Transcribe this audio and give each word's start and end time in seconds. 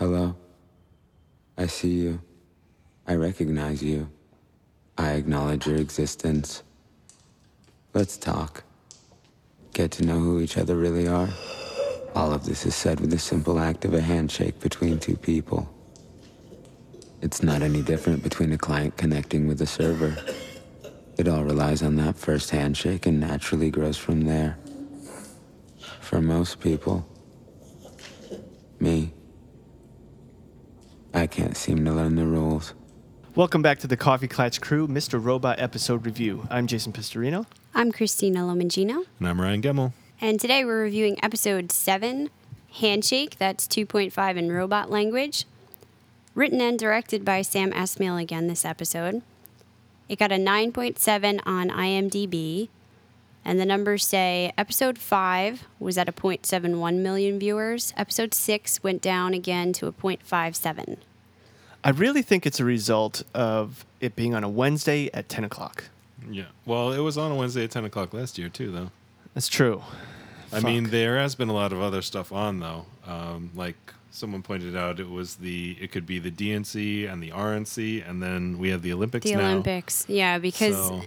Hello? 0.00 0.34
I 1.58 1.66
see 1.66 1.90
you. 1.90 2.22
I 3.06 3.16
recognize 3.16 3.82
you. 3.82 4.08
I 4.96 5.10
acknowledge 5.10 5.66
your 5.66 5.76
existence. 5.76 6.62
Let's 7.92 8.16
talk. 8.16 8.64
Get 9.74 9.90
to 9.90 10.06
know 10.06 10.18
who 10.18 10.40
each 10.40 10.56
other 10.56 10.74
really 10.74 11.06
are. 11.06 11.28
All 12.14 12.32
of 12.32 12.46
this 12.46 12.64
is 12.64 12.74
said 12.74 12.98
with 12.98 13.10
the 13.10 13.18
simple 13.18 13.58
act 13.58 13.84
of 13.84 13.92
a 13.92 14.00
handshake 14.00 14.58
between 14.58 14.98
two 14.98 15.18
people. 15.18 15.68
It's 17.20 17.42
not 17.42 17.60
any 17.60 17.82
different 17.82 18.22
between 18.22 18.52
a 18.52 18.58
client 18.58 18.96
connecting 18.96 19.46
with 19.46 19.60
a 19.60 19.66
server. 19.66 20.16
It 21.18 21.28
all 21.28 21.44
relies 21.44 21.82
on 21.82 21.96
that 21.96 22.16
first 22.16 22.48
handshake 22.48 23.04
and 23.04 23.20
naturally 23.20 23.70
grows 23.70 23.98
from 23.98 24.22
there. 24.22 24.56
For 26.00 26.22
most 26.22 26.58
people, 26.58 27.06
me, 28.78 29.12
I 31.12 31.26
can't 31.26 31.56
seem 31.56 31.84
to 31.84 31.92
learn 31.92 32.16
the 32.16 32.26
rules. 32.26 32.74
Welcome 33.34 33.62
back 33.62 33.78
to 33.80 33.86
the 33.86 33.96
Coffee 33.96 34.28
Klatch 34.28 34.60
Crew, 34.60 34.86
Mr. 34.88 35.22
Robot 35.22 35.58
episode 35.60 36.04
review. 36.06 36.46
I'm 36.50 36.66
Jason 36.66 36.92
Pistorino. 36.92 37.46
I'm 37.74 37.92
Christina 37.92 38.40
Lomangino, 38.40 39.04
And 39.18 39.28
I'm 39.28 39.40
Ryan 39.40 39.62
Gemmel. 39.62 39.92
and 40.20 40.40
today 40.40 40.64
we're 40.64 40.82
reviewing 40.82 41.22
episode 41.22 41.70
7, 41.72 42.30
Handshake, 42.80 43.38
that's 43.38 43.66
2.5 43.68 44.36
in 44.36 44.52
robot 44.52 44.90
language. 44.90 45.44
Written 46.34 46.60
and 46.60 46.78
directed 46.78 47.24
by 47.24 47.42
Sam 47.42 47.72
Esmail 47.72 48.20
again 48.20 48.46
this 48.46 48.64
episode. 48.64 49.22
It 50.08 50.18
got 50.18 50.32
a 50.32 50.36
9.7 50.36 51.40
on 51.46 51.68
IMDb, 51.70 52.68
and 53.44 53.58
the 53.58 53.64
numbers 53.66 54.06
say 54.06 54.52
episode 54.58 54.98
5 54.98 55.66
was 55.78 55.96
at 55.98 56.08
a 56.08 56.12
0.71 56.12 56.96
million 56.98 57.38
viewers, 57.38 57.92
episode 57.96 58.34
6 58.34 58.82
went 58.82 59.00
down 59.02 59.34
again 59.34 59.72
to 59.74 59.86
a 59.86 59.92
0.57. 59.92 60.98
I 61.82 61.90
really 61.90 62.22
think 62.22 62.44
it's 62.44 62.60
a 62.60 62.64
result 62.64 63.22
of 63.34 63.86
it 64.00 64.14
being 64.14 64.34
on 64.34 64.44
a 64.44 64.48
Wednesday 64.48 65.08
at 65.14 65.28
10 65.30 65.44
o'clock. 65.44 65.84
Yeah. 66.30 66.44
Well, 66.66 66.92
it 66.92 66.98
was 67.00 67.16
on 67.16 67.32
a 67.32 67.34
Wednesday 67.34 67.64
at 67.64 67.70
10 67.70 67.86
o'clock 67.86 68.12
last 68.12 68.36
year, 68.38 68.50
too, 68.50 68.70
though. 68.70 68.90
That's 69.34 69.48
true. 69.48 69.82
I 70.52 70.60
mean, 70.60 70.90
there 70.90 71.16
has 71.18 71.34
been 71.34 71.48
a 71.48 71.54
lot 71.54 71.72
of 71.72 71.80
other 71.80 72.02
stuff 72.02 72.32
on, 72.32 72.60
though. 72.60 72.84
Um, 73.06 73.50
like 73.54 73.76
someone 74.10 74.42
pointed 74.42 74.76
out, 74.76 75.00
it 75.00 75.08
was 75.08 75.36
the, 75.36 75.78
it 75.80 75.90
could 75.92 76.04
be 76.04 76.18
the 76.18 76.30
DNC 76.30 77.10
and 77.10 77.22
the 77.22 77.30
RNC, 77.30 78.06
and 78.08 78.22
then 78.22 78.58
we 78.58 78.68
have 78.70 78.82
the 78.82 78.92
Olympics 78.92 79.24
The 79.24 79.36
now. 79.36 79.46
Olympics, 79.48 80.04
yeah, 80.08 80.38
because 80.38 80.74
So- 80.76 81.02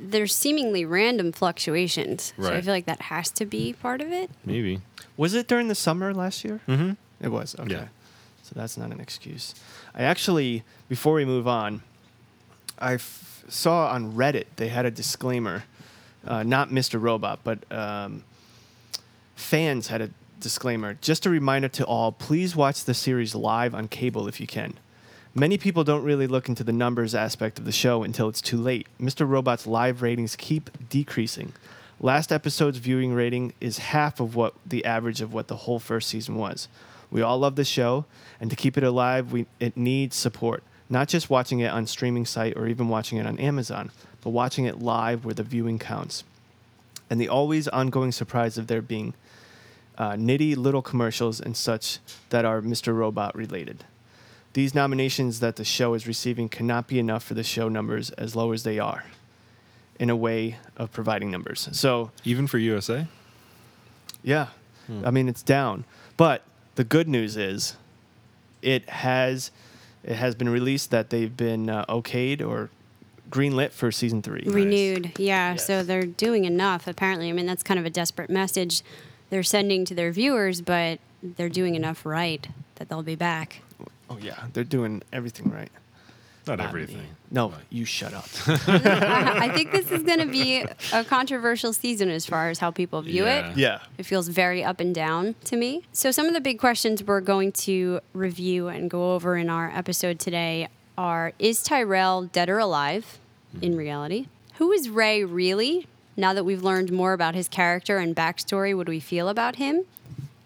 there's 0.00 0.34
seemingly 0.34 0.84
random 0.84 1.32
fluctuations. 1.32 2.32
So 2.38 2.46
I 2.46 2.50
Right. 2.54 2.64
feel 2.64 2.72
like 2.74 2.86
that 2.86 3.02
has 3.02 3.30
to 3.32 3.44
be 3.46 3.72
part 3.74 4.00
of 4.00 4.10
it. 4.12 4.30
Maybe. 4.44 4.80
Was 5.16 5.34
it 5.34 5.46
during 5.46 5.68
the 5.68 5.74
summer 5.74 6.14
last 6.14 6.44
year? 6.44 6.60
Mm-hmm. 6.66 6.92
It 7.20 7.28
was. 7.28 7.54
Okay. 7.58 7.72
Yeah. 7.72 7.84
So 8.42 8.52
that's 8.54 8.76
not 8.76 8.90
an 8.90 9.00
excuse. 9.00 9.54
I 9.94 10.02
actually, 10.02 10.64
before 10.88 11.14
we 11.14 11.24
move 11.24 11.46
on, 11.46 11.82
I 12.78 12.94
f- 12.94 13.44
saw 13.48 13.88
on 13.92 14.12
Reddit 14.14 14.46
they 14.56 14.68
had 14.68 14.86
a 14.86 14.90
disclaimer, 14.90 15.64
uh, 16.26 16.42
not 16.42 16.70
Mr. 16.70 17.00
Robot, 17.00 17.40
but 17.44 17.70
um, 17.70 18.24
fans 19.36 19.88
had 19.88 20.00
a 20.00 20.10
disclaimer. 20.40 20.94
Just 21.00 21.26
a 21.26 21.30
reminder 21.30 21.68
to 21.68 21.84
all: 21.84 22.12
please 22.12 22.56
watch 22.56 22.84
the 22.84 22.94
series 22.94 23.34
live 23.34 23.74
on 23.74 23.88
cable 23.88 24.26
if 24.28 24.40
you 24.40 24.46
can. 24.46 24.74
Many 25.34 25.58
people 25.58 25.84
don't 25.84 26.02
really 26.02 26.26
look 26.26 26.48
into 26.48 26.64
the 26.64 26.72
numbers 26.72 27.14
aspect 27.14 27.60
of 27.60 27.64
the 27.64 27.70
show 27.70 28.02
until 28.02 28.28
it's 28.28 28.40
too 28.40 28.56
late. 28.56 28.88
Mr. 29.00 29.28
Robot's 29.28 29.64
live 29.64 30.02
ratings 30.02 30.34
keep 30.34 30.70
decreasing. 30.88 31.52
Last 32.00 32.32
episode's 32.32 32.78
viewing 32.78 33.14
rating 33.14 33.52
is 33.60 33.78
half 33.78 34.18
of 34.18 34.34
what 34.34 34.54
the 34.66 34.84
average 34.84 35.20
of 35.20 35.32
what 35.32 35.46
the 35.46 35.54
whole 35.54 35.78
first 35.78 36.08
season 36.08 36.34
was. 36.34 36.66
We 37.12 37.22
all 37.22 37.38
love 37.38 37.54
the 37.54 37.64
show, 37.64 38.06
and 38.40 38.50
to 38.50 38.56
keep 38.56 38.76
it 38.76 38.82
alive, 38.82 39.30
we, 39.30 39.46
it 39.60 39.76
needs 39.76 40.16
support. 40.16 40.64
Not 40.88 41.06
just 41.06 41.30
watching 41.30 41.60
it 41.60 41.70
on 41.70 41.86
streaming 41.86 42.26
site 42.26 42.56
or 42.56 42.66
even 42.66 42.88
watching 42.88 43.18
it 43.18 43.26
on 43.26 43.38
Amazon, 43.38 43.92
but 44.22 44.30
watching 44.30 44.64
it 44.64 44.80
live 44.80 45.24
where 45.24 45.34
the 45.34 45.44
viewing 45.44 45.78
counts. 45.78 46.24
And 47.08 47.20
the 47.20 47.28
always 47.28 47.68
ongoing 47.68 48.10
surprise 48.10 48.58
of 48.58 48.66
there 48.66 48.82
being 48.82 49.14
uh, 49.96 50.12
nitty 50.12 50.56
little 50.56 50.82
commercials 50.82 51.40
and 51.40 51.56
such 51.56 52.00
that 52.30 52.44
are 52.44 52.60
Mr. 52.60 52.92
Robot 52.96 53.36
related. 53.36 53.84
These 54.52 54.74
nominations 54.74 55.40
that 55.40 55.56
the 55.56 55.64
show 55.64 55.94
is 55.94 56.06
receiving 56.06 56.48
cannot 56.48 56.88
be 56.88 56.98
enough 56.98 57.22
for 57.22 57.34
the 57.34 57.44
show 57.44 57.68
numbers 57.68 58.10
as 58.10 58.34
low 58.34 58.52
as 58.52 58.64
they 58.64 58.78
are 58.78 59.04
in 59.98 60.10
a 60.10 60.16
way 60.16 60.56
of 60.76 60.90
providing 60.92 61.30
numbers. 61.30 61.68
So, 61.72 62.10
Even 62.24 62.46
for 62.46 62.58
USA? 62.58 63.06
yeah, 64.22 64.48
I 65.04 65.10
mean 65.10 65.28
it's 65.28 65.42
down. 65.42 65.84
But 66.16 66.42
the 66.74 66.82
good 66.84 67.06
news 67.08 67.36
is 67.36 67.76
it 68.60 68.88
has 68.88 69.50
it 70.02 70.16
has 70.16 70.34
been 70.34 70.48
released 70.48 70.90
that 70.90 71.10
they've 71.10 71.34
been 71.36 71.68
uh, 71.70 71.84
okayed 71.86 72.40
or 72.46 72.70
greenlit 73.30 73.70
for 73.70 73.92
season 73.92 74.22
3. 74.22 74.42
renewed. 74.46 75.12
Yeah, 75.18 75.52
Yes. 75.52 75.66
so 75.66 75.82
they're 75.84 76.02
doing 76.06 76.44
enough 76.44 76.86
apparently. 76.88 77.28
I 77.28 77.32
mean, 77.32 77.46
that's 77.46 77.62
kind 77.62 77.78
of 77.78 77.86
a 77.86 77.90
desperate 77.90 78.30
message 78.30 78.82
they're 79.28 79.42
sending 79.44 79.84
to 79.84 79.94
their 79.94 80.10
viewers, 80.10 80.60
but 80.60 80.98
they're 81.22 81.48
doing 81.50 81.76
enough 81.76 82.04
right 82.04 82.48
that 82.76 82.88
they'll 82.88 83.02
be 83.04 83.14
back. 83.14 83.60
Oh 84.10 84.18
yeah, 84.20 84.44
they're 84.52 84.64
doing 84.64 85.02
everything 85.12 85.50
right. 85.50 85.70
Not 86.46 86.58
Not 86.58 86.68
everything. 86.68 86.96
me. 86.98 87.06
No, 87.30 87.52
you 87.68 87.84
shut 87.84 88.12
up. 88.12 88.24
I 88.48 89.50
think 89.54 89.72
this 89.72 89.90
is 89.90 90.02
going 90.02 90.18
to 90.18 90.26
be 90.26 90.64
a 90.92 91.04
controversial 91.04 91.72
season 91.72 92.10
as 92.10 92.26
far 92.26 92.48
as 92.48 92.58
how 92.58 92.70
people 92.70 93.02
view 93.02 93.24
Yeah. 93.24 93.50
it. 93.50 93.56
yeah. 93.56 93.78
It 93.98 94.04
feels 94.04 94.28
very 94.28 94.64
up 94.64 94.80
and 94.80 94.94
down 94.94 95.34
to 95.44 95.56
me. 95.56 95.84
So, 95.92 96.10
some 96.10 96.26
of 96.26 96.32
the 96.32 96.40
big 96.40 96.58
questions 96.58 97.04
we're 97.04 97.20
going 97.20 97.52
to 97.52 98.00
review 98.14 98.68
and 98.68 98.90
go 98.90 99.14
over 99.14 99.36
in 99.36 99.48
our 99.50 99.70
episode 99.72 100.18
today 100.18 100.68
are 100.98 101.32
Is 101.38 101.62
Tyrell 101.62 102.22
dead 102.22 102.48
or 102.48 102.58
alive 102.58 103.18
hmm. 103.52 103.62
in 103.62 103.76
reality? 103.76 104.26
Who 104.54 104.72
is 104.72 104.88
Ray 104.88 105.22
really? 105.24 105.86
Now 106.16 106.32
that 106.34 106.44
we've 106.44 106.62
learned 106.62 106.90
more 106.90 107.12
about 107.12 107.34
his 107.34 107.48
character 107.48 107.98
and 107.98 108.16
backstory, 108.16 108.76
what 108.76 108.86
do 108.86 108.90
we 108.90 109.00
feel 109.00 109.28
about 109.28 109.56
him? 109.56 109.84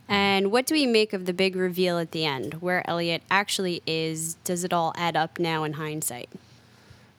And 0.08 0.50
what 0.52 0.66
do 0.66 0.74
we 0.74 0.86
make 0.86 1.12
of 1.12 1.24
the 1.24 1.32
big 1.32 1.56
reveal 1.56 1.98
at 1.98 2.10
the 2.10 2.24
end? 2.24 2.54
Where 2.54 2.88
Elliot 2.88 3.22
actually 3.30 3.82
is? 3.86 4.34
Does 4.44 4.64
it 4.64 4.72
all 4.72 4.92
add 4.96 5.16
up 5.16 5.38
now 5.38 5.64
in 5.64 5.74
hindsight? 5.74 6.28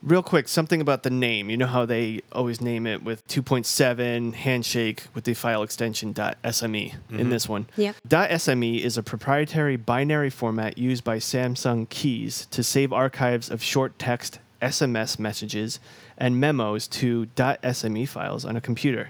Real 0.03 0.21
quick, 0.21 0.47
something 0.47 0.81
about 0.81 1.01
the 1.01 1.09
name. 1.09 1.49
You 1.49 1.57
know 1.57 1.65
how 1.65 1.87
they 1.87 2.21
always 2.31 2.61
name 2.61 2.85
it 2.85 3.03
with 3.03 3.27
2.7 3.27 4.35
handshake 4.35 5.05
with 5.15 5.23
the 5.23 5.33
file 5.33 5.63
extension 5.63 6.13
.sme 6.13 6.93
in 7.09 7.17
mm-hmm. 7.17 7.29
this 7.31 7.49
one. 7.49 7.65
Yep. 7.75 7.95
.sme 8.07 8.79
is 8.79 8.99
a 8.99 9.03
proprietary 9.03 9.77
binary 9.77 10.29
format 10.29 10.77
used 10.77 11.03
by 11.03 11.17
Samsung 11.17 11.87
Kies 11.87 12.47
to 12.51 12.61
save 12.61 12.93
archives 12.93 13.49
of 13.49 13.63
short 13.63 13.97
text, 13.97 14.37
SMS 14.61 15.17
messages, 15.17 15.79
and 16.19 16.39
memos 16.39 16.85
to 16.87 17.25
.sme 17.35 18.07
files 18.07 18.45
on 18.45 18.55
a 18.55 18.61
computer. 18.61 19.09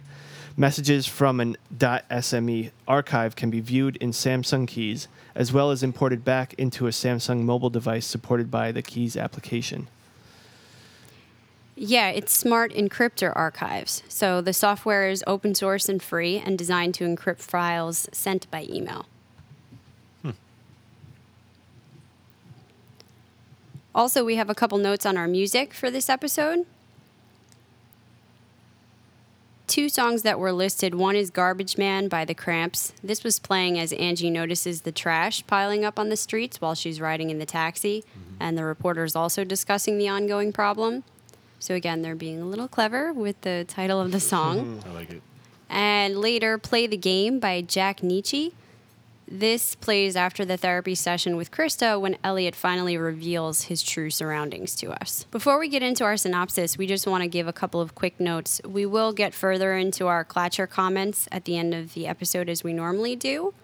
Messages 0.57 1.05
from 1.05 1.41
an 1.41 1.57
.sme 1.77 2.71
archive 2.87 3.35
can 3.35 3.49
be 3.49 3.59
viewed 3.59 3.97
in 3.97 4.11
Samsung 4.11 4.65
Kies 4.65 5.07
as 5.35 5.51
well 5.51 5.69
as 5.69 5.83
imported 5.83 6.23
back 6.23 6.53
into 6.53 6.87
a 6.87 6.91
Samsung 6.91 7.41
mobile 7.41 7.69
device 7.69 8.05
supported 8.05 8.49
by 8.49 8.71
the 8.71 8.81
Kies 8.81 9.21
application. 9.21 9.89
Yeah, 11.75 12.07
it's 12.07 12.35
Smart 12.35 12.71
Encryptor 12.73 13.33
Archives. 13.35 14.01
So 14.07 14.39
the 14.39 14.53
software 14.53 15.09
is 15.09 15.25
open 15.27 15.55
source 15.55 15.89
and 15.89 16.01
free 16.01 16.37
and 16.37 16.57
designed 16.57 16.93
to 16.95 17.03
encrypt 17.03 17.41
files 17.41 18.07
sent 18.13 18.49
by 18.49 18.65
email. 18.69 19.07
Hmm. 20.21 20.31
Also, 23.93 24.23
we 24.23 24.37
have 24.37 24.49
a 24.49 24.55
couple 24.55 24.77
notes 24.77 25.05
on 25.05 25.17
our 25.17 25.27
music 25.27 25.73
for 25.73 25.91
this 25.91 26.09
episode. 26.09 26.65
Two 29.75 29.89
songs 29.89 30.21
that 30.21 30.39
were 30.39 30.53
listed. 30.53 30.95
One 30.95 31.17
is 31.17 31.29
Garbage 31.29 31.77
Man 31.77 32.07
by 32.07 32.23
The 32.23 32.33
Cramps. 32.33 32.93
This 33.03 33.25
was 33.25 33.39
playing 33.39 33.77
as 33.77 33.91
Angie 33.91 34.29
notices 34.29 34.83
the 34.83 34.91
trash 34.93 35.45
piling 35.47 35.83
up 35.83 35.99
on 35.99 36.07
the 36.07 36.15
streets 36.15 36.61
while 36.61 36.75
she's 36.75 37.01
riding 37.01 37.29
in 37.29 37.39
the 37.39 37.45
taxi, 37.45 38.01
mm-hmm. 38.01 38.35
and 38.39 38.57
the 38.57 38.63
reporter 38.63 39.03
is 39.03 39.17
also 39.17 39.43
discussing 39.43 39.97
the 39.97 40.07
ongoing 40.07 40.53
problem. 40.53 41.03
So, 41.59 41.75
again, 41.75 42.03
they're 42.03 42.15
being 42.15 42.39
a 42.39 42.45
little 42.45 42.69
clever 42.69 43.11
with 43.11 43.41
the 43.41 43.65
title 43.67 43.99
of 43.99 44.13
the 44.13 44.21
song. 44.21 44.81
I 44.87 44.93
like 44.93 45.09
it. 45.09 45.21
and 45.69 46.19
later, 46.19 46.57
Play 46.57 46.87
the 46.87 46.95
Game 46.95 47.39
by 47.39 47.59
Jack 47.59 47.99
Nitzsche. 47.99 48.53
This 49.27 49.73
plays 49.73 50.15
after 50.15 50.45
the 50.45 50.55
therapy 50.55 50.93
session 50.93 51.35
with 51.35 51.49
Krista 51.49 51.99
when 51.99 52.17
Elliot 52.23 52.55
finally 52.55 52.95
reveals 52.95 53.63
his 53.63 53.81
true 53.81 54.11
surroundings 54.11 54.75
to 54.75 54.91
us. 54.91 55.25
Before 55.31 55.57
we 55.57 55.67
get 55.67 55.81
into 55.81 56.03
our 56.03 56.15
synopsis, 56.15 56.77
we 56.77 56.85
just 56.85 57.07
want 57.07 57.23
to 57.23 57.27
give 57.27 57.47
a 57.47 57.53
couple 57.53 57.81
of 57.81 57.95
quick 57.95 58.19
notes. 58.19 58.61
We 58.63 58.85
will 58.85 59.13
get 59.13 59.33
further 59.33 59.75
into 59.75 60.05
our 60.05 60.23
Clatcher 60.23 60.69
comments 60.69 61.27
at 61.31 61.45
the 61.45 61.57
end 61.57 61.73
of 61.73 61.95
the 61.95 62.05
episode 62.05 62.49
as 62.49 62.63
we 62.63 62.71
normally 62.71 63.15
do, 63.15 63.55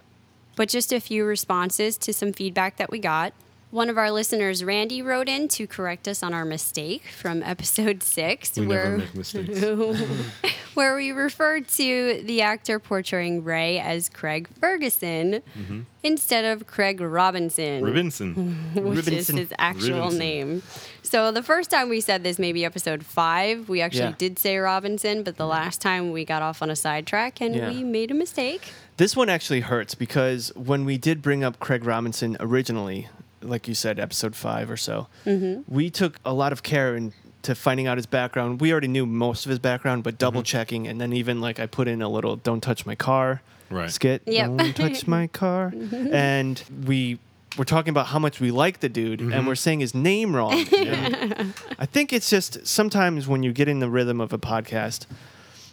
but 0.55 0.67
just 0.67 0.91
a 0.91 0.99
few 0.99 1.25
responses 1.25 1.95
to 1.99 2.13
some 2.13 2.33
feedback 2.33 2.77
that 2.77 2.89
we 2.89 2.97
got. 2.97 3.33
One 3.71 3.89
of 3.89 3.97
our 3.97 4.11
listeners, 4.11 4.65
Randy, 4.65 5.01
wrote 5.01 5.29
in 5.29 5.47
to 5.49 5.65
correct 5.65 6.05
us 6.09 6.21
on 6.23 6.33
our 6.33 6.43
mistake 6.43 7.03
from 7.17 7.41
episode 7.45 8.03
six, 8.03 8.57
We 8.57 8.67
where 8.67 8.83
never 8.83 8.97
make 8.97 9.15
mistakes. 9.15 9.61
where 10.73 10.93
we 10.95 11.11
referred 11.11 11.69
to 11.69 12.21
the 12.25 12.41
actor 12.41 12.79
portraying 12.79 13.45
Ray 13.45 13.79
as 13.79 14.09
Craig 14.09 14.49
Ferguson 14.59 15.41
mm-hmm. 15.57 15.81
instead 16.03 16.43
of 16.43 16.67
Craig 16.67 16.99
Robinson, 16.99 17.83
Robinson. 17.85 18.55
which 18.75 19.07
is 19.07 19.27
his 19.29 19.53
actual 19.57 19.99
Robinson. 19.99 20.19
name. 20.19 20.63
So 21.03 21.31
the 21.31 21.43
first 21.43 21.71
time 21.71 21.87
we 21.87 22.01
said 22.01 22.23
this, 22.23 22.37
maybe 22.37 22.65
episode 22.65 23.05
five, 23.05 23.69
we 23.69 23.79
actually 23.81 24.01
Yeah. 24.01 24.15
did 24.17 24.37
say 24.37 24.57
Robinson, 24.57 25.23
but 25.23 25.37
the 25.37 25.47
last 25.47 25.79
time 25.79 26.11
we 26.11 26.25
got 26.25 26.41
off 26.41 26.61
on 26.61 26.69
a 26.69 26.75
sidetrack 26.75 27.39
and 27.41 27.55
Yeah. 27.55 27.69
we 27.69 27.83
made 27.85 28.11
a 28.11 28.15
mistake. 28.15 28.73
This 28.97 29.15
one 29.15 29.29
actually 29.29 29.61
hurts 29.61 29.95
because 29.95 30.51
when 30.55 30.83
we 30.83 30.97
did 30.97 31.21
bring 31.21 31.41
up 31.43 31.59
Craig 31.59 31.85
Robinson 31.85 32.35
originally, 32.41 33.07
like 33.41 33.67
you 33.67 33.73
said, 33.75 33.99
episode 33.99 34.35
five 34.35 34.69
or 34.71 34.77
so, 34.77 35.07
Mm-hmm. 35.25 35.61
we 35.73 35.89
took 35.89 36.17
a 36.25 36.33
lot 36.33 36.51
of 36.53 36.63
care 36.63 36.95
into 36.95 37.55
finding 37.55 37.87
out 37.87 37.97
his 37.97 38.05
background. 38.05 38.61
We 38.61 38.71
already 38.71 38.87
knew 38.87 39.05
most 39.05 39.45
of 39.45 39.49
his 39.49 39.59
background, 39.59 40.03
but 40.03 40.13
Mm-hmm. 40.15 40.17
double 40.19 40.43
checking, 40.43 40.87
and 40.87 40.99
then 41.01 41.13
even 41.13 41.41
like 41.41 41.59
I 41.59 41.65
put 41.65 41.87
in 41.87 42.01
a 42.01 42.09
little 42.09 42.35
"Don't 42.35 42.61
touch 42.61 42.85
my 42.85 42.95
car" 42.95 43.41
Right. 43.69 43.89
skit. 43.91 44.21
Yep. 44.25 44.45
Mm-hmm. 44.49 44.57
Don't 44.57 44.75
touch 44.75 45.07
my 45.17 45.27
car, 45.27 45.73
and 46.11 46.61
we 46.85 47.19
were 47.57 47.65
talking 47.65 47.89
about 47.89 48.07
how 48.07 48.19
much 48.19 48.39
we 48.39 48.49
like 48.51 48.79
the 48.79 48.89
dude, 48.89 49.19
Mm-hmm. 49.19 49.33
and 49.33 49.47
we're 49.47 49.55
saying 49.55 49.79
his 49.81 49.93
name 49.95 50.35
wrong. 50.35 50.65
And 50.73 51.53
I 51.79 51.85
think 51.85 52.13
it's 52.13 52.29
just 52.29 52.65
sometimes 52.67 53.27
when 53.27 53.43
you 53.43 53.51
get 53.53 53.67
in 53.67 53.79
the 53.79 53.89
rhythm 53.89 54.21
of 54.21 54.31
a 54.33 54.37
podcast. 54.37 55.05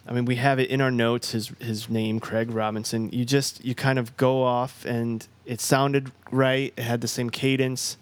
I 0.07 0.11
mean, 0.13 0.25
we 0.25 0.35
have 0.37 0.57
it 0.59 0.69
in 0.71 0.81
our 0.81 0.89
notes. 0.89 1.31
His 1.31 1.49
his 1.59 1.87
name, 1.87 2.19
Craig 2.19 2.49
Robinson. 2.49 3.11
You 3.11 3.25
just 3.25 3.63
you 3.63 3.75
kind 3.75 3.99
of 3.99 4.17
go 4.17 4.41
off, 4.43 4.83
and 4.85 5.27
it 5.49 5.59
sounded 5.59 6.11
right. 6.31 6.71
It 6.77 6.83
had 6.83 7.01
the 7.01 7.07
same 7.07 7.31
cadence 7.31 7.97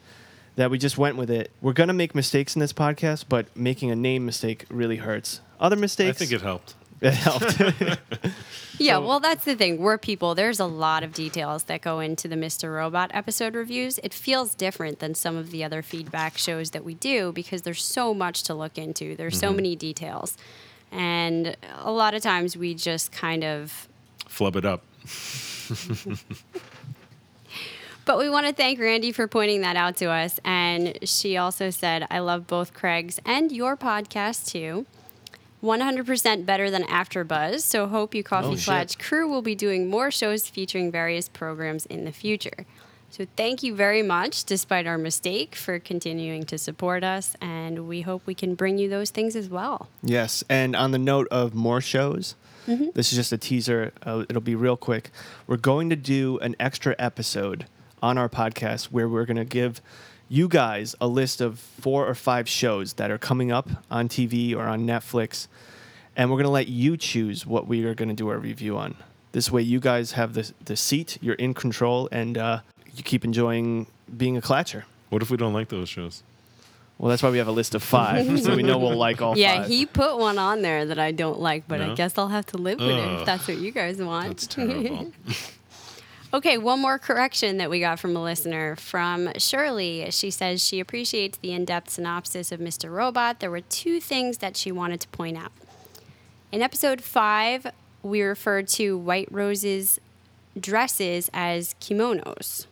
that 0.58 0.70
we 0.70 0.78
just 0.78 0.98
went 0.98 1.16
with 1.16 1.32
it. 1.32 1.50
We're 1.62 1.72
gonna 1.72 1.94
make 1.94 2.14
mistakes 2.14 2.56
in 2.56 2.60
this 2.60 2.74
podcast, 2.74 3.26
but 3.30 3.56
making 3.56 3.90
a 3.90 3.96
name 3.96 4.26
mistake 4.26 4.66
really 4.70 4.98
hurts. 4.98 5.40
Other 5.58 5.78
mistakes 5.78 6.22
I 6.22 6.26
mistakes, 6.26 6.30
think 6.30 6.42
it 6.42 6.44
helped. 6.44 6.76
it 7.02 7.14
helped. 7.14 8.32
Yeah, 8.80 8.98
So- 8.98 9.08
well, 9.08 9.20
that's 9.20 9.44
the 9.44 9.56
thing. 9.56 9.80
We're 9.80 9.98
people. 9.98 10.36
There's 10.36 10.60
a 10.60 10.66
lot 10.66 11.04
of 11.04 11.12
details 11.12 11.64
that 11.64 11.82
go 11.82 12.00
into 12.00 12.28
the 12.28 12.36
Mr. 12.36 12.76
Robot 12.76 13.10
episode 13.12 13.56
reviews. 13.56 13.98
It 14.04 14.14
feels 14.14 14.54
different 14.54 15.00
than 15.00 15.16
some 15.16 15.36
of 15.36 15.50
the 15.50 15.64
other 15.64 15.82
feedback 15.82 16.38
shows 16.38 16.70
that 16.72 16.86
we 16.86 16.94
do 16.94 17.32
because 17.32 17.64
there's 17.64 17.84
so 17.84 18.14
much 18.14 18.44
to 18.44 18.54
look 18.54 18.78
into. 18.78 19.16
There's 19.16 19.40
so 19.40 19.48
mm-hmm. 19.48 19.56
many 19.56 19.76
details. 19.76 20.38
And 20.92 21.58
a 21.80 21.92
lot 21.92 22.14
of 22.14 22.22
times 22.22 22.56
we 22.56 22.76
just 22.76 23.12
kind 23.12 23.44
of. 23.44 23.88
Flub 24.28 24.56
it 24.56 24.66
up. 24.66 24.84
But 28.08 28.20
we 28.20 28.30
want 28.30 28.48
to 28.48 28.54
thank 28.54 28.80
Randy 28.80 29.12
for 29.12 29.28
pointing 29.28 29.60
that 29.62 29.76
out 29.76 29.98
to 29.98 30.06
us. 30.06 30.40
And 30.46 30.98
she 31.04 31.36
also 31.36 31.70
said, 31.70 32.08
I 32.10 32.20
love 32.20 32.48
both 32.48 32.74
Craig's 32.74 33.20
and 33.26 33.52
your 33.52 33.76
podcast 33.76 34.48
too. 34.50 34.86
100% 35.62 36.46
better 36.46 36.72
than 36.72 36.84
AfterBuzz. 36.84 37.64
So 37.64 37.86
hope 37.86 38.16
you 38.16 38.24
Coffee 38.24 38.54
Oh, 38.54 38.56
shit. 38.56 38.98
Crew 38.98 39.28
will 39.28 39.42
be 39.42 39.56
doing 39.56 39.90
more 39.90 40.10
shows 40.10 40.48
featuring 40.48 40.90
various 40.90 41.28
programs 41.28 41.86
in 41.88 42.06
the 42.06 42.14
future. 42.14 42.66
So 43.10 43.28
thank 43.36 43.62
you 43.62 43.76
very 43.76 44.04
much, 44.04 44.46
despite 44.46 44.88
our 44.88 44.98
mistake, 44.98 45.54
for 45.56 45.78
continuing 45.78 46.46
to 46.46 46.58
support 46.58 47.04
us, 47.04 47.36
and 47.42 47.90
we 47.90 48.02
hope 48.02 48.22
we 48.26 48.36
can 48.36 48.54
bring 48.56 48.78
you 48.78 48.90
those 48.90 49.10
things 49.12 49.36
as 49.36 49.50
well. 49.50 49.90
Yes, 50.02 50.44
and 50.50 50.76
on 50.76 50.92
the 50.92 51.00
note 51.00 51.28
of 51.32 51.54
more 51.56 51.82
shows, 51.82 52.36
this 52.68 53.12
is 53.12 53.18
just 53.18 53.32
a 53.32 53.38
teaser. 53.38 53.94
Uh, 54.04 54.26
it'll 54.30 54.42
be 54.42 54.56
real 54.56 54.76
quick. 54.78 55.10
We're 55.48 55.58
going 55.58 55.90
to 55.90 55.96
do 55.96 56.38
an 56.40 56.56
extra 56.60 56.96
episode 57.00 57.66
on 58.02 58.18
our 58.18 58.30
podcast 58.30 58.86
where 58.86 59.08
we're 59.08 59.26
going 59.26 59.38
to 59.38 59.46
give 59.46 59.82
you 60.30 60.48
guys 60.48 60.96
a 61.00 61.08
list 61.08 61.42
of 61.42 61.60
four 61.60 62.08
or 62.08 62.16
five 62.16 62.50
shows 62.50 62.94
that 62.94 63.12
are 63.12 63.18
coming 63.18 63.52
up 63.52 63.70
on 63.90 64.10
TV 64.10 64.56
or 64.56 64.64
on 64.64 64.86
Netflix, 64.86 65.48
and 66.16 66.30
we're 66.30 66.38
going 66.38 66.46
to 66.46 66.50
let 66.52 66.68
you 66.68 66.98
choose 66.98 67.46
what 67.46 67.68
we 67.68 67.86
are 67.86 67.94
going 67.94 68.10
to 68.10 68.16
do 68.16 68.28
our 68.30 68.38
review 68.38 68.78
on. 68.78 68.96
This 69.32 69.52
way, 69.52 69.62
you 69.62 69.80
guys 69.80 70.14
have 70.14 70.34
the 70.34 70.52
the 70.66 70.76
seat. 70.76 71.18
You're 71.22 71.36
in 71.36 71.54
control, 71.54 72.10
and 72.12 72.38
uh, 72.38 72.60
you 72.96 73.04
keep 73.04 73.24
enjoying 73.24 73.88
being 74.16 74.38
a 74.38 74.42
clatcher. 74.42 74.84
What 75.10 75.22
if 75.22 75.30
we 75.30 75.38
don't 75.38 75.54
like 75.54 75.70
those 75.70 75.90
shows? 75.90 76.24
Well, 76.98 77.10
that's 77.10 77.22
why 77.22 77.30
we 77.30 77.38
have 77.38 77.48
a 77.48 77.52
list 77.52 77.76
of 77.76 77.84
five, 77.84 78.40
so 78.44 78.56
we 78.56 78.64
know 78.64 78.80
we'll 78.80 78.98
like 78.98 79.22
all 79.22 79.38
yeah, 79.38 79.60
five. 79.60 79.68
he 79.68 79.86
put 79.86 80.18
one 80.18 80.40
on 80.40 80.64
there 80.64 80.86
that 80.86 80.98
I 80.98 81.12
don't 81.12 81.40
like, 81.40 81.68
but 81.68 81.80
I 81.80 81.94
guess 81.94 82.18
I'll 82.18 82.30
have 82.30 82.48
to 82.48 82.58
live 82.58 82.80
with 82.80 82.90
it 82.90 83.20
if 83.20 83.26
that's 83.26 83.48
what 83.48 83.58
you 83.58 83.72
guys 83.72 83.98
want. 83.98 84.30
That's 84.30 84.48
terrible. 84.48 85.12
Okay, 86.34 86.58
one 86.58 86.82
more 86.82 87.00
correction 87.00 87.58
that 87.58 87.70
we 87.70 87.80
got 87.80 88.00
from 88.00 88.14
a 88.14 88.22
listener 88.22 88.76
from 88.76 89.32
Shirley. 89.38 90.12
She 90.12 90.30
says 90.30 90.62
she 90.62 90.82
appreciates 90.82 91.38
the 91.38 91.54
in 91.54 91.64
depth 91.64 91.92
synopsis 91.92 92.52
of 92.52 92.60
Mr. 92.60 92.92
Robot. 92.92 93.40
There 93.40 93.50
were 93.50 93.62
two 93.62 94.02
things 94.02 94.40
that 94.40 94.58
she 94.58 94.70
wanted 94.70 95.00
to 95.02 95.08
point 95.08 95.38
out. 95.38 95.54
In 96.52 96.62
episode 96.62 97.02
five, 97.02 97.68
we 98.04 98.22
referred 98.22 98.68
to 98.70 98.98
White 98.98 99.30
Rose's 99.32 100.02
dresses 100.60 101.30
as 101.34 101.76
kimonos, 101.80 102.66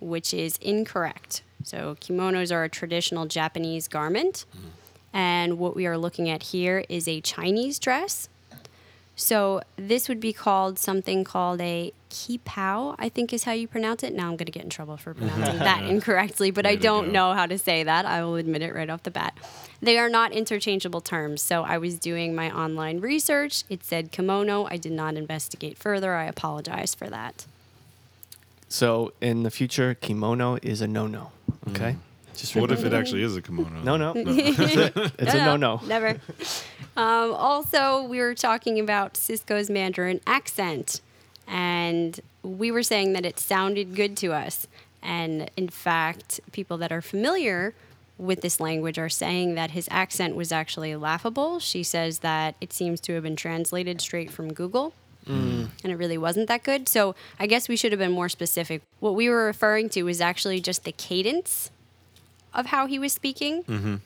which 0.00 0.34
is 0.34 0.56
incorrect. 0.56 1.42
So, 1.62 1.96
kimonos 2.00 2.52
are 2.52 2.64
a 2.64 2.68
traditional 2.68 3.26
Japanese 3.26 3.86
garment, 3.86 4.46
hmm. 4.52 4.68
and 5.12 5.58
what 5.58 5.76
we 5.76 5.86
are 5.86 5.96
looking 5.96 6.28
at 6.28 6.42
here 6.42 6.84
is 6.88 7.06
a 7.06 7.20
Chinese 7.20 7.78
dress. 7.78 8.28
So 9.16 9.62
this 9.76 10.10
would 10.10 10.20
be 10.20 10.34
called 10.34 10.78
something 10.78 11.24
called 11.24 11.62
a 11.62 11.92
qipao, 12.16 12.94
I 12.98 13.08
think 13.08 13.32
is 13.32 13.44
how 13.44 13.52
you 13.52 13.68
pronounce 13.68 14.02
it. 14.02 14.14
Now 14.14 14.24
I'm 14.24 14.36
going 14.36 14.46
to 14.46 14.52
get 14.52 14.64
in 14.64 14.70
trouble 14.70 14.96
for 14.96 15.12
pronouncing 15.12 15.58
that 15.58 15.84
incorrectly, 15.88 16.50
but 16.50 16.64
I 16.64 16.74
don't 16.74 17.12
know 17.12 17.34
how 17.34 17.46
to 17.46 17.58
say 17.58 17.82
that. 17.82 18.06
I 18.06 18.24
will 18.24 18.36
admit 18.36 18.62
it 18.62 18.74
right 18.74 18.88
off 18.88 19.02
the 19.02 19.10
bat. 19.10 19.36
They 19.82 19.98
are 19.98 20.08
not 20.08 20.32
interchangeable 20.32 21.02
terms. 21.02 21.42
So 21.42 21.62
I 21.62 21.76
was 21.78 21.98
doing 21.98 22.34
my 22.34 22.50
online 22.50 23.00
research. 23.00 23.64
It 23.68 23.84
said 23.84 24.12
kimono. 24.12 24.66
I 24.70 24.78
did 24.78 24.92
not 24.92 25.14
investigate 25.14 25.76
further. 25.76 26.14
I 26.14 26.24
apologize 26.24 26.94
for 26.94 27.08
that. 27.08 27.44
So 28.68 29.12
in 29.20 29.42
the 29.42 29.50
future, 29.50 29.94
kimono 29.94 30.58
is 30.62 30.80
a 30.80 30.88
no-no. 30.88 31.30
Okay. 31.68 31.96
Just 32.34 32.56
what 32.56 32.70
if 32.70 32.80
it 32.80 32.86
mm-hmm. 32.86 32.94
actually 32.94 33.22
is 33.22 33.36
a 33.36 33.42
kimono? 33.42 33.82
No, 33.82 33.96
no. 33.96 34.12
It's 34.16 35.34
a 35.34 35.44
no-no. 35.44 35.80
Never. 35.86 36.20
Um, 36.96 37.34
also, 37.34 38.02
we 38.04 38.18
were 38.18 38.34
talking 38.34 38.80
about 38.80 39.16
Cisco's 39.16 39.68
Mandarin 39.70 40.20
accent, 40.26 41.00
and 41.46 42.20
we 42.42 42.70
were 42.70 42.82
saying 42.82 43.12
that 43.14 43.24
it 43.24 43.38
sounded 43.38 43.94
good 43.94 44.16
to 44.18 44.32
us. 44.32 44.66
And 45.02 45.50
in 45.56 45.68
fact, 45.68 46.40
people 46.52 46.78
that 46.78 46.90
are 46.92 47.02
familiar 47.02 47.74
with 48.18 48.40
this 48.40 48.60
language 48.60 48.98
are 48.98 49.08
saying 49.08 49.54
that 49.54 49.72
his 49.72 49.88
accent 49.90 50.34
was 50.34 50.50
actually 50.50 50.96
laughable. 50.96 51.60
She 51.60 51.82
says 51.82 52.20
that 52.20 52.56
it 52.60 52.72
seems 52.72 53.00
to 53.02 53.14
have 53.14 53.22
been 53.22 53.36
translated 53.36 54.00
straight 54.00 54.30
from 54.30 54.52
Google. 54.52 54.94
Mm. 55.28 55.68
And 55.82 55.92
it 55.92 55.96
really 55.96 56.18
wasn't 56.18 56.48
that 56.48 56.62
good. 56.62 56.88
So 56.88 57.14
I 57.38 57.46
guess 57.46 57.68
we 57.68 57.76
should 57.76 57.92
have 57.92 57.98
been 57.98 58.12
more 58.12 58.28
specific. 58.28 58.82
What 59.00 59.14
we 59.14 59.28
were 59.28 59.44
referring 59.44 59.88
to 59.90 60.02
was 60.04 60.20
actually 60.20 60.60
just 60.60 60.84
the 60.84 60.92
cadence 60.92 61.70
of 62.54 62.66
how 62.66 62.86
he 62.86 62.98
was 62.98 63.12
speaking. 63.12 63.64
Mm-hmm. 63.64 63.96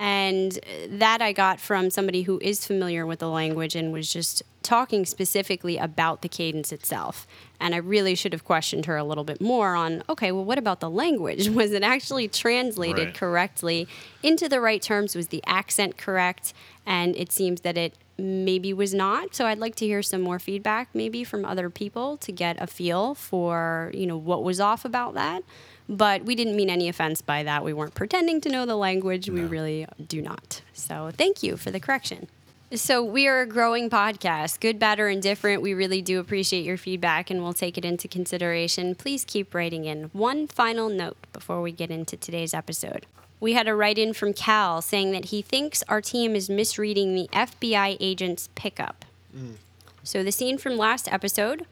And 0.00 0.60
that 0.90 1.20
I 1.20 1.32
got 1.32 1.58
from 1.58 1.90
somebody 1.90 2.22
who 2.22 2.38
is 2.40 2.64
familiar 2.64 3.04
with 3.04 3.18
the 3.18 3.28
language 3.28 3.74
and 3.74 3.92
was 3.92 4.12
just 4.12 4.42
talking 4.68 5.06
specifically 5.06 5.78
about 5.78 6.20
the 6.20 6.28
cadence 6.28 6.72
itself. 6.72 7.26
And 7.58 7.74
I 7.74 7.78
really 7.78 8.14
should 8.14 8.34
have 8.34 8.44
questioned 8.44 8.84
her 8.84 8.98
a 8.98 9.02
little 9.02 9.24
bit 9.24 9.40
more 9.40 9.74
on 9.74 10.02
okay, 10.10 10.30
well, 10.30 10.44
what 10.44 10.58
about 10.58 10.80
the 10.80 10.90
language? 10.90 11.48
Was 11.60 11.72
it 11.72 11.82
actually 11.82 12.28
translated 12.28 13.06
Right. 13.06 13.14
correctly 13.14 13.88
into 14.22 14.46
the 14.46 14.60
right 14.60 14.82
terms? 14.82 15.16
Was 15.16 15.28
the 15.28 15.42
accent 15.46 15.96
correct? 15.96 16.52
And 16.84 17.16
it 17.16 17.32
seems 17.32 17.62
that 17.62 17.78
it 17.78 17.94
maybe 18.18 18.74
was 18.74 18.92
not. 18.92 19.34
So 19.34 19.46
I'd 19.46 19.58
like 19.58 19.74
to 19.76 19.86
hear 19.86 20.02
some 20.02 20.20
more 20.20 20.38
feedback, 20.38 20.88
maybe 20.92 21.24
from 21.24 21.46
other 21.46 21.70
people, 21.70 22.18
to 22.18 22.30
get 22.30 22.60
a 22.60 22.66
feel 22.66 23.14
for 23.14 23.90
you 23.94 24.06
know 24.06 24.18
what 24.18 24.44
was 24.44 24.60
off 24.60 24.84
about 24.84 25.14
that. 25.14 25.42
But 25.88 26.24
we 26.26 26.34
didn't 26.34 26.56
mean 26.56 26.68
any 26.68 26.90
offense 26.90 27.22
by 27.22 27.42
that. 27.44 27.64
We 27.64 27.72
weren't 27.72 27.94
pretending 27.94 28.42
to 28.42 28.50
know 28.50 28.66
the 28.66 28.76
language. 28.76 29.30
We 29.30 29.40
really 29.40 29.86
do 30.06 30.20
not. 30.20 30.60
So 30.74 31.10
thank 31.16 31.42
you 31.42 31.56
for 31.56 31.70
the 31.70 31.80
correction. 31.80 32.28
So 32.74 33.02
we 33.02 33.26
are 33.26 33.40
a 33.40 33.46
growing 33.46 33.88
podcast, 33.88 34.60
good, 34.60 34.78
bad, 34.78 35.00
or 35.00 35.08
indifferent. 35.08 35.62
We 35.62 35.72
really 35.72 36.02
do 36.02 36.20
appreciate 36.20 36.66
your 36.66 36.76
feedback 36.76 37.30
and 37.30 37.42
we'll 37.42 37.54
take 37.54 37.78
it 37.78 37.84
into 37.84 38.08
consideration. 38.08 38.94
Please 38.94 39.24
keep 39.24 39.54
writing 39.54 39.86
in. 39.86 40.10
One 40.12 40.46
final 40.46 40.90
note 40.90 41.16
before 41.32 41.62
we 41.62 41.72
get 41.72 41.90
into 41.90 42.14
today's 42.18 42.52
episode. 42.52 43.06
We 43.40 43.54
had 43.54 43.68
a 43.68 43.74
write 43.74 43.96
in 43.96 44.12
from 44.12 44.34
Cal 44.34 44.82
saying 44.82 45.12
that 45.12 45.26
he 45.26 45.40
thinks 45.40 45.82
our 45.88 46.02
team 46.02 46.36
is 46.36 46.50
misreading 46.50 47.14
the 47.14 47.28
FBI 47.32 47.96
agent's 48.00 48.50
pickup. 48.54 49.06
Mm. 49.34 49.54
So 50.02 50.22
the 50.22 50.30
scene 50.30 50.58
from 50.58 50.76
last 50.76 51.10
episode 51.10 51.64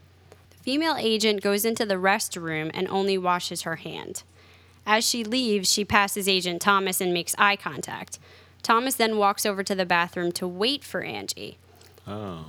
the 0.48 0.56
female 0.62 0.96
agent 0.98 1.42
goes 1.42 1.66
into 1.66 1.84
the 1.84 1.96
restroom 1.96 2.70
and 2.72 2.88
only 2.88 3.18
washes 3.18 3.62
her 3.62 3.76
hand. 3.76 4.22
As 4.86 5.06
she 5.06 5.24
leaves, 5.24 5.70
she 5.70 5.84
passes 5.84 6.26
Agent 6.26 6.62
Thomas 6.62 7.02
and 7.02 7.12
makes 7.12 7.34
eye 7.36 7.56
contact. 7.56 8.18
Thomas 8.66 8.96
then 8.96 9.16
walks 9.16 9.46
over 9.46 9.62
to 9.62 9.76
the 9.76 9.86
bathroom 9.86 10.32
to 10.32 10.48
wait 10.48 10.82
for 10.82 11.02
Angie. 11.02 11.56
Oh. 12.08 12.44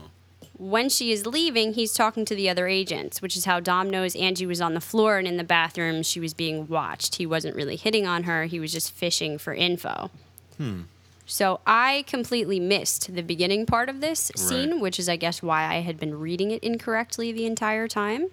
when 0.57 0.89
she 0.89 1.11
is 1.11 1.27
leaving, 1.27 1.73
he's 1.73 1.93
talking 1.93 2.25
to 2.25 2.33
the 2.35 2.49
other 2.49 2.67
agents, 2.67 3.21
which 3.21 3.37
is 3.37 3.45
how 3.45 3.59
Dom 3.59 3.87
knows 3.91 4.15
Angie 4.15 4.47
was 4.47 4.59
on 4.59 4.73
the 4.73 4.81
floor 4.81 5.19
and 5.19 5.27
in 5.27 5.37
the 5.37 5.43
bathroom 5.43 6.01
she 6.01 6.19
was 6.19 6.33
being 6.33 6.67
watched. 6.67 7.15
He 7.17 7.27
wasn't 7.27 7.55
really 7.55 7.75
hitting 7.75 8.07
on 8.07 8.23
her, 8.23 8.45
he 8.45 8.59
was 8.59 8.71
just 8.73 8.91
fishing 8.91 9.37
for 9.37 9.53
info. 9.53 10.09
Hmm. 10.57 10.81
So 11.27 11.59
I 11.67 12.03
completely 12.07 12.59
missed 12.59 13.13
the 13.13 13.21
beginning 13.21 13.67
part 13.67 13.87
of 13.89 14.01
this 14.01 14.31
scene, 14.35 14.71
Right. 14.71 14.79
which 14.81 14.97
is, 14.99 15.07
I 15.07 15.15
guess, 15.17 15.43
why 15.43 15.65
I 15.65 15.81
had 15.81 15.99
been 15.99 16.19
reading 16.19 16.49
it 16.49 16.63
incorrectly 16.63 17.31
the 17.31 17.45
entire 17.45 17.87
time. 17.87 18.29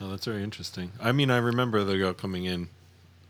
Oh, 0.00 0.10
that's 0.10 0.24
very 0.24 0.42
interesting. 0.42 0.90
I 1.00 1.12
mean, 1.12 1.30
I 1.30 1.36
remember 1.38 1.84
the 1.84 1.96
girl 1.98 2.12
coming 2.14 2.44
in 2.46 2.68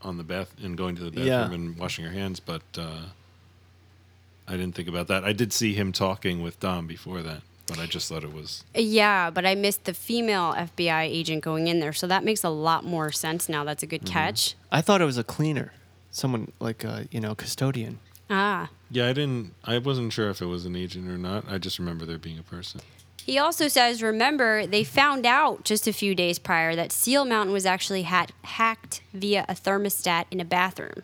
on 0.01 0.17
the 0.17 0.25
bath 0.25 0.55
and 0.63 0.77
going 0.79 0.97
to 0.97 1.03
the 1.05 1.11
bathroom 1.11 1.27
Yeah. 1.29 1.53
and 1.53 1.77
washing 1.77 2.05
her 2.07 2.13
hands, 2.13 2.41
but 2.41 2.63
uh, 2.79 3.03
I 4.49 4.53
didn't 4.53 4.75
think 4.75 4.89
about 4.89 5.09
that. 5.09 5.25
I 5.25 5.33
did 5.33 5.53
see 5.53 5.75
him 5.75 5.93
talking 5.93 6.43
with 6.43 6.59
Dom 6.59 6.87
before 6.87 7.23
that, 7.23 7.43
but 7.67 7.79
I 7.79 7.87
just 7.87 8.09
thought 8.09 8.25
it 8.25 8.33
was 8.33 8.65
Yeah, 8.75 9.31
but 9.31 9.45
I 9.45 9.55
missed 9.55 9.85
the 9.85 9.95
female 9.95 10.55
FBI 10.55 11.03
agent 11.03 11.45
going 11.45 11.67
in 11.69 11.81
there, 11.81 11.93
so 11.93 12.07
that 12.07 12.25
makes 12.25 12.43
a 12.43 12.49
lot 12.49 12.85
more 12.85 13.13
sense 13.13 13.49
now. 13.49 13.63
That's 13.65 13.83
a 13.83 13.87
good 13.87 14.07
catch. 14.07 14.55
I 14.73 14.81
thought 14.81 15.03
it 15.03 15.05
was 15.05 15.19
a 15.19 15.25
cleaner, 15.25 15.73
someone 16.11 16.53
like 16.61 16.83
a 16.85 17.07
you 17.11 17.21
know 17.21 17.35
custodian. 17.35 17.99
Ah. 18.31 18.71
Yeah, 18.91 19.07
I 19.09 19.13
didn't. 19.13 19.55
I 19.65 19.79
wasn't 19.79 20.13
sure 20.13 20.31
if 20.31 20.41
it 20.41 20.47
was 20.47 20.65
an 20.65 20.77
agent 20.77 21.09
or 21.09 21.19
not. 21.19 21.45
I 21.49 21.59
just 21.59 21.79
remember 21.79 22.05
there 22.07 22.19
being 22.19 22.39
a 22.39 22.43
person. 22.43 22.81
He 23.25 23.37
also 23.39 23.69
says, 23.69 24.03
remember, 24.03 24.67
they 24.67 24.85
found 24.85 25.27
out 25.27 25.65
just 25.65 25.87
a 25.87 25.93
few 25.93 26.15
days 26.15 26.39
prior 26.39 26.75
that 26.75 26.93
Steel 26.93 27.27
Mountain 27.27 27.53
was 27.53 27.67
actually 27.67 28.05
ha- 28.05 28.29
hacked 28.43 29.03
via 29.13 29.45
a 29.51 29.53
thermostat 29.53 30.25
in 30.31 30.41
a 30.41 30.47
bathroom. 30.47 31.03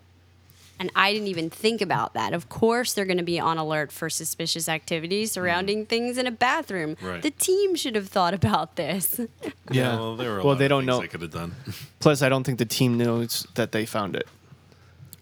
And 0.79 0.91
I 0.97 1.13
didn't 1.13 1.29
even 1.29 1.51
think 1.51 1.81
about 1.81 2.15
that. 2.15 2.33
Of 2.33 2.49
course, 2.49 2.95
they're 2.95 3.05
going 3.05 3.19
to 3.19 3.23
be 3.23 3.39
on 3.39 3.59
alert 3.59 3.93
for 3.93 4.11
suspicious 4.11 4.69
activity 4.69 5.25
mm. 5.25 5.29
surrounding 5.29 5.87
things 5.87 6.19
in 6.19 6.27
a 6.27 6.33
bathroom. 6.33 6.97
Right. 7.01 7.23
The 7.23 7.31
team 7.31 7.77
should 7.77 7.95
have 7.95 8.09
thought 8.09 8.35
about 8.35 8.77
this. 8.77 9.21
Yeah. 9.71 9.97
well, 9.97 10.15
there 10.17 10.31
were 10.31 10.41
a 10.41 10.45
Well, 10.45 10.49
lot 10.55 10.59
they 10.59 10.67
of 10.67 10.71
don't 10.71 10.81
things 10.83 10.87
know. 10.89 11.01
They 11.01 11.09
could 11.09 11.23
have 11.23 11.31
done. 11.31 11.55
Plus, 12.01 12.21
I 12.21 12.29
don't 12.29 12.45
think 12.45 12.59
the 12.59 12.67
team 12.67 12.99
knows 12.99 13.47
that 13.55 13.73
they 13.73 13.87
found 13.87 14.15
it. 14.15 14.29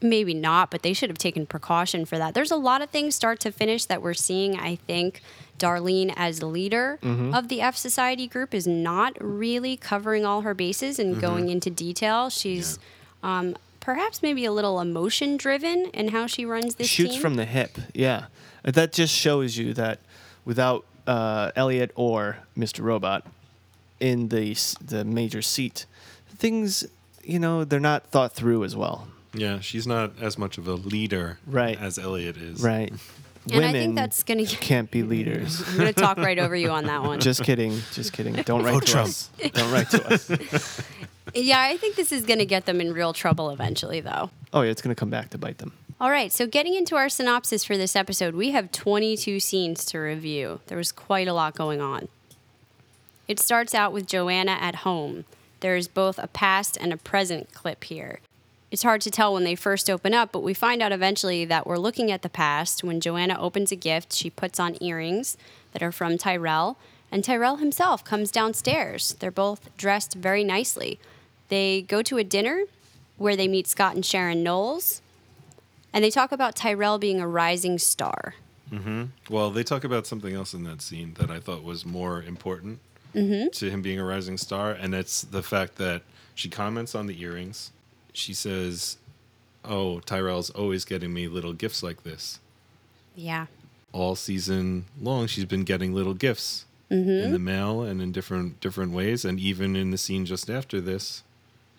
Maybe 0.00 0.34
not, 0.34 0.70
but 0.70 0.82
they 0.82 0.92
should 0.92 1.10
have 1.10 1.18
taken 1.18 1.46
precaution 1.46 2.04
for 2.04 2.18
that. 2.18 2.34
There's 2.34 2.50
a 2.50 2.56
lot 2.56 2.82
of 2.82 2.90
things 2.90 3.14
start 3.14 3.38
to 3.40 3.52
finish 3.52 3.84
that 3.84 4.02
we're 4.02 4.14
seeing. 4.14 4.58
I 4.58 4.76
think 4.76 5.22
Darlene, 5.60 6.12
as 6.16 6.40
the 6.40 6.46
leader 6.46 6.98
mm-hmm. 7.02 7.32
of 7.32 7.46
the 7.48 7.60
F 7.60 7.76
Society 7.76 8.26
group, 8.26 8.52
is 8.52 8.66
not 8.66 9.16
really 9.20 9.76
covering 9.76 10.26
all 10.26 10.40
her 10.40 10.54
bases 10.54 10.98
and 10.98 11.12
mm-hmm. 11.12 11.20
going 11.20 11.48
into 11.50 11.70
detail. 11.70 12.30
She's 12.30 12.80
um, 13.22 13.56
perhaps 13.82 14.22
maybe 14.22 14.46
a 14.46 14.52
little 14.52 14.80
emotion 14.80 15.36
driven 15.36 15.86
in 15.92 16.08
how 16.08 16.26
she 16.26 16.46
runs 16.46 16.76
this 16.76 16.88
Shoots 16.88 17.12
team. 17.12 17.20
from 17.20 17.34
the 17.34 17.44
hip. 17.44 17.76
Yeah, 17.92 18.26
that 18.64 18.92
just 18.94 19.14
shows 19.14 19.58
you 19.58 19.74
that 19.74 20.00
without 20.46 20.86
uh, 21.06 21.50
Elliot 21.54 21.90
or 21.96 22.38
Mr. 22.56 22.80
Robot 22.82 23.26
in 24.00 24.28
the 24.28 24.56
the 24.82 25.04
major 25.04 25.42
seat, 25.42 25.84
things 26.34 26.86
you 27.22 27.38
know 27.38 27.64
they're 27.64 27.78
not 27.80 28.06
thought 28.06 28.32
through 28.32 28.64
as 28.64 28.74
well. 28.74 29.06
yeah, 29.34 29.60
she's 29.60 29.86
not 29.86 30.12
as 30.20 30.36
much 30.38 30.58
of 30.58 30.66
a 30.66 30.74
leader 30.74 31.38
Right. 31.46 31.78
as 31.80 31.98
Elliot 31.98 32.36
is. 32.36 32.62
Right. 32.62 32.92
And 33.52 33.64
I 33.64 33.72
think 33.72 33.96
that's 33.96 34.22
gonna- 34.22 34.46
can't 34.46 34.88
be 34.88 35.02
leaders. 35.02 35.60
I'm 35.68 35.76
going 35.76 35.92
to 35.92 36.00
talk 36.00 36.16
right 36.18 36.38
over 36.38 36.54
you 36.54 36.70
on 36.70 36.84
that 36.86 37.02
one. 37.02 37.18
Just 37.18 37.42
kidding. 37.42 37.76
Just 37.92 38.12
kidding. 38.12 38.34
Don't 38.34 38.62
write 38.62 38.74
Vote 38.74 38.86
to 38.86 38.92
Trump. 38.92 39.08
us. 39.08 39.30
Don't 39.52 39.72
write 39.72 39.90
to 39.90 40.14
us. 40.14 40.80
yeah, 41.34 41.60
I 41.60 41.76
think 41.76 41.96
this 41.96 42.12
is 42.12 42.24
going 42.24 42.38
to 42.38 42.46
get 42.46 42.66
them 42.66 42.80
in 42.80 42.92
real 42.92 43.12
trouble 43.12 43.50
eventually, 43.50 44.00
though. 44.00 44.30
Oh 44.52 44.60
yeah, 44.62 44.70
it's 44.70 44.82
gonna 44.82 44.94
come 44.94 45.10
back 45.10 45.30
to 45.30 45.38
bite 45.38 45.58
them. 45.58 45.72
All 46.00 46.10
right, 46.10 46.32
so 46.32 46.46
getting 46.46 46.74
into 46.74 46.96
our 46.96 47.08
synopsis 47.08 47.64
for 47.64 47.76
this 47.76 47.94
episode, 47.94 48.34
we 48.34 48.50
have 48.50 48.72
22 48.72 49.40
scenes 49.40 49.84
to 49.86 49.98
review. 49.98 50.60
There 50.66 50.76
was 50.76 50.92
quite 50.92 51.28
a 51.28 51.32
lot 51.32 51.54
going 51.54 51.80
on. 51.80 52.08
It 53.28 53.38
starts 53.38 53.74
out 53.74 53.92
with 53.92 54.06
Joanna 54.06 54.58
at 54.60 54.76
home. 54.76 55.24
There's 55.60 55.86
both 55.86 56.18
a 56.18 56.26
past 56.26 56.76
and 56.80 56.92
a 56.92 56.96
present 56.96 57.54
clip 57.54 57.84
here. 57.84 58.18
It's 58.72 58.82
hard 58.82 59.00
to 59.02 59.10
tell 59.10 59.32
when 59.32 59.44
they 59.44 59.54
first 59.54 59.88
open 59.88 60.12
up, 60.12 60.32
but 60.32 60.42
we 60.42 60.54
find 60.54 60.82
out 60.82 60.92
eventually 60.92 61.44
that 61.44 61.66
we're 61.66 61.78
looking 61.78 62.10
at 62.10 62.22
the 62.22 62.28
past. 62.28 62.82
When 62.82 63.00
Joanna 63.00 63.38
opens 63.38 63.70
a 63.70 63.76
gift, 63.76 64.12
she 64.12 64.28
puts 64.28 64.58
on 64.58 64.82
earrings 64.82 65.36
that 65.72 65.82
are 65.82 65.92
from 65.92 66.18
Tyrell, 66.18 66.76
and 67.12 67.22
Tyrell 67.22 67.56
himself 67.56 68.02
comes 68.02 68.30
downstairs. 68.30 69.14
They're 69.20 69.30
both 69.30 69.74
dressed 69.76 70.14
very 70.14 70.42
nicely. 70.42 70.98
They 71.52 71.82
go 71.82 72.00
to 72.00 72.16
a 72.16 72.24
dinner 72.24 72.64
where 73.18 73.36
they 73.36 73.46
meet 73.46 73.66
Scott 73.66 73.94
and 73.94 74.06
Sharon 74.06 74.42
Knowles, 74.42 75.02
and 75.92 76.02
they 76.02 76.08
talk 76.10 76.32
about 76.32 76.56
Tyrell 76.56 76.96
being 76.96 77.20
a 77.20 77.28
rising 77.28 77.78
star. 77.78 78.36
Well, 79.28 79.50
they 79.50 79.62
talk 79.62 79.84
about 79.84 80.06
something 80.06 80.34
else 80.34 80.54
in 80.54 80.64
that 80.64 80.80
scene 80.80 81.12
that 81.18 81.30
I 81.30 81.40
thought 81.40 81.62
was 81.62 81.84
more 81.84 82.22
important 82.22 82.78
Mm-hmm. 83.14 83.48
to 83.50 83.68
him 83.68 83.82
being 83.82 83.98
a 84.00 84.04
rising 84.04 84.38
star, 84.38 84.70
and 84.72 84.94
it's 84.94 85.20
the 85.20 85.42
fact 85.42 85.76
that 85.76 86.00
she 86.34 86.48
comments 86.48 86.94
on 86.94 87.06
the 87.06 87.20
earrings. 87.20 87.70
She 88.14 88.32
says, 88.32 88.96
"Oh, 89.62 90.00
Tyrell's 90.00 90.48
always 90.48 90.86
getting 90.86 91.12
me 91.12 91.28
little 91.28 91.52
gifts 91.52 91.82
like 91.82 92.02
this. 92.02 92.40
Yeah. 93.14 93.48
All 93.92 94.16
season 94.16 94.86
long, 94.98 95.26
she's 95.26 95.44
been 95.44 95.64
getting 95.64 95.92
little 95.92 96.14
gifts 96.14 96.64
Mm-hmm. 96.90 97.10
in 97.26 97.32
the 97.32 97.38
mail 97.38 97.82
and 97.82 98.00
in 98.00 98.10
different 98.12 98.58
different 98.60 98.92
ways, 98.92 99.26
and 99.26 99.38
even 99.38 99.76
in 99.76 99.90
the 99.90 99.98
scene 99.98 100.24
just 100.24 100.48
after 100.48 100.80
this." 100.80 101.22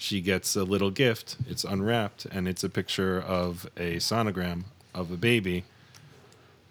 She 0.04 0.20
gets 0.22 0.56
a 0.56 0.64
little 0.64 0.92
gift. 0.92 1.38
It's 1.48 1.64
unwrapped, 1.64 2.26
and 2.26 2.48
it's 2.48 2.64
a 2.64 2.70
picture 2.70 3.22
of 3.22 3.70
a 3.78 3.96
sonogram 3.98 4.66
of 4.94 5.12
a 5.12 5.18
baby 5.18 5.64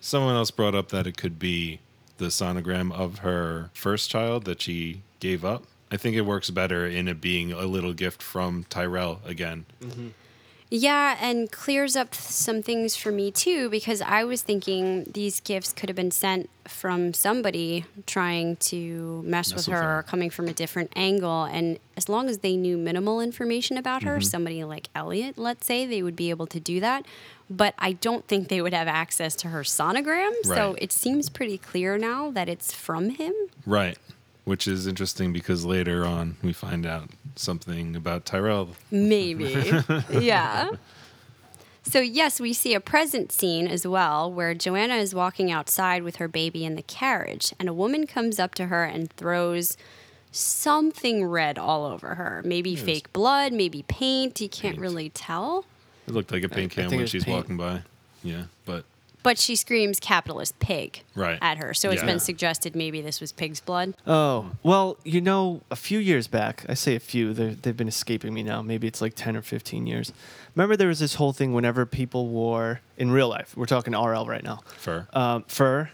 someone 0.03 0.35
else 0.35 0.51
brought 0.51 0.75
up 0.75 0.89
that 0.89 1.07
it 1.07 1.17
could 1.17 1.39
be 1.39 1.79
the 2.19 2.27
sonogram 2.27 2.93
of 2.93 3.21
her 3.21 3.71
first 3.73 4.11
child 4.11 4.45
that 4.45 4.61
she 4.61 5.03
gave 5.21 5.45
up. 5.45 5.63
I 5.91 5.97
think 5.97 6.17
it 6.17 6.23
works 6.23 6.51
better 6.51 6.87
in 6.87 7.09
it 7.09 7.21
being 7.21 7.53
a 7.53 7.67
little 7.67 7.93
gift 7.93 8.23
from 8.23 8.65
Tyrell 8.69 9.21
again. 9.25 9.65
Mm-hmm. 9.81 10.09
Yeah, 10.75 11.19
and 11.21 11.53
clears 11.53 11.97
up 11.97 12.15
some 12.15 12.63
things 12.63 12.97
for 12.97 13.13
me 13.13 13.31
too, 13.31 13.69
because 13.69 14.01
I 14.01 14.25
was 14.25 14.41
thinking 14.41 15.05
these 15.13 15.39
gifts 15.41 15.71
could 15.75 15.91
have 15.91 15.97
been 15.97 16.11
sent 16.11 16.49
from 16.67 17.13
somebody 17.13 17.85
trying 18.07 18.57
to 18.57 19.21
mess, 19.23 19.51
Mess 19.51 19.55
with 19.55 19.67
with 19.69 19.77
her, 19.77 19.83
her. 19.83 19.99
or 19.99 20.03
coming 20.03 20.31
from 20.31 20.49
a 20.49 20.55
different 20.55 20.91
angle. 20.97 21.45
And 21.45 21.79
as 21.95 22.09
long 22.09 22.27
as 22.31 22.39
they 22.39 22.57
knew 22.57 22.79
minimal 22.79 23.21
information 23.21 23.77
about 23.77 24.03
her, 24.05 24.13
Mm-hmm. 24.17 24.23
somebody 24.23 24.65
like 24.65 24.89
Elliot, 24.95 25.37
let's 25.37 25.67
say, 25.67 25.85
they 25.85 26.03
would 26.03 26.17
be 26.17 26.31
able 26.31 26.47
to 26.47 26.59
do 26.59 26.81
that. 26.81 27.05
But 27.51 27.75
I 27.79 27.93
don't 27.93 28.27
think 28.27 28.49
they 28.49 28.63
would 28.63 28.73
have 28.73 28.89
access 28.89 29.37
to 29.37 29.49
her 29.49 29.65
sonogram. 29.65 30.33
So 30.45 30.75
it 30.79 30.91
seems 30.91 31.29
pretty 31.29 31.59
clear 31.59 31.99
now 31.99 32.31
that 32.31 32.49
it's 32.49 32.73
from 32.73 33.11
him. 33.11 33.35
Right. 33.67 33.99
Which 34.45 34.67
is 34.67 34.87
interesting 34.89 35.33
because 35.33 35.65
later 35.65 36.05
on 36.05 36.37
we 36.43 36.53
find 36.53 36.85
out 36.85 37.11
something 37.37 37.95
about 37.95 38.25
Tyrell. 38.25 38.71
Maybe. 38.91 39.73
yeah. 40.11 40.71
So, 41.85 42.01
yes, 42.01 42.41
we 42.41 42.53
see 42.53 42.75
a 42.75 42.81
present 42.81 43.33
scene 43.33 43.67
as 43.67 43.87
well 43.87 44.33
where 44.33 44.55
Joanna 44.55 44.97
is 44.97 45.15
walking 45.15 45.51
outside 45.51 46.03
with 46.05 46.17
her 46.17 46.29
baby 46.29 46.65
in 46.65 46.77
the 46.77 46.83
carriage, 46.83 47.53
and 47.59 47.69
a 47.69 47.73
woman 47.75 48.07
comes 48.07 48.39
up 48.39 48.55
to 48.57 48.67
her 48.67 48.85
and 48.85 49.13
throws 49.13 49.77
something 50.31 51.25
red 51.25 51.59
all 51.59 51.85
over 51.85 52.15
her. 52.15 52.41
Maybe 52.45 52.75
fake 52.77 53.13
blood, 53.13 53.53
maybe 53.53 53.85
paint. 53.89 54.41
You 54.41 54.49
can't 54.49 54.75
Paint. 54.75 54.81
really 54.81 55.11
tell. 55.11 55.65
It 56.07 56.15
looked 56.15 56.33
like 56.33 56.43
a 56.45 56.49
paint 56.49 56.73
I 56.73 56.83
can 56.83 56.91
think 56.91 57.01
when 57.01 57.07
she's 57.07 57.25
paint. 57.25 57.37
walking 57.37 57.57
by. 57.57 57.83
Yeah, 58.25 58.45
but 58.65 58.85
But 59.23 59.39
she 59.39 59.55
screams 59.55 60.01
capitalist 60.01 60.59
pig 60.59 61.03
Right. 61.15 61.39
at 61.41 61.59
her. 61.59 61.75
So, 61.75 61.91
it's 61.91 62.03
Yeah. 62.03 62.07
been 62.07 62.19
suggested 62.19 62.75
maybe 62.75 63.01
this 63.01 63.21
was 63.21 63.31
pig's 63.33 63.61
blood. 63.61 63.95
Oh, 64.07 64.51
well, 64.63 64.97
you 65.05 65.21
know, 65.21 65.61
a 65.71 65.77
few 65.77 65.99
years 66.01 66.27
back, 66.27 66.65
I 66.69 66.75
say 66.75 66.97
a 66.97 67.01
few, 67.01 67.33
they're- 67.33 67.55
they've 67.61 67.77
been 67.77 67.89
escaping 67.89 68.35
me 68.35 68.43
now. 68.43 68.63
Maybe 68.63 68.87
it's 68.89 69.01
like 69.01 69.15
10 69.15 69.37
or 69.37 69.43
15 69.43 69.87
years. 69.87 70.13
Remember, 70.57 70.77
there 70.77 70.89
was 70.89 70.99
this 70.99 71.15
whole 71.15 71.33
thing 71.33 71.53
whenever 71.53 71.87
people 71.87 72.27
wore, 72.29 72.81
in 72.99 73.11
real 73.13 73.29
life, 73.29 73.57
we're 73.57 73.67
talking 73.67 73.95
RL 73.95 74.27
right 74.27 74.43
now, 74.43 74.61
fur. 74.77 75.07
um, 75.13 75.45
fur, 75.47 75.91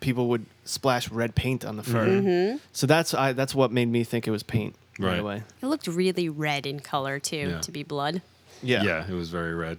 people 0.00 0.28
would 0.28 0.46
splash 0.64 1.10
red 1.10 1.34
paint 1.34 1.64
on 1.64 1.76
the 1.76 1.82
fur. 1.82 2.06
Mm-hmm. 2.06 2.56
So 2.72 2.86
that's 2.86 3.12
I, 3.14 3.32
that's 3.32 3.54
what 3.54 3.72
made 3.72 3.88
me 3.88 4.04
think 4.04 4.26
it 4.26 4.30
was 4.30 4.42
paint 4.42 4.74
right, 4.98 5.10
Right. 5.12 5.20
away. 5.20 5.42
It 5.62 5.66
looked 5.66 5.86
really 5.86 6.28
red 6.28 6.66
in 6.66 6.80
color, 6.80 7.18
too, 7.18 7.36
Yeah. 7.50 7.60
to 7.60 7.70
be 7.72 7.82
blood. 7.82 8.22
Yeah. 8.62 8.82
yeah. 8.84 9.06
it 9.06 9.12
was 9.12 9.28
very 9.30 9.54
red. 9.54 9.78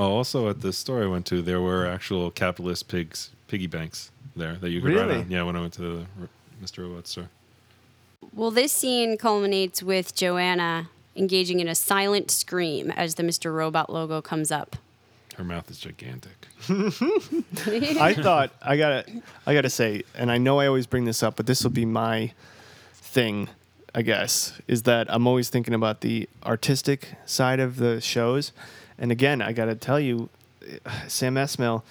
Oh, 0.00 0.12
also 0.16 0.48
at 0.48 0.62
the 0.62 0.72
store 0.72 1.02
I 1.02 1.06
went 1.06 1.26
to, 1.26 1.42
there 1.42 1.60
were 1.60 1.84
actual 1.86 2.30
capitalist 2.30 2.88
pigs, 2.88 3.28
piggy 3.48 3.66
banks 3.66 4.10
there 4.34 4.54
that 4.56 4.70
you 4.70 4.80
could 4.80 4.94
ride 4.94 5.08
Really? 5.08 5.20
on. 5.20 5.30
Yeah, 5.30 5.42
when 5.42 5.56
I 5.56 5.60
went 5.60 5.74
to 5.74 5.82
the 5.82 6.06
Mr. 6.64 6.78
Robot 6.88 7.06
store. 7.06 7.28
Well, 8.32 8.50
this 8.50 8.72
scene 8.72 9.18
culminates 9.18 9.82
with 9.82 10.14
Joanna 10.14 10.88
engaging 11.16 11.60
in 11.60 11.68
a 11.68 11.74
silent 11.74 12.30
scream 12.30 12.90
as 12.92 13.16
the 13.16 13.22
Mr. 13.22 13.54
Robot 13.54 13.92
logo 13.92 14.22
comes 14.22 14.50
up. 14.50 14.76
Her 15.36 15.44
mouth 15.44 15.70
is 15.70 15.78
gigantic. 15.78 16.32
I 18.00 18.14
thought 18.14 18.52
I 18.62 18.78
gotta 18.78 19.04
I 19.46 19.52
gotta 19.52 19.70
say, 19.70 20.02
and 20.14 20.30
I 20.32 20.38
know 20.38 20.60
I 20.60 20.66
always 20.66 20.86
bring 20.86 21.04
this 21.04 21.22
up, 21.22 21.36
but 21.36 21.46
this 21.46 21.62
will 21.62 21.70
be 21.70 21.84
my 21.84 22.32
thing, 22.94 23.48
I 23.94 24.00
guess, 24.00 24.58
is 24.66 24.82
that 24.84 25.12
I'm 25.12 25.26
always 25.26 25.50
thinking 25.50 25.74
about 25.74 26.00
the 26.00 26.26
artistic 26.44 27.08
side 27.26 27.60
of 27.60 27.76
the 27.76 28.00
shows. 28.00 28.52
And 29.00 29.10
again, 29.10 29.42
I 29.42 29.52
gotta 29.52 29.74
tell 29.74 29.98
you, 29.98 30.28
Sam 31.08 31.34
Esmail, 31.34 31.82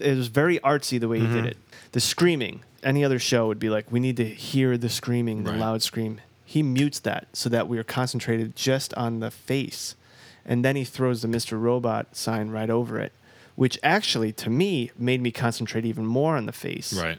it 0.00 0.16
was 0.16 0.26
very 0.28 0.58
artsy 0.60 0.98
the 0.98 1.06
way 1.06 1.20
he 1.20 1.26
did 1.26 1.36
mm-hmm. 1.36 1.46
it. 1.46 1.56
The 1.92 2.00
screaming. 2.00 2.62
any 2.82 3.04
other 3.04 3.18
show 3.18 3.46
would 3.48 3.58
be 3.58 3.68
like, 3.68 3.90
we 3.90 4.00
need 4.00 4.16
to 4.16 4.24
hear 4.24 4.76
the 4.78 4.88
screaming, 4.88 5.44
the 5.44 5.50
Right. 5.50 5.60
loud 5.60 5.82
scream. 5.82 6.20
He 6.44 6.62
mutes 6.62 7.00
that 7.00 7.26
so 7.32 7.48
that 7.48 7.68
we 7.68 7.78
are 7.78 7.84
concentrated 7.84 8.54
just 8.54 8.94
on 8.94 9.20
the 9.20 9.30
face. 9.30 9.96
And 10.44 10.64
then 10.64 10.76
he 10.76 10.84
throws 10.84 11.22
the 11.22 11.28
Mr. 11.28 11.60
Robot 11.60 12.14
sign 12.14 12.50
right 12.50 12.70
over 12.70 13.00
it, 13.00 13.12
which 13.56 13.78
actually, 13.82 14.32
to 14.34 14.50
me, 14.50 14.92
made 14.96 15.20
me 15.20 15.32
concentrate 15.32 15.84
even 15.84 16.06
more 16.06 16.36
on 16.36 16.46
the 16.46 16.52
face. 16.52 16.92
Right. 16.92 17.18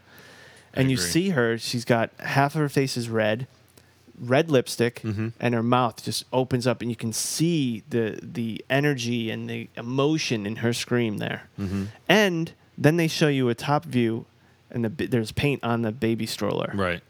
I 0.74 0.80
And 0.80 0.90
you 0.90 0.96
see 0.96 1.30
her, 1.30 1.58
she's 1.58 1.84
got 1.84 2.10
half 2.20 2.54
of 2.54 2.60
her 2.62 2.68
face 2.70 2.96
is 2.96 3.10
red, 3.10 3.46
red 4.20 4.50
lipstick, 4.50 5.00
Mm-hmm. 5.02 5.28
and 5.40 5.54
her 5.54 5.62
mouth 5.62 6.02
just 6.04 6.24
opens 6.32 6.66
up, 6.66 6.80
and 6.82 6.90
you 6.90 6.96
can 6.96 7.12
see 7.12 7.82
the 7.90 8.18
the 8.22 8.64
energy 8.70 9.30
and 9.30 9.48
the 9.48 9.68
emotion 9.76 10.46
in 10.46 10.56
her 10.56 10.72
scream 10.72 11.18
there. 11.18 11.48
Mm-hmm. 11.58 11.84
And 12.08 12.52
then 12.76 12.96
they 12.96 13.08
show 13.08 13.28
you 13.28 13.48
a 13.48 13.54
top 13.54 13.84
view, 13.84 14.26
and 14.70 14.84
the, 14.84 15.06
there's 15.06 15.32
paint 15.32 15.62
on 15.64 15.82
the 15.82 15.92
baby 15.92 16.26
stroller. 16.26 16.70
Right. 16.74 17.02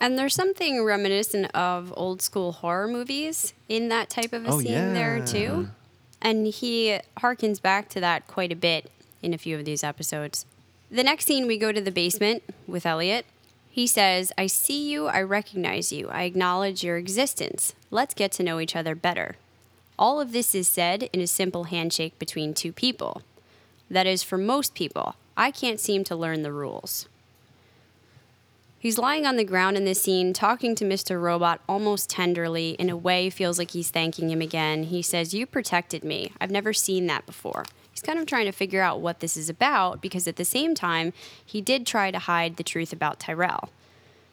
And 0.00 0.18
there's 0.18 0.34
something 0.34 0.84
reminiscent 0.84 1.54
of 1.54 1.92
old 1.96 2.20
school 2.20 2.52
horror 2.52 2.86
movies 2.88 3.54
in 3.68 3.88
that 3.88 4.10
type 4.10 4.32
of 4.34 4.44
a 4.44 4.50
Oh, 4.50 4.58
scene 4.60 4.92
there 4.92 5.18
yeah. 5.18 5.24
too. 5.24 5.68
And 6.20 6.46
he 6.46 6.98
harkens 7.18 7.62
back 7.62 7.88
to 7.90 8.00
that 8.00 8.26
quite 8.26 8.52
a 8.52 8.56
bit 8.56 8.90
in 9.22 9.32
a 9.32 9.38
few 9.38 9.56
of 9.58 9.64
these 9.64 9.82
episodes. 9.82 10.44
The 10.90 11.02
next 11.02 11.24
scene, 11.26 11.46
we 11.46 11.56
go 11.56 11.72
to 11.72 11.80
the 11.80 11.90
basement 11.90 12.42
with 12.66 12.84
Elliot. 12.84 13.24
He 13.76 13.86
says, 13.86 14.32
I 14.38 14.46
see 14.46 14.90
you, 14.90 15.06
I 15.06 15.20
recognize 15.20 15.92
you, 15.92 16.08
I 16.08 16.22
acknowledge 16.22 16.82
your 16.82 16.96
existence. 16.96 17.74
Let's 17.90 18.14
get 18.14 18.32
to 18.32 18.42
know 18.42 18.58
each 18.58 18.74
other 18.74 18.94
better. 18.94 19.36
All 19.98 20.18
of 20.18 20.32
this 20.32 20.54
is 20.54 20.66
said 20.66 21.10
in 21.12 21.20
a 21.20 21.26
simple 21.26 21.64
handshake 21.64 22.18
between 22.18 22.54
two 22.54 22.72
people. 22.72 23.20
That 23.90 24.06
is, 24.06 24.22
for 24.22 24.38
most 24.38 24.74
people, 24.74 25.16
I 25.36 25.50
can't 25.50 25.78
seem 25.78 26.04
to 26.04 26.16
learn 26.16 26.40
the 26.40 26.54
rules. 26.54 27.06
He's 28.78 28.96
lying 28.96 29.26
on 29.26 29.36
the 29.36 29.44
ground 29.44 29.76
in 29.76 29.84
this 29.84 30.00
scene, 30.00 30.32
talking 30.32 30.74
to 30.76 30.86
Mr. 30.86 31.20
Robot 31.20 31.60
almost 31.68 32.08
tenderly. 32.08 32.76
In 32.78 32.88
a 32.88 32.96
way, 32.96 33.28
feels 33.28 33.58
like 33.58 33.72
he's 33.72 33.90
thanking 33.90 34.30
him 34.30 34.40
again. 34.40 34.84
He 34.84 35.02
says, 35.02 35.34
You 35.34 35.44
protected 35.44 36.02
me. 36.02 36.32
I've 36.40 36.50
never 36.50 36.72
seen 36.72 37.08
that 37.08 37.26
before. 37.26 37.66
He's 37.96 38.02
kind 38.02 38.18
of 38.18 38.26
trying 38.26 38.44
to 38.44 38.52
figure 38.52 38.82
out 38.82 39.00
what 39.00 39.20
this 39.20 39.38
is 39.38 39.48
about 39.48 40.02
because 40.02 40.28
at 40.28 40.36
the 40.36 40.44
same 40.44 40.74
time, 40.74 41.14
he 41.42 41.62
did 41.62 41.86
try 41.86 42.10
to 42.10 42.18
hide 42.18 42.58
the 42.58 42.62
truth 42.62 42.92
about 42.92 43.18
Tyrell. 43.18 43.70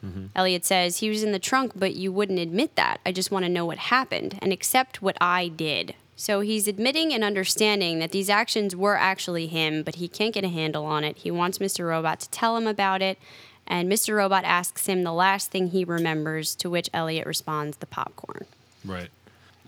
Mm-hmm. 0.05 0.25
Elliot 0.35 0.65
says, 0.65 0.97
He 0.97 1.07
was 1.07 1.23
in 1.23 1.31
the 1.31 1.39
trunk, 1.39 1.71
but 1.73 1.95
you 1.95 2.11
wouldn't 2.11 2.39
admit 2.39 2.75
that. 2.75 2.99
I 3.05 3.13
just 3.13 3.31
want 3.31 3.45
to 3.45 3.49
know 3.49 3.65
what 3.65 3.77
happened 3.77 4.37
and 4.41 4.51
accept 4.51 5.01
what 5.01 5.15
I 5.21 5.47
did. 5.47 5.95
So 6.17 6.41
he's 6.41 6.67
admitting 6.67 7.13
and 7.13 7.23
understanding 7.23 7.99
that 7.99 8.11
these 8.11 8.29
actions 8.29 8.75
were 8.75 8.97
actually 8.97 9.47
him, 9.47 9.81
but 9.81 9.95
he 9.95 10.09
can't 10.09 10.33
get 10.33 10.43
a 10.43 10.49
handle 10.49 10.85
on 10.85 11.05
it. 11.05 11.15
He 11.15 11.31
wants 11.31 11.59
Mr. 11.59 11.87
Robot 11.87 12.19
to 12.19 12.29
tell 12.31 12.57
him 12.57 12.67
about 12.67 13.01
it, 13.01 13.17
and 13.65 13.89
Mr. 13.89 14.17
Robot 14.17 14.43
asks 14.43 14.87
him 14.87 15.03
the 15.03 15.13
last 15.13 15.51
thing 15.51 15.69
he 15.69 15.85
remembers, 15.85 16.53
to 16.55 16.69
which 16.69 16.89
Elliot 16.93 17.25
responds, 17.25 17.77
the 17.77 17.85
popcorn. 17.85 18.45
Right. 18.83 19.07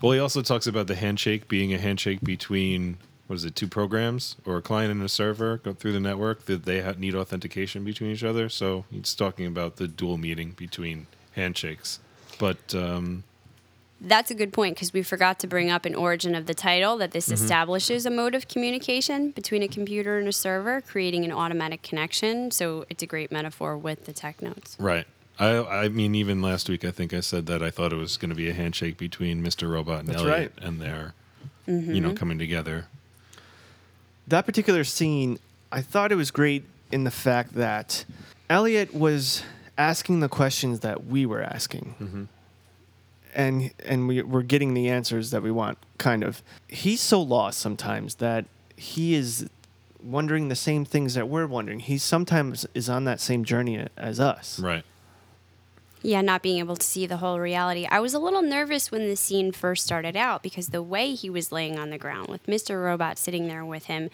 Well, 0.02 0.12
he 0.12 0.18
also 0.18 0.42
talks 0.42 0.66
about 0.66 0.86
the 0.86 0.96
handshake 0.96 1.48
being 1.48 1.72
a 1.72 1.78
handshake 1.78 2.20
between 2.20 2.98
what 3.26 3.36
is 3.36 3.44
it, 3.44 3.56
two 3.56 3.66
programs 3.68 4.36
or 4.44 4.56
a 4.56 4.62
client 4.62 4.90
and 4.92 5.02
a 5.02 5.08
server 5.08 5.56
go 5.58 5.72
through 5.72 5.92
the 5.92 6.00
network 6.00 6.46
that 6.46 6.64
they 6.64 6.80
ha- 6.80 6.94
need 6.96 7.14
authentication 7.14 7.84
between 7.84 8.10
each 8.12 8.22
other. 8.24 8.48
So 8.48 8.84
it's 8.92 9.14
talking 9.14 9.46
about 9.46 9.76
the 9.76 9.88
dual 9.88 10.16
meeting 10.16 10.52
between 10.52 11.06
handshakes. 11.32 11.98
But 12.38 12.74
um, 12.74 13.24
That's 14.00 14.30
a 14.30 14.34
good 14.34 14.52
point 14.52 14.76
because 14.76 14.92
we 14.92 15.02
forgot 15.02 15.38
to 15.40 15.46
bring 15.46 15.70
up 15.70 15.84
an 15.86 15.94
origin 15.94 16.34
of 16.34 16.46
the 16.46 16.54
title 16.54 16.96
that 16.98 17.10
this 17.12 17.30
establishes 17.30 18.06
a 18.06 18.10
mode 18.10 18.34
of 18.34 18.46
communication 18.46 19.30
between 19.30 19.62
a 19.62 19.68
computer 19.68 20.18
and 20.18 20.28
a 20.28 20.32
server, 20.32 20.80
creating 20.80 21.24
an 21.24 21.32
automatic 21.32 21.82
connection. 21.82 22.50
So 22.50 22.84
it's 22.90 23.02
a 23.02 23.06
great 23.06 23.32
metaphor 23.32 23.76
with 23.76 24.04
the 24.06 24.12
tech 24.12 24.40
notes. 24.42 24.76
right. 24.78 25.06
I, 25.38 25.84
I 25.84 25.88
mean, 25.90 26.14
even 26.14 26.40
last 26.40 26.66
week, 26.66 26.82
I 26.82 26.90
think 26.90 27.12
I 27.12 27.20
said 27.20 27.44
that 27.44 27.62
I 27.62 27.68
thought 27.68 27.92
it 27.92 27.96
was 27.96 28.16
going 28.16 28.30
to 28.30 28.34
be 28.34 28.48
a 28.48 28.54
handshake 28.54 28.96
between 28.96 29.42
Mr. 29.44 29.70
Robot 29.70 30.00
and 30.00 30.08
That's 30.08 30.22
Elliot, 30.22 30.52
right. 30.56 30.66
and 30.66 30.80
they're, 30.80 31.12
you 31.66 32.00
know, 32.00 32.14
coming 32.14 32.38
together. 32.38 32.86
That 34.28 34.46
particular 34.46 34.84
scene, 34.84 35.38
I 35.70 35.82
thought 35.82 36.12
it 36.12 36.16
was 36.16 36.30
great 36.30 36.64
in 36.92 37.04
the 37.04 37.10
fact 37.10 37.54
that 37.54 38.04
Elliot 38.48 38.94
was 38.94 39.42
asking 39.78 40.20
the 40.20 40.28
questions 40.28 40.80
that 40.80 41.06
we 41.06 41.26
were 41.26 41.42
asking. 41.42 41.94
Mm-hmm. 42.00 42.24
And 43.34 43.70
and 43.84 44.08
we, 44.08 44.22
we're 44.22 44.42
getting 44.42 44.72
the 44.72 44.88
answers 44.88 45.30
that 45.30 45.42
we 45.42 45.50
want, 45.50 45.78
kind 45.98 46.24
of. 46.24 46.42
He's 46.68 47.00
so 47.00 47.20
lost 47.20 47.58
sometimes 47.58 48.16
that 48.16 48.46
he 48.76 49.14
is 49.14 49.48
wondering 50.02 50.48
the 50.48 50.56
same 50.56 50.84
things 50.84 51.14
that 51.14 51.28
we're 51.28 51.46
wondering. 51.46 51.80
He 51.80 51.98
sometimes 51.98 52.66
is 52.74 52.88
on 52.88 53.04
that 53.04 53.20
same 53.20 53.44
journey 53.44 53.86
as 53.96 54.20
us. 54.20 54.58
Right. 54.58 54.84
Yeah, 56.06 56.20
not 56.20 56.40
being 56.40 56.60
able 56.60 56.76
to 56.76 56.86
see 56.86 57.04
the 57.08 57.16
whole 57.16 57.40
reality. 57.40 57.84
I 57.90 57.98
was 57.98 58.14
a 58.14 58.20
little 58.20 58.40
nervous 58.40 58.92
when 58.92 59.08
the 59.08 59.16
scene 59.16 59.50
first 59.50 59.82
started 59.82 60.16
out 60.16 60.40
because 60.40 60.68
the 60.68 60.80
way 60.80 61.14
he 61.14 61.28
was 61.28 61.50
laying 61.50 61.80
on 61.80 61.90
the 61.90 61.98
ground 61.98 62.28
with 62.28 62.46
Mr. 62.46 62.80
Robot 62.80 63.18
sitting 63.18 63.48
there 63.48 63.64
with 63.64 63.86
him, 63.86 64.10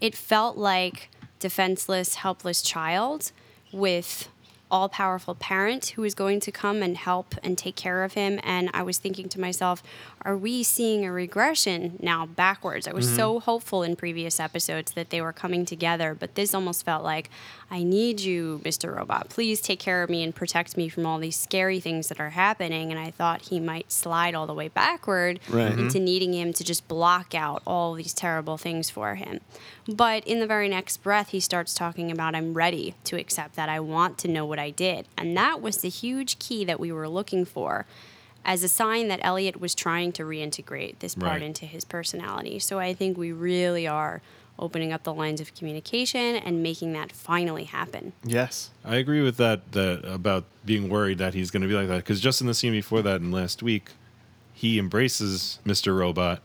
it 0.00 0.14
felt 0.14 0.56
like 0.56 1.10
defenseless, 1.40 2.14
helpless 2.14 2.62
child 2.62 3.30
with 3.74 4.30
all 4.70 4.88
powerful 4.88 5.34
parent 5.34 5.88
who 5.88 6.04
is 6.04 6.14
going 6.14 6.40
to 6.40 6.50
come 6.50 6.82
and 6.82 6.96
help 6.96 7.34
and 7.42 7.58
take 7.58 7.76
care 7.76 8.04
of 8.04 8.14
him. 8.14 8.40
And 8.42 8.70
I 8.72 8.82
was 8.82 8.96
thinking 8.96 9.28
to 9.28 9.38
myself, 9.38 9.82
are 10.24 10.36
we 10.36 10.62
seeing 10.62 11.04
a 11.04 11.12
regression 11.12 11.98
now 12.00 12.24
backwards? 12.24 12.88
I 12.88 12.94
was 12.94 13.06
mm-hmm. 13.06 13.16
so 13.16 13.40
hopeful 13.40 13.82
in 13.82 13.94
previous 13.94 14.40
episodes 14.40 14.92
that 14.92 15.10
they 15.10 15.20
were 15.20 15.34
coming 15.34 15.66
together, 15.66 16.16
but 16.18 16.34
this 16.34 16.54
almost 16.54 16.82
felt 16.84 17.04
like, 17.04 17.28
I 17.70 17.82
need 17.82 18.20
you, 18.20 18.62
Mr. 18.64 18.96
Robot. 18.96 19.28
Please 19.28 19.60
take 19.60 19.80
care 19.80 20.02
of 20.02 20.08
me 20.08 20.22
and 20.22 20.34
protect 20.34 20.78
me 20.78 20.88
from 20.88 21.04
all 21.04 21.18
these 21.18 21.36
scary 21.36 21.78
things 21.78 22.08
that 22.08 22.20
are 22.20 22.30
happening. 22.30 22.90
And 22.90 22.98
I 22.98 23.10
thought 23.10 23.42
he 23.42 23.60
might 23.60 23.92
slide 23.92 24.34
all 24.34 24.46
the 24.46 24.54
way 24.54 24.68
backward 24.68 25.40
Right. 25.48 25.72
into 25.72 25.98
mm-hmm. 25.98 26.04
needing 26.04 26.32
him 26.32 26.52
to 26.54 26.64
just 26.64 26.88
block 26.88 27.34
out 27.34 27.62
all 27.66 27.92
these 27.92 28.14
terrible 28.14 28.56
things 28.56 28.88
for 28.88 29.16
him. 29.16 29.40
But 29.86 30.26
in 30.26 30.40
the 30.40 30.46
very 30.46 30.70
next 30.70 31.02
breath, 31.02 31.30
he 31.30 31.40
starts 31.40 31.74
talking 31.74 32.10
about, 32.10 32.34
I'm 32.34 32.54
ready 32.54 32.94
to 33.04 33.16
accept 33.16 33.56
that. 33.56 33.68
I 33.68 33.80
want 33.80 34.16
to 34.18 34.28
know 34.28 34.46
what 34.46 34.58
I 34.58 34.70
did. 34.70 35.06
And 35.18 35.36
that 35.36 35.60
was 35.60 35.78
the 35.78 35.90
huge 35.90 36.38
key 36.38 36.64
that 36.64 36.80
we 36.80 36.90
were 36.90 37.08
looking 37.08 37.44
for 37.44 37.84
as 38.44 38.62
a 38.62 38.68
sign 38.68 39.08
that 39.08 39.20
Elliot 39.22 39.60
was 39.60 39.74
trying 39.74 40.12
to 40.12 40.22
reintegrate 40.24 40.98
this 40.98 41.14
part 41.14 41.32
Right. 41.32 41.42
into 41.42 41.66
his 41.66 41.84
personality. 41.84 42.58
So 42.58 42.78
I 42.78 42.94
think 42.94 43.16
we 43.16 43.32
really 43.32 43.86
are 43.86 44.20
opening 44.58 44.92
up 44.92 45.02
the 45.02 45.12
lines 45.14 45.40
of 45.40 45.54
communication 45.54 46.36
and 46.36 46.62
making 46.62 46.92
that 46.92 47.10
finally 47.10 47.64
happen. 47.64 48.12
Yes. 48.22 48.70
I 48.84 48.96
agree 48.96 49.20
with 49.22 49.36
that, 49.38 49.72
that 49.72 50.04
about 50.04 50.44
being 50.64 50.88
worried 50.88 51.18
that 51.18 51.34
he's 51.34 51.50
going 51.50 51.62
to 51.62 51.68
be 51.68 51.74
like 51.74 51.88
that. 51.88 51.96
Because 51.96 52.20
just 52.20 52.40
in 52.40 52.46
the 52.46 52.54
scene 52.54 52.72
before 52.72 53.02
that, 53.02 53.20
and 53.20 53.32
last 53.32 53.62
week, 53.62 53.90
he 54.52 54.78
embraces 54.78 55.58
Mr. 55.66 55.96
Robot, 55.98 56.40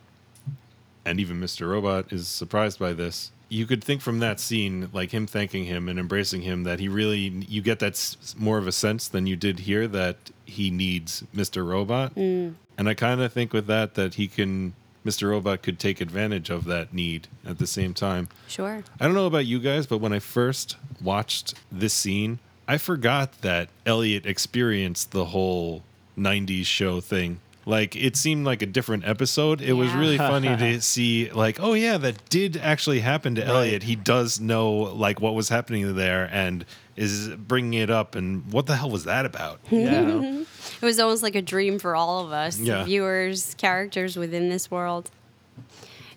and 1.05 1.19
even 1.19 1.39
Mr. 1.39 1.69
Robot 1.69 2.11
is 2.11 2.27
surprised 2.27 2.79
by 2.79 2.93
this. 2.93 3.31
You 3.47 3.65
could 3.65 3.83
think 3.83 4.01
from 4.01 4.19
that 4.19 4.39
scene, 4.39 4.89
like 4.93 5.11
him 5.11 5.25
thanking 5.27 5.65
him 5.65 5.87
and 5.89 5.99
embracing 5.99 6.41
him, 6.41 6.63
that 6.63 6.79
he 6.79 6.87
really, 6.87 7.19
you 7.47 7.61
get 7.61 7.79
that 7.79 8.15
more 8.37 8.57
of 8.57 8.67
a 8.67 8.71
sense 8.71 9.07
than 9.07 9.27
you 9.27 9.35
did 9.35 9.59
here 9.61 9.87
that 9.87 10.17
he 10.49 10.69
needs 10.69 11.23
Mr. 11.35 11.65
Robot. 11.65 12.15
Mm. 12.15 12.55
And 12.77 12.89
I 12.89 12.93
kind 12.93 13.21
of 13.21 13.31
think 13.33 13.53
with 13.53 13.67
that, 13.67 13.95
that 13.95 14.15
he 14.15 14.27
can, 14.27 14.73
Mr. 15.05 15.29
Robot 15.29 15.61
could 15.61 15.79
take 15.79 16.01
advantage 16.01 16.49
of 16.49 16.65
that 16.65 16.93
need 16.93 17.27
at 17.45 17.59
the 17.59 17.67
same 17.67 17.93
time. 17.93 18.29
Sure. 18.47 18.83
I 18.99 19.05
don't 19.05 19.15
know 19.15 19.27
about 19.27 19.45
you 19.45 19.59
guys, 19.59 19.87
but 19.87 19.99
when 19.99 20.13
I 20.13 20.19
first 20.19 20.77
watched 21.01 21.55
this 21.71 21.93
scene, 21.93 22.39
I 22.67 22.77
forgot 22.77 23.41
that 23.41 23.69
Elliot 23.85 24.25
experienced 24.25 25.11
the 25.11 25.25
whole 25.25 25.83
90s 26.17 26.65
show 26.65 27.01
thing. 27.01 27.39
Like 27.69 27.95
it 27.95 28.17
seemed 28.17 28.45
like 28.45 28.61
a 28.63 28.65
different 28.65 29.07
episode. 29.07 29.61
It 29.61 29.73
was 29.73 29.91
really 29.93 30.17
funny 30.17 30.47
to 30.57 30.81
see 30.93 31.29
like, 31.31 31.59
oh 31.59 31.73
yeah, 31.73 31.97
that 31.99 32.27
did 32.29 32.57
actually 32.57 32.99
happen 33.01 33.35
to 33.35 33.45
Elliot. 33.45 33.83
He 33.83 33.95
does 33.95 34.39
know 34.39 34.71
like 34.73 35.21
what 35.21 35.35
was 35.35 35.49
happening 35.49 35.95
there 35.95 36.27
and 36.31 36.65
is 36.95 37.29
bringing 37.29 37.75
it 37.79 37.89
up 37.91 38.15
and 38.15 38.51
what 38.51 38.65
the 38.65 38.75
hell 38.75 38.89
was 38.89 39.03
that 39.05 39.25
about? 39.25 39.59
Yeah. 39.71 40.43
It 40.81 40.85
was 40.85 40.97
almost 40.99 41.23
like 41.23 41.35
a 41.35 41.41
dream 41.41 41.77
for 41.77 41.93
all 41.95 42.25
of 42.25 42.31
us, 42.31 42.57
Yeah. 42.57 42.85
viewers, 42.85 43.53
characters 43.55 44.15
within 44.15 44.47
this 44.49 44.71
world. 44.71 45.11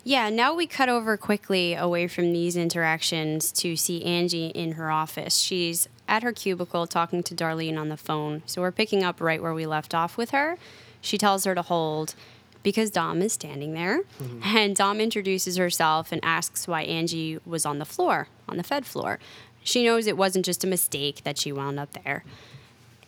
Yeah, 0.04 0.30
now 0.30 0.54
we 0.54 0.66
cut 0.66 0.88
over 0.88 1.16
quickly 1.16 1.74
away 1.74 2.06
from 2.08 2.32
these 2.32 2.56
interactions 2.56 3.50
to 3.52 3.74
see 3.76 4.04
Angie 4.04 4.48
in 4.48 4.72
her 4.72 4.90
office. 4.90 5.36
She's 5.38 5.88
at 6.08 6.22
her 6.22 6.32
cubicle 6.32 6.86
talking 6.86 7.22
to 7.24 7.34
Darlene 7.34 7.76
on 7.78 7.88
the 7.88 7.96
phone. 7.96 8.42
So 8.46 8.60
we're 8.62 8.72
picking 8.72 9.02
up 9.02 9.20
right 9.20 9.42
where 9.42 9.54
we 9.54 9.66
left 9.66 9.94
off 9.94 10.16
with 10.16 10.30
her. 10.30 10.58
She 11.02 11.18
tells 11.18 11.44
her 11.44 11.54
to 11.54 11.60
hold 11.60 12.14
because 12.62 12.90
Dom 12.90 13.20
is 13.20 13.34
standing 13.34 13.74
there. 13.74 14.02
Mm-hmm. 14.22 14.56
And 14.56 14.74
Dom 14.74 15.00
introduces 15.00 15.56
herself 15.56 16.12
and 16.12 16.24
asks 16.24 16.66
why 16.66 16.82
Angie 16.82 17.38
was 17.44 17.66
on 17.66 17.78
the 17.78 17.84
floor, 17.84 18.28
on 18.48 18.56
the 18.56 18.62
Fed 18.62 18.86
floor. 18.86 19.18
She 19.62 19.84
knows 19.84 20.06
it 20.06 20.16
wasn't 20.16 20.44
just 20.46 20.64
a 20.64 20.66
mistake 20.66 21.22
that 21.24 21.38
she 21.38 21.52
wound 21.52 21.78
up 21.78 21.92
there. 22.04 22.24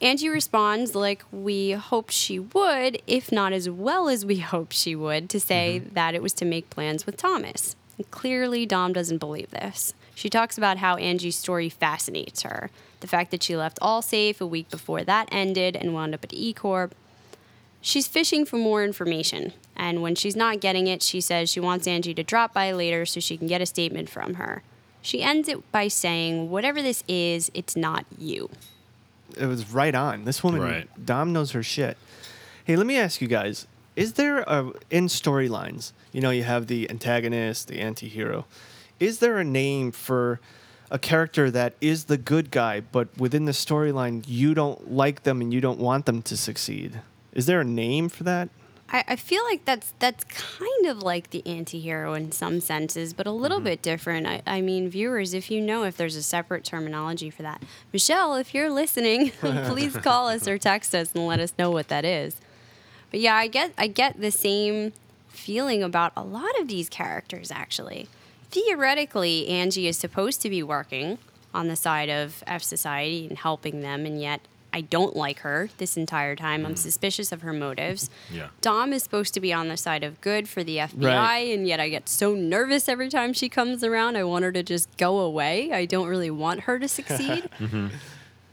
Angie 0.01 0.29
responds 0.29 0.95
like 0.95 1.25
we 1.33 1.71
hoped 1.71 2.13
she 2.13 2.39
would, 2.39 3.01
if 3.07 3.33
not 3.33 3.53
as 3.53 3.71
well 3.71 4.09
as 4.09 4.27
we 4.27 4.39
hoped 4.41 4.75
she 4.75 4.95
would, 4.95 5.31
to 5.31 5.41
say 5.41 5.81
mm-hmm. 5.81 5.95
that 5.95 6.15
it 6.15 6.23
was 6.23 6.33
to 6.35 6.45
make 6.45 6.69
plans 6.71 7.07
with 7.07 7.17
Thomas. 7.17 7.77
And 7.97 8.11
clearly, 8.11 8.67
Dom 8.67 8.93
doesn't 8.93 9.19
believe 9.19 9.51
this. 9.51 9.95
She 10.15 10.29
talks 10.29 10.59
about 10.59 10.79
how 10.79 10.97
Angie's 10.97 11.37
story 11.37 11.69
fascinates 11.69 12.43
her. 12.43 12.71
The 13.01 13.07
fact 13.07 13.31
that 13.31 13.43
she 13.43 13.57
left 13.57 13.81
Allsafe 13.81 14.41
a 14.41 14.47
week 14.47 14.71
before 14.71 15.05
that 15.05 15.29
ended 15.31 15.77
and 15.77 15.95
wound 15.95 16.15
up 16.15 16.25
at 16.25 16.33
E 16.33 16.53
Corp. 16.53 16.95
She's 17.87 18.09
fishing 18.09 18.47
for 18.47 18.57
more 18.57 18.83
information, 18.83 19.53
and 19.77 20.01
when 20.01 20.15
she's 20.15 20.35
not 20.35 20.59
getting 20.61 20.87
it, 20.87 21.03
she 21.03 21.21
says 21.21 21.51
she 21.51 21.61
wants 21.61 21.87
Angie 21.87 22.15
to 22.15 22.23
drop 22.23 22.55
by 22.55 22.73
later 22.73 23.05
so 23.05 23.21
she 23.21 23.37
can 23.37 23.47
get 23.47 23.61
a 23.61 23.67
statement 23.67 24.09
from 24.09 24.35
her. 24.35 24.63
She 25.03 25.23
ends 25.23 25.49
it 25.51 25.71
by 25.71 25.89
saying, 25.89 26.49
Whatever 26.51 26.81
this 26.81 27.05
is, 27.07 27.51
it's 27.53 27.77
not 27.77 28.07
you. 28.17 28.49
It 29.37 29.45
was 29.45 29.71
right 29.71 29.95
on. 29.95 30.25
This 30.25 30.43
woman, 30.43 30.63
Right. 30.63 31.05
Dom 31.05 31.35
knows 31.35 31.51
her 31.51 31.63
shit. 31.63 31.99
Hey, 32.65 32.77
let 32.77 32.87
me 32.87 32.97
ask 32.97 33.21
you 33.21 33.29
guys: 33.29 33.67
Is 33.97 34.15
there 34.15 34.39
a 34.39 34.73
in 34.91 35.09
storylines? 35.09 35.93
You 36.11 36.23
know, 36.23 36.31
you 36.31 36.45
have 36.45 36.69
the 36.69 36.89
antagonist, 36.89 37.69
the 37.69 37.81
anti-hero. 37.81 38.47
Is 38.99 39.19
there 39.19 39.37
a 39.37 39.45
name 39.45 39.93
for 39.93 40.41
a 40.91 40.99
character 40.99 41.51
that 41.51 41.75
is 41.83 42.05
the 42.05 42.17
good 42.17 42.51
guy, 42.51 42.81
but 42.81 43.09
within 43.19 43.45
the 43.45 43.53
storyline, 43.53 44.25
you 44.27 44.55
don't 44.55 44.91
like 44.91 45.25
them 45.25 45.43
and 45.43 45.53
you 45.53 45.61
don't 45.61 45.79
want 45.79 46.07
them 46.07 46.23
to 46.23 46.35
succeed? 46.35 47.03
Is 47.35 47.47
there 47.47 47.61
a 47.61 47.65
name 47.65 48.09
for 48.09 48.25
that? 48.25 48.49
I, 48.91 49.05
I 49.09 49.17
feel 49.17 49.43
like 49.45 49.65
that's 49.65 49.93
that's 49.99 50.25
kind 50.25 50.87
of 50.87 51.03
like 51.03 51.31
the 51.31 51.45
anti-hero 51.47 52.15
in 52.15 52.33
some 52.33 52.61
senses, 52.61 53.13
but 53.13 53.27
a 53.27 53.33
little 53.33 53.59
mm-hmm. 53.59 53.65
bit 53.65 53.83
different. 53.83 54.27
I, 54.27 54.43
I 54.47 54.61
mean, 54.61 54.89
viewers, 54.89 55.35
if 55.35 55.51
you 55.51 55.61
know 55.61 55.85
if 55.85 55.97
there's 55.97 56.17
a 56.17 56.23
separate 56.23 56.65
terminology 56.65 57.31
for 57.31 57.43
that, 57.43 57.63
Michelle, 57.93 58.37
if 58.37 58.55
you're 58.55 58.71
listening, 58.71 59.31
please 59.41 59.97
call 59.97 60.29
us 60.29 60.47
or 60.47 60.59
text 60.59 60.95
us 60.95 61.13
and 61.15 61.27
let 61.27 61.41
us 61.41 61.53
know 61.59 61.71
what 61.71 61.89
that 61.89 62.05
is. 62.05 62.37
But 63.11 63.21
yeah, 63.21 63.35
I 63.35 63.49
get 63.49 63.73
I 63.77 63.87
get 63.89 64.21
the 64.21 64.31
same 64.31 64.93
feeling 65.29 65.83
about 65.83 66.13
a 66.17 66.23
lot 66.23 66.59
of 66.61 66.69
these 66.69 66.89
characters 66.89 67.51
actually. 67.51 68.09
Theoretically, 68.51 69.49
Angie 69.49 69.89
is 69.89 69.97
supposed 69.97 70.41
to 70.43 70.51
be 70.51 70.63
working 70.63 71.19
on 71.53 71.67
the 71.69 71.77
side 71.77 72.09
of 72.09 72.45
F 72.47 72.63
Society 72.63 73.27
and 73.27 73.39
helping 73.39 73.81
them, 73.81 74.07
and 74.07 74.21
yet 74.21 74.41
I 74.75 74.81
don't 74.81 75.15
like 75.15 75.39
her 75.41 75.69
this 75.79 75.97
entire 75.97 76.35
time. 76.35 76.67
I'm 76.67 76.75
mm. 76.75 76.79
suspicious 76.79 77.31
of 77.31 77.43
her 77.43 77.53
motives. 77.53 78.11
Yeah. 78.33 78.49
Dom 78.61 78.93
is 78.93 79.05
supposed 79.05 79.33
to 79.35 79.41
be 79.41 79.53
on 79.53 79.69
the 79.69 79.77
side 79.77 80.03
of 80.03 80.21
good 80.21 80.49
for 80.49 80.65
the 80.65 80.79
FBI, 80.79 81.15
Right. 81.15 81.39
and 81.57 81.65
yet 81.65 81.79
I 81.79 81.89
get 81.89 82.09
so 82.09 82.35
nervous 82.35 82.89
every 82.89 83.09
time 83.09 83.33
she 83.33 83.49
comes 83.49 83.85
around. 83.85 84.17
I 84.17 84.25
want 84.25 84.43
her 84.43 84.51
to 84.51 84.65
just 84.65 84.95
go 84.97 85.21
away. 85.21 85.71
I 85.71 85.85
don't 85.85 86.09
really 86.09 86.31
want 86.31 86.63
her 86.63 86.81
to 86.81 86.89
succeed. 86.89 87.49
Mm-hmm. 87.65 87.89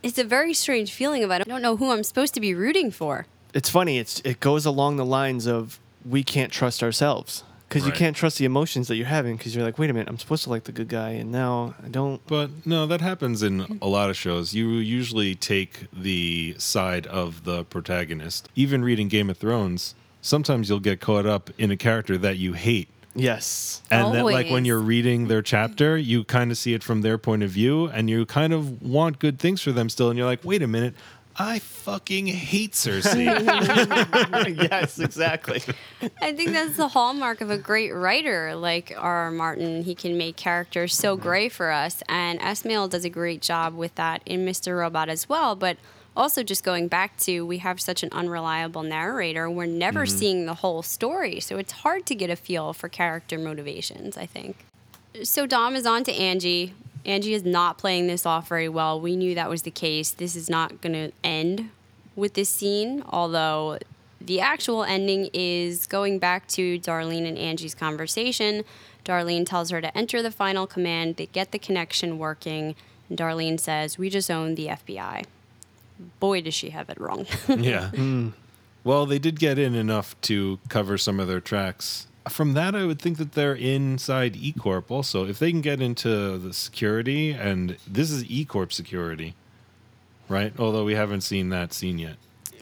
It's 0.03 0.17
a 0.17 0.23
very 0.23 0.53
strange 0.53 0.93
feeling 0.93 1.23
about. 1.23 1.41
I 1.41 1.43
don't 1.43 1.61
know 1.61 1.75
who 1.75 1.91
I'm 1.91 2.03
supposed 2.03 2.33
to 2.35 2.39
be 2.39 2.53
rooting 2.53 2.91
for. 2.91 3.25
It's 3.53 3.69
funny. 3.69 3.97
It's 3.97 4.21
it 4.23 4.39
goes 4.39 4.65
along 4.65 4.97
the 4.97 5.05
lines 5.05 5.47
of 5.47 5.79
we 6.05 6.23
can't 6.23 6.51
trust 6.51 6.83
ourselves 6.83 7.43
because 7.71 7.85
you 7.85 7.91
Right. 7.91 7.97
can't 7.99 8.15
trust 8.17 8.37
the 8.37 8.43
emotions 8.43 8.89
that 8.89 8.97
you're 8.97 9.05
having 9.07 9.37
because 9.37 9.55
you're 9.55 9.63
like, 9.63 9.79
wait 9.79 9.89
a 9.89 9.93
minute, 9.93 10.09
I'm 10.09 10.17
supposed 10.17 10.43
to 10.43 10.49
like 10.49 10.65
the 10.65 10.73
good 10.73 10.89
guy, 10.89 11.11
and 11.11 11.31
now 11.31 11.73
I 11.81 11.87
don't. 11.87 12.19
But 12.27 12.49
no, 12.65 12.85
that 12.85 12.99
happens 12.99 13.41
in 13.41 13.79
a 13.81 13.87
lot 13.87 14.09
of 14.09 14.17
shows. 14.17 14.53
You 14.53 14.67
usually 14.71 15.35
take 15.35 15.87
the 15.93 16.53
side 16.57 17.07
of 17.07 17.45
the 17.45 17.63
protagonist. 17.63 18.49
Even 18.57 18.83
reading 18.83 19.07
Game 19.07 19.29
of 19.29 19.37
Thrones, 19.37 19.95
sometimes 20.19 20.67
you'll 20.67 20.81
get 20.81 20.99
caught 20.99 21.25
up 21.25 21.49
in 21.57 21.71
a 21.71 21.77
character 21.77 22.17
that 22.17 22.37
you 22.37 22.51
hate. 22.53 22.89
Yes. 23.15 23.81
And 23.89 24.13
that, 24.15 24.25
like, 24.25 24.45
when 24.47 24.49
Always. 24.51 24.67
you're 24.67 24.79
reading 24.79 25.27
their 25.29 25.41
chapter, 25.41 25.97
you 25.97 26.25
kind 26.25 26.51
of 26.51 26.57
see 26.57 26.73
it 26.73 26.83
from 26.83 27.01
their 27.03 27.17
point 27.17 27.41
of 27.43 27.51
view 27.51 27.87
and 27.87 28.09
you 28.09 28.25
kind 28.25 28.51
of 28.51 28.81
want 28.81 29.19
good 29.19 29.39
things 29.39 29.61
for 29.61 29.71
them 29.71 29.87
still. 29.89 30.09
And 30.09 30.17
you're 30.17 30.27
like, 30.27 30.43
wait 30.43 30.61
a 30.61 30.67
minute, 30.67 30.93
I 31.35 31.59
fucking 31.59 32.27
hate 32.27 32.73
Cersei. 32.73 33.25
yes, 34.71 34.99
exactly. 34.99 35.61
I 36.21 36.33
think 36.33 36.51
that's 36.51 36.77
the 36.77 36.89
hallmark 36.89 37.41
of 37.41 37.49
a 37.49 37.57
great 37.57 37.93
writer 37.93 38.55
like 38.55 38.93
R.R. 38.95 39.31
Martin. 39.31 39.83
He 39.83 39.95
can 39.95 40.17
make 40.17 40.35
characters 40.35 40.93
so 40.93 41.15
gray 41.15 41.49
for 41.49 41.71
us, 41.71 42.03
and 42.09 42.39
Esmail 42.39 42.89
does 42.89 43.05
a 43.05 43.09
great 43.09 43.41
job 43.41 43.75
with 43.75 43.95
that 43.95 44.21
in 44.25 44.45
Mr. 44.45 44.77
Robot 44.77 45.09
as 45.09 45.29
well. 45.29 45.55
But 45.55 45.77
also, 46.15 46.43
just 46.43 46.63
going 46.65 46.89
back 46.89 47.15
to, 47.19 47.45
we 47.45 47.59
have 47.59 47.79
such 47.79 48.03
an 48.03 48.09
unreliable 48.11 48.83
narrator. 48.83 49.49
We're 49.49 49.65
never 49.65 50.05
mm-hmm. 50.05 50.17
seeing 50.17 50.45
the 50.45 50.55
whole 50.55 50.83
story, 50.83 51.39
so 51.39 51.57
it's 51.57 51.71
hard 51.71 52.05
to 52.07 52.15
get 52.15 52.29
a 52.29 52.35
feel 52.35 52.73
for 52.73 52.89
character 52.89 53.37
motivations. 53.37 54.17
I 54.17 54.25
think. 54.25 54.57
So 55.23 55.45
Dom 55.45 55.75
is 55.75 55.85
on 55.85 56.03
to 56.05 56.13
Angie. 56.13 56.73
Angie 57.05 57.33
is 57.33 57.43
not 57.43 57.77
playing 57.77 58.07
this 58.07 58.25
off 58.25 58.47
very 58.47 58.69
well. 58.69 58.99
We 58.99 59.15
knew 59.15 59.35
that 59.35 59.49
was 59.49 59.63
the 59.63 59.71
case. 59.71 60.11
This 60.11 60.35
is 60.35 60.49
not 60.49 60.81
going 60.81 60.93
to 60.93 61.11
end 61.23 61.69
with 62.15 62.33
this 62.33 62.49
scene, 62.49 63.03
although 63.09 63.79
the 64.19 64.39
actual 64.39 64.83
ending 64.83 65.29
is 65.33 65.87
going 65.87 66.19
back 66.19 66.47
to 66.49 66.79
Darlene 66.79 67.27
and 67.27 67.37
Angie's 67.37 67.73
conversation. 67.73 68.63
Darlene 69.03 69.45
tells 69.45 69.71
her 69.71 69.81
to 69.81 69.95
enter 69.97 70.21
the 70.21 70.31
final 70.31 70.67
command, 70.67 71.17
to 71.17 71.25
get 71.25 71.51
the 71.51 71.59
connection 71.59 72.19
working, 72.19 72.75
and 73.09 73.17
Darlene 73.17 73.59
says, 73.59 73.97
We 73.97 74.09
just 74.09 74.29
own 74.29 74.55
the 74.55 74.67
FBI. 74.67 75.25
Boy, 76.19 76.41
does 76.41 76.53
she 76.53 76.69
have 76.69 76.89
it 76.89 76.99
wrong. 76.99 77.25
yeah. 77.47 77.89
Hmm. 77.89 78.29
Well, 78.83 79.05
they 79.05 79.19
did 79.19 79.39
get 79.39 79.59
in 79.59 79.75
enough 79.75 80.19
to 80.21 80.59
cover 80.69 80.97
some 80.97 81.19
of 81.19 81.27
their 81.27 81.39
tracks. 81.39 82.07
From 82.29 82.53
that, 82.53 82.75
I 82.75 82.85
would 82.85 82.99
think 83.01 83.17
that 83.17 83.31
they're 83.33 83.55
inside 83.55 84.35
E 84.35 84.51
Corp 84.53 84.91
also. 84.91 85.25
If 85.27 85.39
they 85.39 85.51
can 85.51 85.61
get 85.61 85.81
into 85.81 86.37
the 86.37 86.53
security, 86.53 87.31
and 87.31 87.77
this 87.87 88.11
is 88.11 88.23
E 88.29 88.45
Corp 88.45 88.71
security, 88.71 89.33
right? 90.29 90.53
Although 90.59 90.83
we 90.85 90.93
haven't 90.95 91.21
seen 91.21 91.49
that 91.49 91.73
scene 91.73 91.97
yet. 91.97 92.17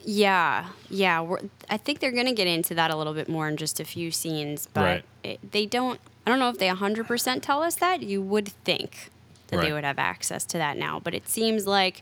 Yeah, 0.05 0.67
yeah. 0.89 1.19
We're, 1.21 1.39
I 1.69 1.75
think 1.77 1.99
they're 1.99 2.11
going 2.13 2.25
to 2.27 2.33
get 2.33 2.47
into 2.47 2.73
that 2.75 2.89
a 2.89 2.95
little 2.95 3.13
bit 3.13 3.27
more 3.27 3.47
in 3.49 3.57
just 3.57 3.79
a 3.81 3.85
few 3.85 4.11
scenes, 4.11 4.67
but 4.73 4.81
Right. 4.81 5.05
it, 5.23 5.51
they 5.51 5.65
don't. 5.65 5.99
I 6.25 6.29
don't 6.31 6.39
know 6.39 6.49
if 6.49 6.57
they 6.57 6.67
100% 6.69 7.41
tell 7.41 7.61
us 7.63 7.75
that. 7.75 8.01
You 8.03 8.21
would 8.21 8.47
think 8.49 9.09
that 9.47 9.61
they 9.61 9.73
would 9.73 9.83
have 9.83 9.97
access 9.99 10.45
to 10.45 10.57
that 10.57 10.77
now, 10.77 10.99
but 10.99 11.13
it 11.15 11.27
seems 11.27 11.65
like 11.67 12.01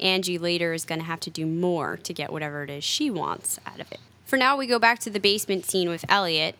Angie 0.00 0.38
later 0.38 0.72
is 0.74 0.84
going 0.84 0.98
to 1.00 1.04
have 1.06 1.20
to 1.20 1.30
do 1.30 1.46
more 1.46 1.96
to 1.98 2.12
get 2.12 2.32
whatever 2.32 2.62
it 2.64 2.70
is 2.70 2.82
she 2.84 3.10
wants 3.10 3.58
out 3.66 3.80
of 3.80 3.90
it. 3.92 4.00
For 4.26 4.36
now, 4.36 4.56
we 4.56 4.66
go 4.66 4.78
back 4.78 4.98
to 5.00 5.10
the 5.10 5.20
basement 5.20 5.64
scene 5.66 5.88
with 5.88 6.04
Elliot, 6.08 6.56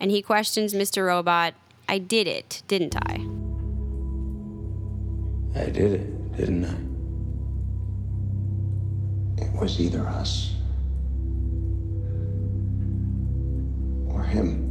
and 0.00 0.10
he 0.10 0.22
questions 0.22 0.74
Mr. 0.74 1.06
Robot. 1.06 1.54
I 1.88 1.98
did 1.98 2.26
it, 2.26 2.62
didn't 2.68 2.96
I? 2.96 3.14
I 5.60 5.66
did 5.70 5.92
it, 5.92 6.36
didn't 6.36 6.64
I? 6.64 6.76
It 9.44 9.60
was 9.60 9.80
either 9.80 10.06
us 10.06 10.54
or 14.08 14.22
him. 14.22 14.69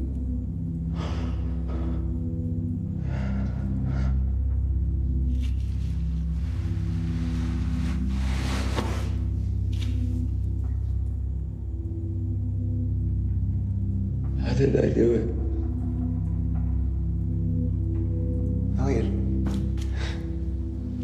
Did 14.59 14.75
I 14.75 14.89
do 14.89 15.13
it? 15.13 15.23
Elliot, 18.81 19.05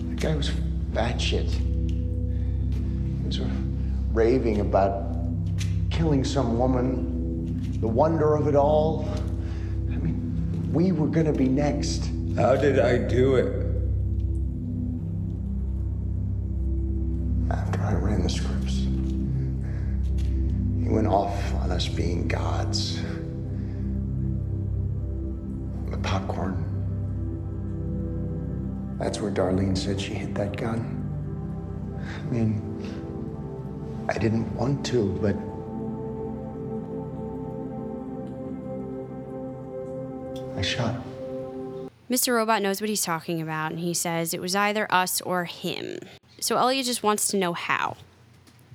that 0.10 0.20
guy 0.20 0.36
was 0.36 0.50
bad 0.94 1.22
shit. 1.22 1.50
He 1.50 3.24
was 3.26 3.39
raving 4.12 4.60
about 4.60 5.15
killing 5.89 6.26
some 6.26 6.60
woman, 6.60 7.80
the 7.80 7.88
wonder 7.88 8.36
of 8.36 8.50
it 8.50 8.58
all. 8.58 9.08
I 9.89 9.96
mean, 9.96 10.70
we 10.74 10.91
were 10.91 11.08
gonna 11.08 11.32
be 11.32 11.48
next. 11.48 12.10
How 12.36 12.58
did 12.58 12.78
I 12.78 12.98
do 12.98 13.36
it? 13.36 13.48
After 17.50 17.80
I 17.80 17.94
ran 17.94 18.22
the 18.22 18.30
scripts, 18.30 18.80
he 20.84 20.89
went 20.89 21.08
off 21.08 21.54
on 21.54 21.72
us 21.72 21.88
being 21.88 22.28
gods. 22.28 23.00
That's 29.06 29.22
where 29.22 29.30
Darlene 29.30 29.78
said 29.78 30.02
she 30.02 30.15
hit 30.15 30.34
that 30.34 30.58
gun. 30.58 30.82
I 32.28 32.34
mean, 32.34 34.10
I 34.10 34.18
didn't 34.18 34.52
want 34.56 34.84
to, 34.88 35.06
but. 35.22 35.36
I 40.58 40.62
shot. 40.63 41.00
Mr. 42.10 42.34
Robot 42.34 42.63
knows 42.63 42.82
what 42.82 42.89
he's 42.89 43.04
talking 43.04 43.44
about, 43.44 43.70
and 43.70 43.80
he 43.80 43.94
says 43.94 44.34
it 44.34 44.41
was 44.41 44.56
either 44.56 44.91
us 44.91 45.22
or 45.22 45.46
him. 45.46 46.00
So 46.39 46.58
Elliot 46.58 46.88
just 46.88 47.04
wants 47.04 47.28
to 47.28 47.38
know 47.38 47.54
how. 47.54 47.98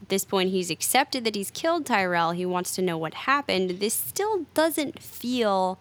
At 0.00 0.10
this 0.10 0.24
point, 0.24 0.50
he's 0.50 0.70
accepted 0.70 1.24
that 1.24 1.34
he's 1.34 1.50
killed 1.50 1.86
Tyrell. 1.86 2.30
He 2.30 2.46
wants 2.46 2.72
to 2.76 2.82
know 2.82 2.96
what 2.96 3.14
happened. 3.14 3.80
This 3.80 3.94
still 3.94 4.46
doesn't 4.54 5.02
feel 5.02 5.80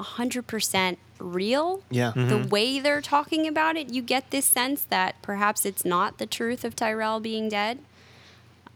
100% 0.00 0.96
real. 1.22 1.82
Yeah. 1.90 2.12
The 2.14 2.20
mm-hmm. 2.20 2.48
way 2.48 2.80
they're 2.80 3.00
talking 3.00 3.46
about 3.46 3.76
it, 3.76 3.92
you 3.92 4.02
get 4.02 4.30
this 4.30 4.44
sense 4.44 4.82
that 4.84 5.20
perhaps 5.22 5.64
it's 5.64 5.84
not 5.84 6.18
the 6.18 6.26
truth 6.26 6.64
of 6.64 6.76
Tyrell 6.76 7.20
being 7.20 7.48
dead. 7.48 7.78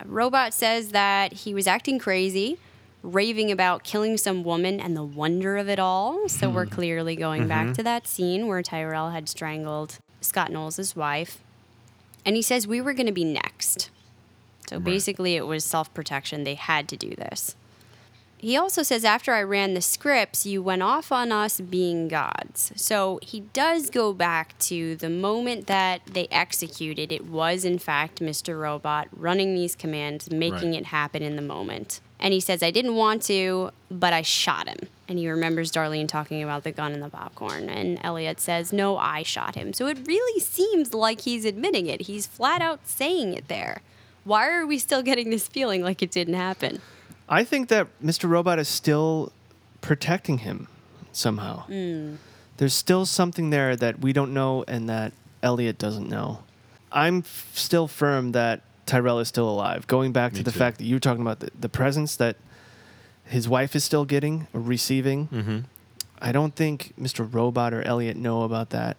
Robot 0.05 0.55
says 0.55 0.91
that 0.91 1.33
he 1.33 1.55
was 1.55 1.67
acting 1.67 1.99
crazy. 1.99 2.59
raving 3.03 3.53
about 3.53 3.85
killing 3.85 4.17
some 4.17 4.43
woman 4.43 4.81
and 4.81 4.97
the 4.97 5.05
wonder 5.05 5.57
of 5.57 5.69
it 5.69 5.79
all. 5.79 6.29
So 6.29 6.51
we're 6.51 6.65
hmm. 6.65 6.75
clearly 6.75 7.15
going 7.15 7.43
mm-hmm. 7.43 7.49
back 7.49 7.75
to 7.75 7.83
that 7.85 8.09
scene 8.09 8.49
where 8.49 8.63
Tyrell 8.63 9.11
had 9.11 9.29
strangled 9.29 9.99
Scott 10.21 10.51
Knowles' 10.51 10.97
wife. 10.97 11.39
And 12.25 12.35
he 12.35 12.43
says 12.43 12.67
we 12.67 12.81
were 12.81 12.93
going 12.93 13.07
to 13.07 13.13
be 13.13 13.25
next. 13.25 13.91
So 14.69 14.81
basically, 14.81 15.37
it 15.37 15.47
was 15.47 15.65
self 15.65 15.93
protection. 15.95 16.43
They 16.43 16.57
had 16.57 16.89
to 16.89 16.97
do 16.97 17.11
this. 17.11 17.55
He 18.39 18.57
also 18.57 18.83
says, 18.83 19.05
after 19.05 19.33
I 19.33 19.43
ran 19.43 19.75
the 19.75 19.81
scripts, 19.81 20.45
you 20.45 20.63
went 20.63 20.83
off 20.83 21.11
on 21.11 21.33
us 21.33 21.61
being 21.61 22.07
gods. 22.09 22.71
So 22.77 23.19
he 23.23 23.41
does 23.41 23.89
go 23.91 24.13
back 24.13 24.57
to 24.61 24.95
the 24.97 25.09
moment 25.09 25.67
that 25.69 26.03
they 26.07 26.29
executed. 26.31 27.11
It 27.13 27.27
was, 27.27 27.65
in 27.65 27.79
fact, 27.79 28.21
Mr. 28.21 28.61
Robot 28.61 29.09
running 29.13 29.55
these 29.55 29.75
commands, 29.75 30.31
making 30.31 30.73
Right. 30.73 30.81
it 30.81 30.87
happen 30.87 31.23
in 31.23 31.37
the 31.37 31.43
moment. 31.43 32.01
And 32.21 32.33
he 32.35 32.41
says, 32.41 32.63
I 32.63 32.71
didn't 32.71 32.95
want 32.95 33.23
to, 33.25 33.71
but 33.91 34.13
I 34.13 34.23
shot 34.23 34.69
him. 34.69 34.89
And 35.09 35.19
he 35.19 35.29
remembers 35.29 35.71
Darlene 35.73 36.09
talking 36.09 36.43
about 36.43 36.63
the 36.65 36.73
gun 36.73 36.93
and 36.93 37.03
the 37.03 37.09
popcorn. 37.11 37.69
And 37.69 37.99
Elliot 38.03 38.41
says, 38.41 38.73
No, 38.73 38.97
I 38.97 39.23
shot 39.23 39.55
him. 39.55 39.73
So 39.73 39.87
it 39.87 39.99
really 40.07 40.41
seems 40.41 40.93
like 40.95 41.23
he's 41.23 41.45
admitting 41.45 41.87
it. 41.87 42.03
He's 42.03 42.27
flat 42.27 42.61
out 42.63 42.81
saying 42.87 43.35
it 43.35 43.49
there. 43.49 43.81
Why 44.25 44.49
are 44.51 44.67
we 44.67 44.79
still 44.79 45.03
getting 45.03 45.31
this 45.31 45.47
feeling 45.47 45.83
like 45.83 46.03
it 46.03 46.11
didn't 46.11 46.35
happen? 46.35 46.81
I 47.29 47.45
think 47.45 47.69
that 47.69 47.89
Mr. 48.03 48.29
Robot 48.29 48.59
is 48.59 48.69
still 48.69 49.33
protecting 49.81 50.39
him 50.39 50.69
somehow. 51.13 51.65
There's 52.59 52.75
still 52.75 53.05
something 53.07 53.51
there 53.51 53.77
that 53.77 54.01
we 54.01 54.13
don't 54.13 54.33
know 54.33 54.65
and 54.69 54.89
that 54.89 55.13
Elliot 55.43 55.79
doesn't 55.79 56.09
know. 56.09 56.43
I'm 56.93 57.19
f- 57.19 57.51
still 57.55 57.89
firm 57.89 58.33
that 58.33 58.63
Tyrell 58.87 59.19
is 59.19 59.29
still 59.29 59.49
alive. 59.49 59.87
Going 59.87 60.13
back 60.13 60.33
Me 60.33 60.39
to 60.39 60.45
the 60.45 60.53
too. 60.53 60.59
fact 60.59 60.79
that 60.79 60.85
you 60.85 60.95
were 60.97 61.01
talking 61.01 61.21
about 61.21 61.41
the, 61.41 61.51
the 61.59 61.69
presence 61.69 62.17
that 62.17 62.37
his 63.25 63.49
wife 63.49 63.75
is 63.77 63.83
still 63.85 64.05
getting 64.05 64.47
or 64.55 64.61
receiving. 64.61 65.29
Mm-hmm. 65.29 65.59
I 66.21 66.33
don't 66.33 66.55
think 66.55 66.95
Mr. 66.99 67.29
Robot 67.31 67.75
or 67.75 67.83
Elliot 67.83 68.17
know 68.17 68.43
about 68.43 68.71
that, 68.71 68.97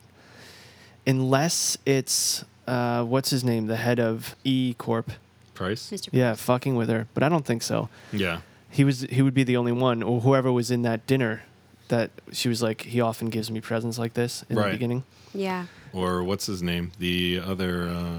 unless 1.08 1.78
it's 1.86 2.44
uh, 2.68 3.04
what's 3.04 3.30
his 3.30 3.44
name, 3.44 3.68
the 3.68 3.78
head 3.78 4.00
of 4.00 4.36
E 4.44 4.76
Corp. 4.78 5.12
Price. 5.58 5.90
Mr. 5.92 6.10
Yeah, 6.12 6.36
fucking 6.36 6.76
with 6.76 6.90
her, 6.90 7.08
but 7.14 7.24
I 7.24 7.30
don't 7.30 7.46
think 7.46 7.64
so. 7.64 7.90
Yeah. 8.14 8.42
He 8.70 8.84
was 8.84 9.02
he 9.02 9.22
would 9.22 9.34
be 9.34 9.44
the 9.44 9.58
only 9.58 9.72
one, 9.72 10.04
or 10.04 10.22
whoever 10.22 10.52
was 10.52 10.70
in 10.72 10.82
that 10.84 11.08
dinner. 11.08 11.44
That 11.90 12.12
she 12.34 12.50
was 12.50 12.62
like, 12.62 12.82
he 12.82 13.00
often 13.00 13.30
gives 13.30 13.50
me 13.50 13.62
presents 13.62 13.98
like 13.98 14.14
this 14.14 14.44
in 14.50 14.56
the 14.58 14.70
beginning. 14.70 15.04
Yeah. 15.34 15.68
Or 15.94 16.22
what's 16.22 16.46
his 16.46 16.62
name? 16.62 16.92
The 17.00 17.40
other, 17.46 17.88
uh, 17.88 18.18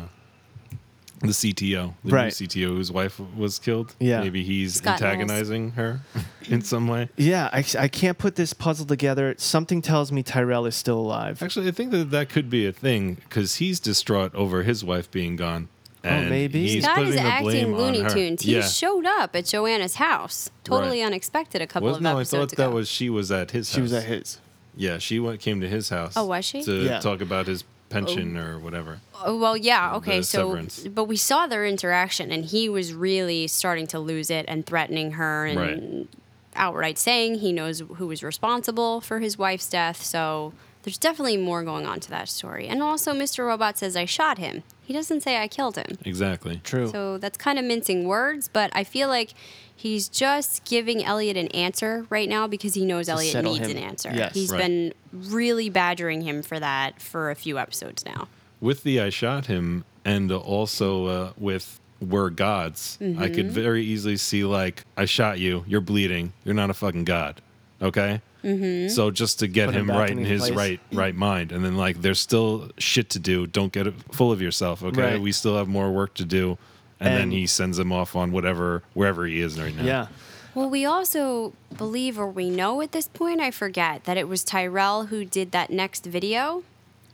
the 1.21 1.35
CTO, 1.35 1.93
the 2.05 2.11
Right. 2.13 2.25
new 2.41 2.47
CTO 2.47 2.69
whose 2.69 2.91
wife 2.93 3.21
was 3.37 3.59
killed. 3.59 3.95
Yeah. 4.01 4.21
Maybe 4.21 4.43
he's 4.43 4.77
Scott 4.77 5.01
Knowles. 5.01 5.13
antagonizing 5.13 5.71
her 5.73 6.01
in 6.49 6.63
some 6.63 6.89
way. 6.89 7.11
Yeah, 7.17 7.51
I, 7.53 7.63
I 7.79 7.89
can't 7.89 8.17
put 8.17 8.37
this 8.37 8.53
puzzle 8.55 8.87
together. 8.87 9.35
Something 9.37 9.83
tells 9.83 10.11
me 10.13 10.23
Tyrell 10.23 10.65
is 10.65 10.75
still 10.77 10.99
alive. 10.99 11.43
Actually, 11.43 11.69
I 11.69 11.73
think 11.73 11.91
that 11.91 12.11
that 12.11 12.29
could 12.31 12.49
be 12.49 12.67
a 12.67 12.73
thing 12.73 13.15
because 13.29 13.57
he's 13.57 13.81
distraught 13.81 14.35
over 14.35 14.63
his 14.63 14.83
wife 14.85 15.11
being 15.11 15.37
gone. 15.37 15.69
Oh, 16.05 16.09
and 16.09 16.31
maybe. 16.31 16.67
he's 16.69 16.85
Scott 16.85 16.99
is 16.99 17.05
putting 17.07 17.23
the 17.23 17.29
acting 17.29 17.45
blame 17.51 17.75
on 17.75 17.81
Looney 17.81 18.01
her. 18.01 18.09
Tunes. 18.11 18.43
He 18.43 18.55
yeah. 18.55 18.63
showed 18.63 19.05
up 19.05 19.35
at 19.35 19.47
Joanna's 19.47 19.97
house, 19.97 20.49
totally 20.65 21.01
Right. 21.01 21.07
unexpected, 21.07 21.61
a 21.61 21.67
couple 21.67 21.89
Was, 21.89 21.97
of 21.97 22.03
no, 22.03 22.11
I 22.17 22.21
episodes 22.21 22.55
thought 22.55 22.63
that 22.69 22.73
was 22.73 22.89
she 22.89 23.11
was 23.11 23.33
at 23.33 23.51
his. 23.51 23.69
House. 23.69 23.75
She 23.75 23.81
was 23.83 23.93
at 23.93 24.05
his. 24.05 24.39
Yeah, 24.77 24.99
she 24.99 25.19
went 25.19 25.41
came 25.41 25.61
to 25.61 25.69
his 25.69 25.89
house. 25.89 26.13
Oh, 26.17 26.27
was 26.27 26.45
she? 26.45 26.63
To 26.63 26.73
Yeah. 26.85 27.01
talk 27.01 27.21
about 27.21 27.47
his 27.49 27.65
pension 27.89 28.37
oh. 28.37 28.41
or 28.45 28.59
whatever. 28.61 29.01
Oh, 29.25 29.37
well, 29.37 29.57
yeah, 29.57 29.97
okay. 29.97 30.19
the 30.19 30.25
So, 30.25 30.49
severance. 30.51 30.87
but 30.87 31.05
we 31.05 31.17
saw 31.17 31.49
their 31.49 31.67
interaction, 31.67 32.31
and 32.31 32.45
he 32.45 32.69
was 32.69 32.93
really 32.95 33.49
starting 33.49 33.89
to 33.89 33.99
lose 33.99 34.31
it 34.31 34.45
and 34.47 34.65
threatening 34.65 35.13
her 35.13 35.47
and 35.47 35.59
Right. 35.59 36.07
outright 36.55 36.99
saying 36.99 37.37
he 37.37 37.51
knows 37.53 37.83
who 37.97 38.07
was 38.07 38.23
responsible 38.23 39.01
for 39.01 39.19
his 39.19 39.37
wife's 39.37 39.69
death. 39.69 40.03
So 40.05 40.53
there's 40.89 40.97
definitely 40.97 41.37
more 41.37 41.63
going 41.63 41.85
on 41.85 42.01
to 42.01 42.09
that 42.09 42.31
story. 42.31 42.67
And 42.67 42.83
also, 42.83 43.13
Mr. 43.13 43.45
Robot 43.47 43.77
says, 43.77 43.95
I 43.95 44.07
shot 44.07 44.39
him. 44.39 44.63
He 44.83 44.95
doesn't 44.95 45.21
say 45.23 45.37
I 45.37 45.47
killed 45.47 45.77
him. 45.77 45.99
Exactly. 46.03 46.63
True. 46.65 46.89
So 46.89 47.19
that's 47.19 47.37
kind 47.37 47.59
of 47.59 47.67
mincing 47.67 48.09
words, 48.09 48.49
but 48.51 48.71
I 48.75 48.85
feel 48.85 49.09
like 49.09 49.35
he's 49.77 50.09
just 50.09 50.65
giving 50.65 51.05
Elliot 51.05 51.37
an 51.37 51.49
answer 51.49 52.07
right 52.09 52.27
now 52.27 52.47
because 52.47 52.73
he 52.73 52.87
knows 52.87 53.07
Elliot 53.11 53.45
needs 53.45 53.59
him. 53.69 53.77
an 53.77 53.83
answer. 53.83 54.11
Yes. 54.15 54.33
He's 54.33 54.51
Right. 54.51 54.61
been 54.61 54.95
really 55.13 55.69
badgering 55.69 56.23
him 56.23 56.43
for 56.43 56.59
that 56.59 57.03
for 57.03 57.31
a 57.31 57.35
few 57.35 57.59
episodes 57.59 58.03
now. 58.07 58.29
With 58.63 58.83
the 58.83 58.99
I 58.99 59.11
shot 59.11 59.45
him, 59.45 59.85
and 60.07 60.33
also 60.33 61.05
uh, 61.05 61.33
with 61.37 61.79
we're 62.01 62.31
gods, 62.31 62.97
I 62.99 63.05
Mm-hmm. 63.05 63.35
could 63.35 63.51
very 63.51 63.85
easily 63.85 64.17
see 64.17 64.43
like 64.45 64.85
I 64.97 65.05
shot 65.05 65.39
you, 65.39 65.65
you're 65.69 65.83
bleeding, 65.83 66.33
you're 66.47 66.55
not 66.55 66.71
a 66.71 66.75
fucking 66.75 67.05
god, 67.05 67.43
okay? 67.83 68.23
Mm-hmm. 68.49 68.89
So 68.89 69.11
just 69.11 69.39
to 69.41 69.47
get 69.47 69.67
Put 69.67 69.75
him 69.75 69.91
him 69.91 69.97
right 69.97 70.11
in 70.11 70.19
in 70.19 70.25
his 70.25 70.43
his 70.43 70.51
place. 70.51 70.57
right 70.57 70.81
right 70.93 71.15
mind, 71.15 71.53
and 71.53 71.65
then 71.65 71.77
like 71.77 72.01
there's 72.01 72.21
still 72.21 72.71
shit 72.79 73.11
to 73.11 73.19
do. 73.19 73.47
Don't 73.47 73.73
get 73.73 73.87
it 73.87 73.95
full 74.13 74.33
of 74.33 74.41
yourself, 74.41 74.83
okay? 74.83 75.13
Right. 75.13 75.21
We 75.21 75.33
still 75.33 75.57
have 75.57 75.69
more 75.69 75.91
work 75.91 76.15
to 76.15 76.25
do, 76.25 76.59
and, 77.01 77.17
then 77.17 77.31
he 77.31 77.47
sends 77.47 77.79
him 77.79 77.93
off 77.93 78.17
on 78.17 78.33
whatever 78.33 78.83
wherever 78.95 79.27
he 79.27 79.41
is 79.41 79.61
right 79.61 79.75
now. 79.75 79.83
yeah. 79.83 80.07
Well, 80.55 80.71
we 80.71 80.85
also 80.85 81.53
believe, 81.77 82.19
or 82.19 82.27
we 82.27 82.51
know 82.51 82.81
at 82.81 82.91
this 82.91 83.07
point, 83.07 83.41
I 83.41 83.53
forget, 83.53 84.05
that 84.05 84.17
it 84.17 84.27
was 84.27 84.43
Tyrell 84.43 85.07
who 85.07 85.25
did 85.25 85.53
that 85.53 85.71
next 85.71 86.05
video 86.05 86.65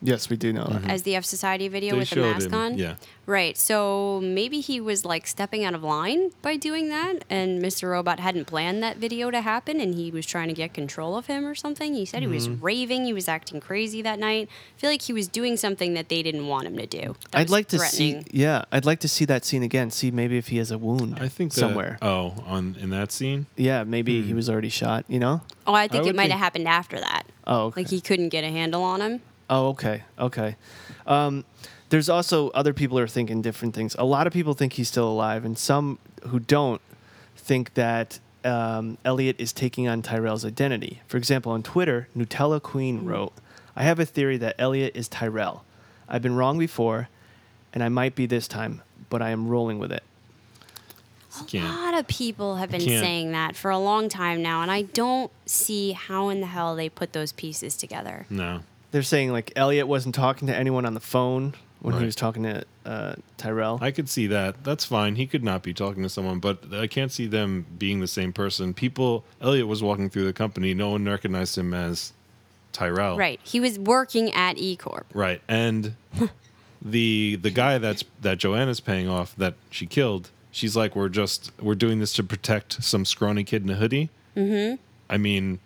Yes, 0.05 0.29
we 0.29 0.37
do 0.37 0.53
know 0.53 0.64
that. 0.67 0.85
as 0.90 1.03
the 1.03 1.17
F 1.17 1.25
Society 1.25 1.67
video 1.69 1.93
They 1.95 2.01
with 2.01 2.11
the 2.11 2.14
showed 2.17 2.33
mask 2.35 2.47
him, 2.49 2.55
on. 2.55 2.79
yeah. 2.79 2.95
Right. 3.27 3.57
So 3.57 4.21
maybe 4.23 4.61
he 4.61 4.79
was 4.83 5.07
like 5.07 5.27
stepping 5.27 5.64
out 5.64 5.73
of 5.73 5.83
line 5.83 6.31
by 6.43 6.57
doing 6.57 6.90
that, 6.90 7.25
and 7.31 7.62
Mr. 7.62 7.90
Robot 7.90 8.21
hadn't 8.21 8.45
planned 8.45 8.83
that 8.83 8.99
video 8.99 9.31
to 9.31 9.40
happen, 9.40 9.81
and 9.81 9.95
he 9.95 10.11
was 10.11 10.27
trying 10.27 10.49
to 10.49 10.55
get 10.55 10.75
control 10.75 11.17
of 11.17 11.25
him 11.27 11.47
or 11.47 11.55
something. 11.55 11.95
He 11.95 12.05
said 12.05 12.21
he 12.21 12.29
was 12.29 12.49
Mm-hmm. 12.49 12.62
raving, 12.64 13.05
he 13.07 13.14
was 13.14 13.29
acting 13.29 13.61
crazy 13.62 14.03
that 14.03 14.19
night. 14.19 14.51
I 14.77 14.79
feel 14.81 14.90
like 14.90 15.01
he 15.01 15.14
was 15.14 15.27
doing 15.27 15.57
something 15.57 15.95
that 15.95 16.11
they 16.11 16.23
didn't 16.23 16.47
want 16.49 16.67
him 16.67 16.77
to 16.77 16.87
do. 16.87 17.17
that 17.31 17.38
I'd 17.38 17.43
was 17.45 17.51
like 17.53 17.69
to 17.69 17.79
see. 17.79 18.12
threatening. 18.12 18.27
Yeah, 18.31 18.64
I'd 18.71 18.85
like 18.85 19.01
to 19.01 19.09
see 19.09 19.25
that 19.25 19.47
scene 19.47 19.62
again. 19.62 19.90
See 19.90 20.11
maybe 20.11 20.37
if 20.37 20.49
he 20.49 20.59
has 20.59 20.71
a 20.71 20.77
wound. 20.77 21.19
I 21.19 21.29
think 21.29 21.55
that, 21.55 21.61
somewhere. 21.61 21.97
Oh, 22.03 22.35
on 22.47 22.77
in 22.79 22.90
that 22.90 23.11
scene. 23.11 23.47
yeah, 23.57 23.85
maybe 23.85 24.21
Hmm. 24.21 24.27
he 24.29 24.35
was 24.35 24.51
already 24.51 24.69
shot. 24.69 25.07
You 25.09 25.19
know. 25.21 25.40
Oh, 25.67 25.73
I 25.73 25.88
think 25.88 26.05
it 26.05 26.09
would 26.09 26.17
might 26.17 26.25
think- 26.25 26.33
have 26.33 26.40
happened 26.40 26.69
after 26.69 27.01
that. 27.01 27.23
Oh, 27.47 27.67
okay. 27.69 27.81
Like 27.81 27.88
he 27.90 28.03
couldn't 28.03 28.29
get 28.29 28.45
a 28.45 28.51
handle 28.51 28.83
on 28.83 29.01
him. 29.01 29.23
Oh, 29.50 29.68
okay, 29.68 30.02
okay. 30.18 30.57
Um, 31.07 31.44
there's 31.90 32.09
also 32.09 32.48
other 32.50 32.72
people 32.72 32.98
are 32.98 33.07
thinking 33.07 33.42
different 33.42 33.74
things. 33.74 33.94
A 33.98 34.04
lot 34.04 34.26
of 34.26 34.33
people 34.33 34.54
think 34.54 34.74
he's 34.74 34.88
still 34.88 35.09
alive, 35.09 35.44
and 35.44 35.57
some 35.59 35.98
who 36.28 36.40
don't 36.40 36.80
think 37.37 37.74
that 37.74 38.18
um, 38.44 38.98
Elliot 39.04 39.37
is 39.38 39.52
taking 39.52 39.87
on 39.88 40.02
Tyrell's 40.02 40.44
identity. 40.44 41.02
For 41.07 41.16
example, 41.18 41.52
on 41.52 41.62
Twitter, 41.62 42.09
Nutella 42.16 42.61
Queen 42.62 43.04
wrote, 43.04 43.33
"I 43.76 43.83
have 43.85 43.98
a 44.00 44.07
theory 44.07 44.37
that 44.38 44.54
Elliot 44.59 44.92
is 44.96 45.09
Tyrell. 45.09 45.64
I've 46.09 46.22
been 46.22 46.37
wrong 46.37 46.59
before, 46.59 47.09
and 47.72 47.83
I 47.83 47.88
might 47.90 48.14
be 48.14 48.26
this 48.26 48.48
time, 48.48 48.83
but 49.11 49.20
I 49.22 49.30
am 49.30 49.48
rolling 49.48 49.78
with 49.78 49.92
it." 49.92 50.02
A 51.40 51.44
Can't. 51.44 51.64
lot 51.68 51.94
of 51.94 52.07
people 52.07 52.57
have 52.57 52.70
been 52.70 52.80
can't- 52.80 53.02
saying 53.04 53.33
that 53.33 53.57
for 53.57 53.70
a 53.70 53.78
long 53.78 54.09
time 54.09 54.40
now, 54.42 54.62
and 54.62 54.70
I 54.70 54.83
don't 54.83 55.30
see 55.46 55.92
how 55.92 56.28
in 56.28 56.40
the 56.40 56.46
hell 56.46 56.76
they 56.76 56.88
put 56.88 57.12
those 57.12 57.33
pieces 57.33 57.76
together. 57.76 58.24
No. 58.30 58.61
They're 58.94 59.02
saying 59.02 59.33
like 59.33 59.52
Elliot 59.57 59.88
wasn't 59.88 60.14
talking 60.14 60.46
to 60.46 60.54
anyone 60.54 60.87
on 60.87 60.94
the 60.94 61.00
phone 61.00 61.54
when 61.80 61.94
he 61.94 61.98
Right. 61.98 62.07
was 62.07 62.14
talking 62.14 62.44
to 62.44 62.64
uh, 62.87 63.16
Tyrell. 63.37 63.80
I 63.83 63.90
could 63.90 64.09
see 64.09 64.28
that. 64.28 64.62
That's 64.62 64.85
fine. 64.85 65.16
He 65.16 65.26
could 65.26 65.42
not 65.42 65.64
be 65.64 65.74
talking 65.74 66.04
to 66.04 66.09
someone, 66.09 66.38
but 66.38 66.72
I 66.72 66.87
can't 66.87 67.11
see 67.11 67.26
them 67.26 67.66
being 67.76 67.98
the 67.98 68.07
same 68.07 68.33
person. 68.33 68.72
People, 68.72 69.24
Elliot 69.42 69.66
was 69.66 69.83
walking 69.83 70.11
through 70.11 70.26
the 70.26 70.33
company. 70.33 70.74
No 70.74 70.90
one 70.90 71.04
recognized 71.04 71.59
him 71.59 71.74
as 71.74 72.12
Tyrell. 72.72 73.16
Right. 73.18 73.40
He 73.42 73.59
was 73.59 73.80
working 73.80 74.33
at 74.33 74.59
E 74.59 74.76
Corp. 74.76 75.07
Right. 75.12 75.42
And 75.48 75.96
the 76.80 77.35
the 77.42 77.50
guy 77.50 77.78
that's 77.78 78.04
that 78.22 78.38
Joanna's 78.38 78.78
paying 78.78 79.09
off 79.09 79.35
that 79.38 79.54
she 79.70 79.87
killed, 79.87 80.30
she's 80.52 80.76
like, 80.76 80.94
we're 80.94 81.09
just 81.09 81.50
we're 81.61 81.74
doing 81.74 81.98
this 81.98 82.12
to 82.12 82.22
protect 82.22 82.85
some 82.85 83.04
scrawny 83.04 83.42
kid 83.42 83.64
in 83.64 83.70
a 83.70 83.74
hoodie. 83.74 84.11
Mm-hmm. 84.37 84.76
I 85.11 85.16
mean, 85.16 85.59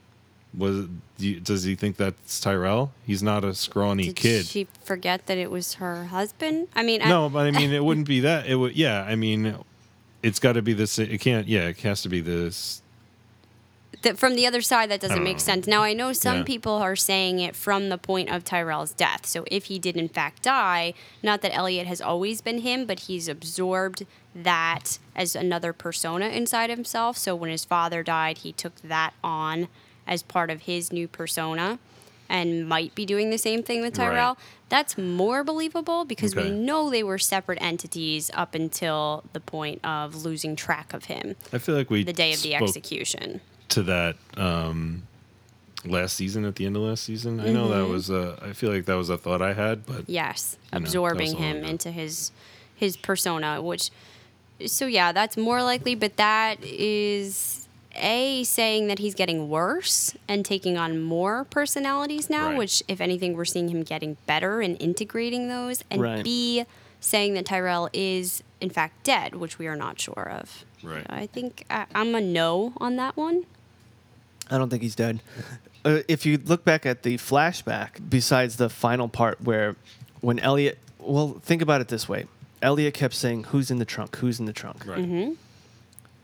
was 0.57 0.87
does 1.43 1.65
he 1.65 1.75
think 1.75 1.97
that's 1.97 2.41
Tyrell? 2.41 2.93
He's 3.05 3.23
not 3.23 3.45
a 3.45 3.55
scrawny 3.55 4.05
kid. 4.07 4.15
Did 4.15 4.17
kid. 4.17 4.47
she 4.47 4.67
forget 4.85 5.27
that 5.27 5.37
it 5.37 5.51
was 5.51 5.75
her 5.75 6.05
husband? 6.07 6.69
I 6.77 6.83
mean, 6.83 7.01
No, 7.01 7.27
I, 7.27 7.29
but 7.29 7.47
I 7.47 7.51
mean, 7.51 7.73
it 7.73 7.85
wouldn't 7.85 8.07
be 8.07 8.21
that. 8.21 8.47
It 8.47 8.55
would, 8.57 8.77
yeah. 8.77 9.03
I 9.03 9.17
mean, 9.17 9.57
it's 10.23 10.39
got 10.39 10.53
to 10.53 10.63
be 10.63 10.73
this. 10.73 10.99
It 10.99 11.21
can't. 11.21 11.47
Yeah, 11.49 11.69
it 11.69 11.79
has 11.81 12.03
to 12.03 12.09
be 12.09 12.21
this. 12.21 12.83
that 14.03 14.17
from 14.17 14.37
the 14.37 14.47
other 14.47 14.61
side, 14.63 14.91
that 14.91 15.01
doesn't 15.01 15.25
make 15.25 15.37
know. 15.39 15.43
sense. 15.43 15.67
Now, 15.67 15.83
I 15.83 15.93
know 15.93 16.13
some 16.13 16.39
Yeah. 16.39 16.43
people 16.45 16.73
are 16.75 16.95
saying 16.97 17.41
it 17.41 17.57
from 17.57 17.89
the 17.89 17.99
point 17.99 18.31
of 18.31 18.45
Tyrell's 18.45 18.93
death. 18.93 19.27
So 19.27 19.45
if 19.51 19.65
he 19.65 19.79
did 19.81 19.97
in 19.97 20.09
fact 20.09 20.43
die, 20.45 20.95
not 21.23 21.43
that 21.43 21.53
Elliot 21.55 21.87
has 21.89 22.01
always 22.01 22.41
been 22.41 22.61
him, 22.61 22.87
but 22.87 23.01
he's 23.01 23.27
absorbed 23.29 24.07
that 24.37 24.99
as 25.17 25.35
another 25.35 25.73
persona 25.73 26.29
inside 26.29 26.71
himself. 26.71 27.17
So 27.19 27.35
when 27.35 27.51
his 27.51 27.65
father 27.65 28.05
died, 28.05 28.39
he 28.39 28.53
took 28.53 28.81
that 28.83 29.15
on 29.25 29.67
as 30.09 30.23
part 30.23 30.51
of 30.51 30.63
his 30.63 30.93
new 30.93 31.07
persona. 31.07 31.79
and 32.31 32.69
might 32.69 32.95
be 32.95 33.07
doing 33.07 33.31
the 33.31 33.39
same 33.39 33.63
thing 33.63 33.81
with 33.81 33.97
Right. 33.97 34.09
Tyrell. 34.11 34.37
That's 34.69 34.99
more 34.99 35.43
believable 35.43 36.05
because 36.05 36.37
Okay. 36.37 36.45
we 36.45 36.51
know 36.51 36.91
they 36.91 37.03
were 37.03 37.17
separate 37.19 37.57
entities 37.63 38.31
up 38.35 38.55
until 38.55 39.25
the 39.33 39.41
point 39.41 39.81
of 39.83 40.15
losing 40.15 40.55
track 40.55 40.93
of 40.93 41.05
him 41.07 41.37
I 41.55 41.59
feel 41.59 41.75
like 41.75 41.89
we 41.89 42.05
the 42.05 42.13
day 42.13 42.35
of 42.35 42.43
the 42.43 42.55
execution. 42.55 43.41
to 43.71 43.83
that 43.85 44.17
um, 44.37 45.05
last 45.87 46.17
season 46.17 46.45
at 46.45 46.57
the 46.57 46.67
end 46.67 46.77
of 46.77 46.83
last 46.83 47.05
season. 47.05 47.41
I 47.41 47.51
know 47.51 47.69
that 47.71 47.77
Mm-hmm. 47.77 47.93
was 47.93 48.11
a. 48.11 48.39
I 48.43 48.53
feel 48.53 48.73
like 48.73 48.85
that 48.85 48.97
was 48.97 49.09
a 49.09 49.17
thought 49.17 49.41
I 49.41 49.55
had, 49.55 49.87
but 49.87 50.05
Yes, 50.07 50.59
know, 50.71 50.77
absorbing 50.77 51.33
a 51.35 51.39
him 51.39 51.65
into 51.65 51.91
his 51.91 52.31
his 52.75 52.99
persona, 52.99 53.63
which 53.63 53.91
so 54.67 54.85
yeah, 54.85 55.13
that's 55.13 55.39
more 55.39 55.63
likely, 55.63 55.95
but 55.95 56.19
that 56.19 56.63
is 56.63 57.68
a 58.01 58.45
saying 58.45 58.89
that 58.89 58.99
he's 58.99 59.15
getting 59.15 59.49
worse 59.49 60.15
and 60.27 60.45
taking 60.45 60.77
on 60.79 61.01
more 61.03 61.45
personalities 61.45 62.29
now, 62.31 62.49
Right. 62.49 62.59
which 62.59 62.83
if 62.89 63.01
anything 63.01 63.35
we're 63.35 63.45
seeing 63.45 63.69
him 63.69 63.83
getting 63.83 64.17
better 64.27 64.61
and 64.61 64.81
integrating 64.81 65.49
those 65.49 65.85
and 65.91 66.01
Right. 66.03 66.25
B 66.25 66.65
saying 67.01 67.35
that 67.35 67.47
Tyrell 67.47 67.89
is 67.93 68.43
in 68.61 68.71
fact 68.71 69.05
dead, 69.05 69.37
which 69.37 69.59
we 69.59 69.67
are 69.67 69.77
not 69.77 70.01
sure 70.01 70.29
of. 70.31 70.65
Right. 70.83 71.07
I 71.09 71.27
think 71.27 71.65
I, 71.71 71.87
I'm 71.95 72.15
a 72.15 72.21
no 72.21 72.73
on 72.79 72.97
that 72.97 73.17
one. 73.17 73.45
I 74.51 74.59
don't 74.59 74.71
think 74.71 74.83
he's 74.83 74.97
dead. 74.97 75.21
Uh, 75.85 76.01
if 76.09 76.25
you 76.27 76.39
look 76.39 76.65
back 76.65 76.85
at 76.87 77.03
the 77.03 77.17
flashback, 77.19 77.91
besides 78.09 78.57
the 78.57 78.69
final 78.69 79.09
part 79.09 79.41
where 79.43 79.77
when 80.21 80.39
Elliot, 80.41 80.79
well, 80.99 81.41
think 81.45 81.63
about 81.63 81.81
it 81.81 81.89
this 81.89 82.09
way 82.09 82.27
Elliot 82.61 82.95
kept 82.95 83.15
saying, 83.15 83.45
Who's 83.45 83.71
in 83.71 83.79
the 83.79 83.85
trunk? 83.85 84.17
Who's 84.17 84.41
in 84.41 84.47
the 84.47 84.53
trunk? 84.53 84.85
right, 84.87 84.99
Mm-hmm. 84.99 85.33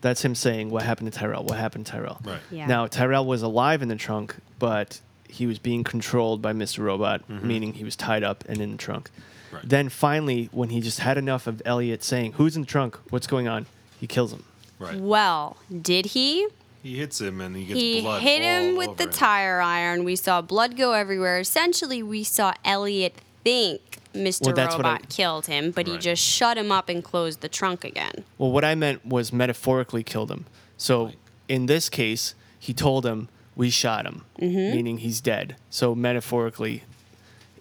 That's 0.04 0.22
him 0.22 0.34
saying, 0.34 0.68
What 0.70 0.82
happened 0.82 1.10
to 1.10 1.18
Tyrell? 1.18 1.44
What 1.44 1.56
happened 1.56 1.86
to 1.86 1.92
Tyrell? 1.92 2.20
right, 2.24 2.40
Yeah. 2.50 2.66
Now, 2.66 2.86
Tyrell 2.86 3.24
was 3.24 3.40
alive 3.40 3.80
in 3.80 3.88
the 3.88 3.96
trunk, 3.96 4.36
but 4.58 5.00
he 5.26 5.46
was 5.46 5.58
being 5.58 5.82
controlled 5.82 6.42
by 6.42 6.52
Mr. 6.52 6.80
Robot, 6.84 7.28
meaning 7.30 7.72
he 7.72 7.84
was 7.84 7.96
tied 7.96 8.22
up 8.22 8.44
and 8.46 8.60
in 8.60 8.72
the 8.72 8.76
trunk. 8.76 9.08
Mm-hmm. 9.08 9.56
Right. 9.56 9.68
Then 9.68 9.88
finally, 9.88 10.50
when 10.52 10.68
he 10.68 10.82
just 10.82 11.00
had 11.00 11.16
enough 11.16 11.46
of 11.46 11.62
Elliot 11.64 12.04
saying, 12.04 12.32
Who's 12.34 12.54
in 12.54 12.62
the 12.62 12.68
trunk? 12.68 12.98
What's 13.08 13.26
going 13.26 13.48
on? 13.48 13.64
He 13.98 14.06
kills 14.06 14.30
him. 14.32 14.44
right. 14.78 15.00
Well, 15.00 15.56
did 15.80 16.04
he? 16.06 16.48
He 16.82 16.98
hits 16.98 17.18
him 17.18 17.40
and 17.40 17.56
he 17.56 17.64
gets 17.64 17.80
he 17.80 18.02
blood. 18.02 18.20
hit 18.20 18.42
him 18.42 18.76
with 18.76 18.98
the 18.98 19.04
him. 19.04 19.10
tire 19.10 19.62
iron. 19.62 20.04
We 20.04 20.16
saw 20.16 20.42
blood 20.42 20.76
go 20.76 20.92
everywhere. 20.92 21.38
Essentially, 21.38 22.02
we 22.02 22.24
saw 22.24 22.52
Elliot 22.62 23.14
think 23.44 23.80
Mr. 24.14 24.46
Well, 24.46 24.54
what 24.54 24.58
I- 24.58 24.76
Robot 24.76 25.08
killed 25.08 25.46
him, 25.46 25.70
but 25.70 25.86
he 25.86 25.96
just 25.98 26.22
shut 26.22 26.56
him 26.58 26.72
up 26.72 26.88
and 26.88 27.02
closed 27.04 27.40
the 27.40 27.48
trunk 27.48 27.84
again. 27.84 28.24
Well, 28.38 28.50
what 28.50 28.64
I 28.64 28.74
meant 28.74 29.04
was 29.06 29.32
metaphorically 29.32 30.02
killed 30.02 30.30
him. 30.30 30.46
So 30.76 31.06
Right. 31.06 31.16
in 31.48 31.66
this 31.66 31.88
case, 31.88 32.34
he 32.58 32.72
told 32.74 33.04
him, 33.06 33.28
We 33.56 33.70
shot 33.70 34.04
him, 34.04 34.24
Mm-hmm. 34.40 34.74
meaning 34.76 34.98
he's 34.98 35.20
dead. 35.20 35.54
So 35.70 35.94
metaphorically, 35.94 36.82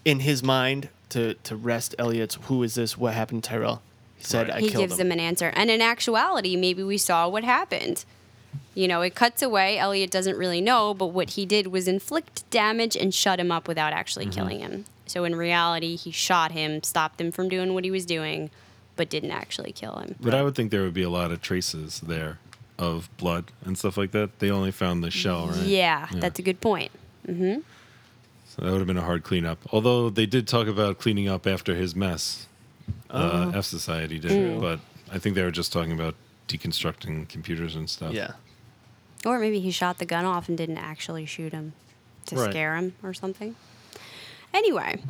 in 0.04 0.22
his 0.22 0.42
mind, 0.42 0.90
to, 1.10 1.36
to 1.36 1.56
rest 1.56 1.94
Elliot's, 2.00 2.40
Who 2.44 2.64
is 2.64 2.74
this? 2.74 2.98
What 2.98 3.14
happened 3.14 3.44
to 3.44 3.50
Tyrell? 3.52 3.82
He 4.18 4.24
said, 4.24 4.48
Right. 4.48 4.58
I 4.58 4.60
he 4.62 4.70
gives 4.70 4.98
him. 5.00 5.08
him 5.08 5.12
an 5.12 5.20
answer. 5.20 5.52
And 5.56 5.70
in 5.70 5.82
actuality, 5.82 6.56
maybe 6.56 6.82
we 6.82 6.98
saw 6.98 7.28
what 7.30 7.44
happened. 7.44 8.06
You 8.74 8.88
know, 8.88 9.02
it 9.02 9.14
cuts 9.14 9.42
away. 9.44 9.78
Elliot 9.78 10.10
doesn't 10.10 10.36
really 10.38 10.62
know, 10.62 10.94
but 10.96 11.08
what 11.08 11.32
he 11.32 11.46
did 11.46 11.68
was 11.68 11.88
inflict 11.88 12.50
damage 12.50 12.96
and 12.96 13.14
shut 13.14 13.40
him 13.40 13.52
up 13.52 13.68
without 13.68 13.94
actually 13.94 14.26
Mm-hmm. 14.26 14.34
killing 14.40 14.60
him. 14.60 14.86
So 15.14 15.26
in 15.26 15.36
reality, 15.36 15.96
he 15.96 16.10
shot 16.10 16.52
him, 16.54 16.82
stopped 16.82 17.22
him 17.22 17.32
from 17.32 17.48
doing 17.48 17.76
what 17.76 17.84
he 17.84 17.92
was 17.92 18.04
doing, 18.04 18.50
but 18.96 19.12
didn't 19.12 19.30
actually 19.30 19.72
kill 19.72 19.98
him. 19.98 20.16
But 20.20 20.34
I 20.34 20.42
would 20.42 20.56
think 20.56 20.72
there 20.72 20.82
would 20.82 20.96
be 20.96 21.04
a 21.04 21.10
lot 21.10 21.30
of 21.32 21.40
traces 21.40 22.00
there 22.02 22.40
of 22.80 23.16
blood 23.18 23.52
and 23.64 23.78
stuff 23.78 23.96
like 23.96 24.10
that. 24.14 24.40
They 24.40 24.50
only 24.50 24.72
found 24.72 25.04
the 25.04 25.12
shell, 25.12 25.50
right? 25.50 25.68
Yeah, 25.68 26.08
that's 26.14 26.40
a 26.40 26.42
good 26.42 26.60
point. 26.62 26.92
Mhm. 27.28 27.62
So 28.48 28.64
that 28.64 28.72
would 28.72 28.80
have 28.80 28.88
been 28.88 28.98
a 28.98 29.04
hard 29.04 29.22
cleanup. 29.24 29.60
Although 29.72 30.10
they 30.10 30.26
did 30.26 30.48
talk 30.48 30.66
about 30.66 30.98
cleaning 30.98 31.28
up 31.28 31.46
after 31.46 31.76
his 31.76 31.96
mess. 31.96 32.48
Uh, 33.12 33.52
F 33.54 33.66
Society 33.66 34.18
did, 34.18 34.60
but 34.60 34.80
I 35.12 35.20
think 35.20 35.36
they 35.36 35.44
were 35.44 35.52
just 35.52 35.72
talking 35.72 35.92
about 35.92 36.16
deconstructing 36.48 37.30
computers 37.30 37.76
and 37.76 37.88
stuff. 37.88 38.14
Yeah. 38.14 38.32
Or 39.28 39.38
maybe 39.38 39.60
he 39.60 39.70
shot 39.70 40.00
the 40.00 40.06
gun 40.06 40.26
off 40.26 40.50
and 40.50 40.58
didn't 40.58 40.80
actually 40.80 41.28
shoot 41.28 41.54
him 41.54 41.74
to 42.26 42.36
Right. 42.36 42.50
scare 42.50 42.76
him 42.78 42.94
or 43.04 43.14
something. 43.14 43.56
Anyway, 44.54 45.02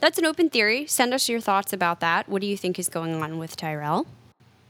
that's 0.00 0.18
an 0.18 0.26
open 0.26 0.50
theory. 0.50 0.86
Send 0.86 1.14
us 1.14 1.28
your 1.28 1.40
thoughts 1.40 1.72
about 1.72 2.00
that. 2.00 2.28
What 2.28 2.40
do 2.40 2.46
you 2.46 2.56
think 2.56 2.78
is 2.78 2.88
going 2.88 3.14
on 3.14 3.38
with 3.38 3.56
Tyrell? 3.56 4.06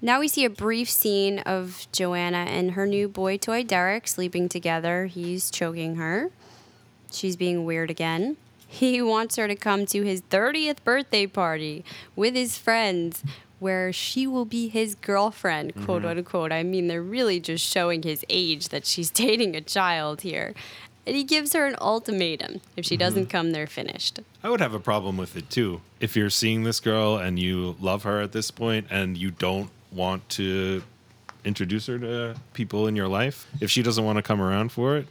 Now 0.02 0.20
we 0.20 0.28
see 0.28 0.44
a 0.44 0.50
brief 0.50 0.88
scene 0.88 1.40
of 1.40 1.86
Joanna 1.92 2.46
and 2.48 2.72
her 2.72 2.86
new 2.86 3.06
boy 3.06 3.36
toy 3.36 3.62
Derek 3.62 4.08
sleeping 4.08 4.48
together. 4.48 5.06
He's 5.06 5.50
choking 5.50 5.96
her. 5.96 6.30
She's 7.12 7.36
being 7.36 7.64
weird 7.64 7.90
again. 7.90 8.36
He 8.66 9.02
wants 9.02 9.36
her 9.36 9.46
to 9.46 9.56
come 9.56 9.84
to 9.86 10.02
his 10.02 10.22
30th 10.22 10.82
birthday 10.84 11.26
party 11.26 11.84
with 12.16 12.34
his 12.34 12.56
friends, 12.56 13.22
where 13.58 13.92
she 13.92 14.26
will 14.26 14.46
be 14.46 14.68
his 14.68 14.94
girlfriend, 14.94 15.74
quote 15.84 16.02
mm-hmm. 16.02 16.18
unquote. 16.18 16.50
I 16.50 16.62
mean, 16.62 16.88
they're 16.88 17.02
really 17.02 17.38
just 17.38 17.66
showing 17.66 18.02
his 18.02 18.24
age 18.30 18.70
that 18.70 18.86
she's 18.86 19.10
dating 19.10 19.54
a 19.54 19.60
child 19.60 20.22
here. 20.22 20.54
And 21.06 21.16
he 21.16 21.24
gives 21.24 21.54
her 21.54 21.66
an 21.66 21.76
ultimatum. 21.80 22.60
If 22.76 22.84
she 22.84 22.96
doesn't 22.96 23.24
mm-hmm. 23.24 23.30
come, 23.30 23.52
they're 23.52 23.66
finished. 23.66 24.20
I 24.42 24.50
would 24.50 24.60
have 24.60 24.74
a 24.74 24.80
problem 24.80 25.16
with 25.16 25.36
it 25.36 25.50
too. 25.50 25.80
If 25.98 26.16
you're 26.16 26.30
seeing 26.30 26.64
this 26.64 26.80
girl 26.80 27.16
and 27.16 27.38
you 27.38 27.76
love 27.80 28.02
her 28.04 28.20
at 28.20 28.32
this 28.32 28.50
point 28.50 28.86
and 28.90 29.16
you 29.16 29.30
don't 29.30 29.70
want 29.90 30.28
to 30.30 30.82
introduce 31.44 31.86
her 31.86 31.98
to 31.98 32.36
people 32.52 32.86
in 32.86 32.96
your 32.96 33.08
life, 33.08 33.46
if 33.60 33.70
she 33.70 33.82
doesn't 33.82 34.04
want 34.04 34.16
to 34.16 34.22
come 34.22 34.40
around 34.40 34.72
for 34.72 34.96
it, 34.96 35.06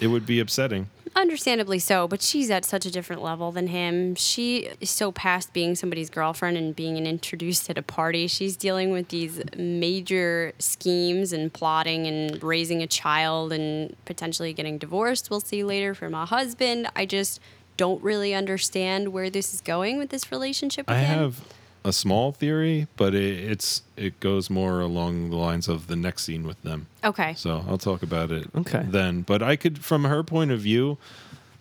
it 0.00 0.06
would 0.06 0.26
be 0.26 0.40
upsetting. 0.40 0.88
Understandably 1.14 1.78
so, 1.78 2.08
but 2.08 2.22
she's 2.22 2.50
at 2.50 2.64
such 2.64 2.86
a 2.86 2.90
different 2.90 3.22
level 3.22 3.52
than 3.52 3.66
him. 3.66 4.14
She 4.14 4.70
is 4.80 4.90
so 4.90 5.12
past 5.12 5.52
being 5.52 5.74
somebody's 5.74 6.08
girlfriend 6.08 6.56
and 6.56 6.74
being 6.74 6.96
an 6.96 7.06
introduced 7.06 7.68
at 7.68 7.76
a 7.76 7.82
party. 7.82 8.26
She's 8.26 8.56
dealing 8.56 8.90
with 8.92 9.08
these 9.08 9.40
major 9.56 10.52
schemes 10.58 11.32
and 11.32 11.52
plotting 11.52 12.06
and 12.06 12.42
raising 12.42 12.82
a 12.82 12.86
child 12.86 13.52
and 13.52 13.94
potentially 14.06 14.54
getting 14.54 14.78
divorced. 14.78 15.28
We'll 15.30 15.40
see 15.40 15.62
later 15.64 15.94
from 15.94 16.14
a 16.14 16.24
husband. 16.24 16.88
I 16.96 17.04
just 17.04 17.40
don't 17.76 18.02
really 18.02 18.34
understand 18.34 19.12
where 19.12 19.28
this 19.28 19.52
is 19.52 19.60
going 19.60 19.98
with 19.98 20.08
this 20.08 20.32
relationship. 20.32 20.88
With 20.88 20.96
I 20.96 21.00
him. 21.00 21.18
have 21.18 21.40
a 21.84 21.92
small 21.92 22.32
theory, 22.32 22.86
but 22.96 23.14
it, 23.14 23.38
it's 23.50 23.82
it 23.96 24.18
goes 24.20 24.48
more 24.48 24.80
along 24.80 25.30
the 25.30 25.36
lines 25.36 25.68
of 25.68 25.86
the 25.88 25.96
next 25.96 26.24
scene 26.24 26.46
with 26.46 26.62
them. 26.62 26.86
Okay. 27.02 27.34
So 27.34 27.64
I'll 27.68 27.78
talk 27.78 28.02
about 28.02 28.30
it 28.30 28.48
Okay. 28.54 28.84
then. 28.88 29.22
But 29.22 29.42
I 29.42 29.56
could, 29.56 29.84
from 29.84 30.04
her 30.04 30.22
point 30.22 30.50
of 30.52 30.60
view, 30.60 30.98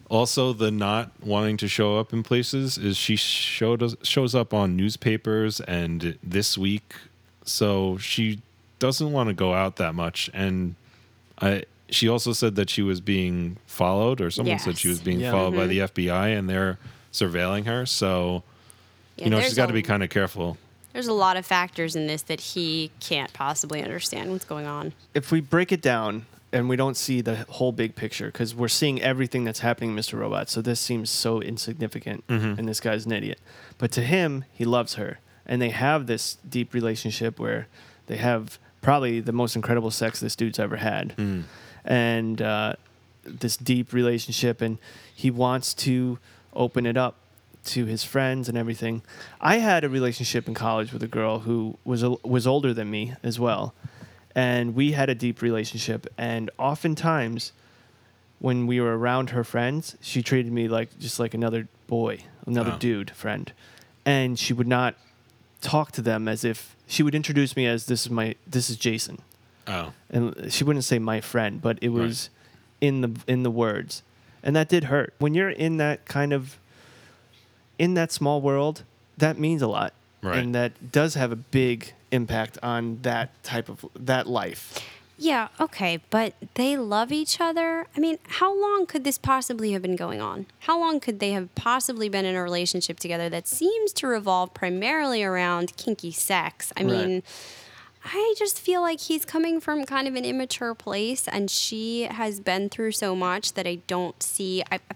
also 0.10 0.54
the 0.54 0.70
not 0.72 1.12
wanting 1.24 1.58
to 1.58 1.68
show 1.68 1.98
up 1.98 2.14
in 2.14 2.22
places 2.22 2.78
is 2.78 2.98
she 2.98 3.16
showed 3.16 3.82
us, 3.82 3.96
shows 4.04 4.36
up 4.36 4.54
on 4.54 4.76
newspapers 4.76 5.60
and 5.62 6.18
this 6.22 6.58
week, 6.58 6.94
so 7.46 7.98
she 7.98 8.42
doesn't 8.80 9.12
want 9.12 9.30
to 9.30 9.34
go 9.34 9.54
out 9.54 9.78
that 9.78 9.96
much. 9.96 10.30
And 10.34 10.76
I, 11.42 11.64
she 11.90 12.08
also 12.08 12.34
said 12.34 12.56
that 12.56 12.70
she 12.70 12.82
was 12.82 13.02
being 13.02 13.58
followed, 13.66 14.22
or 14.22 14.30
someone 14.30 14.60
said 14.60 14.78
she 14.78 14.90
was 14.90 15.00
being 15.02 15.20
Yeah. 15.20 15.32
followed 15.32 15.52
by 15.56 15.68
mm-hmm. 15.68 15.94
the 15.94 16.08
FBI, 16.08 16.38
and 16.38 16.50
they're 16.50 16.78
surveilling 17.12 17.66
her. 17.66 17.86
So 17.86 18.44
Yeah, 19.18 19.26
you 19.26 19.30
know 19.32 19.40
she's 19.42 19.54
got 19.56 19.68
to 19.68 19.74
be 19.74 19.82
kind 19.82 20.04
of 20.04 20.10
careful. 20.10 20.58
There's 20.94 21.08
a 21.08 21.14
lot 21.14 21.38
of 21.38 21.46
factors 21.46 21.96
in 21.96 22.08
this 22.08 22.22
that 22.24 22.42
he 22.42 22.92
can't 23.00 23.32
possibly 23.34 23.82
understand 23.82 24.32
what's 24.32 24.46
going 24.46 24.66
on. 24.66 24.94
If 25.14 25.32
we 25.32 25.40
break 25.40 25.72
it 25.72 25.82
down 25.82 26.26
and 26.52 26.68
we 26.68 26.76
don't 26.76 26.98
see 26.98 27.22
the 27.22 27.46
whole 27.48 27.72
big 27.72 27.96
picture, 27.96 28.26
because 28.26 28.54
we're 28.54 28.68
seeing 28.68 29.02
everything 29.02 29.46
that's 29.46 29.60
happening, 29.60 29.96
Mr. 29.96 30.20
Robot, 30.20 30.50
so 30.50 30.62
this 30.62 30.82
seems 30.82 31.10
so 31.10 31.42
insignificant, 31.42 32.26
and 32.28 32.68
this 32.68 32.82
guy's 32.82 33.06
an 33.06 33.14
idiot. 33.14 33.40
But 33.78 33.92
to 33.94 34.02
him, 34.02 34.44
he 34.52 34.66
loves 34.66 34.96
her, 34.96 35.20
and 35.46 35.62
they 35.62 35.70
have 35.70 36.08
this 36.08 36.36
deep 36.48 36.74
relationship 36.74 37.40
where 37.40 37.68
they 38.08 38.18
have 38.18 38.60
probably 38.82 39.22
the 39.22 39.32
most 39.32 39.56
incredible 39.56 39.92
sex 39.92 40.20
this 40.20 40.36
dude's 40.36 40.60
ever 40.60 40.76
had, 40.76 41.16
and 41.86 42.42
uh, 42.42 42.74
this 43.24 43.56
deep 43.56 43.94
relationship, 43.94 44.60
and 44.60 44.78
he 45.16 45.32
wants 45.32 45.74
to 45.76 46.20
open 46.54 46.86
it 46.86 46.98
up 46.98 47.16
to 47.66 47.86
his 47.86 48.04
friends 48.04 48.50
and 48.50 48.58
everything. 48.58 49.02
I 49.40 49.58
had 49.58 49.84
a 49.84 49.90
relationship 49.90 50.48
in 50.48 50.54
college 50.54 50.92
with 50.94 51.04
a 51.04 51.08
girl 51.08 51.40
who 51.40 51.78
was 51.86 52.04
was 52.24 52.48
older 52.48 52.74
than 52.74 52.90
me 52.90 53.14
as 53.24 53.40
well, 53.40 53.74
and 54.36 54.76
we 54.76 54.94
had 54.94 55.10
a 55.10 55.16
deep 55.16 55.42
relationship. 55.42 56.08
And 56.18 56.50
oftentimes, 56.58 57.52
when 58.40 58.66
we 58.68 58.80
were 58.82 58.98
around 58.98 59.30
her 59.32 59.44
friends, 59.44 59.96
she 60.02 60.24
treated 60.24 60.52
me 60.52 60.68
like 60.68 60.98
just 61.00 61.20
like 61.20 61.34
another 61.34 61.68
boy, 61.88 62.20
another 62.46 62.72
Oh. 62.74 62.80
dude 62.80 63.12
friend, 63.12 63.52
and 64.06 64.40
she 64.40 64.54
would 64.54 64.68
not 64.68 64.96
talk 65.62 65.92
to 65.92 66.02
them 66.02 66.28
as 66.28 66.44
if 66.44 66.76
she 66.88 67.04
would 67.04 67.14
introduce 67.14 67.56
me 67.56 67.68
as 67.68 67.86
this 67.86 68.06
is 68.06 68.10
my 68.12 68.36
this 68.48 68.70
is 68.70 68.78
Jason 68.78 69.20
Oh, 69.68 69.94
and 70.10 70.52
she 70.52 70.64
wouldn't 70.64 70.86
say 70.86 70.98
my 70.98 71.22
friend, 71.22 71.62
but 71.62 71.78
it 71.82 71.90
was 71.90 72.30
in 72.82 73.02
the 73.02 73.12
in 73.28 73.44
the 73.44 73.52
words, 73.52 74.02
and 74.42 74.56
that 74.56 74.68
did 74.70 74.86
hurt. 74.86 75.14
When 75.20 75.36
you're 75.36 75.52
in 75.52 75.78
that 75.78 76.06
kind 76.06 76.34
of 76.34 76.58
in 77.82 77.96
that 77.96 78.12
small 78.12 78.40
world, 78.42 78.84
that 79.18 79.36
means 79.40 79.62
a 79.62 79.68
lot, 79.68 79.92
Right. 80.22 80.38
and 80.38 80.54
that 80.54 80.72
does 80.92 81.16
have 81.16 81.32
a 81.32 81.36
big 81.62 81.94
impact 82.12 82.58
on 82.62 83.00
that 83.02 83.28
type 83.44 83.68
of 83.70 83.78
that 84.12 84.28
life. 84.28 84.64
Yeah, 85.18 85.48
okay, 85.60 86.00
but 86.10 86.34
they 86.56 86.78
love 86.78 87.12
each 87.12 87.40
other. 87.40 87.86
I 87.96 88.00
mean, 88.00 88.18
how 88.40 88.52
long 88.66 88.86
could 88.88 89.04
this 89.04 89.18
possibly 89.20 89.72
have 89.74 89.82
been 89.82 89.96
going 89.96 90.20
on? 90.22 90.46
How 90.68 90.80
long 90.80 91.00
could 91.00 91.20
they 91.20 91.32
have 91.32 91.54
possibly 91.56 92.10
been 92.10 92.26
in 92.26 92.36
a 92.36 92.42
relationship 92.44 93.00
together 93.00 93.30
that 93.30 93.48
seems 93.48 93.94
to 93.94 94.08
revolve 94.08 94.54
primarily 94.54 95.24
around 95.24 95.76
kinky 95.78 96.12
sex? 96.12 96.74
I 96.76 96.84
Right. 96.84 96.92
mean, 96.92 97.24
I 98.04 98.34
just 98.38 98.60
feel 98.60 98.82
like 98.82 99.00
he's 99.00 99.26
coming 99.26 99.60
from 99.62 99.86
kind 99.86 100.08
of 100.08 100.16
an 100.16 100.26
immature 100.26 100.74
place, 100.74 101.28
and 101.28 101.52
she 101.52 102.04
has 102.04 102.40
been 102.40 102.68
through 102.70 102.94
so 102.94 103.16
much 103.16 103.54
that 103.54 103.68
I 103.68 103.76
don't 103.86 104.22
see. 104.24 104.64
I, 104.72 104.76
I 104.90 104.96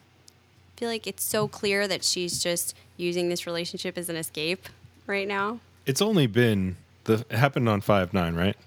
feel 0.78 0.90
like 0.90 1.08
it's 1.08 1.24
so 1.24 1.48
clear 1.48 1.88
that 1.88 2.04
she's 2.04 2.42
just 2.42 2.76
using 2.98 3.30
this 3.30 3.46
relationship 3.46 3.98
as 3.98 4.10
an 4.10 4.16
escape 4.16 4.68
right 5.08 5.28
now. 5.28 5.60
It's 5.86 6.02
only 6.02 6.28
been 6.28 6.78
the 7.06 7.26
it 7.30 7.38
happened 7.38 7.70
on 7.70 7.82
five 7.82 8.14
nine, 8.14 8.36
right? 8.36 8.58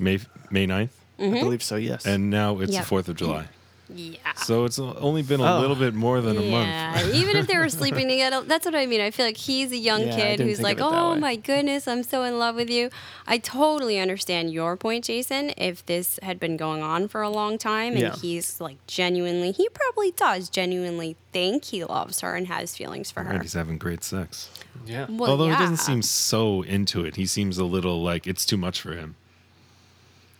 May 0.00 0.20
May 0.50 0.66
9th, 0.66 0.88
I 1.18 1.22
mm-hmm. 1.22 1.34
believe 1.34 1.62
so. 1.62 1.76
Yes. 1.76 2.06
and 2.06 2.30
now 2.30 2.60
it's 2.60 2.72
Yep. 2.72 2.82
the 2.82 2.86
Fourth 2.86 3.08
of 3.08 3.16
July. 3.16 3.46
Yeah. 3.94 4.18
So 4.36 4.64
it's 4.64 4.78
only 4.78 5.22
been 5.22 5.40
a 5.40 5.56
Oh. 5.56 5.60
little 5.60 5.76
bit 5.76 5.94
more 5.94 6.20
than 6.20 6.36
a 6.36 6.42
Yeah, 6.42 6.92
month. 6.94 7.14
even 7.14 7.36
if 7.36 7.46
they 7.46 7.56
were 7.56 7.68
sleeping 7.70 8.06
together, 8.08 8.42
that's 8.42 8.66
what 8.66 8.74
I 8.74 8.84
mean. 8.86 9.00
I 9.00 9.10
feel 9.10 9.24
like 9.24 9.36
he's 9.38 9.72
a 9.72 9.76
young 9.78 10.06
Yeah, 10.06 10.16
kid 10.16 10.40
who's 10.40 10.60
like, 10.60 10.78
of 10.80 10.88
it 10.88 10.90
that 10.90 10.98
"Oh 11.02 11.12
way." 11.14 11.18
my 11.20 11.36
goodness, 11.36 11.88
I'm 11.88 12.02
so 12.02 12.22
in 12.24 12.38
love 12.38 12.54
with 12.56 12.68
you." 12.68 12.90
I 13.26 13.38
totally 13.38 13.98
understand 13.98 14.52
your 14.52 14.76
point, 14.76 15.04
Jason. 15.04 15.52
If 15.56 15.86
this 15.86 16.18
had 16.22 16.38
been 16.38 16.56
going 16.58 16.82
on 16.82 17.08
for 17.08 17.22
a 17.22 17.30
long 17.30 17.56
time 17.56 17.92
and 17.94 18.02
Yeah. 18.02 18.16
he's 18.16 18.60
like 18.60 18.76
genuinely, 18.86 19.52
he 19.52 19.68
probably 19.70 20.10
does 20.12 20.48
genuinely 20.50 21.16
think 21.32 21.64
he 21.66 21.82
loves 21.84 22.20
her 22.20 22.34
and 22.36 22.46
has 22.48 22.76
feelings 22.76 23.10
for 23.10 23.22
her. 23.24 23.32
And 23.32 23.42
he's 23.42 23.54
having 23.54 23.78
great 23.78 24.04
sex. 24.04 24.50
yeah. 24.86 25.06
Well, 25.08 25.30
Although 25.30 25.48
he 25.48 25.56
doesn't 25.56 25.78
seem 25.78 26.02
so 26.02 26.62
into 26.62 27.04
it. 27.04 27.16
He 27.16 27.26
seems 27.26 27.56
a 27.58 27.64
little 27.64 28.02
like 28.02 28.26
it's 28.26 28.44
too 28.46 28.56
much 28.58 28.80
for 28.80 28.92
him. 28.94 29.16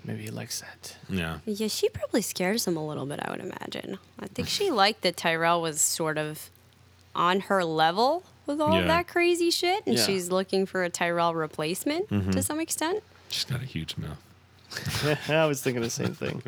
Maybe 0.05 0.23
he 0.23 0.31
likes 0.31 0.61
that. 0.61 0.97
Yeah. 1.09 1.39
Yeah, 1.45 1.69
she 1.69 1.89
probably 1.89 2.23
scares 2.23 2.67
him 2.67 2.77
a 2.77 2.87
little 2.87 3.05
bit, 3.07 3.21
I 3.23 3.31
would 3.31 3.41
imagine. 3.41 3.99
I 4.19 4.27
think 4.29 4.49
she 4.57 4.71
liked 4.71 5.03
that 5.03 5.17
Tyrell 5.17 5.61
was 5.61 5.81
sort 5.81 6.19
of 6.19 6.51
on 7.15 7.41
her 7.41 7.65
level 7.65 8.23
with 8.47 8.61
all 8.61 8.75
Yeah. 8.75 8.81
of 8.83 8.87
that 8.89 9.09
crazy 9.09 9.51
shit, 9.51 9.83
and 9.87 9.97
Yeah. 9.99 10.05
she's 10.07 10.31
looking 10.31 10.67
for 10.67 10.85
a 10.85 10.89
Tyrell 10.91 11.35
replacement 11.35 12.09
Mm-hmm. 12.11 12.31
to 12.31 12.43
some 12.43 12.61
extent. 12.61 13.03
She's 13.29 13.45
got 13.45 13.61
a 13.61 13.67
huge 13.67 13.97
mouth. 13.97 14.19
I 15.31 15.47
was 15.47 15.63
thinking 15.63 15.83
the 15.83 15.91
same 15.91 16.15
thing. 16.15 16.43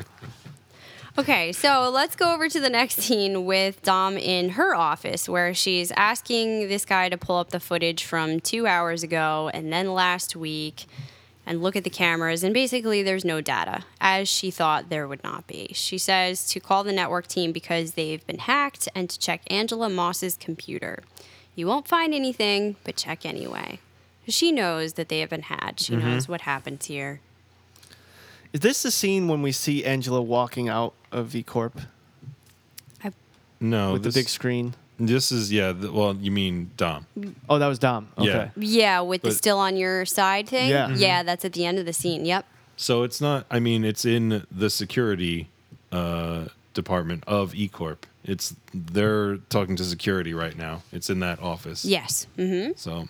Okay, 1.19 1.53
so 1.53 1.91
let's 1.93 2.15
go 2.17 2.33
over 2.33 2.49
to 2.49 2.61
the 2.61 2.71
next 2.71 3.01
scene 3.01 3.45
with 3.45 3.83
Dom 3.83 4.17
in 4.17 4.51
her 4.51 4.75
office 4.77 5.29
where 5.29 5.53
she's 5.53 5.91
asking 5.93 6.69
this 6.69 6.85
guy 6.85 7.09
to 7.09 7.19
pull 7.19 7.37
up 7.37 7.51
the 7.51 7.59
footage 7.61 8.05
from 8.05 8.39
two 8.41 8.67
hours 8.67 9.03
ago 9.03 9.51
and 9.53 9.73
then 9.73 9.93
last 9.93 10.37
week 10.37 10.87
and 11.47 11.63
look 11.63 11.77
at 11.77 11.85
the 11.85 11.91
cameras. 11.91 12.45
And 12.45 12.55
basically, 12.55 13.03
there's 13.03 13.25
no 13.25 13.41
data, 13.41 13.85
as 14.01 14.29
she 14.29 14.51
thought 14.51 14.89
there 14.89 15.09
would 15.09 15.25
not 15.25 15.47
be. 15.47 15.71
She 15.75 15.99
says 15.99 16.47
to 16.49 16.61
call 16.61 16.85
the 16.85 16.93
network 16.93 17.27
team 17.27 17.53
because 17.53 17.93
they've 17.93 18.27
been 18.27 18.39
hacked 18.39 18.89
and 18.95 19.09
to 19.11 19.19
check 19.19 19.43
Angela 19.49 19.89
Moss's 19.89 20.37
computer. 20.37 21.03
You 21.55 21.67
won't 21.67 21.89
find 21.89 22.15
anything, 22.15 22.77
but 22.85 22.97
check 22.97 23.27
anyway. 23.27 23.81
She 24.29 24.53
knows 24.53 24.93
that 24.93 25.09
they 25.09 25.21
have 25.21 25.31
been 25.31 25.43
hacked. 25.43 25.81
She 25.81 25.95
mm-hmm. 25.95 26.09
knows 26.09 26.29
what 26.29 26.43
happens 26.43 26.87
here. 26.87 27.21
Is 28.53 28.61
this 28.61 28.83
the 28.83 28.91
scene 28.91 29.29
when 29.29 29.43
we 29.43 29.53
see 29.53 29.85
Angela 29.85 30.23
walking 30.23 30.69
out 30.69 30.95
of 31.13 31.29
V 31.29 31.43
Corp 31.43 31.81
No, 33.61 33.93
with 33.93 34.05
this, 34.05 34.15
the 34.15 34.21
big 34.21 34.29
screen? 34.29 34.75
This 35.01 35.33
is 35.33 35.51
yeah. 35.53 35.73
The, 35.73 35.91
well, 35.91 36.15
you 36.15 36.31
mean 36.31 36.71
Dom? 36.77 37.07
Oh, 37.49 37.59
that 37.59 37.67
was 37.67 37.79
Dom. 37.79 38.09
Okay. 38.19 38.27
Yeah. 38.27 38.51
Yeah, 38.57 39.01
with 39.01 39.23
the 39.23 39.29
But- 39.29 39.37
still 39.37 39.59
on 39.59 39.77
your 39.77 40.05
side 40.05 40.49
thing. 40.49 40.69
Yeah. 40.71 40.89
Mhm. 40.91 41.01
Yeah, 41.01 41.23
that's 41.23 41.45
at 41.45 41.55
the 41.55 41.65
end 41.65 41.79
of 41.79 41.87
the 41.87 41.93
scene. 41.95 42.25
Yep. 42.27 42.45
So 42.77 43.03
it's 43.03 43.21
not. 43.21 43.47
I 43.51 43.61
mean, 43.61 43.85
it's 43.85 44.05
in 44.05 44.47
the 44.51 44.69
security 44.71 45.49
uh, 45.91 46.47
department 46.75 47.25
of 47.27 47.55
E 47.55 47.67
Corp. 47.69 48.07
It's 48.25 48.55
they're 48.75 49.39
talking 49.49 49.77
to 49.77 49.85
security 49.85 50.35
right 50.35 50.57
now. 50.57 50.83
It's 50.93 51.09
in 51.11 51.21
that 51.21 51.41
office. 51.43 51.85
Yes. 51.85 52.27
hmm 52.37 52.69
So 52.77 53.09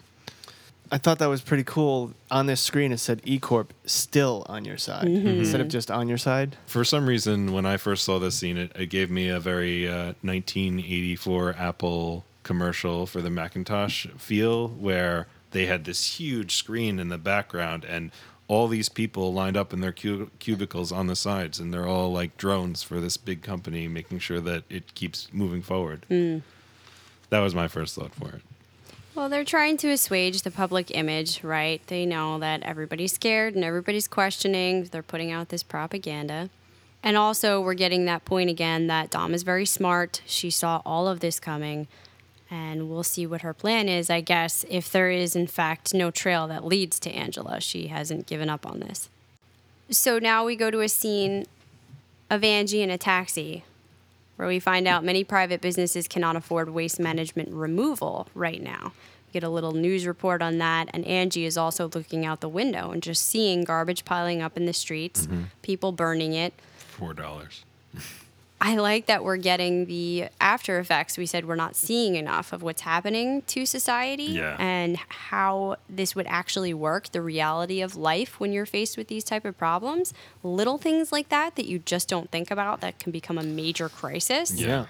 I 0.92 0.98
thought 0.98 1.18
that 1.20 1.28
was 1.28 1.40
pretty 1.40 1.62
cool. 1.64 2.12
On 2.30 2.46
this 2.46 2.60
screen, 2.60 2.90
it 2.92 2.98
said 2.98 3.20
E 3.24 3.38
Corp 3.38 3.72
still 3.84 4.44
on 4.48 4.64
your 4.64 4.76
side 4.76 5.06
Mm-hmm. 5.06 5.26
instead 5.28 5.60
of 5.60 5.68
just 5.68 5.90
on 5.90 6.08
your 6.08 6.18
side. 6.18 6.56
for 6.66 6.84
some 6.84 7.06
reason, 7.06 7.52
when 7.52 7.64
I 7.64 7.76
first 7.76 8.04
saw 8.04 8.18
this 8.18 8.36
scene, 8.36 8.56
it, 8.56 8.72
it 8.74 8.86
gave 8.86 9.10
me 9.10 9.28
a 9.28 9.38
very 9.38 9.88
uh, 9.88 10.14
1984 10.22 11.54
Apple 11.56 12.24
commercial 12.42 13.06
for 13.06 13.20
the 13.22 13.30
Macintosh 13.30 14.06
feel, 14.18 14.68
where 14.68 15.28
they 15.52 15.66
had 15.66 15.84
this 15.84 16.18
huge 16.18 16.54
screen 16.56 16.98
in 16.98 17.08
the 17.08 17.18
background 17.18 17.84
and 17.84 18.10
all 18.48 18.66
these 18.66 18.88
people 18.88 19.32
lined 19.32 19.56
up 19.56 19.72
in 19.72 19.80
their 19.80 19.92
cu- 19.92 20.28
cubicles 20.40 20.90
on 20.90 21.06
the 21.06 21.14
sides, 21.14 21.60
and 21.60 21.72
they're 21.72 21.86
all 21.86 22.10
like 22.12 22.36
drones 22.36 22.82
for 22.82 23.00
this 23.00 23.16
big 23.16 23.42
company, 23.42 23.86
making 23.86 24.18
sure 24.18 24.40
that 24.40 24.64
it 24.68 24.92
keeps 24.94 25.28
moving 25.32 25.62
forward. 25.62 26.04
That 26.08 27.38
was 27.38 27.54
my 27.54 27.68
first 27.68 27.94
thought 27.94 28.12
for 28.12 28.28
it. 28.30 28.42
Well, 29.20 29.28
they're 29.28 29.44
trying 29.44 29.76
to 29.76 29.90
assuage 29.90 30.40
the 30.40 30.50
public 30.50 30.90
image, 30.96 31.44
right? 31.44 31.86
They 31.88 32.06
know 32.06 32.38
that 32.38 32.62
everybody's 32.62 33.12
scared 33.12 33.54
and 33.54 33.62
everybody's 33.62 34.08
questioning. 34.08 34.84
They're 34.84 35.02
putting 35.02 35.30
out 35.30 35.50
this 35.50 35.62
propaganda. 35.62 36.48
And 37.02 37.18
also, 37.18 37.60
we're 37.60 37.74
getting 37.74 38.06
that 38.06 38.24
point 38.24 38.48
again 38.48 38.86
that 38.86 39.10
Dom 39.10 39.34
is 39.34 39.42
very 39.42 39.66
smart. 39.66 40.22
She 40.24 40.48
saw 40.48 40.80
all 40.86 41.06
of 41.06 41.20
this 41.20 41.38
coming. 41.38 41.86
And 42.50 42.88
we'll 42.88 43.02
see 43.02 43.26
what 43.26 43.42
her 43.42 43.52
plan 43.52 43.90
is, 43.90 44.08
I 44.08 44.22
guess, 44.22 44.64
if 44.70 44.90
there 44.90 45.10
is, 45.10 45.36
in 45.36 45.48
fact, 45.48 45.92
no 45.92 46.10
trail 46.10 46.48
that 46.48 46.64
leads 46.64 46.98
to 47.00 47.10
Angela. 47.10 47.60
She 47.60 47.88
hasn't 47.88 48.26
given 48.26 48.48
up 48.48 48.64
on 48.64 48.80
this. 48.80 49.10
So 49.90 50.18
now 50.18 50.46
we 50.46 50.56
go 50.56 50.70
to 50.70 50.80
a 50.80 50.88
scene 50.88 51.44
of 52.30 52.42
Angie 52.42 52.80
in 52.80 52.88
a 52.88 52.96
taxi 52.96 53.64
where 54.36 54.48
we 54.48 54.58
find 54.58 54.88
out 54.88 55.04
many 55.04 55.22
private 55.22 55.60
businesses 55.60 56.08
cannot 56.08 56.34
afford 56.34 56.70
waste 56.70 56.98
management 56.98 57.50
removal 57.50 58.26
right 58.34 58.62
now. 58.62 58.94
Get 59.32 59.42
a 59.42 59.48
little 59.48 59.72
news 59.72 60.06
report 60.06 60.42
on 60.42 60.58
that, 60.58 60.88
and 60.92 61.04
Angie 61.04 61.44
is 61.44 61.56
also 61.56 61.88
looking 61.88 62.24
out 62.26 62.40
the 62.40 62.48
window 62.48 62.90
and 62.90 63.02
just 63.02 63.26
seeing 63.28 63.64
garbage 63.64 64.04
piling 64.04 64.42
up 64.42 64.56
in 64.56 64.66
the 64.66 64.72
streets, 64.72 65.26
mm-hmm. 65.26 65.44
people 65.62 65.92
burning 65.92 66.32
it. 66.34 66.52
Four 66.76 67.14
dollars. 67.14 67.64
I 68.62 68.76
like 68.76 69.06
that 69.06 69.24
we're 69.24 69.38
getting 69.38 69.86
the 69.86 70.26
after 70.38 70.78
effects. 70.78 71.16
We 71.16 71.24
said 71.24 71.46
we're 71.46 71.54
not 71.54 71.76
seeing 71.76 72.16
enough 72.16 72.52
of 72.52 72.62
what's 72.62 72.82
happening 72.82 73.40
to 73.42 73.64
society 73.64 74.24
Yeah. 74.24 74.56
and 74.58 74.98
how 75.08 75.76
this 75.88 76.14
would 76.14 76.26
actually 76.26 76.74
work, 76.74 77.10
the 77.12 77.22
reality 77.22 77.80
of 77.80 77.96
life 77.96 78.38
when 78.38 78.52
you're 78.52 78.66
faced 78.66 78.98
with 78.98 79.08
these 79.08 79.24
type 79.24 79.46
of 79.46 79.56
problems. 79.56 80.12
Little 80.42 80.76
things 80.76 81.10
like 81.10 81.30
that 81.30 81.56
that 81.56 81.64
you 81.64 81.78
just 81.78 82.06
don't 82.06 82.30
think 82.30 82.50
about 82.50 82.82
that 82.82 82.98
can 82.98 83.12
become 83.12 83.38
a 83.38 83.42
major 83.42 83.88
crisis. 83.88 84.52
Yeah. 84.52 84.86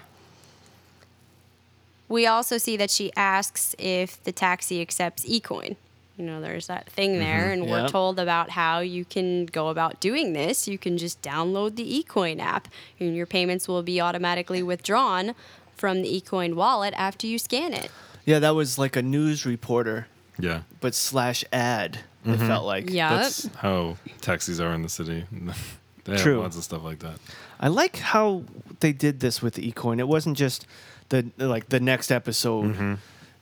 We 2.11 2.27
also 2.27 2.57
see 2.57 2.75
that 2.75 2.91
she 2.91 3.13
asks 3.15 3.73
if 3.79 4.21
the 4.25 4.33
taxi 4.33 4.81
accepts 4.81 5.23
eCoin. 5.23 5.77
You 6.17 6.25
know, 6.25 6.41
there's 6.41 6.67
that 6.67 6.89
thing 6.89 7.11
mm-hmm. 7.11 7.19
there, 7.19 7.51
and 7.51 7.69
we're 7.69 7.83
Yep. 7.83 7.91
told 7.91 8.19
about 8.19 8.49
how 8.49 8.79
you 8.79 9.05
can 9.05 9.45
go 9.45 9.69
about 9.69 10.01
doing 10.01 10.33
this. 10.33 10.67
You 10.67 10.77
can 10.77 10.97
just 10.97 11.21
download 11.21 11.77
the 11.77 12.03
eCoin 12.03 12.41
app, 12.41 12.67
and 12.99 13.15
your 13.15 13.25
payments 13.25 13.65
will 13.67 13.81
be 13.81 14.01
automatically 14.01 14.61
withdrawn 14.61 15.33
from 15.77 16.01
the 16.01 16.21
eCoin 16.21 16.55
wallet 16.55 16.93
after 16.97 17.27
you 17.27 17.39
scan 17.39 17.73
it. 17.73 17.89
Yeah, 18.25 18.39
that 18.39 18.55
was 18.55 18.77
like 18.77 18.97
a 18.97 19.01
news 19.01 19.45
reporter, 19.45 20.07
Yeah. 20.37 20.63
but 20.81 20.93
slash 20.93 21.45
ad. 21.53 22.01
It 22.25 22.31
mm-hmm. 22.31 22.45
felt 22.45 22.65
like. 22.65 22.89
Yeah. 22.89 23.15
That's 23.15 23.47
how 23.55 23.95
taxis 24.19 24.59
are 24.59 24.73
in 24.73 24.81
the 24.83 24.89
city. 24.89 25.25
they 26.03 26.11
have 26.11 26.21
True. 26.21 26.41
lots 26.41 26.57
of 26.57 26.63
stuff 26.65 26.83
like 26.83 26.99
that. 26.99 27.19
I 27.59 27.69
like 27.69 27.97
how 27.97 28.43
they 28.81 28.91
did 28.91 29.21
this 29.21 29.41
with 29.41 29.55
eCoin. 29.55 29.99
It 29.99 30.09
wasn't 30.09 30.37
just 30.37 30.67
the 31.11 31.29
like 31.37 31.69
the 31.69 31.79
next 31.79 32.11
episode. 32.11 32.97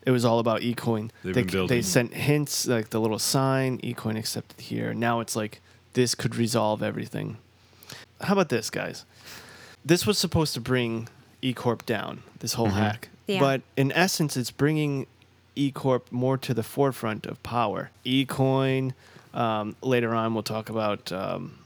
It 0.05 0.11
was 0.11 0.23
all 0.25 0.39
about 0.39 0.61
eCoin. 0.61 1.11
They've 1.23 1.33
they, 1.33 1.41
been 1.43 1.51
building. 1.51 1.77
they 1.77 1.81
sent 1.81 2.13
hints 2.13 2.65
like 2.67 2.89
the 2.89 2.99
little 2.99 3.19
sign 3.19 3.79
eCoin 3.79 4.17
accepted 4.17 4.59
here. 4.61 4.93
Now 4.93 5.19
it's 5.19 5.35
like 5.35 5.61
this 5.93 6.15
could 6.15 6.35
resolve 6.35 6.81
everything. 6.83 7.37
How 8.21 8.33
about 8.33 8.49
this, 8.49 8.69
guys? 8.69 9.05
This 9.85 10.05
was 10.07 10.17
supposed 10.17 10.53
to 10.55 10.61
bring 10.61 11.07
eCorp 11.43 11.85
down. 11.85 12.23
This 12.39 12.53
whole 12.53 12.67
hack, 12.69 13.09
Yeah. 13.27 13.39
but 13.39 13.61
in 13.77 13.91
essence, 13.91 14.35
it's 14.37 14.51
bringing 14.51 15.05
eCorp 15.55 16.03
more 16.11 16.37
to 16.37 16.53
the 16.53 16.63
forefront 16.63 17.25
of 17.25 17.41
power. 17.43 17.91
eCoin. 18.05 18.93
Um, 19.33 19.75
later 19.81 20.15
on, 20.15 20.33
we'll 20.33 20.43
talk 20.43 20.69
about 20.69 21.11
um, 21.11 21.59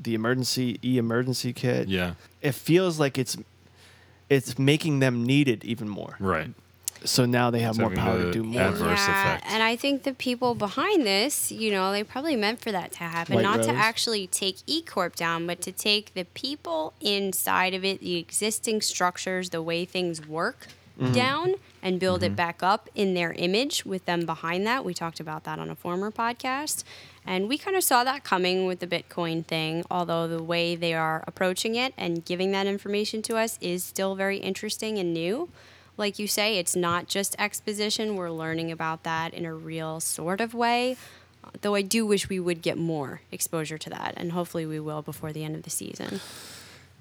the 0.00 0.14
emergency 0.14 0.78
e-emergency 0.82 1.52
kit 1.52 1.88
Yeah. 1.88 2.14
it 2.40 2.52
feels 2.54 2.98
like 2.98 3.18
it's 3.18 3.36
it's 4.32 4.58
making 4.58 5.00
them 5.00 5.24
needed 5.24 5.64
even 5.64 5.88
more. 5.88 6.16
Right. 6.18 6.50
So 7.04 7.24
now 7.24 7.50
they 7.50 7.60
have 7.60 7.70
It's 7.70 7.78
more 7.80 7.90
power 7.90 8.22
to 8.22 8.30
do 8.30 8.44
more. 8.44 8.62
adverse 8.62 9.02
effect. 9.02 9.44
and 9.48 9.60
I 9.60 9.74
think 9.74 10.04
the 10.04 10.12
people 10.12 10.54
behind 10.54 11.04
this, 11.04 11.50
you 11.50 11.72
know, 11.72 11.90
they 11.90 12.04
probably 12.04 12.36
meant 12.36 12.60
for 12.60 12.70
that 12.70 12.92
to 12.92 12.98
happen, 12.98 13.34
White 13.34 13.42
not 13.42 13.62
to 13.64 13.70
actually 13.70 14.28
take 14.28 14.58
eCorp 14.66 15.16
down, 15.16 15.46
but 15.46 15.60
to 15.62 15.72
take 15.72 16.14
the 16.14 16.24
people 16.26 16.92
inside 17.00 17.74
of 17.74 17.84
it, 17.84 17.98
the 18.00 18.16
existing 18.16 18.82
structures, 18.82 19.50
the 19.50 19.60
way 19.62 19.84
things 19.84 20.26
work 20.26 20.68
Mm-hmm. 21.00 21.12
down 21.12 21.54
and 21.82 21.98
build 21.98 22.22
it 22.22 22.26
mm-hmm. 22.28 22.34
back 22.36 22.62
up 22.62 22.88
in 22.94 23.14
their 23.14 23.32
image 23.32 23.84
with 23.84 24.04
them 24.04 24.26
behind 24.26 24.66
that. 24.66 24.84
We 24.84 24.94
talked 24.94 25.20
about 25.20 25.44
that 25.44 25.58
on 25.58 25.70
a 25.70 25.74
former 25.74 26.10
podcast. 26.10 26.84
And 27.26 27.48
we 27.48 27.56
kind 27.56 27.76
of 27.76 27.82
saw 27.82 28.04
that 28.04 28.24
coming 28.24 28.66
with 28.66 28.80
the 28.80 28.86
Bitcoin 28.86 29.44
thing, 29.44 29.84
although 29.90 30.28
the 30.28 30.42
way 30.42 30.76
they 30.76 30.92
are 30.92 31.24
approaching 31.26 31.74
it 31.76 31.94
and 31.96 32.24
giving 32.24 32.52
that 32.52 32.66
information 32.66 33.22
to 33.22 33.36
us 33.36 33.58
is 33.60 33.82
still 33.82 34.14
very 34.14 34.38
interesting 34.38 34.98
and 34.98 35.14
new. 35.14 35.48
Like 35.96 36.18
you 36.18 36.26
say, 36.26 36.58
it's 36.58 36.74
not 36.74 37.06
just 37.06 37.36
exposition. 37.38 38.16
We're 38.16 38.30
learning 38.30 38.70
about 38.70 39.04
that 39.04 39.34
in 39.34 39.44
a 39.44 39.54
real 39.54 40.00
sort 40.00 40.40
of 40.40 40.52
way. 40.52 40.96
Though 41.60 41.74
I 41.74 41.82
do 41.82 42.06
wish 42.06 42.28
we 42.28 42.40
would 42.40 42.62
get 42.62 42.78
more 42.78 43.20
exposure 43.30 43.78
to 43.78 43.90
that, 43.90 44.14
and 44.16 44.32
hopefully 44.32 44.64
we 44.64 44.80
will 44.80 45.02
before 45.02 45.32
the 45.32 45.44
end 45.44 45.54
of 45.54 45.62
the 45.62 45.70
season. 45.70 46.20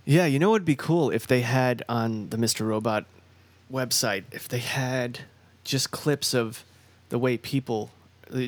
Yeah, 0.04 0.26
you 0.26 0.40
know 0.40 0.50
what 0.50 0.62
would 0.62 0.66
be 0.66 0.76
cool 0.76 1.12
if 1.12 1.28
they 1.28 1.42
had 1.42 1.84
on 1.88 2.30
the 2.30 2.38
Mr. 2.38 2.68
Robot 2.68 3.06
website, 3.72 4.24
if 4.32 4.48
they 4.48 4.60
had 4.60 5.20
just 5.64 5.92
clips 5.92 6.34
of 6.34 6.64
the 7.10 7.18
way 7.18 7.38
people, 7.38 7.92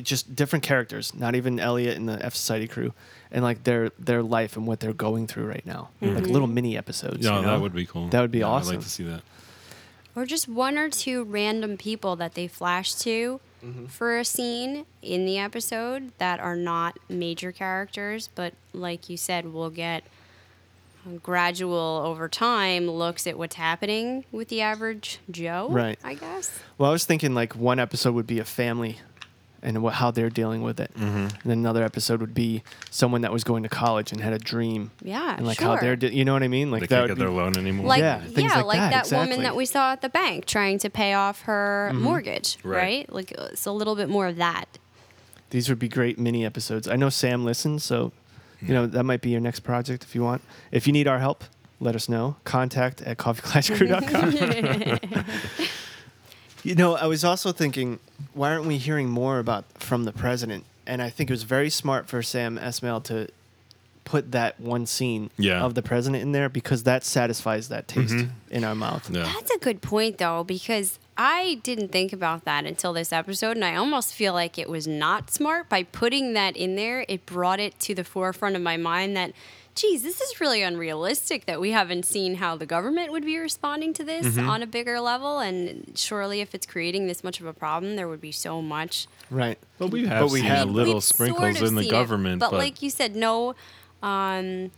just 0.02 0.34
different 0.34 0.62
characters, 0.62 1.14
not 1.14 1.34
even 1.34 1.60
Elliot 1.60 1.96
and 1.96 2.08
the 2.08 2.24
F 2.24 2.34
Society 2.34 2.66
crew, 2.66 2.92
and 3.30 3.42
like 3.42 3.64
their 3.64 3.90
their 3.98 4.22
life 4.22 4.56
and 4.56 4.66
what 4.66 4.80
they're 4.80 4.92
going 4.92 5.26
through 5.26 5.46
right 5.46 5.64
now, 5.66 5.90
like 6.00 6.10
mm-hmm. 6.10 6.32
little 6.32 6.48
mini 6.48 6.76
episodes. 6.76 7.24
Yeah, 7.24 7.36
you 7.36 7.42
know? 7.42 7.52
that 7.52 7.60
would 7.60 7.74
be 7.74 7.86
cool. 7.86 8.08
That 8.08 8.20
would 8.20 8.30
be 8.30 8.40
Yeah, 8.40 8.46
awesome. 8.46 8.72
I'd 8.72 8.76
like 8.76 8.84
to 8.84 8.90
see 8.90 9.04
that. 9.04 9.22
Or 10.16 10.24
just 10.24 10.48
one 10.48 10.78
or 10.78 10.88
two 10.88 11.24
random 11.24 11.76
people 11.76 12.14
that 12.16 12.34
they 12.34 12.46
flash 12.46 12.94
to 12.96 13.40
mm-hmm. 13.64 13.86
for 13.86 14.16
a 14.16 14.24
scene 14.24 14.86
in 15.02 15.26
the 15.26 15.38
episode 15.38 16.12
that 16.18 16.38
are 16.38 16.54
not 16.56 16.98
major 17.08 17.50
characters, 17.50 18.28
but 18.34 18.54
like 18.72 19.08
you 19.10 19.16
said, 19.16 19.52
we'll 19.52 19.70
get 19.70 20.04
gradual 21.22 22.02
over 22.04 22.28
time 22.28 22.90
looks 22.90 23.26
at 23.26 23.38
what's 23.38 23.56
happening 23.56 24.24
with 24.32 24.48
the 24.48 24.60
average 24.60 25.18
Joe. 25.30 25.68
Right. 25.70 25.98
I 26.04 26.14
guess. 26.14 26.58
Well, 26.78 26.88
I 26.90 26.92
was 26.92 27.04
thinking 27.04 27.34
like 27.34 27.54
one 27.56 27.78
episode 27.78 28.14
would 28.14 28.26
be 28.26 28.38
a 28.38 28.44
family 28.44 28.98
and 29.62 29.82
what, 29.82 29.94
how 29.94 30.10
they're 30.10 30.28
dealing 30.28 30.60
with 30.62 30.78
it. 30.78 30.92
Mm-hmm. 30.94 31.16
And 31.16 31.30
then 31.44 31.58
another 31.58 31.82
episode 31.84 32.20
would 32.20 32.34
be 32.34 32.62
someone 32.90 33.22
that 33.22 33.32
was 33.32 33.44
going 33.44 33.62
to 33.62 33.68
college 33.70 34.12
and 34.12 34.20
had 34.20 34.34
a 34.34 34.38
dream. 34.38 34.90
Yeah, 35.02 35.36
And 35.36 35.46
like 35.46 35.58
sure. 35.58 35.68
how 35.68 35.76
they're, 35.80 35.96
de- 35.96 36.14
you 36.14 36.24
know 36.24 36.34
what 36.34 36.42
I 36.42 36.48
mean? 36.48 36.70
Like 36.70 36.80
They 36.82 36.86
that 36.88 36.96
can't 36.96 37.02
would 37.10 37.16
get 37.16 37.18
their 37.18 37.30
loan 37.30 37.56
anymore. 37.56 37.86
Like 37.86 38.00
Yeah, 38.00 38.22
yeah, 38.28 38.56
like, 38.56 38.66
like 38.66 38.78
that, 38.90 39.06
that, 39.06 39.16
woman 39.18 39.42
that 39.42 39.56
we 39.56 39.64
saw 39.64 39.92
at 39.92 40.02
the 40.02 40.10
bank 40.10 40.44
trying 40.44 40.78
to 40.80 40.90
pay 40.90 41.14
off 41.14 41.42
her 41.42 41.90
Mm-hmm. 41.92 42.02
mortgage, 42.02 42.58
Right. 42.62 42.76
right? 42.76 43.12
Like 43.12 43.32
uh, 43.38 43.48
it's 43.52 43.64
a 43.64 43.72
little 43.72 43.96
bit 43.96 44.08
more 44.10 44.26
of 44.26 44.36
that. 44.36 44.66
These 45.50 45.68
would 45.70 45.78
be 45.78 45.88
great 45.88 46.18
mini 46.18 46.44
episodes. 46.44 46.86
I 46.88 46.96
know 46.96 47.08
Sam 47.08 47.44
listens, 47.44 47.84
so 47.84 48.12
you 48.66 48.74
know 48.74 48.86
that 48.86 49.04
might 49.04 49.20
be 49.20 49.30
your 49.30 49.40
next 49.40 49.60
project 49.60 50.04
if 50.04 50.14
you 50.14 50.22
want. 50.22 50.42
If 50.72 50.86
you 50.86 50.92
need 50.92 51.06
our 51.08 51.18
help, 51.18 51.44
let 51.80 51.94
us 51.94 52.08
know. 52.08 52.36
Contact 52.44 53.02
at 53.02 53.18
coffeeclashcrew.com. 53.18 55.24
you 56.62 56.74
know, 56.74 56.96
I 56.96 57.06
was 57.06 57.24
also 57.24 57.52
thinking, 57.52 57.98
why 58.32 58.52
aren't 58.52 58.66
we 58.66 58.78
hearing 58.78 59.08
more 59.08 59.38
about 59.38 59.64
from 59.78 60.04
the 60.04 60.12
president? 60.12 60.64
And 60.86 61.02
I 61.02 61.10
think 61.10 61.30
it 61.30 61.32
was 61.32 61.42
very 61.44 61.70
smart 61.70 62.08
for 62.08 62.22
Sam 62.22 62.58
Esmail 62.58 63.02
to 63.04 63.28
put 64.04 64.32
that 64.32 64.60
one 64.60 64.84
scene 64.86 65.30
Yeah. 65.38 65.62
of 65.62 65.74
the 65.74 65.82
president 65.82 66.22
in 66.22 66.32
there 66.32 66.48
because 66.50 66.82
that 66.82 67.04
satisfies 67.04 67.68
that 67.68 67.88
taste 67.88 68.12
Mhm. 68.14 68.30
in 68.50 68.64
our 68.64 68.74
mouth. 68.74 69.08
yeah. 69.10 69.24
That's 69.34 69.50
a 69.50 69.58
good 69.58 69.80
point, 69.80 70.18
though, 70.18 70.44
because 70.44 70.98
I 71.16 71.60
didn't 71.62 71.92
think 71.92 72.12
about 72.12 72.44
that 72.44 72.66
until 72.66 72.92
this 72.92 73.12
episode, 73.12 73.56
and 73.56 73.64
I 73.64 73.76
almost 73.76 74.12
feel 74.14 74.32
like 74.32 74.58
it 74.58 74.68
was 74.68 74.86
not 74.86 75.30
smart. 75.30 75.68
By 75.68 75.84
putting 75.84 76.32
that 76.34 76.56
in 76.56 76.74
there, 76.76 77.04
it 77.08 77.24
brought 77.24 77.60
it 77.60 77.78
to 77.80 77.94
the 77.94 78.02
forefront 78.04 78.56
of 78.56 78.62
my 78.62 78.76
mind 78.76 79.16
that, 79.16 79.32
geez, 79.76 80.02
this 80.02 80.20
is 80.20 80.40
really 80.40 80.62
unrealistic 80.62 81.46
that 81.46 81.60
we 81.60 81.70
haven't 81.70 82.04
seen 82.04 82.36
how 82.36 82.56
the 82.56 82.66
government 82.66 83.12
would 83.12 83.24
be 83.24 83.38
responding 83.38 83.92
to 83.94 84.02
this 84.02 84.26
Mm-hmm. 84.26 84.48
on 84.48 84.62
a 84.62 84.66
bigger 84.66 84.98
level. 84.98 85.38
And 85.38 85.92
surely, 85.94 86.40
if 86.40 86.52
it's 86.52 86.66
creating 86.66 87.06
this 87.06 87.22
much 87.22 87.38
of 87.38 87.46
a 87.46 87.52
problem, 87.52 87.94
there 87.94 88.08
would 88.08 88.20
be 88.20 88.32
so 88.32 88.60
much. 88.60 89.06
Right. 89.30 89.58
But 89.78 89.88
we 89.92 90.06
have 90.06 90.22
But 90.26 90.30
we 90.32 90.40
have- 90.42 90.68
little 90.68 91.00
sprinkles 91.00 91.40
sort 91.40 91.56
of 91.62 91.68
in 91.68 91.74
the 91.76 91.82
seen 91.82 91.90
it, 91.90 91.92
government, 91.92 92.40
but, 92.40 92.50
but, 92.50 92.58
like 92.58 92.82
you 92.82 92.90
said, 92.90 93.14
no 93.14 93.54
um, 94.02 94.72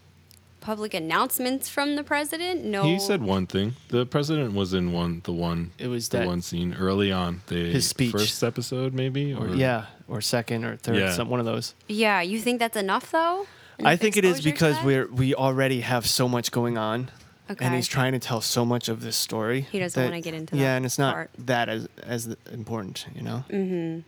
public 0.67 0.95
announcements 0.95 1.69
from 1.69 1.95
the 1.95 2.03
president. 2.03 2.65
No, 2.65 2.83
he 2.83 2.99
said 2.99 3.23
one 3.23 3.47
thing. 3.47 3.77
The 3.89 4.05
president 4.05 4.53
was 4.53 4.75
in 4.75 4.93
one, 4.93 5.21
the 5.23 5.33
one, 5.33 5.71
It 5.79 5.87
was 5.87 6.09
the 6.09 6.19
that- 6.19 6.27
one 6.27 6.43
scene 6.43 6.75
early 6.75 7.13
on. 7.13 7.43
The 7.47 7.71
His 7.71 7.87
speech. 7.87 8.11
first 8.11 8.43
episode, 8.43 8.93
maybe, 8.93 9.33
Or, 9.33 9.47
or 9.47 9.55
yeah, 9.55 9.87
or 10.09 10.21
second 10.21 10.65
or 10.65 10.77
third, 10.77 10.97
Yeah. 10.97 11.13
some 11.13 11.29
one 11.31 11.39
of 11.39 11.47
those. 11.47 11.75
Yeah, 11.87 12.21
you 12.21 12.41
think 12.41 12.59
that's 12.59 12.77
enough 12.77 13.13
though? 13.13 13.47
I 13.85 13.95
think 13.95 14.17
it 14.17 14.25
is 14.25 14.39
Exposure 14.39 14.43
to 14.49 14.53
because 14.55 14.75
that? 14.77 14.85
we're 14.85 15.07
we 15.23 15.35
already 15.37 15.83
have 15.83 16.05
so 16.07 16.29
much 16.29 16.51
going 16.51 16.77
on, 16.77 17.11
Okay. 17.49 17.65
and 17.65 17.73
he's 17.75 17.87
trying 17.87 18.11
to 18.13 18.19
tell 18.19 18.41
so 18.41 18.65
much 18.65 18.89
of 18.89 19.03
this 19.03 19.17
story. 19.17 19.69
He 19.71 19.79
doesn't 19.79 20.01
that- 20.03 20.09
wanna 20.11 20.21
get 20.21 20.35
into 20.35 20.57
Yeah, 20.57 20.65
that 20.65 20.77
and 20.79 20.85
it's 20.87 20.99
not 20.99 21.15
part. 21.15 21.31
that 21.47 21.69
as 21.69 21.87
as 22.03 22.35
important, 22.53 23.07
you 23.15 23.23
know. 23.23 23.45
Mm-hmm. 23.51 24.01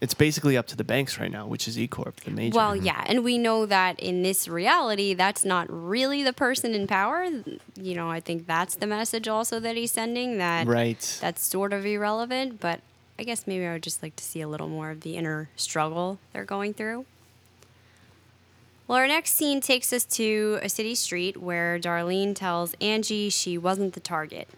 Mm-hmm. 0.00 0.04
It's 0.04 0.14
basically 0.14 0.56
up 0.56 0.66
to 0.68 0.76
the 0.76 0.84
banks 0.84 1.18
right 1.18 1.30
now, 1.30 1.46
which 1.46 1.68
is 1.68 1.78
E 1.78 1.86
Corp, 1.86 2.16
the 2.20 2.30
major. 2.30 2.56
Well, 2.56 2.74
yeah, 2.74 3.04
and 3.06 3.22
we 3.22 3.36
know 3.36 3.66
that 3.66 4.00
in 4.00 4.22
this 4.22 4.48
reality, 4.48 5.12
that's 5.12 5.44
not 5.44 5.66
really 5.68 6.22
the 6.22 6.32
person 6.32 6.74
in 6.74 6.86
power. 6.86 7.28
You 7.76 7.94
know, 7.94 8.10
I 8.10 8.20
think 8.20 8.46
that's 8.46 8.76
the 8.76 8.86
message 8.86 9.28
also 9.28 9.60
that 9.60 9.76
he's 9.76 9.92
sending. 9.92 10.38
That 10.38 10.66
right. 10.66 11.18
that's 11.20 11.44
sort 11.44 11.72
of 11.72 11.84
irrelevant, 11.84 12.60
but 12.60 12.80
I 13.18 13.24
guess 13.24 13.46
maybe 13.46 13.66
I 13.66 13.74
would 13.74 13.82
just 13.82 14.02
like 14.02 14.16
to 14.16 14.24
see 14.24 14.40
a 14.40 14.48
little 14.48 14.68
more 14.68 14.90
of 14.90 15.02
the 15.02 15.16
inner 15.16 15.50
struggle 15.54 16.18
they're 16.32 16.46
going 16.46 16.72
through. 16.72 17.04
Well, 18.88 18.98
our 18.98 19.06
next 19.06 19.34
scene 19.34 19.60
takes 19.60 19.92
us 19.92 20.04
to 20.06 20.58
a 20.62 20.68
city 20.68 20.94
street 20.94 21.36
where 21.36 21.78
Darlene 21.78 22.34
tells 22.34 22.74
Angie 22.80 23.28
she 23.28 23.56
wasn't 23.58 23.92
the 23.92 24.00
target. 24.00 24.48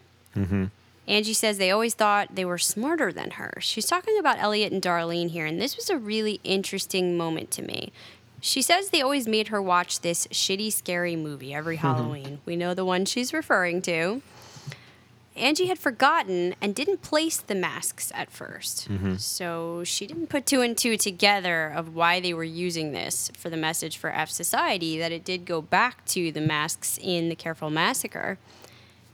Angie 1.08 1.34
says 1.34 1.58
they 1.58 1.70
always 1.70 1.94
thought 1.94 2.34
they 2.34 2.44
were 2.44 2.58
smarter 2.58 3.12
than 3.12 3.32
her. 3.32 3.54
She's 3.60 3.86
talking 3.86 4.18
about 4.18 4.38
Elliot 4.38 4.72
and 4.72 4.80
Darlene 4.80 5.30
here, 5.30 5.46
and 5.46 5.60
this 5.60 5.76
was 5.76 5.90
a 5.90 5.98
really 5.98 6.40
interesting 6.44 7.16
moment 7.16 7.50
to 7.52 7.62
me. 7.62 7.92
She 8.40 8.62
says 8.62 8.90
they 8.90 9.02
always 9.02 9.28
made 9.28 9.48
her 9.48 9.62
watch 9.62 10.00
this 10.00 10.26
shitty, 10.28 10.72
scary 10.72 11.16
movie 11.16 11.54
every 11.54 11.76
Halloween. 11.86 12.40
We 12.44 12.56
know 12.56 12.74
the 12.74 12.84
one 12.84 13.04
she's 13.04 13.32
referring 13.32 13.82
to. 13.82 14.22
Angie 15.34 15.66
had 15.66 15.78
forgotten 15.78 16.54
and 16.60 16.74
didn't 16.74 17.00
place 17.00 17.38
the 17.38 17.54
masks 17.54 18.12
at 18.14 18.30
1st 18.30 18.88
mm-hmm. 18.88 19.16
So 19.16 19.82
she 19.82 20.06
didn't 20.06 20.26
put 20.26 20.44
two 20.44 20.60
and 20.60 20.76
two 20.76 20.96
together 20.98 21.68
of 21.68 21.94
why 21.94 22.20
they 22.20 22.34
were 22.34 22.44
using 22.44 22.92
this 22.92 23.30
for 23.36 23.48
the 23.48 23.56
message 23.56 23.96
for 23.96 24.10
F 24.10 24.28
Society, 24.28 24.98
that 24.98 25.10
it 25.10 25.24
did 25.24 25.46
go 25.46 25.62
back 25.62 26.04
to 26.06 26.30
the 26.32 26.40
masks 26.40 26.98
in 27.00 27.30
the 27.30 27.34
Careful 27.34 27.70
Massacre. 27.70 28.38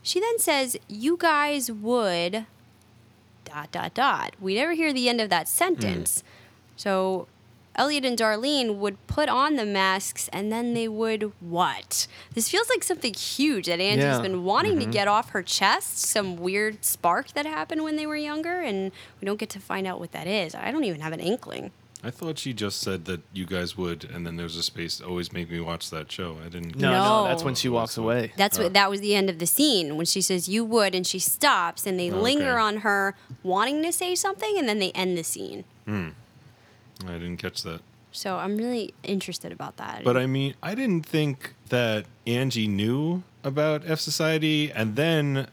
She 0.01 0.19
then 0.19 0.39
says, 0.39 0.77
You 0.87 1.17
guys 1.17 1.71
would 1.71 2.45
dot 3.45 3.71
dot 3.71 3.93
dot. 3.93 4.35
We 4.39 4.55
never 4.55 4.73
hear 4.73 4.93
the 4.93 5.09
end 5.09 5.21
of 5.21 5.29
that 5.29 5.47
sentence. 5.47 6.21
Hmm. 6.21 6.25
So 6.77 7.27
Elliot 7.75 8.03
and 8.05 8.17
Darlene 8.17 8.75
would 8.75 9.05
put 9.07 9.29
on 9.29 9.55
the 9.55 9.65
masks 9.65 10.29
and 10.33 10.51
then 10.51 10.73
they 10.73 10.87
would 10.87 11.31
what? 11.39 12.07
This 12.33 12.49
feels 12.49 12.69
like 12.69 12.83
something 12.83 13.13
huge 13.13 13.67
that 13.67 13.79
Angie's 13.79 14.03
Yeah. 14.03 14.21
been 14.21 14.43
wanting 14.43 14.75
to 14.79 14.81
mm-hmm. 14.83 14.91
get 14.91 15.07
off 15.07 15.29
her 15.29 15.41
chest, 15.41 15.99
some 15.99 16.35
weird 16.37 16.83
spark 16.83 17.31
that 17.33 17.45
happened 17.45 17.83
when 17.83 17.95
they 17.95 18.05
were 18.05 18.17
younger, 18.17 18.59
and 18.61 18.91
we 19.21 19.25
don't 19.25 19.39
get 19.39 19.49
to 19.51 19.59
find 19.59 19.87
out 19.87 19.99
what 19.99 20.11
that 20.11 20.27
is. 20.27 20.53
I 20.55 20.71
don't 20.71 20.83
even 20.83 20.99
have 21.01 21.13
an 21.13 21.19
inkling. 21.21 21.71
I 22.01 22.11
thought 22.11 22.37
she 22.39 22.53
just 22.53 22.79
said 22.79 23.05
that 23.05 23.21
you 23.33 23.45
guys 23.45 23.75
would, 23.77 24.05
and 24.05 24.25
then 24.25 24.37
there's 24.37 24.55
a 24.55 24.63
space 24.63 24.97
to 24.99 25.05
always 25.05 25.33
make 25.33 25.49
me 25.51 25.59
watch 25.59 25.89
that 25.89 26.09
show. 26.09 26.37
I 26.45 26.47
didn't. 26.47 26.77
no, 26.77 26.91
no, 26.91 27.03
No. 27.23 27.23
that's 27.27 27.43
when 27.43 27.55
she 27.55 27.67
walks 27.67 27.97
away. 27.97 28.31
That's 28.37 28.57
what 28.57 28.73
that 28.73 28.89
was 28.89 29.01
the 29.01 29.15
end 29.15 29.29
of 29.29 29.39
the 29.39 29.45
scene 29.45 29.97
when 29.97 30.05
she 30.05 30.21
says 30.21 30.47
you 30.47 30.63
would 30.63 30.95
and 30.95 31.05
she 31.05 31.19
stops 31.19 31.85
and 31.85 31.99
they 31.99 32.09
Okay. 32.09 32.19
linger 32.21 32.57
on 32.57 32.77
her 32.77 33.15
wanting 33.43 33.83
to 33.83 33.91
say 33.91 34.15
something 34.15 34.57
and 34.57 34.67
then 34.69 34.79
they 34.79 34.91
end 34.91 35.17
the 35.17 35.23
scene. 35.25 35.65
Hmm. 35.85 36.09
I 37.05 37.13
didn't 37.13 37.37
catch 37.37 37.63
that. 37.63 37.81
So 38.11 38.37
I'm 38.37 38.55
really 38.57 38.93
interested 39.03 39.51
about 39.51 39.75
that. 39.77 40.03
But 40.05 40.15
I 40.17 40.25
mean, 40.25 40.55
I 40.63 40.75
didn't 40.75 41.05
think 41.05 41.53
that 41.67 42.05
Angie 42.25 42.67
knew 42.67 43.23
about 43.43 43.83
F 43.85 43.99
Society, 43.99 44.71
and 44.71 44.95
then 44.95 45.47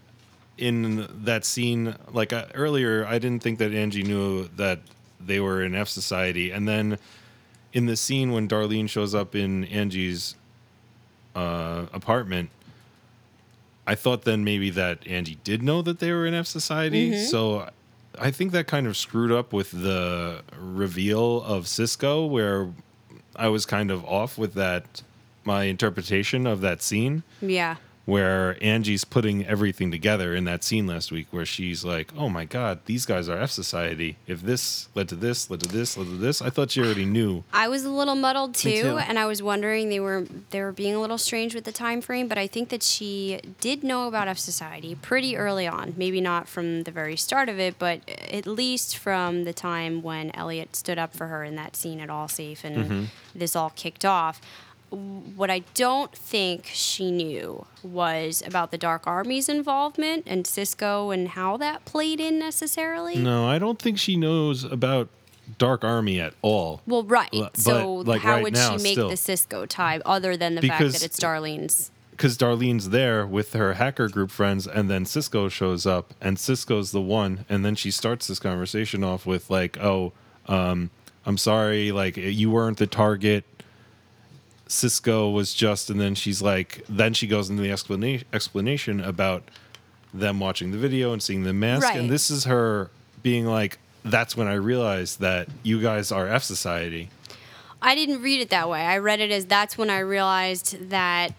in 0.58 1.06
that 1.24 1.44
scene, 1.44 1.96
like 2.12 2.32
uh, 2.32 2.46
earlier, 2.54 3.04
I 3.04 3.18
didn't 3.18 3.42
think 3.42 3.58
that 3.58 3.72
Angie 3.74 4.02
knew 4.02 4.48
that 4.56 4.78
they 5.26 5.40
were 5.40 5.62
in 5.62 5.74
F 5.74 5.88
Society, 5.88 6.50
and 6.50 6.66
then 6.68 6.98
in 7.72 7.86
the 7.86 7.96
scene 7.96 8.32
when 8.32 8.48
Darlene 8.48 8.88
shows 8.88 9.14
up 9.14 9.34
in 9.34 9.64
Angie's 9.64 10.34
uh, 11.34 11.86
apartment. 11.92 12.50
I 13.88 13.94
thought 13.94 14.22
then 14.22 14.42
maybe 14.42 14.70
that 14.70 15.06
Angie 15.06 15.38
did 15.44 15.62
know 15.62 15.80
that 15.82 16.00
they 16.00 16.10
were 16.10 16.26
in 16.26 16.34
F 16.34 16.46
Society. 16.46 17.10
So 17.26 17.68
I 18.18 18.30
think 18.30 18.52
that 18.52 18.66
kind 18.66 18.86
of 18.86 18.96
screwed 18.96 19.30
up 19.30 19.52
with 19.52 19.70
the 19.70 20.42
reveal 20.58 21.42
of 21.42 21.68
Cisco, 21.68 22.26
where 22.26 22.70
I 23.36 23.48
was 23.48 23.64
kind 23.66 23.90
of 23.90 24.04
off 24.04 24.38
with 24.38 24.54
that, 24.54 25.02
my 25.44 25.64
interpretation 25.64 26.46
of 26.46 26.62
that 26.62 26.82
scene. 26.82 27.22
yeah. 27.40 27.76
Where 28.06 28.56
Angie's 28.62 29.04
putting 29.04 29.44
everything 29.44 29.90
together 29.90 30.32
in 30.32 30.44
that 30.44 30.62
scene 30.62 30.86
last 30.86 31.10
week 31.10 31.26
where 31.32 31.44
she's 31.44 31.84
like, 31.84 32.12
"Oh 32.16 32.28
my 32.28 32.44
god, 32.44 32.78
these 32.86 33.04
guys 33.04 33.28
are 33.28 33.36
F 33.36 33.50
Society. 33.50 34.16
If 34.28 34.42
this 34.42 34.86
led 34.94 35.08
to 35.08 35.16
this, 35.16 35.50
led 35.50 35.58
to 35.60 35.68
this, 35.68 35.96
led 35.98 36.06
to 36.06 36.16
this, 36.16 36.40
I 36.40 36.48
thought 36.48 36.70
she 36.70 36.80
already 36.82 37.04
knew." 37.04 37.42
I 37.52 37.66
was 37.66 37.84
a 37.84 37.90
little 37.90 38.14
muddled 38.14 38.54
too, 38.54 38.80
too. 38.80 38.98
and 38.98 39.18
I 39.18 39.26
was 39.26 39.42
wondering 39.42 39.88
they 39.88 39.98
were 39.98 40.24
they 40.50 40.60
were 40.62 40.70
being 40.70 40.94
a 40.94 41.00
little 41.00 41.18
strange 41.18 41.52
with 41.52 41.64
the 41.64 41.72
time 41.72 42.00
frame, 42.00 42.28
but 42.28 42.38
I 42.38 42.46
think 42.46 42.68
that 42.68 42.84
she 42.84 43.40
did 43.60 43.82
know 43.82 44.06
about 44.06 44.28
F 44.28 44.38
Society 44.38 44.94
pretty 44.94 45.36
early 45.36 45.66
on. 45.66 45.92
Maybe 45.96 46.20
not 46.20 46.46
from 46.48 46.84
the 46.84 46.92
very 46.92 47.16
start 47.16 47.48
of 47.48 47.58
it, 47.58 47.76
but 47.76 48.08
at 48.08 48.46
least 48.46 48.96
from 48.96 49.42
the 49.42 49.52
time 49.52 50.00
when 50.00 50.30
Elliot 50.32 50.76
stood 50.76 51.00
up 51.00 51.12
for 51.12 51.26
her 51.26 51.42
in 51.42 51.56
that 51.56 51.74
scene 51.74 51.98
at 51.98 52.08
Allsafe 52.08 52.62
and 52.62 52.76
Mm-hmm. 52.76 53.04
this 53.34 53.56
all 53.56 53.70
kicked 53.74 54.04
off. 54.04 54.40
What 54.90 55.50
I 55.50 55.60
don't 55.74 56.14
think 56.14 56.66
she 56.72 57.10
knew 57.10 57.66
was 57.82 58.42
about 58.46 58.70
the 58.70 58.78
Dark 58.78 59.06
Army's 59.06 59.48
involvement 59.48 60.24
and 60.26 60.46
Cisco 60.46 61.10
and 61.10 61.28
how 61.28 61.56
that 61.56 61.84
played 61.84 62.20
in 62.20 62.38
necessarily. 62.38 63.16
No, 63.16 63.48
I 63.48 63.58
don't 63.58 63.78
think 63.78 63.98
she 63.98 64.16
knows 64.16 64.64
about 64.64 65.08
Dark 65.58 65.84
Army 65.84 66.20
at 66.20 66.34
all. 66.42 66.82
Well, 66.86 67.02
right. 67.02 67.28
But, 67.32 67.56
so 67.56 67.94
like, 67.94 68.22
how 68.22 68.34
right 68.34 68.42
would 68.42 68.54
now, 68.54 68.76
she 68.76 68.82
make 68.82 68.92
still. 68.92 69.10
the 69.10 69.16
Cisco 69.16 69.66
tie 69.66 70.00
other 70.06 70.36
than 70.36 70.54
the 70.54 70.62
fact 70.62 70.92
that 70.92 71.02
it's 71.02 71.18
Darlene's? 71.18 71.90
because 72.16 72.38
Darlene's 72.38 72.88
there 72.90 73.26
with 73.26 73.52
her 73.52 73.74
hacker 73.74 74.08
group 74.08 74.30
friends, 74.30 74.66
and 74.66 74.88
then 74.88 75.04
Cisco 75.04 75.48
shows 75.50 75.84
up, 75.84 76.14
and 76.20 76.38
Cisco's 76.38 76.90
the 76.90 77.00
one, 77.00 77.44
and 77.48 77.64
then 77.64 77.74
she 77.74 77.90
starts 77.90 78.26
this 78.26 78.38
conversation 78.38 79.04
off 79.04 79.26
with 79.26 79.50
like, 79.50 79.78
"Oh, 79.78 80.12
um, 80.46 80.90
I'm 81.26 81.36
sorry, 81.36 81.92
like 81.92 82.16
you 82.16 82.50
weren't 82.50 82.78
the 82.78 82.86
target. 82.86 83.44
Cisco 84.68 85.30
was 85.30 85.54
just," 85.54 85.90
and 85.90 86.00
then 86.00 86.14
she's 86.14 86.42
like, 86.42 86.82
then 86.88 87.14
she 87.14 87.26
goes 87.26 87.50
into 87.50 87.62
the 87.62 87.70
explanation 87.70 88.26
explanation 88.32 89.00
about 89.00 89.42
them 90.14 90.40
watching 90.40 90.70
the 90.72 90.78
video 90.78 91.12
and 91.12 91.22
seeing 91.22 91.42
the 91.44 91.52
mask, 91.52 91.84
Right. 91.84 91.98
and 92.00 92.10
this 92.10 92.30
is 92.30 92.44
her 92.44 92.90
being 93.22 93.46
like, 93.46 93.78
"That's 94.04 94.36
when 94.36 94.46
I 94.46 94.54
realized 94.54 95.20
that 95.20 95.48
you 95.62 95.80
guys 95.80 96.10
are 96.10 96.26
F 96.26 96.42
Society." 96.42 97.10
I 97.82 97.94
didn't 97.94 98.22
read 98.22 98.40
it 98.40 98.48
that 98.50 98.68
way. 98.70 98.80
I 98.86 98.98
read 98.98 99.20
it 99.20 99.30
as 99.30 99.44
that's 99.46 99.76
when 99.76 99.90
I 99.90 99.98
realized 99.98 100.88
that 100.90 101.34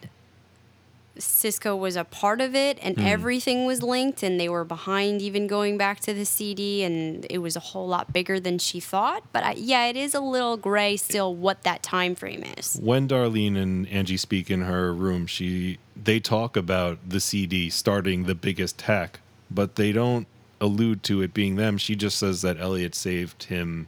Cisco 1.20 1.76
was 1.76 1.96
a 1.96 2.04
part 2.04 2.42
of 2.42 2.56
it 2.56 2.78
and 2.82 3.00
everything 3.00 3.66
was 3.66 3.82
linked 3.82 4.24
and 4.24 4.40
they 4.40 4.50
were 4.50 4.64
behind 4.64 5.22
even 5.22 5.48
going 5.48 5.78
back 5.78 6.00
to 6.02 6.14
the 6.14 6.26
CD 6.26 6.84
and 6.84 7.26
it 7.30 7.40
was 7.40 7.56
a 7.56 7.60
whole 7.60 7.88
lot 7.88 8.14
bigger 8.14 8.40
than 8.40 8.58
she 8.58 8.80
thought. 8.80 9.24
But 9.32 9.44
I, 9.44 9.52
yeah, 9.54 9.86
it 9.88 9.96
is 9.96 10.14
a 10.14 10.20
little 10.20 10.58
gray 10.58 10.98
still 10.98 11.36
what 11.36 11.64
that 11.64 11.84
time 11.84 12.16
frame 12.16 12.44
is. 12.58 12.80
when 12.82 13.08
Darlene 13.08 13.58
and 13.58 13.88
Angie 13.90 14.18
speak 14.18 14.50
in 14.50 14.62
her 14.62 14.94
room, 14.94 15.28
she 15.28 15.78
they 15.96 16.20
talk 16.20 16.56
about 16.56 16.98
the 17.08 17.20
CD 17.20 17.70
starting 17.70 18.24
the 18.24 18.36
biggest 18.36 18.82
hack, 18.82 19.20
but 19.50 19.76
they 19.76 19.92
don't 19.92 20.28
allude 20.62 21.04
to 21.04 21.22
it 21.22 21.34
being 21.34 21.56
them. 21.56 21.78
She 21.78 21.96
just 21.96 22.18
says 22.18 22.42
that 22.42 22.60
Elliot 22.60 22.96
saved 22.96 23.44
him, 23.44 23.88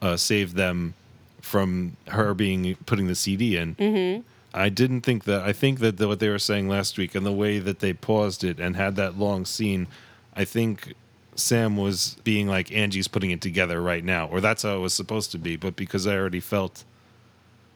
uh, 0.00 0.16
saved 0.16 0.56
them 0.56 0.94
from 1.40 1.96
her 2.08 2.34
being 2.34 2.76
putting 2.86 3.06
the 3.06 3.14
CD 3.14 3.56
in. 3.56 3.74
Mm-hmm. 3.76 4.22
I 4.56 4.68
didn't 4.68 5.02
think 5.02 5.24
that. 5.24 5.42
I 5.42 5.52
think 5.52 5.80
that 5.80 5.98
the, 5.98 6.08
what 6.08 6.18
they 6.18 6.28
were 6.28 6.38
saying 6.38 6.68
last 6.68 6.98
week 6.98 7.14
and 7.14 7.24
the 7.26 7.32
way 7.32 7.58
that 7.58 7.80
they 7.80 7.92
paused 7.92 8.42
it 8.42 8.58
and 8.58 8.74
had 8.74 8.96
that 8.96 9.18
long 9.18 9.44
scene, 9.44 9.86
I 10.34 10.44
think 10.44 10.94
Sam 11.34 11.76
was 11.76 12.16
being 12.24 12.48
like 12.48 12.72
Angie's 12.72 13.06
putting 13.06 13.30
it 13.30 13.40
together 13.40 13.80
right 13.80 14.02
now, 14.02 14.26
or 14.28 14.40
that's 14.40 14.62
how 14.62 14.76
it 14.76 14.80
was 14.80 14.94
supposed 14.94 15.30
to 15.32 15.38
be. 15.38 15.56
But 15.56 15.76
because 15.76 16.06
I 16.06 16.16
already 16.16 16.40
felt 16.40 16.84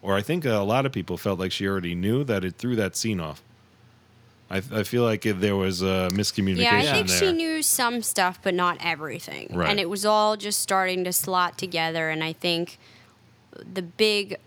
or 0.02 0.16
I 0.16 0.22
think 0.22 0.44
a 0.44 0.58
lot 0.58 0.86
of 0.86 0.92
people 0.92 1.16
felt 1.16 1.38
like 1.38 1.52
she 1.52 1.66
already 1.66 1.94
knew 1.94 2.24
that 2.24 2.44
it 2.44 2.56
threw 2.56 2.76
that 2.76 2.96
scene 2.96 3.20
off. 3.20 3.42
I, 4.50 4.56
I 4.72 4.82
feel 4.82 5.04
like 5.04 5.24
it, 5.26 5.40
there 5.40 5.56
was 5.56 5.82
a 5.82 6.08
miscommunication 6.12 6.62
Yeah, 6.62 6.76
I 6.78 6.82
think 6.82 7.08
there. 7.08 7.18
she 7.18 7.32
knew 7.32 7.62
some 7.62 8.02
stuff, 8.02 8.40
but 8.42 8.54
not 8.54 8.78
everything. 8.80 9.48
Right. 9.52 9.68
And 9.68 9.78
it 9.78 9.88
was 9.88 10.04
all 10.04 10.36
just 10.36 10.60
starting 10.60 11.04
to 11.04 11.12
slot 11.12 11.56
together. 11.56 12.10
And 12.10 12.24
I 12.24 12.32
think 12.32 12.78
the 13.52 13.82
big 13.82 14.38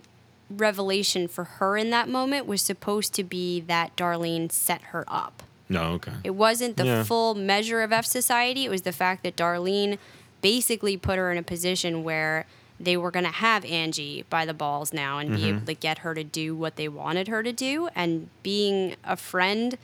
revelation 0.58 1.28
for 1.28 1.44
her 1.44 1.78
in 1.78 1.90
that 1.92 2.08
moment 2.10 2.46
was 2.46 2.62
supposed 2.62 3.14
to 3.16 3.24
be 3.24 3.60
that 3.62 3.96
Darlene 3.96 4.52
set 4.52 4.82
her 4.94 5.04
up. 5.08 5.44
no, 5.70 5.94
okay. 5.94 6.12
It 6.24 6.32
wasn't 6.36 6.78
the 6.78 6.86
Yeah. 6.86 7.04
full 7.04 7.34
measure 7.34 7.82
of 7.82 7.92
F 7.92 8.06
Society. 8.06 8.66
It 8.66 8.70
was 8.70 8.84
the 8.84 8.92
fact 8.92 9.24
that 9.24 9.36
Darlene 9.36 9.98
basically 10.42 10.98
put 10.98 11.18
her 11.18 11.32
in 11.32 11.38
a 11.38 11.44
position 11.44 12.04
where 12.04 12.46
they 12.80 12.98
were 12.98 13.10
going 13.10 13.26
to 13.26 13.32
have 13.32 13.64
Angie 13.66 14.26
by 14.30 14.46
the 14.46 14.54
balls 14.54 14.94
now 14.94 15.18
and 15.18 15.30
be 15.32 15.38
mm-hmm. 15.38 15.50
able 15.50 15.66
to 15.66 15.74
get 15.74 16.00
her 16.00 16.14
to 16.14 16.24
do 16.24 16.56
what 16.56 16.76
they 16.76 16.88
wanted 16.88 17.28
her 17.28 17.42
to 17.42 17.52
do. 17.54 17.88
And 17.96 18.30
being 18.44 18.96
a 19.04 19.16
friend 19.16 19.78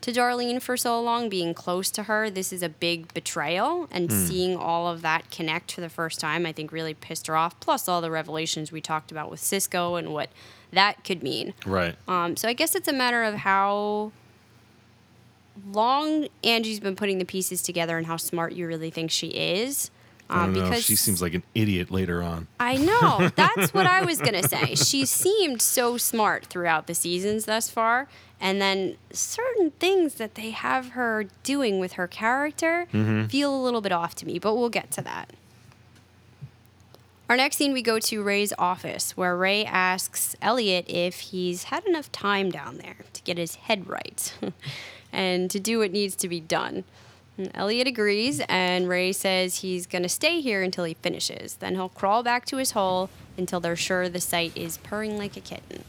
to 0.00 0.12
Darlene 0.12 0.62
for 0.62 0.76
so 0.76 1.00
long, 1.02 1.28
being 1.28 1.54
close 1.54 1.90
to 1.90 2.04
her, 2.04 2.30
this 2.30 2.52
is 2.52 2.62
a 2.62 2.68
big 2.68 3.12
betrayal. 3.14 3.88
And 3.90 4.12
seeing 4.12 4.56
all 4.56 4.86
of 4.86 5.02
that 5.02 5.30
connect 5.30 5.72
for 5.72 5.80
the 5.80 5.88
first 5.88 6.20
time, 6.20 6.46
I 6.46 6.52
think 6.52 6.70
really 6.70 6.94
pissed 6.94 7.26
her 7.26 7.36
off. 7.36 7.58
Plus, 7.60 7.88
all 7.88 8.00
the 8.00 8.10
revelations 8.10 8.70
we 8.70 8.80
talked 8.80 9.10
about 9.10 9.30
with 9.30 9.40
Cisco 9.40 9.96
and 9.96 10.12
what 10.12 10.30
that 10.72 11.02
could 11.02 11.22
mean. 11.22 11.54
right. 11.66 11.96
Um, 12.06 12.36
so 12.36 12.48
I 12.48 12.52
guess 12.52 12.74
it's 12.74 12.88
a 12.88 12.92
matter 12.92 13.24
of 13.24 13.34
how 13.34 14.12
long 15.72 16.28
Angie's 16.44 16.80
been 16.80 16.96
putting 16.96 17.18
the 17.18 17.24
pieces 17.24 17.62
together 17.62 17.98
and 17.98 18.06
how 18.06 18.16
smart 18.16 18.52
you 18.52 18.66
really 18.66 18.90
think 18.90 19.10
she 19.10 19.28
is. 19.28 19.90
I 20.30 20.44
Um, 20.44 20.52
because 20.52 20.84
She 20.84 20.94
seems 20.94 21.22
like 21.22 21.34
an 21.34 21.42
idiot 21.54 21.90
later 21.90 22.22
on. 22.22 22.48
I 22.60 22.76
know 22.76 23.30
that's 23.36 23.72
what 23.72 23.86
I 23.86 24.04
was 24.04 24.18
gonna 24.18 24.46
say. 24.46 24.74
She 24.74 25.06
seemed 25.06 25.62
so 25.62 25.96
smart 25.96 26.46
throughout 26.46 26.86
the 26.86 26.94
seasons 26.94 27.46
thus 27.46 27.70
far, 27.70 28.08
and 28.40 28.60
then 28.60 28.96
certain 29.12 29.72
things 29.72 30.14
that 30.14 30.34
they 30.34 30.50
have 30.50 30.90
her 30.90 31.26
doing 31.42 31.80
with 31.80 31.94
her 31.94 32.06
character 32.06 32.86
mm-hmm. 32.92 33.26
feel 33.26 33.54
a 33.54 33.60
little 33.60 33.80
bit 33.80 33.92
off 33.92 34.14
to 34.16 34.26
me. 34.26 34.38
But 34.38 34.54
we'll 34.54 34.68
get 34.68 34.90
to 34.92 35.02
that. 35.02 35.30
Our 37.28 37.36
next 37.36 37.56
scene, 37.56 37.74
we 37.74 37.82
go 37.82 37.98
to 37.98 38.22
Ray's 38.22 38.54
office, 38.58 39.14
where 39.14 39.36
Ray 39.36 39.62
asks 39.64 40.34
Elliot 40.40 40.86
if 40.88 41.20
he's 41.20 41.64
had 41.64 41.84
enough 41.84 42.10
time 42.10 42.50
down 42.50 42.78
there 42.78 42.96
to 43.12 43.22
get 43.22 43.36
his 43.36 43.56
head 43.56 43.86
right 43.86 44.32
and 45.12 45.50
to 45.50 45.60
do 45.60 45.80
what 45.80 45.92
needs 45.92 46.16
to 46.16 46.28
be 46.28 46.40
done. 46.40 46.84
And 47.36 47.50
Elliot 47.54 47.86
agrees, 47.86 48.40
and 48.48 48.88
Ray 48.88 49.12
says 49.12 49.56
he's 49.56 49.86
going 49.86 50.04
to 50.04 50.08
stay 50.08 50.40
here 50.40 50.62
until 50.62 50.84
he 50.84 50.94
finishes. 50.94 51.56
Then 51.56 51.74
he'll 51.74 51.90
crawl 51.90 52.22
back 52.22 52.46
to 52.46 52.56
his 52.56 52.70
hole 52.70 53.10
until 53.36 53.60
they're 53.60 53.76
sure 53.76 54.08
the 54.08 54.20
site 54.20 54.56
is 54.56 54.78
purring 54.78 55.18
like 55.18 55.36
a 55.36 55.40
kitten. 55.40 55.84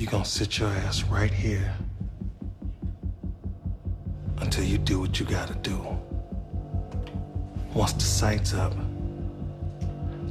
You 0.00 0.06
gonna 0.06 0.24
sit 0.24 0.58
your 0.58 0.70
ass 0.70 1.02
right 1.02 1.30
here 1.30 1.74
until 4.38 4.64
you 4.64 4.78
do 4.78 4.98
what 4.98 5.20
you 5.20 5.26
gotta 5.26 5.52
do. 5.56 5.78
Once 7.74 7.92
the 7.92 8.00
sight's 8.00 8.54
up, 8.54 8.72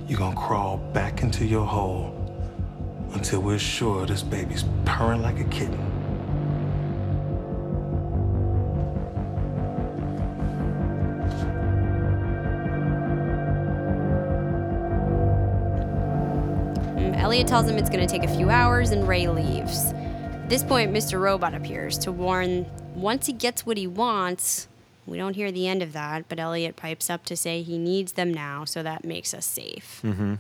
you're 0.08 0.18
gonna 0.18 0.36
crawl 0.36 0.78
back 0.78 1.22
into 1.22 1.46
your 1.46 1.68
hole 1.68 2.16
until 3.14 3.42
we're 3.42 3.60
sure 3.60 4.08
this 4.08 4.24
baby's 4.24 4.66
purring 4.86 5.22
like 5.22 5.40
a 5.40 5.44
kitten. 5.44 5.89
Elliot 17.40 17.48
tells 17.48 17.70
him 17.70 17.78
it's 17.78 17.90
going 17.90 18.06
to 18.06 18.12
take 18.20 18.30
a 18.30 18.36
few 18.36 18.50
hours, 18.50 18.92
and 18.92 19.08
Ray 19.08 19.26
leaves. 19.30 19.94
At 19.94 20.50
this 20.50 20.62
point, 20.62 20.92
Mr. 20.92 21.22
Robot 21.22 21.54
appears 21.54 21.98
to 22.00 22.12
warn 22.12 22.66
once 22.94 23.28
he 23.28 23.32
gets 23.32 23.66
what 23.66 23.78
he 23.78 23.88
wants. 23.88 24.68
We 25.08 25.18
don't 25.18 25.38
hear 25.38 25.50
the 25.50 25.66
end 25.66 25.82
of 25.82 25.94
that, 25.94 26.28
but 26.28 26.38
Elliot 26.38 26.76
pipes 26.76 27.10
up 27.10 27.24
to 27.28 27.38
say 27.38 27.62
he 27.62 27.78
needs 27.78 28.12
them 28.12 28.34
now, 28.34 28.66
so 28.66 28.84
that 28.84 29.06
makes 29.06 29.34
us 29.34 29.46
safe. 29.46 30.02
Mm-hmm. 30.04 30.34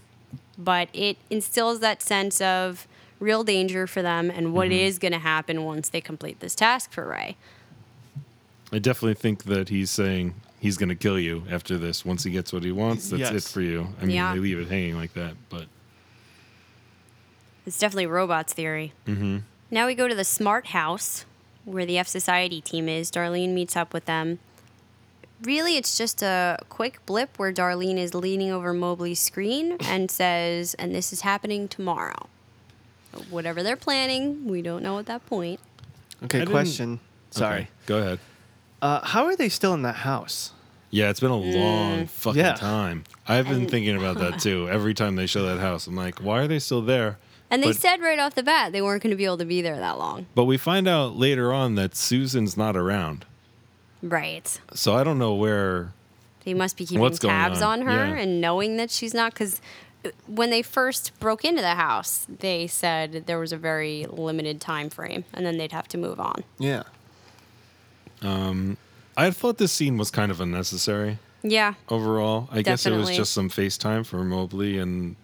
But 0.57 0.89
it 0.91 1.15
instills 1.29 1.79
that 1.79 2.01
sense 2.01 2.41
of 2.41 2.85
real 3.21 3.45
danger 3.45 3.87
for 3.87 4.01
them 4.01 4.29
and 4.29 4.51
what 4.53 4.69
is 4.69 4.99
going 4.99 5.13
to 5.13 5.19
happen 5.19 5.63
once 5.63 5.87
they 5.87 6.01
complete 6.01 6.41
this 6.41 6.53
task 6.53 6.91
for 6.91 7.07
Ray. 7.07 7.37
I 8.73 8.79
definitely 8.79 9.13
think 9.13 9.45
that 9.45 9.69
he's 9.69 9.89
saying 9.89 10.33
he's 10.59 10.75
going 10.75 10.89
to 10.89 10.95
kill 10.95 11.17
you 11.17 11.43
after 11.49 11.77
this. 11.77 12.03
Once 12.03 12.25
he 12.25 12.31
gets 12.31 12.51
what 12.51 12.63
he 12.65 12.73
wants, 12.73 13.09
that's 13.09 13.31
Yes. 13.31 13.45
it 13.47 13.49
for 13.53 13.61
you. 13.61 13.87
I 14.01 14.05
mean, 14.05 14.17
Yeah. 14.17 14.33
they 14.33 14.39
leave 14.41 14.59
it 14.59 14.67
hanging 14.67 14.95
like 14.97 15.13
that, 15.13 15.35
but 15.47 15.63
It's 17.65 17.77
definitely 17.79 18.07
Robot's 18.07 18.53
theory. 18.53 18.93
Mm-hmm. 19.07 19.39
Now 19.71 19.85
we 19.87 19.95
go 19.95 20.07
to 20.07 20.15
the 20.15 20.23
Smart 20.23 20.67
House, 20.67 21.25
where 21.65 21.85
the 21.85 21.97
F 21.97 22.07
Society 22.07 22.61
team 22.61 22.89
is. 22.89 23.11
Darlene 23.11 23.49
meets 23.53 23.75
up 23.75 23.93
with 23.93 24.05
them. 24.05 24.39
Really, 25.43 25.77
it's 25.77 25.97
just 25.97 26.21
a 26.21 26.57
quick 26.67 27.05
blip 27.05 27.37
where 27.37 27.53
Darlene 27.53 27.97
is 27.97 28.13
leaning 28.13 28.51
over 28.51 28.73
Mobley's 28.73 29.19
screen 29.21 29.77
and 29.81 30.09
says, 30.21 30.73
and 30.75 30.93
this 30.93 31.13
is 31.13 31.21
happening 31.21 31.67
tomorrow. 31.67 32.27
Whatever 33.29 33.63
they're 33.63 33.75
planning, 33.75 34.47
we 34.47 34.61
don't 34.61 34.83
know 34.83 34.99
at 34.99 35.05
that 35.07 35.25
point. 35.27 35.59
Okay, 36.23 36.39
didn't- 36.39 36.51
question. 36.51 36.99
Sorry. 37.31 37.61
Okay, 37.61 37.67
go 37.85 37.97
ahead. 37.99 38.19
Uh, 38.81 39.05
how 39.05 39.25
are 39.25 39.35
they 39.35 39.49
still 39.49 39.73
in 39.73 39.81
that 39.83 39.97
house? 39.97 40.51
Yeah, 40.89 41.09
it's 41.09 41.19
been 41.19 41.29
a 41.31 41.35
long 41.37 42.07
fucking 42.07 42.39
Yeah. 42.39 42.53
time. 42.53 43.03
I've 43.27 43.45
been 43.47 43.61
And- 43.61 43.69
thinking 43.71 43.95
about 43.95 44.17
that 44.19 44.39
too. 44.41 44.67
Every 44.69 44.93
time 44.93 45.15
they 45.15 45.27
show 45.27 45.45
that 45.45 45.59
house, 45.59 45.85
I'm 45.87 45.95
like, 45.95 46.19
why 46.19 46.39
are 46.39 46.47
they 46.47 46.59
still 46.59 46.81
there? 46.81 47.17
And 47.51 47.63
they 47.63 47.67
But- 47.69 47.77
said 47.77 48.01
right 48.01 48.19
off 48.19 48.35
the 48.35 48.43
bat 48.43 48.71
they 48.71 48.81
weren't 48.81 49.01
going 49.03 49.11
to 49.11 49.17
be 49.17 49.25
able 49.25 49.37
to 49.39 49.45
be 49.45 49.61
there 49.61 49.77
that 49.77 49.97
long. 49.97 50.27
But 50.35 50.45
we 50.45 50.57
find 50.57 50.87
out 50.87 51.17
later 51.17 51.51
on 51.51 51.75
that 51.75 51.95
Susan's 51.95 52.55
not 52.55 52.75
around. 52.77 53.25
Right. 54.03 54.59
So 54.73 54.95
I 54.95 55.03
don't 55.03 55.17
know 55.19 55.33
where. 55.33 55.93
They 56.45 56.53
must 56.53 56.77
be 56.77 56.85
keeping 56.85 57.01
What's 57.01 57.19
tabs 57.19 57.61
on? 57.61 57.81
on, 57.81 57.87
her 57.87 58.15
Yeah. 58.15 58.21
and 58.21 58.39
knowing 58.39 58.77
that 58.77 58.91
she's 58.91 59.13
not. 59.13 59.33
Because 59.33 59.61
when 60.27 60.49
they 60.51 60.61
first 60.61 61.11
broke 61.19 61.43
into 61.43 61.61
the 61.61 61.75
house, 61.75 62.25
they 62.39 62.65
said 62.67 63.23
there 63.25 63.39
was 63.39 63.51
a 63.51 63.57
very 63.57 64.05
limited 64.09 64.61
time 64.61 64.89
frame, 64.89 65.25
and 65.33 65.45
then 65.45 65.57
they'd 65.57 65.73
have 65.73 65.87
to 65.89 65.97
move 65.97 66.19
on. 66.19 66.43
Yeah. 66.57 66.83
Um, 68.21 68.77
I 69.17 69.31
thought 69.31 69.57
this 69.57 69.71
scene 69.73 69.97
was 69.97 70.11
kind 70.11 70.31
of 70.31 70.39
unnecessary 70.41 71.19
Yeah. 71.43 71.73
overall. 71.89 72.47
I 72.51 72.61
guess 72.61 72.85
it 72.85 72.91
was 72.93 73.09
just 73.09 73.33
some 73.33 73.49
FaceTime 73.49 74.05
for 74.05 74.23
Mobley 74.23 74.77
and 74.77 75.15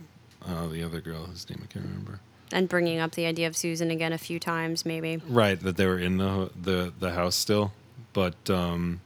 uh, 0.48 0.68
the 0.68 0.84
other 0.84 1.02
girl, 1.02 1.26
whose 1.26 1.50
name 1.50 1.60
I 1.64 1.72
can't 1.72 1.86
remember. 1.86 2.20
And 2.52 2.70
bringing 2.70 3.00
up 3.00 3.14
the 3.14 3.26
idea 3.26 3.48
of 3.48 3.58
Susan 3.58 3.90
again 3.92 4.14
a 4.14 4.18
few 4.18 4.40
times, 4.40 4.86
maybe. 4.86 5.22
Right, 5.28 5.60
that 5.60 5.78
they 5.78 5.86
were 5.86 6.00
in 6.00 6.18
the 6.18 6.52
the 6.60 6.94
the 7.00 7.12
house 7.12 7.36
still, 7.36 7.74
but 8.14 8.50
um, 8.50 9.02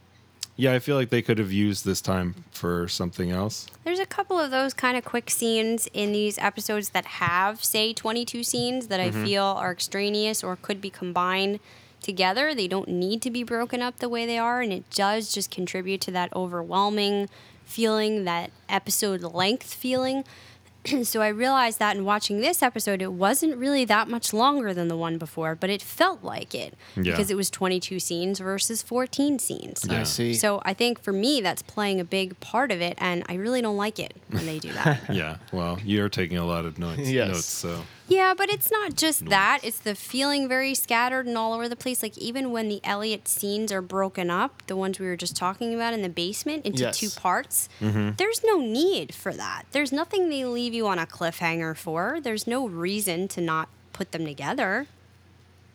yeah, 0.60 0.74
I 0.74 0.80
feel 0.80 0.98
like 0.98 1.10
they 1.10 1.22
could 1.22 1.38
have 1.38 1.54
used 1.54 1.86
this 1.86 2.02
time 2.02 2.44
for 2.52 2.90
something 2.90 3.32
else. 3.32 3.68
There's 3.86 4.00
a 4.00 4.06
couple 4.06 4.38
of 4.38 4.52
those 4.52 4.74
kind 4.74 4.98
of 4.98 5.06
quick 5.06 5.30
scenes 5.30 5.88
in 5.94 6.12
these 6.12 6.38
episodes 6.38 6.90
that 6.90 7.06
have, 7.06 7.64
say, 7.64 7.94
22 7.94 8.44
scenes 8.44 8.88
that 8.88 9.00
I 9.00 9.10
feel 9.10 9.46
are 9.46 9.72
extraneous 9.72 10.44
or 10.44 10.58
could 10.58 10.82
be 10.82 10.90
combined 10.90 11.62
together. 12.02 12.54
They 12.54 12.68
don't 12.68 12.90
need 12.90 13.22
to 13.22 13.32
be 13.32 13.44
broken 13.44 13.82
up 13.82 14.00
the 14.00 14.10
way 14.10 14.26
they 14.26 14.38
are, 14.38 14.60
and 14.60 14.74
it 14.74 14.90
does 14.90 15.34
just 15.34 15.50
contribute 15.50 16.02
to 16.02 16.12
that 16.12 16.36
overwhelming 16.36 17.30
feeling, 17.64 18.26
that 18.26 18.52
episode 18.68 19.22
length 19.22 19.74
feeling. 19.74 20.26
so 21.04 21.22
I 21.22 21.28
realized 21.28 21.80
that 21.80 21.96
in 21.98 22.06
watching 22.06 22.40
this 22.42 22.62
episode, 22.64 23.02
it 23.02 23.12
wasn't 23.14 23.58
really 23.58 23.86
that 23.86 24.08
much 24.08 24.34
longer 24.34 24.74
than 24.74 24.88
the 24.88 24.96
one 24.98 25.18
before, 25.18 25.56
but 25.56 25.70
it 25.70 25.82
felt 25.82 26.24
like 26.24 26.56
it 26.56 26.74
Yeah. 26.96 27.04
because 27.04 27.30
it 27.30 27.36
was 27.36 27.50
22 27.50 28.00
scenes 28.00 28.40
versus 28.40 28.82
14 28.82 29.40
scenes. 29.40 29.88
I 29.90 30.04
see. 30.04 30.34
So 30.34 30.62
I 30.66 30.74
think 30.74 31.02
for 31.02 31.12
me, 31.14 31.42
that's 31.42 31.62
playing 31.62 32.00
a 32.00 32.06
big 32.06 32.40
part 32.40 32.72
of 32.72 32.82
it, 32.82 32.96
and 33.00 33.24
I 33.28 33.36
really 33.36 33.62
don't 33.62 33.78
like 33.78 34.00
it 34.00 34.14
when 34.30 34.46
they 34.46 34.60
do 34.60 34.72
that. 34.74 35.02
Yeah, 35.12 35.38
well, 35.52 35.80
you're 35.84 36.10
taking 36.10 36.38
a 36.38 36.46
lot 36.46 36.66
of 36.66 36.80
notes. 36.80 37.10
Yes. 37.10 37.28
notes 37.30 37.46
so 37.46 37.82
yeah, 38.10 38.34
but 38.36 38.50
it's 38.50 38.72
not 38.72 38.96
just 38.96 39.26
that; 39.28 39.60
it's 39.64 39.80
the 39.80 39.96
feeling 39.96 40.48
very 40.48 40.74
scattered 40.76 41.26
and 41.28 41.38
all 41.38 41.54
over 41.54 41.70
the 41.70 41.76
place. 41.76 42.04
Like 42.04 42.18
even 42.18 42.52
when 42.52 42.68
the 42.68 42.82
Elliot 42.84 43.28
scenes 43.28 43.72
are 43.72 43.82
broken 43.82 44.30
up, 44.30 44.64
the 44.68 44.76
ones 44.76 45.00
we 45.00 45.06
were 45.06 45.16
just 45.16 45.36
talking 45.36 45.74
about 45.74 45.94
in 45.94 46.02
the 46.02 46.10
basement 46.10 46.66
into 46.66 46.84
Yes. 46.84 47.00
two 47.00 47.10
parts, 47.10 47.70
mm-hmm. 47.80 48.12
there's 48.18 48.44
no 48.44 48.60
need 48.60 49.14
for 49.14 49.34
that. 49.34 49.64
There's 49.72 49.92
nothing 49.92 50.30
they 50.30 50.44
leave 50.46 50.74
you 50.74 50.88
on 50.88 51.00
a 51.00 51.06
cliffhanger 51.06 51.78
for. 51.78 52.20
There's 52.22 52.48
no 52.48 52.68
reason 52.68 53.28
to 53.30 53.42
not 53.42 53.70
put 53.94 54.12
them 54.12 54.26
together. 54.26 54.88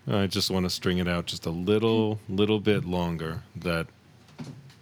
I 0.06 0.26
just 0.26 0.50
want 0.50 0.64
to 0.64 0.70
string 0.70 0.98
it 0.98 1.08
out 1.08 1.26
just 1.26 1.46
a 1.46 1.50
little, 1.50 2.18
little 2.28 2.60
bit 2.60 2.84
longer. 2.84 3.42
That 3.56 3.86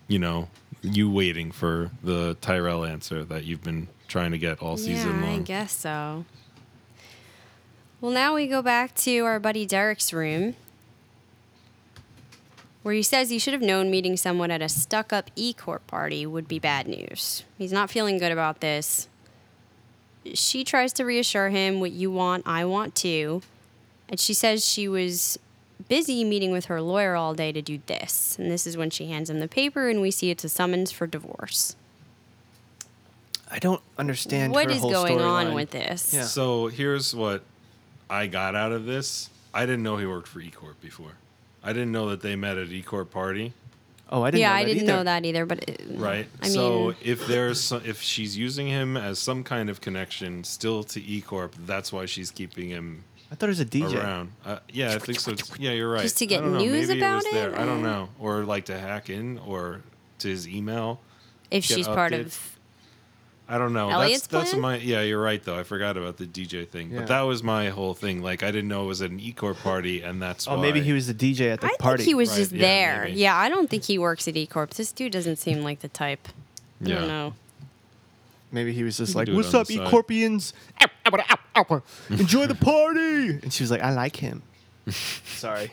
you 0.09 0.19
know, 0.19 0.49
you 0.83 1.11
waiting 1.11 1.53
for 1.53 1.91
the 2.03 2.37
Tyrell 2.41 2.85
answer 2.85 3.25
that 3.25 3.45
you've 3.45 3.63
been 3.63 3.89
trying 4.09 4.33
to 4.33 4.39
get 4.39 4.61
all 4.61 4.77
season 4.77 5.21
yeah, 5.21 5.27
long. 5.27 5.41
I 5.41 5.43
guess 5.43 5.73
so. 5.73 6.25
Well, 8.03 8.11
now 8.11 8.35
we 8.35 8.49
go 8.49 8.63
back 8.63 8.97
to 8.97 9.21
our 9.21 9.39
buddy 9.39 9.65
Derek's 9.65 10.13
room, 10.13 10.57
where 12.83 12.95
he 12.95 13.03
says 13.05 13.31
he 13.31 13.39
should 13.39 13.53
have 13.53 13.63
known 13.63 13.93
meeting 13.93 14.17
someone 14.17 14.51
at 14.51 14.61
a 14.61 14.69
stuck 14.69 15.13
up 15.13 15.31
E 15.37 15.53
Corp 15.53 15.87
party 15.87 16.27
would 16.27 16.49
be 16.49 16.59
bad 16.59 16.89
news. 16.89 17.45
He's 17.57 17.71
not 17.73 17.91
feeling 17.91 18.19
good 18.19 18.33
about 18.33 18.61
this. 18.61 19.07
She 20.35 20.65
tries 20.65 20.93
to 20.95 21.05
reassure 21.05 21.51
him 21.51 21.79
what 21.79 21.93
you 21.93 22.11
want, 22.11 22.43
I 22.45 22.65
want 22.65 22.97
too. 22.97 23.41
And 24.09 24.19
she 24.19 24.35
says 24.35 24.67
she 24.69 24.89
was 24.89 25.39
busy 25.89 26.25
meeting 26.25 26.51
with 26.51 26.65
her 26.65 26.83
lawyer 26.83 27.15
all 27.15 27.35
day 27.35 27.53
to 27.53 27.63
do 27.63 27.79
this. 27.87 28.37
And 28.37 28.51
this 28.51 28.67
is 28.67 28.77
when 28.77 28.91
she 28.91 29.07
hands 29.07 29.31
him 29.31 29.39
the 29.39 29.47
paper, 29.47 29.89
and 29.89 30.01
we 30.01 30.11
see 30.11 30.31
it's 30.31 30.43
a 30.43 30.49
summons 30.49 30.91
for 30.91 31.07
divorce. 31.07 31.77
I 33.49 33.61
don't 33.61 33.83
understand 33.97 34.53
What 34.55 34.67
her 34.67 34.73
is 34.73 34.81
whole 34.81 34.91
going 34.91 35.21
on 35.21 35.47
storyline. 35.47 35.55
with 35.55 35.71
this? 35.71 36.13
Yeah. 36.13 36.23
So 36.25 36.67
here's 36.67 37.15
what 37.15 37.45
I 38.13 38.27
got 38.27 38.55
out 38.55 38.73
of 38.73 38.85
this. 38.85 39.31
I 39.55 39.65
didn't 39.67 39.83
know 39.83 39.97
he 39.97 40.07
worked 40.07 40.29
for 40.29 40.41
eCorp 40.41 40.75
before. 40.81 41.13
I 41.65 41.73
didn't 41.73 41.93
know 41.93 42.11
that 42.11 42.21
they 42.21 42.37
met 42.37 42.59
at 42.59 42.69
eCorp 42.69 43.11
party. 43.11 43.53
Oh, 44.11 44.23
I 44.23 44.31
didn't. 44.31 44.41
yeah, 44.41 44.51
know 44.51 44.55
I 44.57 44.63
that 44.65 44.67
didn't 44.69 44.83
either. 44.83 44.93
know 44.97 45.05
that 45.05 45.25
either. 45.25 45.47
But 45.47 45.69
it, 45.69 45.83
Right. 45.95 46.27
I 46.43 46.49
so 46.49 46.87
mean, 46.89 46.97
if 47.03 47.27
there's 47.27 47.61
some, 47.61 47.83
if 47.87 48.03
she's 48.03 48.37
using 48.37 48.67
him 48.67 48.97
as 48.99 49.19
some 49.19 49.43
kind 49.43 49.71
of 49.71 49.81
connection 49.81 50.45
still 50.45 50.85
to 50.85 51.01
eCorp, 51.01 51.53
that's 51.67 51.93
why 51.93 52.05
she's 52.07 52.31
keeping 52.31 52.69
him 52.69 53.05
I 53.31 53.35
thought 53.35 53.47
it 53.47 53.57
was 53.57 53.61
a 53.61 53.65
DJ. 53.65 53.95
around. 53.97 54.33
Uh, 54.45 54.59
yeah, 54.71 54.95
I 54.95 54.99
think 54.99 55.19
so. 55.19 55.35
Yeah, 55.59 55.71
you're 55.71 55.91
right. 55.91 56.03
Just 56.03 56.19
to 56.19 56.27
get 56.27 56.41
I 56.41 56.45
don't 56.45 56.59
news 56.59 56.89
maybe 56.89 57.01
about 57.01 57.13
it. 57.13 57.17
Was 57.25 57.33
there. 57.33 57.51
it, 57.53 57.59
I 57.59 57.65
don't 57.65 57.83
know, 57.83 58.11
or 58.19 58.45
like 58.45 58.67
to 58.67 58.79
hack 58.79 59.09
in 59.09 59.39
or 59.39 59.81
to 60.19 60.29
his 60.29 60.47
email. 60.47 61.01
if 61.51 61.67
get 61.67 61.77
she's 61.77 61.87
part 61.89 62.13
of, 62.13 62.39
I 63.53 63.59
don't 63.59 63.73
know. 63.75 63.91
Elliot's 63.91 64.27
that's 64.27 64.53
that's 64.53 64.61
my 64.61 64.77
yeah. 64.77 65.03
You're 65.03 65.21
right 65.21 65.43
though. 65.45 65.59
I 65.59 65.63
forgot 65.63 65.97
about 65.99 66.17
the 66.17 66.25
DJ 66.27 66.67
thing, 66.67 66.91
Yeah. 66.91 67.01
but 67.01 67.09
that 67.09 67.21
was 67.23 67.43
my 67.43 67.69
whole 67.69 67.93
thing. 67.93 68.23
Like 68.23 68.43
I 68.43 68.51
didn't 68.51 68.69
know 68.69 68.85
it 68.85 68.87
was 68.87 69.03
an 69.03 69.21
eCorp 69.21 69.57
party, 69.63 70.01
and 70.03 70.23
that's 70.23 70.49
Oh, 70.49 70.57
why. 70.57 70.63
maybe 70.63 70.81
he 70.81 70.93
was 70.95 71.07
the 71.07 71.13
DJ 71.15 71.53
at 71.53 71.61
the 71.61 71.67
party. 71.67 71.77
I 71.79 71.83
party. 71.83 71.97
think 72.05 72.09
he 72.09 72.15
was 72.15 72.31
Right, 72.31 72.37
just 72.39 72.53
yeah, 72.53 72.61
there. 72.63 73.05
maybe. 73.05 73.19
Yeah, 73.21 73.37
I 73.37 73.49
don't 73.51 73.69
think 73.69 73.85
he 73.85 73.99
works 73.99 74.27
at 74.27 74.37
E 74.37 74.47
Corp. 74.47 74.71
This 74.71 74.91
dude 74.91 75.13
doesn't 75.13 75.37
seem 75.37 75.63
like 75.63 75.81
the 75.81 75.89
type. 75.89 76.29
I 76.85 76.89
Yeah. 76.89 76.95
don't 77.01 77.09
know. 77.09 77.35
Maybe 78.51 78.73
he 78.73 78.83
was 78.85 78.97
just 78.97 79.15
like, 79.15 79.29
"What's 79.29 79.53
up, 79.55 79.67
the 79.67 79.83
E. 79.83 79.87
Corpians? 79.89 80.53
Enjoy 82.11 82.47
the 82.47 82.55
party." 82.55 83.31
And 83.43 83.53
she 83.53 83.63
was 83.63 83.71
like, 83.71 83.83
"I 83.83 83.93
like 83.93 84.17
him." 84.17 84.43
Sorry. 84.91 85.73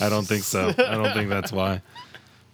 I 0.00 0.08
don't 0.08 0.26
think 0.26 0.44
so. 0.44 0.68
I 0.78 0.94
don't 0.94 1.12
think 1.12 1.28
that's 1.28 1.52
why. 1.52 1.82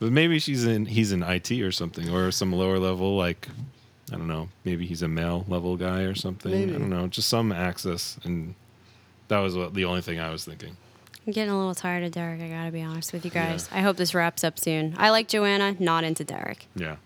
But 0.01 0.13
maybe 0.13 0.39
she's 0.39 0.65
in. 0.65 0.87
He's 0.87 1.13
in 1.13 1.23
IT 1.23 1.51
or 1.61 1.73
something, 1.73 2.09
or 2.11 2.31
some 2.31 2.53
lower 2.53 2.79
level. 2.79 3.17
Like 3.17 3.49
I 4.13 4.17
don't 4.17 4.29
know. 4.29 4.49
Maybe 4.65 4.87
he's 4.87 5.03
a 5.03 5.09
male 5.09 5.45
level 5.49 5.77
guy 5.77 6.03
or 6.03 6.15
something. 6.15 6.51
Maybe. 6.53 6.75
I 6.75 6.79
don't 6.79 6.91
know. 6.91 7.07
Just 7.07 7.29
some 7.29 7.53
access, 7.53 8.19
and 8.25 8.55
that 9.29 9.39
was 9.39 9.55
the 9.55 9.85
only 9.85 10.01
thing 10.01 10.19
I 10.21 10.31
was 10.31 10.45
thinking. 10.45 10.77
I'm 11.27 11.33
getting 11.33 11.51
a 11.53 11.59
little 11.59 11.75
tired 11.75 12.05
of 12.05 12.13
Derek. 12.13 12.41
I 12.41 12.49
gotta 12.49 12.71
be 12.71 12.83
honest 12.83 13.13
with 13.13 13.25
you 13.25 13.31
guys. 13.31 13.69
I 13.73 13.81
hope 13.81 13.97
this 13.97 14.15
wraps 14.15 14.45
up 14.45 14.59
soon. 14.59 14.95
I 14.97 15.11
like 15.11 15.29
Joanna, 15.29 15.77
not 15.79 16.05
into 16.05 16.25
Derek. 16.25 16.67
Yeah. 16.75 16.97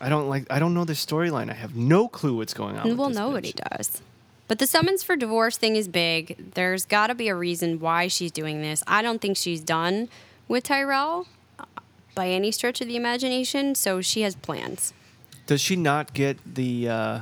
I 0.00 0.08
don't 0.08 0.28
like. 0.28 0.46
I 0.50 0.58
don't 0.58 0.74
know 0.74 0.84
the 0.84 0.92
storyline. 0.94 1.48
I 1.48 1.54
have 1.54 1.76
no 1.76 2.08
clue 2.08 2.36
what's 2.36 2.54
going 2.54 2.76
on. 2.76 2.96
well, 2.96 3.08
nobody 3.08 3.52
bitch. 3.52 3.76
does. 3.76 4.02
But 4.48 4.58
the 4.58 4.66
summons 4.66 5.02
for 5.02 5.16
divorce 5.16 5.56
thing 5.56 5.76
is 5.76 5.88
big. 5.88 6.52
There's 6.54 6.84
got 6.84 7.06
to 7.06 7.14
be 7.14 7.28
a 7.28 7.34
reason 7.34 7.80
why 7.80 8.08
she's 8.08 8.32
doing 8.32 8.60
this. 8.60 8.82
I 8.86 9.00
don't 9.00 9.20
think 9.20 9.36
she's 9.36 9.60
done 9.60 10.08
with 10.48 10.64
Tyrell 10.64 11.28
uh, 11.58 11.64
by 12.14 12.28
any 12.28 12.50
stretch 12.50 12.80
of 12.82 12.88
the 12.88 12.96
imagination. 12.96 13.74
So 13.74 14.02
she 14.02 14.20
has 14.22 14.34
plans. 14.34 14.92
Does 15.52 15.60
she 15.60 15.76
not 15.76 16.14
get 16.14 16.38
the 16.54 16.88
uh, 16.88 17.20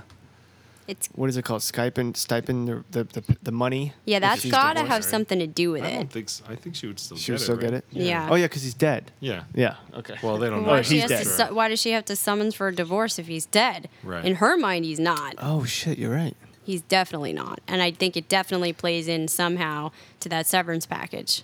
It's 0.87 1.09
what 1.15 1.29
is 1.29 1.37
it 1.37 1.45
called? 1.45 1.63
Stipend, 1.63 2.17
stipend, 2.17 2.69
the 2.69 2.85
the, 2.93 3.05
the, 3.05 3.37
the 3.43 3.53
money. 3.53 3.93
yeah, 4.05 4.19
if 4.19 4.23
that's 4.23 4.43
she's 4.43 4.53
got 4.53 4.75
to 4.75 4.83
divorced? 4.83 4.93
have 4.93 5.05
something 5.05 5.39
to 5.41 5.47
do 5.49 5.73
with 5.73 5.83
I 5.83 5.89
it. 5.89 5.97
don't 5.97 6.13
think. 6.13 6.29
So. 6.29 6.45
I 6.49 6.55
think 6.55 6.77
she 6.77 6.87
would 6.87 7.01
still. 7.01 7.17
She 7.17 7.27
get 7.27 7.33
would 7.33 7.41
it, 7.41 7.45
still 7.45 7.57
right? 7.57 7.65
get 7.65 7.75
it. 7.75 7.85
Yeah. 7.91 8.29
Oh 8.31 8.37
yeah, 8.37 8.45
because 8.47 8.63
he's 8.63 8.75
dead. 8.75 9.11
Yeah. 9.19 9.43
Yeah. 9.55 9.77
Okay. 9.95 10.15
Well, 10.23 10.39
they 10.39 10.49
don't 10.49 10.63
know. 10.63 10.69
Why, 10.71 10.77
does 10.79 10.87
she 10.87 11.01
he's 11.01 11.11
has 11.11 11.11
dead. 11.11 11.25
to 11.25 11.49
su- 11.49 11.55
why 11.55 11.69
does 11.69 11.81
she 11.81 11.91
have 11.91 12.05
to 12.05 12.15
summons 12.17 12.55
for 12.55 12.69
a 12.69 12.75
divorce 12.75 13.19
if 13.19 13.27
he's 13.27 13.47
dead? 13.47 13.89
Right. 14.05 14.25
In 14.25 14.37
her 14.37 14.57
mind, 14.57 14.85
he's 14.85 15.01
not. 15.01 15.35
oh 15.39 15.65
shit, 15.65 15.99
you're 15.99 16.15
right. 16.15 16.37
He's 16.63 16.83
definitely 16.83 17.33
not. 17.33 17.61
And 17.67 17.83
I 17.83 17.91
think 17.91 18.17
it 18.17 18.29
definitely 18.29 18.73
plays 18.73 19.09
in 19.09 19.27
somehow 19.27 19.91
to 20.21 20.29
that 20.29 20.47
severance 20.47 20.87
package. 20.87 21.43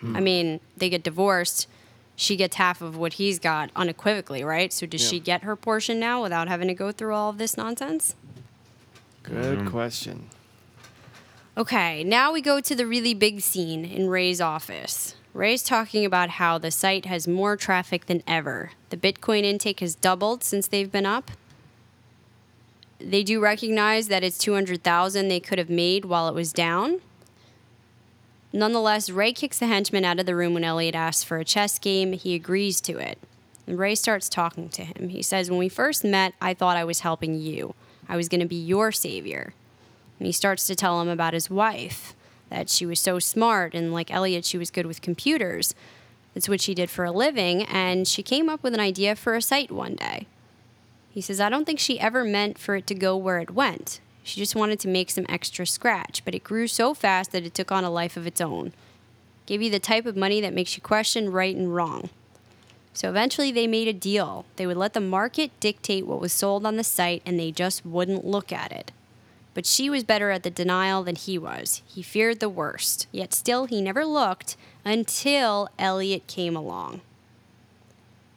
Hmm. 0.00 0.16
I 0.16 0.20
mean, 0.20 0.60
they 0.76 0.88
get 0.90 1.02
divorced. 1.04 1.68
She 2.20 2.36
gets 2.36 2.56
half 2.56 2.82
of 2.82 2.98
what 2.98 3.14
he's 3.14 3.38
got 3.38 3.70
unequivocally, 3.74 4.44
right? 4.44 4.70
So 4.74 4.84
does 4.84 5.02
Yeah. 5.02 5.08
she 5.08 5.20
get 5.20 5.42
her 5.42 5.56
portion 5.56 5.98
now 5.98 6.22
without 6.22 6.48
having 6.48 6.68
to 6.68 6.74
go 6.74 6.92
through 6.92 7.14
all 7.14 7.30
of 7.30 7.38
this 7.38 7.56
nonsense? 7.56 8.14
Good 9.22 9.60
mm-hmm. 9.60 9.68
question. 9.68 10.26
Okay, 11.56 12.04
now 12.04 12.30
we 12.30 12.42
go 12.42 12.60
to 12.60 12.74
the 12.74 12.86
really 12.86 13.14
big 13.14 13.40
scene 13.40 13.86
in 13.86 14.10
Ray's 14.10 14.38
office. 14.38 15.14
Ray's 15.32 15.62
talking 15.62 16.04
about 16.04 16.28
how 16.30 16.58
the 16.58 16.70
site 16.70 17.06
has 17.06 17.26
more 17.26 17.56
traffic 17.56 18.04
than 18.04 18.22
ever. 18.26 18.72
The 18.90 18.98
Bitcoin 18.98 19.44
intake 19.44 19.80
has 19.80 19.94
doubled 19.94 20.44
since 20.44 20.66
they've 20.66 20.92
been 20.92 21.06
up. 21.06 21.30
They 22.98 23.22
do 23.22 23.40
recognize 23.40 24.08
that 24.08 24.22
it's 24.22 24.36
200,000 24.36 25.28
they 25.28 25.40
could 25.40 25.58
have 25.58 25.70
made 25.70 26.04
while 26.04 26.28
it 26.28 26.34
was 26.34 26.52
down. 26.52 27.00
Nonetheless, 28.52 29.10
Ray 29.10 29.32
kicks 29.32 29.58
the 29.58 29.66
henchman 29.66 30.04
out 30.04 30.18
of 30.18 30.26
the 30.26 30.34
room 30.34 30.54
when 30.54 30.64
Elliot 30.64 30.94
asks 30.94 31.22
for 31.22 31.38
a 31.38 31.44
chess 31.44 31.78
game. 31.78 32.12
He 32.12 32.34
agrees 32.34 32.80
to 32.82 32.98
it. 32.98 33.18
And 33.66 33.78
Ray 33.78 33.94
starts 33.94 34.28
talking 34.28 34.68
to 34.70 34.84
him. 34.84 35.10
He 35.10 35.22
says, 35.22 35.48
When 35.48 35.58
we 35.58 35.68
first 35.68 36.04
met, 36.04 36.34
I 36.40 36.54
thought 36.54 36.76
I 36.76 36.84
was 36.84 37.00
helping 37.00 37.40
you. 37.40 37.74
I 38.08 38.16
was 38.16 38.28
going 38.28 38.40
to 38.40 38.46
be 38.46 38.56
your 38.56 38.90
savior. 38.90 39.54
And 40.18 40.26
he 40.26 40.32
starts 40.32 40.66
to 40.66 40.74
tell 40.74 41.00
him 41.00 41.08
about 41.08 41.34
his 41.34 41.48
wife, 41.48 42.14
that 42.48 42.68
she 42.68 42.84
was 42.84 42.98
so 42.98 43.20
smart, 43.20 43.74
and 43.74 43.92
like 43.92 44.12
Elliot, 44.12 44.44
she 44.44 44.58
was 44.58 44.72
good 44.72 44.86
with 44.86 45.00
computers. 45.00 45.74
That's 46.34 46.48
what 46.48 46.60
she 46.60 46.74
did 46.74 46.90
for 46.90 47.04
a 47.04 47.12
living, 47.12 47.62
and 47.62 48.06
she 48.06 48.22
came 48.22 48.48
up 48.48 48.62
with 48.62 48.74
an 48.74 48.80
idea 48.80 49.14
for 49.14 49.34
a 49.34 49.42
site 49.42 49.70
one 49.70 49.94
day. 49.94 50.26
He 51.10 51.20
says, 51.20 51.40
I 51.40 51.48
don't 51.48 51.64
think 51.64 51.78
she 51.78 51.98
ever 51.98 52.24
meant 52.24 52.58
for 52.58 52.76
it 52.76 52.86
to 52.88 52.94
go 52.94 53.16
where 53.16 53.38
it 53.38 53.50
went. 53.50 54.00
She 54.22 54.40
just 54.40 54.54
wanted 54.54 54.80
to 54.80 54.88
make 54.88 55.10
some 55.10 55.26
extra 55.28 55.66
scratch, 55.66 56.24
but 56.24 56.34
it 56.34 56.44
grew 56.44 56.66
so 56.66 56.94
fast 56.94 57.32
that 57.32 57.44
it 57.44 57.54
took 57.54 57.72
on 57.72 57.84
a 57.84 57.90
life 57.90 58.16
of 58.16 58.26
its 58.26 58.40
own. 58.40 58.72
Gave 59.46 59.62
you 59.62 59.70
the 59.70 59.78
type 59.78 60.06
of 60.06 60.16
money 60.16 60.40
that 60.40 60.54
makes 60.54 60.76
you 60.76 60.82
question 60.82 61.32
right 61.32 61.56
and 61.56 61.74
wrong. 61.74 62.10
So 62.92 63.08
eventually 63.08 63.50
they 63.50 63.66
made 63.66 63.88
a 63.88 63.92
deal. 63.92 64.44
They 64.56 64.66
would 64.66 64.76
let 64.76 64.92
the 64.92 65.00
market 65.00 65.58
dictate 65.60 66.06
what 66.06 66.20
was 66.20 66.32
sold 66.32 66.66
on 66.66 66.76
the 66.76 66.84
site 66.84 67.22
and 67.24 67.38
they 67.38 67.50
just 67.50 67.86
wouldn't 67.86 68.24
look 68.26 68.52
at 68.52 68.72
it. 68.72 68.92
But 69.54 69.66
she 69.66 69.90
was 69.90 70.04
better 70.04 70.30
at 70.30 70.42
the 70.42 70.50
denial 70.50 71.02
than 71.02 71.16
he 71.16 71.38
was. 71.38 71.82
He 71.86 72.02
feared 72.02 72.40
the 72.40 72.48
worst, 72.48 73.06
yet 73.10 73.34
still 73.34 73.64
he 73.64 73.82
never 73.82 74.04
looked 74.04 74.56
until 74.84 75.68
Elliot 75.78 76.26
came 76.26 76.54
along. 76.54 77.00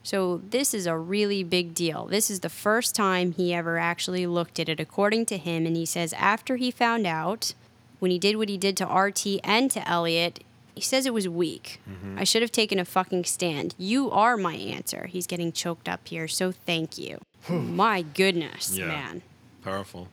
So 0.04 0.42
this 0.50 0.72
is 0.74 0.86
a 0.86 0.96
really 0.96 1.42
big 1.42 1.74
deal. 1.74 2.04
This 2.04 2.30
is 2.30 2.40
the 2.40 2.48
first 2.50 2.94
time 2.94 3.32
he 3.32 3.52
ever 3.54 3.78
actually 3.78 4.26
looked 4.26 4.60
at 4.60 4.68
it, 4.68 4.78
according 4.78 5.24
to 5.26 5.38
him. 5.38 5.64
And 5.66 5.76
he 5.76 5.86
says 5.86 6.12
after 6.12 6.56
he 6.56 6.70
found 6.70 7.06
out, 7.06 7.54
when 8.00 8.10
he 8.10 8.18
did 8.18 8.36
what 8.36 8.50
he 8.50 8.58
did 8.58 8.76
to 8.76 8.86
RT 8.86 9.40
and 9.42 9.70
to 9.70 9.88
Elliot, 9.88 10.44
he 10.74 10.82
says 10.82 11.06
it 11.06 11.14
was 11.14 11.26
weak. 11.28 11.80
Mm-hmm. 11.88 12.18
I 12.18 12.24
should 12.24 12.42
have 12.42 12.52
taken 12.52 12.78
a 12.78 12.84
fucking 12.84 13.24
stand. 13.24 13.74
You 13.78 14.10
are 14.10 14.36
my 14.36 14.54
answer. 14.54 15.06
He's 15.06 15.26
getting 15.26 15.52
choked 15.52 15.88
up 15.88 16.06
here, 16.06 16.28
so 16.28 16.52
thank 16.52 16.98
you. 16.98 17.18
my 17.48 18.02
goodness, 18.02 18.76
Yeah. 18.76 18.88
man. 18.88 19.22
Powerful. 19.62 20.08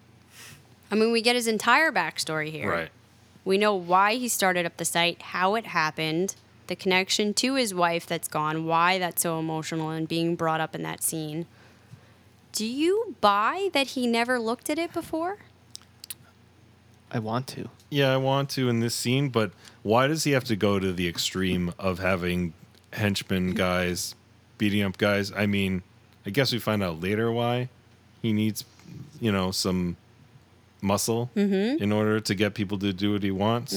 I 0.90 0.96
mean, 0.96 1.12
we 1.12 1.22
get 1.22 1.36
his 1.36 1.48
entire 1.48 1.92
backstory 1.92 2.50
here. 2.52 2.70
Right. 2.72 2.90
We 3.44 3.58
know 3.58 3.76
why 3.76 4.16
he 4.16 4.28
started 4.30 4.66
up 4.66 4.78
the 4.78 4.86
site, 4.86 5.22
how 5.22 5.56
it 5.56 5.66
happened, 5.66 6.36
the 6.68 6.76
connection 6.76 7.34
to 7.36 7.56
his 7.56 7.74
wife 7.74 8.06
that's 8.06 8.28
gone, 8.28 8.66
why 8.66 8.98
that's 9.00 9.22
so 9.24 9.40
emotional 9.40 9.90
and 9.90 10.08
being 10.08 10.36
brought 10.36 10.62
up 10.62 10.74
in 10.76 10.84
that 10.84 11.04
scene. 11.04 11.46
Do 12.54 12.66
you 12.66 13.16
buy 13.22 13.70
that 13.74 13.88
he 13.88 14.08
never 14.08 14.40
looked 14.40 14.70
at 14.70 14.78
it 14.78 14.94
before? 14.94 15.38
I 17.12 17.20
want 17.20 17.48
to. 17.48 17.70
Yeah, 17.90 18.14
I 18.14 18.18
want 18.18 18.50
to 18.52 18.70
in 18.70 18.80
this 18.80 18.96
scene, 18.96 19.30
but 19.30 19.52
why 19.84 20.08
does 20.08 20.24
he 20.24 20.32
have 20.32 20.46
to 20.46 20.56
go 20.56 20.80
to 20.80 20.94
the 20.94 21.08
extreme 21.08 21.74
of 21.78 22.00
having 22.00 22.54
henchmen 22.94 23.54
guys 23.54 24.16
beating 24.58 24.82
up 24.82 24.98
guys? 24.98 25.32
I 25.34 25.46
mean, 25.46 25.84
I 26.26 26.30
guess 26.30 26.54
we 26.54 26.60
find 26.60 26.82
out 26.84 27.02
later 27.02 27.32
why 27.32 27.68
he 28.22 28.32
needs, 28.32 28.64
you 29.20 29.32
know, 29.32 29.52
some 29.52 29.98
muscle 30.82 31.30
Mm-hmm. 31.36 31.84
in 31.84 31.92
order 31.92 32.20
to 32.20 32.34
get 32.36 32.54
people 32.54 32.78
to 32.80 32.94
do 32.94 33.14
what 33.14 33.24
he 33.24 33.32
wants. 33.32 33.74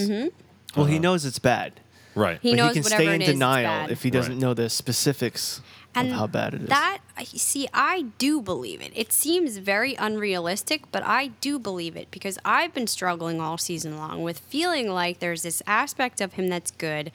Well, 0.76 0.86
he 0.86 0.98
knows 0.98 1.24
it's 1.24 1.38
bad. 1.38 1.80
Right. 2.14 2.38
He 2.42 2.50
but 2.52 2.56
knows 2.56 2.68
he 2.74 2.74
can 2.74 2.82
whatever 2.84 3.02
stay 3.02 3.14
in 3.14 3.22
it 3.22 3.28
is, 3.28 3.34
denial 3.34 3.90
if 3.90 4.02
he 4.02 4.10
doesn't 4.10 4.34
Right. 4.34 4.40
know 4.40 4.54
the 4.54 4.70
specifics 4.70 5.60
of 5.96 6.08
how 6.08 6.26
bad 6.26 6.54
it 6.54 6.62
is. 6.62 6.68
That 6.68 6.98
see, 7.24 7.68
I 7.72 8.02
do 8.18 8.40
believe 8.42 8.80
it. 8.80 8.92
It 8.94 9.12
seems 9.12 9.58
very 9.58 9.94
unrealistic, 9.94 10.90
but 10.90 11.02
I 11.04 11.28
do 11.40 11.58
believe 11.58 11.96
it 11.96 12.10
because 12.10 12.38
I've 12.44 12.74
been 12.74 12.86
struggling 12.86 13.40
all 13.40 13.58
season 13.58 13.96
long 13.96 14.22
with 14.22 14.38
feeling 14.40 14.90
like 14.90 15.20
there's 15.20 15.42
this 15.42 15.62
aspect 15.66 16.20
of 16.20 16.34
him 16.34 16.48
that's 16.48 16.70
good. 16.72 17.12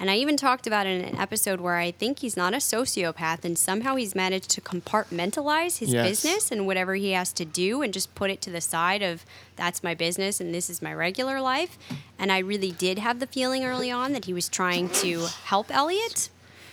And 0.00 0.10
I 0.10 0.16
even 0.16 0.38
talked 0.38 0.66
about 0.66 0.86
it 0.86 0.98
in 1.00 1.04
an 1.14 1.16
episode 1.20 1.60
where 1.60 1.76
I 1.76 1.90
think 1.90 2.20
he's 2.20 2.36
not 2.36 2.54
a 2.54 2.56
sociopath 2.56 3.44
and 3.44 3.58
somehow 3.58 3.96
he's 3.96 4.14
managed 4.14 4.48
to 4.50 4.60
compartmentalize 4.62 5.78
his 5.78 5.92
Yes. 5.92 6.08
business 6.08 6.50
and 6.50 6.66
whatever 6.66 6.94
he 6.94 7.10
has 7.12 7.32
to 7.34 7.44
do 7.44 7.82
and 7.82 7.92
just 7.92 8.14
put 8.14 8.30
it 8.30 8.40
to 8.42 8.50
the 8.50 8.62
side 8.62 9.02
of 9.02 9.26
that's 9.56 9.82
my 9.82 9.94
business 9.94 10.40
and 10.40 10.54
this 10.54 10.70
is 10.70 10.80
my 10.80 10.94
regular 10.94 11.40
life. 11.42 11.76
And 12.18 12.32
I 12.32 12.38
really 12.38 12.72
did 12.72 12.98
have 12.98 13.20
the 13.20 13.26
feeling 13.26 13.64
early 13.64 13.90
on 13.90 14.12
that 14.14 14.24
he 14.24 14.32
was 14.32 14.48
trying 14.48 14.88
to 15.04 15.26
help 15.44 15.70
Elliot. 15.70 16.30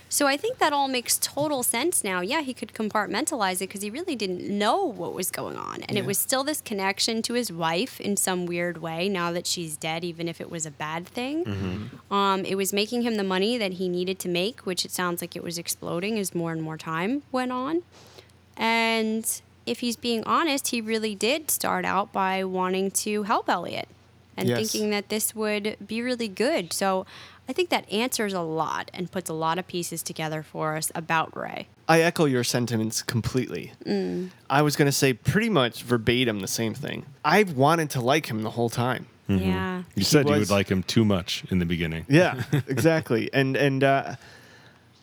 So 0.10 0.26
I 0.26 0.38
think 0.38 0.58
that 0.60 0.72
all 0.72 0.88
makes 0.88 1.18
total 1.18 1.64
sense 1.64 2.04
now. 2.04 2.22
Yeah, 2.22 2.42
he 2.42 2.54
could 2.54 2.74
compartmentalize 2.74 3.56
it 3.58 3.68
because 3.68 3.82
he 3.82 3.90
really 3.90 4.16
didn't 4.16 4.42
know 4.48 4.84
what 4.86 5.14
was 5.14 5.30
going 5.32 5.58
on. 5.58 5.84
And 5.84 5.98
it 5.98 6.06
was 6.06 6.18
still 6.18 6.44
this 6.46 6.62
connection 6.62 7.22
to 7.24 7.34
his 7.34 7.52
wife 7.52 8.00
in 8.00 8.16
some 8.16 8.46
weird 8.46 8.78
way 8.82 9.10
now 9.10 9.32
that 9.34 9.46
she's 9.46 9.76
dead, 9.76 10.06
even 10.06 10.28
if 10.30 10.40
it 10.40 10.50
was 10.50 10.66
a 10.66 10.72
bad 10.72 11.06
thing. 11.06 11.90
Um, 12.10 12.46
it 12.46 12.56
was 12.56 12.72
making 12.72 13.02
him 13.02 13.16
the 13.16 13.24
money 13.24 13.58
that 13.58 13.74
he 13.74 13.90
needed 13.90 14.18
to 14.20 14.30
make, 14.30 14.62
which 14.62 14.86
it 14.86 14.92
sounds 14.92 15.20
like 15.22 15.36
it 15.36 15.44
was 15.44 15.58
exploding 15.58 16.18
as 16.18 16.34
more 16.34 16.52
and 16.54 16.62
more 16.62 16.78
time 16.78 17.24
went 17.32 17.52
on. 17.52 17.84
And 18.56 19.30
if 19.66 19.80
he's 19.80 19.96
being 19.98 20.24
honest, 20.24 20.68
he 20.70 20.82
really 20.82 21.16
did 21.16 21.52
start 21.52 21.86
out 21.86 22.12
by 22.14 22.44
wanting 22.44 22.92
to 22.92 23.24
help 23.24 23.50
Elliot 23.50 23.88
and 24.36 24.48
Yes. 24.48 24.72
thinking 24.72 24.90
that 24.92 25.10
this 25.10 25.36
would 25.36 25.76
be 25.86 26.02
really 26.02 26.28
good. 26.28 26.72
So 26.72 27.06
I 27.50 27.54
think 27.54 27.70
that 27.70 27.92
answers 27.92 28.34
a 28.34 28.42
lot 28.42 28.92
and 28.94 29.12
puts 29.12 29.30
a 29.30 29.34
lot 29.34 29.58
of 29.58 29.68
pieces 29.68 30.04
together 30.04 30.44
for 30.44 30.76
us 30.76 30.92
about 30.94 31.36
Ray. 31.36 31.68
I 31.88 32.02
echo 32.02 32.26
your 32.26 32.44
sentiments 32.44 33.02
completely. 33.02 33.72
Mm. 33.86 34.32
I 34.50 34.62
was 34.62 34.76
going 34.76 34.88
to 34.88 34.92
say 34.92 35.14
pretty 35.14 35.50
much 35.50 35.84
verbatim 35.84 36.42
the 36.42 36.48
same 36.48 36.74
thing. 36.74 37.06
I've 37.24 37.56
wanted 37.56 37.90
to 37.92 38.02
like 38.02 38.26
him 38.26 38.44
the 38.44 38.52
whole 38.52 38.70
time. 38.70 39.08
Yeah. 39.28 39.84
You 39.96 40.04
said 40.04 40.28
you 40.28 40.36
would 40.36 40.50
like 40.50 40.70
him 40.70 40.84
too 40.84 41.04
much 41.04 41.44
in 41.50 41.60
the 41.60 41.66
beginning. 41.66 42.06
Yeah, 42.08 42.44
exactly. 42.68 43.30
And 43.34 43.58
and 43.58 43.84
uh, 43.84 44.16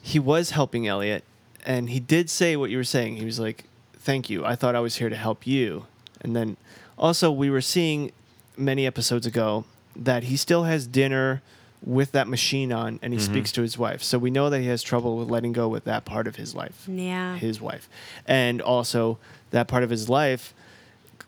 he 0.01 0.19
was 0.19 0.51
helping 0.51 0.87
Elliot, 0.87 1.25
and 1.67 1.91
he 1.91 2.01
did 2.01 2.31
say 2.31 2.57
what 2.57 2.71
you 2.71 2.79
were 2.79 2.85
saying. 2.85 3.17
He 3.17 3.25
was 3.27 3.39
like, 3.39 3.65
"Thank 3.95 4.31
you. 4.31 4.45
I 4.45 4.57
thought 4.57 4.75
I 4.75 4.81
was 4.81 4.97
here 4.97 5.11
to 5.11 5.17
help 5.17 5.47
you." 5.47 5.87
And 6.23 6.35
then 6.35 6.57
also 6.97 7.31
we 7.31 7.51
were 7.51 7.61
seeing 7.61 8.13
many 8.57 8.87
episodes 8.87 9.27
ago 9.27 9.65
that 9.95 10.25
he 10.25 10.37
still 10.37 10.65
has 10.65 10.87
dinner 10.87 11.43
with 11.85 12.13
that 12.13 12.29
machine 12.29 12.73
on, 12.73 12.99
and 13.03 13.13
he 13.13 13.19
mm-hmm. 13.19 13.33
speaks 13.33 13.53
to 13.53 13.63
his 13.63 13.77
wife. 13.77 14.03
So 14.03 14.19
we 14.19 14.31
know 14.31 14.51
that 14.51 14.61
he 14.61 14.67
has 14.67 14.83
trouble 14.83 15.17
with 15.17 15.31
letting 15.31 15.53
go 15.53 15.69
with 15.69 15.85
that 15.85 16.05
part 16.05 16.27
of 16.27 16.37
his 16.37 16.55
life. 16.55 16.87
Yeah. 16.89 17.37
his 17.37 17.61
wife, 17.61 17.89
and 18.27 18.61
also 18.63 19.19
that 19.51 19.69
part 19.69 19.83
of 19.83 19.91
his 19.91 20.09
life 20.09 20.55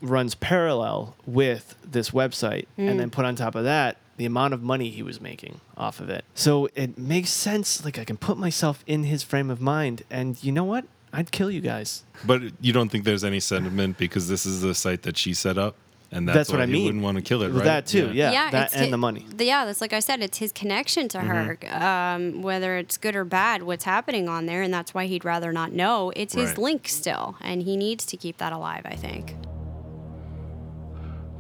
runs 0.01 0.35
parallel 0.35 1.17
with 1.27 1.75
this 1.85 2.11
website. 2.11 2.67
And 2.77 2.91
mm. 2.91 2.99
then 2.99 3.11
put 3.11 3.25
on 3.25 3.37
top 3.37 3.55
of 3.55 3.65
that 3.65 3.97
the 4.17 4.25
amount 4.25 4.55
of 4.55 4.63
money 4.63 4.91
he 4.91 5.03
was 5.03 5.21
making 5.21 5.61
off 5.77 6.01
of 6.01 6.09
it. 6.09 6.25
So 6.35 6.69
it 6.75 6.99
makes 6.99 7.31
sense 7.31 7.85
like 7.85 7.99
i 7.99 8.05
can 8.05 8.17
put 8.17 8.39
myself 8.39 8.83
in 8.87 9.05
his 9.05 9.23
frame 9.23 9.51
of 9.51 9.61
mind. 9.61 10.03
And 10.11 10.43
you 10.43 10.53
know 10.53 10.65
what? 10.65 10.87
I'd 11.13 11.31
kill 11.31 11.51
you 11.51 11.61
guys. 11.61 12.05
But 12.25 12.43
you 12.61 12.73
don't 12.73 12.89
think 12.89 13.05
there's 13.05 13.25
any 13.25 13.41
sentiment 13.41 13.97
because 13.97 14.29
this 14.29 14.45
is 14.45 14.61
the 14.61 14.75
site 14.75 15.03
that 15.03 15.17
she 15.17 15.35
set 15.35 15.57
up, 15.57 15.77
and 16.17 16.27
that's, 16.27 16.37
That's 16.37 16.51
what 16.53 16.61
I 16.63 16.65
you 16.65 16.73
mean. 16.73 16.85
wouldn't 16.87 17.05
want 17.05 17.17
to 17.19 17.23
kill 17.23 17.43
it, 17.43 17.51
right? 17.51 17.65
that 17.65 17.87
too, 17.87 18.11
yeah. 18.13 18.51
that 18.51 18.73
and 18.73 18.85
hi- 18.87 18.91
the 18.91 18.97
money. 18.97 19.27
Yeah, 19.39 19.67
that's 19.67 19.83
like 19.83 19.93
I 19.93 20.01
said, 20.01 20.23
it's 20.23 20.39
his 20.39 20.51
connection 20.51 21.09
to 21.09 21.21
her. 21.21 21.59
Um, 21.71 22.41
whether 22.41 22.79
it's 22.79 22.97
good 22.97 23.15
or 23.15 23.25
bad, 23.25 23.63
what's 23.65 23.85
happening 23.85 24.27
on 24.27 24.47
there, 24.47 24.63
and 24.63 24.73
that's 24.73 24.95
why 24.95 25.05
he'd 25.07 25.27
rather 25.27 25.53
not 25.53 25.73
know. 25.73 26.13
It's 26.17 26.33
his 26.35 26.51
Right. 26.51 26.59
link 26.59 26.89
still, 26.89 27.37
and 27.43 27.63
he 27.63 27.77
needs 27.77 28.07
to 28.07 28.17
keep 28.17 28.39
that 28.39 28.53
alive. 28.55 28.83
I 28.87 28.95
think. 28.97 29.35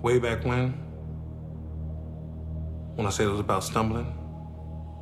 Way 0.03 0.19
back 0.19 0.45
when, 0.45 0.73
when 2.97 3.07
I 3.07 3.11
said 3.11 3.27
it 3.27 3.31
was 3.31 3.41
about 3.41 3.65
stumbling, 3.65 4.07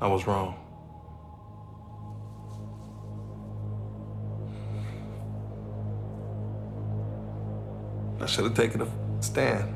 I 0.01 0.07
was 0.07 0.25
wrong. 0.27 0.55
I 8.21 8.27
should 8.27 8.45
have 8.45 8.55
taken 8.55 8.81
a 8.81 8.87
stand. 9.25 9.75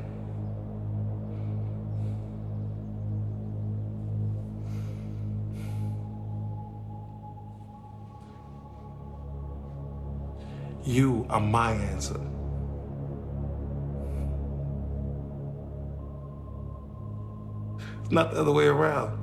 You 10.85 11.25
are 11.29 11.39
my 11.39 11.71
answer. 11.73 12.19
It's 18.01 18.11
not 18.11 18.31
the 18.31 18.41
other 18.41 18.51
way 18.51 18.67
around. 18.67 19.17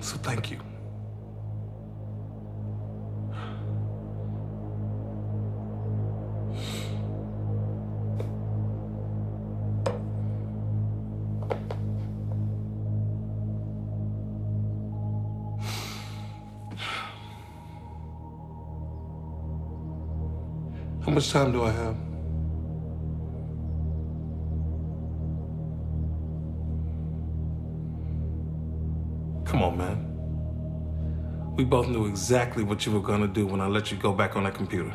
So 0.00 0.16
thank 0.18 0.50
you. 0.50 0.73
Much 21.14 21.30
time 21.30 21.52
do 21.52 21.62
I 21.62 21.70
have? 21.70 21.96
Come 29.46 29.62
on, 29.62 29.78
man. 29.78 31.54
We 31.56 31.62
both 31.64 31.86
knew 31.86 32.06
exactly 32.06 32.64
what 32.64 32.84
you 32.84 32.90
were 32.90 33.00
gonna 33.00 33.28
do 33.28 33.46
when 33.46 33.60
I 33.60 33.68
let 33.68 33.92
you 33.92 33.96
go 33.96 34.12
back 34.12 34.34
on 34.34 34.42
that 34.42 34.54
computer. 34.54 34.92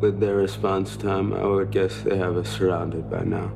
With 0.00 0.20
their 0.20 0.36
response 0.36 0.98
time, 0.98 1.32
I 1.32 1.46
would 1.46 1.70
guess 1.70 2.02
they 2.02 2.18
have 2.18 2.36
us 2.36 2.48
surrounded 2.50 3.10
by 3.10 3.24
now. 3.24 3.50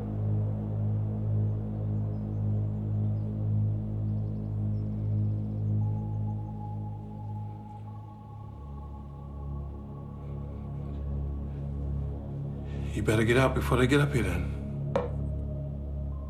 Better 13.04 13.24
get 13.24 13.36
out 13.36 13.54
before 13.54 13.76
they 13.76 13.86
get 13.86 14.00
up 14.00 14.14
here 14.14 14.22
then. 14.22 14.50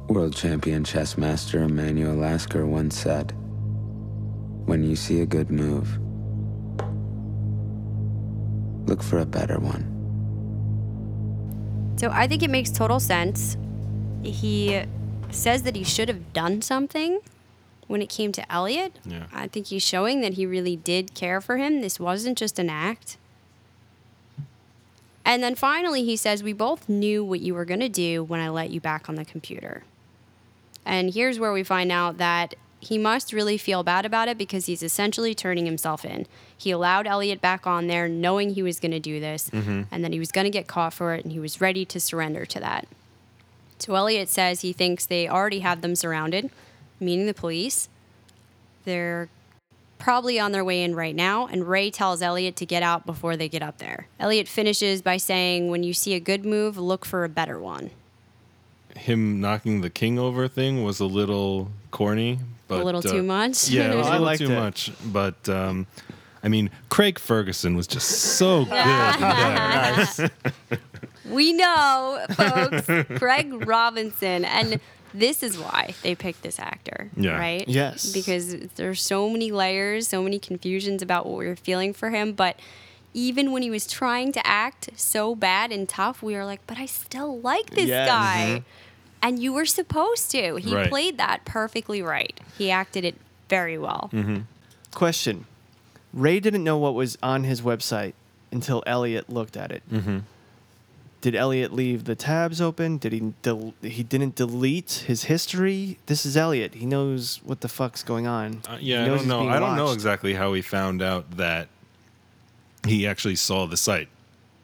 World 0.09 0.35
champion 0.35 0.83
chess 0.83 1.16
master 1.16 1.62
Emanuel 1.62 2.16
Lasker 2.16 2.66
once 2.66 2.99
said, 2.99 3.33
When 4.66 4.83
you 4.83 4.97
see 4.97 5.20
a 5.20 5.27
good 5.27 5.51
move, 5.51 5.99
look 8.89 9.03
for 9.03 9.20
a 9.20 9.27
better 9.27 9.59
one. 9.61 9.91
So 11.97 12.11
I 12.11 12.27
think 12.27 12.43
it 12.43 12.51
makes 12.51 12.70
total 12.70 12.99
sense. 12.99 13.57
He 14.25 14.83
says 15.31 15.62
that 15.62 15.77
he 15.77 15.85
should 15.85 16.09
have 16.09 16.33
done 16.33 16.61
something 16.61 17.20
when 17.87 18.03
it 18.03 18.09
came 18.09 18.33
to 18.33 18.53
Elliot. 18.53 18.99
Yeah. 19.05 19.27
I 19.33 19.47
think 19.47 19.68
he's 19.68 19.83
showing 19.83 20.22
that 20.22 20.35
he 20.35 20.45
really 20.45 20.77
did 20.77 21.14
care 21.14 21.41
for 21.41 21.57
him. 21.57 21.83
This 21.83 22.01
wasn't 22.01 22.37
just 22.37 22.59
an 22.59 22.68
act. 22.68 23.16
And 25.25 25.43
then 25.43 25.55
finally, 25.55 26.05
he 26.05 26.16
says, 26.16 26.43
We 26.43 26.53
both 26.53 26.89
knew 26.89 27.25
what 27.25 27.41
you 27.41 27.55
were 27.55 27.64
going 27.64 27.81
to 27.81 27.89
do 27.89 28.22
when 28.22 28.41
I 28.41 28.49
let 28.49 28.70
you 28.70 28.81
back 28.81 29.09
on 29.09 29.14
the 29.14 29.25
computer. 29.25 29.85
And 30.85 31.14
here's 31.14 31.39
where 31.39 31.53
we 31.53 31.62
find 31.62 31.91
out 31.91 32.18
that 32.18 32.55
he 32.81 32.99
must 32.99 33.33
really 33.33 33.57
feel 33.57 33.83
bad 33.83 34.05
about 34.05 34.29
it 34.29 34.37
because 34.37 34.66
he's 34.66 34.83
essentially 34.83 35.35
turning 35.35 35.64
himself 35.64 36.05
in. 36.05 36.27
He 36.57 36.70
allowed 36.70 37.07
Elliot 37.07 37.41
back 37.41 37.66
on 37.66 37.87
there 37.87 38.09
knowing 38.09 38.51
he 38.51 38.62
was 38.62 38.79
going 38.79 38.91
to 38.91 39.01
do 39.01 39.20
this 39.20 39.49
mm-hmm. 39.49 39.83
and 39.91 40.05
that 40.05 40.12
he 40.12 40.18
was 40.18 40.31
going 40.31 40.45
to 40.45 40.51
get 40.51 40.66
caught 40.66 40.93
for 40.93 41.14
it 41.14 41.25
and 41.25 41.33
he 41.33 41.39
was 41.39 41.61
ready 41.61 41.87
to 41.87 41.99
surrender 41.99 42.45
to 42.45 42.61
that. 42.61 42.87
So 43.79 43.95
Elliot 43.95 44.29
says 44.29 44.61
he 44.61 44.72
thinks 44.72 45.07
they 45.07 45.29
already 45.29 45.61
have 45.61 45.81
them 45.81 45.97
surrounded, 45.97 46.51
meaning 47.01 47.27
the 47.27 47.35
police. 47.35 47.89
They're 48.85 49.29
probably 50.05 50.39
on 50.39 50.53
their 50.53 50.63
way 50.63 50.83
in 50.83 50.95
right 50.95 51.17
now, 51.17 51.47
and 51.47 51.67
Ray 51.67 51.91
tells 51.91 52.21
Elliot 52.21 52.57
to 52.57 52.67
get 52.67 52.83
out 52.83 53.07
before 53.07 53.39
they 53.39 53.49
get 53.49 53.63
up 53.63 53.79
there. 53.79 54.07
Elliot 54.21 54.47
finishes 54.47 55.01
by 55.01 55.17
saying, 55.17 55.71
When 55.71 55.83
you 55.83 55.95
see 55.95 56.13
a 56.13 56.21
good 56.21 56.45
move, 56.45 56.77
look 56.77 57.07
for 57.07 57.25
a 57.25 57.29
better 57.31 57.59
one. 57.59 57.91
Him 58.95 59.41
knocking 59.41 59.81
the 59.81 59.89
king 59.89 60.19
over 60.19 60.47
thing 60.47 60.85
was 60.85 61.01
a 61.01 61.07
little 61.07 61.71
corny, 61.91 62.39
but 62.69 62.85
little 62.85 62.99
uh, 62.99 63.11
too 63.11 63.23
much? 63.23 63.71
Yeah, 63.71 63.93
it 63.93 63.97
was 63.97 64.07
I 64.07 64.17
a 64.17 64.21
little 64.21 64.47
too 64.47 64.53
it. 64.53 64.57
much. 64.57 64.93
But 65.07 65.49
um, 65.49 65.87
I 66.43 66.49
mean, 66.49 66.69
Craig 66.91 67.19
Ferguson 67.19 67.75
was 67.75 67.87
just 67.87 68.09
so 68.37 68.65
good. 68.67 70.31
We 71.31 71.55
know, 71.55 72.27
folks, 72.33 72.87
Craig 73.19 73.67
Robinson. 73.67 74.45
And 74.45 74.79
this 75.15 75.43
is 75.43 75.57
why 75.57 75.95
they 76.03 76.15
picked 76.15 76.43
this 76.43 76.59
actor, 76.59 77.09
Yeah. 77.17 77.39
right? 77.39 77.67
Yes. 77.69 78.12
Because 78.12 78.55
there's 78.75 79.01
so 79.01 79.31
many 79.31 79.51
layers, 79.53 80.09
so 80.09 80.23
many 80.23 80.39
confusions 80.39 81.01
about 81.03 81.25
what 81.25 81.39
we 81.39 81.47
were 81.47 81.57
feeling 81.57 81.93
for 81.95 82.11
him. 82.11 82.33
But 82.33 82.59
even 83.15 83.53
when 83.53 83.62
he 83.62 83.71
was 83.71 83.87
trying 83.87 84.33
to 84.33 84.45
act 84.47 84.91
so 84.97 85.35
bad 85.37 85.71
and 85.71 85.89
tough, 85.89 86.21
we 86.23 86.35
were 86.35 86.45
like, 86.45 86.61
but 86.67 86.79
I 86.79 86.87
still 86.87 87.41
like 87.41 87.71
this 87.71 87.87
Yes. 87.87 88.09
guy. 88.09 88.62
And 89.23 89.39
you 89.41 89.53
were 89.55 89.65
supposed 89.67 90.31
to. 90.33 90.57
He 90.57 90.75
Right. 90.75 90.91
played 90.91 91.17
that 91.17 91.45
perfectly 91.47 92.03
right. 92.03 92.39
He 92.59 92.71
acted 92.71 93.05
it 93.07 93.15
very 93.49 93.79
well. 93.79 94.11
Question: 94.93 95.47
Ray 96.12 96.41
didn't 96.41 96.62
know 96.65 96.77
what 96.77 96.95
was 96.95 97.17
on 97.23 97.45
his 97.45 97.62
website 97.62 98.12
until 98.53 98.83
Elliot 98.87 99.31
looked 99.31 99.57
at 99.57 99.71
it. 99.73 99.83
Mm-hmm. 99.91 100.19
Did 101.25 101.35
Elliot 101.35 101.72
leave 101.72 102.05
the 102.05 102.14
tabs 102.14 102.61
open? 102.61 102.99
Did 102.99 103.14
he? 103.14 103.33
Del- 103.41 103.72
he 103.81 104.03
didn't 104.03 104.35
delete 104.35 105.05
his 105.07 105.25
history. 105.25 105.97
This 106.05 106.27
is 106.27 106.37
Elliot. 106.37 106.75
He 106.75 106.85
knows 106.85 107.41
what 107.45 107.62
the 107.62 107.68
fuck's 107.68 108.03
going 108.03 108.27
on. 108.27 108.61
Uh, 108.68 108.77
yeah, 108.79 109.05
I 109.05 109.07
don't 109.07 109.27
know. 109.27 109.39
being 109.39 109.51
I 109.51 109.59
don't 109.59 109.75
know 109.75 109.93
exactly 109.93 110.35
how 110.35 110.53
he 110.53 110.61
found 110.61 111.01
out 111.01 111.39
that 111.39 111.68
he 112.87 113.07
actually 113.07 113.37
saw 113.37 113.66
the 113.66 113.79
site. 113.79 114.09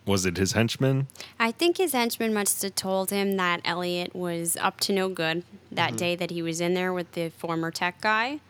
Was 0.04 0.26
it 0.26 0.36
his 0.36 0.52
henchman? 0.52 1.06
I 1.38 1.50
think 1.50 1.78
his 1.78 1.92
henchman 1.92 2.34
must 2.34 2.60
have 2.60 2.74
told 2.74 3.08
him 3.08 3.38
that 3.38 3.62
Elliot 3.64 4.14
was 4.14 4.58
up 4.58 4.80
to 4.80 4.92
no 4.92 5.08
good 5.08 5.44
that 5.72 5.96
day 5.96 6.14
that 6.14 6.30
he 6.30 6.42
was 6.42 6.60
in 6.60 6.74
there 6.74 6.92
with 6.92 7.10
the 7.12 7.30
former 7.30 7.70
tech 7.70 8.02
guy. 8.02 8.40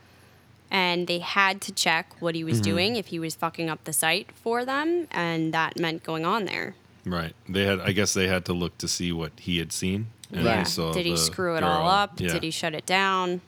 And 0.68 1.06
they 1.06 1.20
had 1.20 1.61
to 1.61 1.70
check 1.70 2.20
what 2.20 2.34
he 2.34 2.42
was 2.42 2.61
doing 2.61 2.96
if 2.96 3.06
he 3.06 3.20
was 3.20 3.36
fucking 3.36 3.70
up 3.70 3.84
the 3.84 3.92
site 3.92 4.32
for 4.32 4.64
them. 4.64 5.06
And 5.12 5.54
that 5.54 5.78
meant 5.78 6.02
going 6.02 6.24
on 6.24 6.46
there. 6.46 6.74
Right. 7.11 7.34
They 7.48 7.64
had. 7.64 7.80
I 7.80 7.92
guess 7.92 8.14
they 8.14 8.28
had 8.28 8.44
to 8.46 8.52
look 8.52 8.78
to 8.78 8.88
see 8.88 9.12
what 9.12 9.32
he 9.38 9.58
had 9.58 9.72
seen. 9.72 10.06
And 10.32 10.44
yeah. 10.44 10.62
saw 10.62 10.92
Did 10.92 11.06
he 11.06 11.16
screw 11.16 11.56
it 11.56 11.61
girl. 11.61 11.68
all 11.68 11.88
up? 11.88 12.20
Yeah. 12.20 12.32
Did 12.32 12.42
he 12.44 12.50
shut 12.50 12.74
it 12.74 12.86
down? 12.86 13.40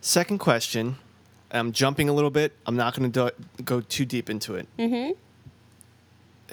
Second 0.00 0.38
question. 0.38 0.96
I'm 1.50 1.72
jumping 1.72 2.08
a 2.08 2.12
little 2.12 2.30
bit. 2.30 2.52
I'm 2.64 2.76
not 2.76 2.94
going 2.96 3.10
to 3.12 3.30
do- 3.30 3.62
go 3.64 3.80
too 3.80 4.04
deep 4.04 4.30
into 4.30 4.54
it. 4.54 4.66
Mm-hmm. 4.78 5.12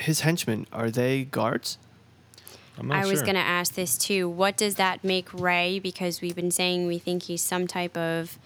His 0.02 0.22
henchmen 0.22 0.68
are 0.74 0.90
they 0.90 1.24
guards? 1.24 1.78
I'm 2.78 2.88
not 2.88 3.04
I 3.04 3.06
was 3.06 3.22
going 3.22 3.36
to 3.36 3.42
ask 3.42 3.76
this 3.76 3.98
too. 3.98 4.28
What 4.30 4.58
does 4.58 4.76
that 4.76 5.04
make 5.04 5.34
Ray? 5.34 5.80
Because 5.80 6.22
we've 6.22 6.36
been 6.36 6.52
saying 6.52 6.88
we 6.88 6.98
think 6.98 7.24
he's 7.24 7.42
some 7.42 7.68
type 7.68 7.96
of 7.98 8.38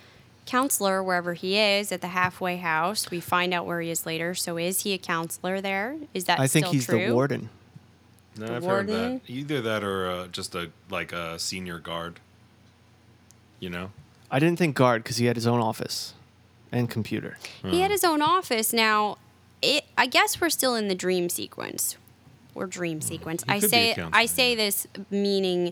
counselor 0.46 1.02
wherever 1.04 1.34
he 1.34 1.58
is 1.58 1.92
at 1.92 2.02
the 2.02 2.08
halfway 2.10 2.58
house. 2.58 3.10
We 3.10 3.20
find 3.20 3.54
out 3.54 3.66
where 3.66 3.82
he 3.82 3.90
is 3.90 4.06
later. 4.06 4.34
So 4.36 4.58
is 4.58 4.82
he 4.84 4.94
a 4.94 4.98
counselor 4.98 5.62
there? 5.62 5.98
Is 6.14 6.26
that 6.26 6.40
I 6.40 6.48
think 6.48 6.66
still 6.66 6.74
he's 6.74 6.86
true? 6.86 7.08
the 7.08 7.14
warden. 7.14 7.50
No, 8.38 8.48
The 8.48 8.56
I've 8.56 8.64
heard 8.66 8.88
warden? 8.88 9.22
that. 9.26 9.30
Either 9.30 9.62
that 9.62 9.84
or 9.84 10.10
uh, 10.10 10.28
just 10.28 10.56
a 10.56 10.72
like 10.90 11.12
a 11.12 11.38
senior 11.40 11.80
guard. 11.80 12.20
You 13.60 13.70
know. 13.70 13.92
I 14.32 14.40
didn't 14.40 14.58
think 14.58 14.76
guard 14.76 15.04
because 15.04 15.18
he 15.18 15.26
had 15.28 15.36
his 15.36 15.46
own 15.48 15.60
office 15.60 16.14
and 16.72 16.90
computer. 16.90 17.38
He 17.64 17.82
had 17.82 17.92
his 17.92 18.04
own 18.04 18.22
office. 18.22 18.74
Now, 18.74 19.18
it. 19.62 19.86
I 19.98 20.08
guess 20.08 20.42
we're 20.42 20.50
still 20.50 20.74
in 20.76 20.88
the 20.88 20.96
dream 20.96 21.30
sequence, 21.30 21.98
or 22.56 22.66
dream 22.66 23.00
sequence. 23.00 23.44
I 23.48 23.60
could 23.60 23.70
be 23.72 23.92
a 23.92 23.96
say 23.96 24.06
I 24.12 24.26
say 24.26 24.56
this 24.56 24.88
meaning 25.12 25.72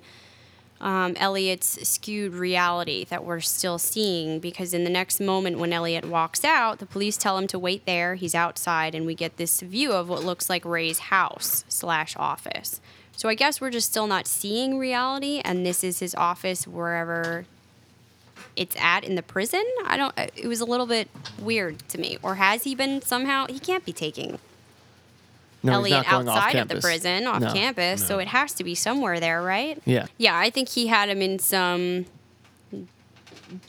um, 0.81 1.15
Elliot's 1.17 1.87
skewed 1.87 2.33
reality 2.33 3.05
that 3.05 3.23
we're 3.23 3.39
still 3.39 3.77
seeing 3.77 4.39
because 4.39 4.73
in 4.73 4.83
the 4.83 4.89
next 4.89 5.19
moment 5.19 5.59
when 5.59 5.71
Elliot 5.71 6.05
walks 6.05 6.43
out, 6.43 6.79
the 6.79 6.87
police 6.87 7.17
tell 7.17 7.37
him 7.37 7.45
to 7.47 7.59
wait 7.59 7.85
there. 7.85 8.15
He's 8.15 8.33
outside, 8.33 8.95
and 8.95 9.05
we 9.05 9.13
get 9.13 9.37
this 9.37 9.61
view 9.61 9.93
of 9.93 10.09
what 10.09 10.23
looks 10.23 10.49
like 10.49 10.65
Ray's 10.65 10.97
house 10.99 11.63
slash 11.69 12.15
office. 12.17 12.81
So 13.15 13.29
I 13.29 13.35
guess 13.35 13.61
we're 13.61 13.69
just 13.69 13.91
still 13.91 14.07
not 14.07 14.25
seeing 14.25 14.79
reality, 14.79 15.39
and 15.45 15.63
this 15.63 15.83
is 15.83 15.99
his 15.99 16.15
office 16.15 16.65
wherever 16.65 17.45
it's 18.55 18.75
at 18.77 19.03
in 19.03 19.13
the 19.13 19.21
prison. 19.21 19.63
I 19.85 19.97
don't. 19.97 20.17
It 20.17 20.47
was 20.47 20.61
a 20.61 20.65
little 20.65 20.87
bit 20.87 21.09
weird 21.39 21.87
to 21.89 21.99
me. 21.99 22.17
Or 22.23 22.35
has 22.35 22.63
he 22.63 22.73
been 22.73 23.03
somehow? 23.03 23.45
He 23.47 23.59
can't 23.59 23.85
be 23.85 23.93
taking 23.93 24.39
No, 25.63 25.73
he's 25.83 25.93
Elliot 25.93 26.07
not 26.07 26.11
going 26.11 26.27
off 26.29 26.37
outside 26.37 26.55
of 26.59 26.67
the 26.69 26.81
prison, 26.81 27.27
off 27.27 27.41
No. 27.41 27.53
campus. 27.53 28.05
So 28.05 28.17
it 28.19 28.27
has 28.29 28.53
to 28.53 28.63
be 28.63 28.73
somewhere 28.75 29.19
there, 29.19 29.41
right? 29.43 29.79
Yeah. 29.85 30.07
Yeah, 30.17 30.37
I 30.37 30.49
think 30.49 30.69
he 30.69 30.87
had 30.87 31.07
him 31.09 31.21
in 31.21 31.37
some 31.39 32.05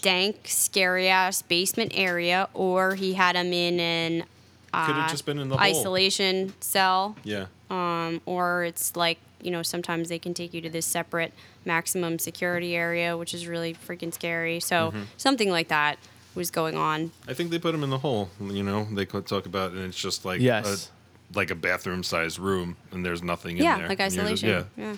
dank, 0.01 0.37
scary 0.47 1.09
ass 1.09 1.43
basement 1.43 1.93
area, 1.95 2.49
or 2.55 2.95
he 2.95 3.15
had 3.15 3.37
him 3.37 3.53
in 3.53 3.81
an 3.81 4.21
Could 4.21 4.27
uh, 4.75 4.85
have 5.03 5.11
just 5.11 5.27
been 5.27 5.39
in 5.39 5.49
the 5.49 5.57
hole. 5.57 5.65
isolation 5.65 6.55
cell, 6.61 7.17
Yeah. 7.25 7.47
um, 7.71 8.21
or 8.27 8.65
it's 8.65 8.97
like 8.97 9.19
you 9.43 9.51
know 9.51 9.63
sometimes 9.63 10.09
they 10.09 10.21
can 10.21 10.35
take 10.35 10.55
you 10.55 10.61
to 10.61 10.71
this 10.71 10.87
separate 10.87 11.33
maximum 11.65 12.19
security 12.19 12.77
area, 12.77 13.17
which 13.17 13.35
is 13.35 13.47
really 13.47 13.75
freaking 13.75 14.15
scary. 14.15 14.61
So 14.61 14.89
Mm-hmm. 14.91 15.03
something 15.17 15.51
like 15.51 15.69
that 15.69 15.99
was 16.35 16.51
going 16.51 16.77
on. 16.77 17.11
I 17.29 17.35
think 17.35 17.51
they 17.51 17.59
put 17.59 17.75
him 17.75 17.83
in 17.85 17.91
the 17.91 17.99
hole. 17.99 18.31
You 18.41 18.63
know, 18.63 18.87
they 18.93 19.05
could 19.05 19.27
talk 19.27 19.45
about, 19.47 19.73
and 19.73 19.81
it's 19.85 19.99
just 19.99 20.25
like 20.25 20.41
Yes. 20.41 20.89
a, 20.89 21.02
like 21.35 21.51
a 21.51 21.55
bathroom-sized 21.55 22.39
room, 22.39 22.77
and 22.91 23.05
there's 23.05 23.23
nothing 23.23 23.57
in 23.57 23.65
Yeah, 23.65 23.79
there. 23.79 23.89
like 23.89 24.01
And 24.01 24.15
you're 24.15 24.25
just- 24.29 24.45
isolation. 24.45 24.69
yeah. 24.77 24.85
yeah. 24.91 24.97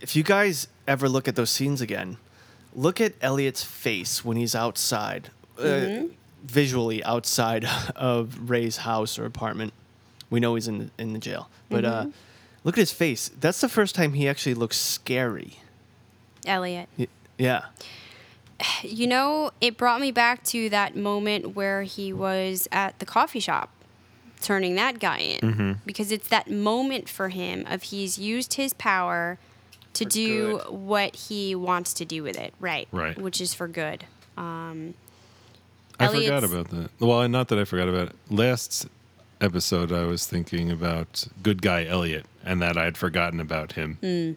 If 0.00 0.14
you 0.16 0.22
guys 0.22 0.68
ever 0.86 1.08
look 1.08 1.28
at 1.28 1.36
those 1.36 1.50
scenes 1.50 1.80
again, 1.80 2.18
look 2.74 3.00
at 3.00 3.14
Elliot's 3.20 3.62
face 3.64 4.24
when 4.24 4.36
he's 4.36 4.54
outside, 4.54 5.30
uh, 5.58 6.02
visually 6.42 7.02
outside 7.04 7.64
of 7.96 8.50
Ray's 8.50 8.78
house 8.78 9.18
or 9.18 9.24
apartment. 9.24 9.72
We 10.30 10.40
know 10.40 10.56
he's 10.56 10.68
in 10.68 10.78
the, 10.78 10.90
in 10.98 11.12
the 11.12 11.18
jail, 11.18 11.48
but 11.70 11.84
uh, 11.84 12.06
look 12.64 12.74
at 12.76 12.80
his 12.80 12.92
face. 12.92 13.30
That's 13.40 13.60
the 13.60 13.68
first 13.68 13.94
time 13.94 14.14
he 14.14 14.28
actually 14.28 14.54
looks 14.54 14.76
scary. 14.76 15.58
Elliot. 16.46 16.88
Y- 16.98 17.08
Yeah. 17.38 17.62
You 18.82 19.06
know, 19.08 19.50
it 19.60 19.76
brought 19.76 20.00
me 20.00 20.10
back 20.12 20.42
to 20.44 20.68
that 20.70 20.96
moment 20.96 21.54
where 21.56 21.82
he 21.82 22.12
was 22.12 22.68
at 22.70 22.98
the 22.98 23.04
coffee 23.06 23.40
shop 23.40 23.68
turning 24.44 24.76
that 24.76 25.00
guy 25.00 25.18
in 25.18 25.40
Mm-hmm. 25.40 25.72
because 25.86 26.12
it's 26.12 26.28
that 26.28 26.48
moment 26.50 27.08
for 27.08 27.30
him 27.30 27.64
of 27.68 27.82
he's 27.84 28.18
used 28.18 28.54
his 28.54 28.72
power 28.74 29.38
to 29.94 30.04
For 30.04 30.10
do 30.10 30.58
good. 30.58 30.68
what 30.70 31.16
he 31.16 31.54
wants 31.54 31.92
to 31.94 32.04
do 32.04 32.22
with 32.22 32.38
it, 32.38 32.54
right? 32.60 32.86
Right. 32.92 33.16
Which 33.18 33.40
is 33.40 33.54
for 33.54 33.66
good. 33.66 34.04
Um, 34.36 34.94
I 35.98 36.08
forgot 36.08 36.42
about 36.44 36.68
that. 36.70 36.90
Well, 37.00 37.28
not 37.28 37.48
that 37.48 37.58
I 37.58 37.64
forgot 37.64 37.88
about 37.88 38.08
it. 38.08 38.16
Last 38.28 38.86
episode, 39.40 39.92
I 39.92 40.04
was 40.04 40.26
thinking 40.26 40.70
about 40.70 41.26
good 41.42 41.62
guy 41.62 41.84
Elliot, 41.84 42.26
and 42.44 42.60
that 42.62 42.76
I'd 42.76 42.96
forgotten 42.96 43.38
about 43.40 43.72
him. 43.72 43.98
Mm. 44.02 44.36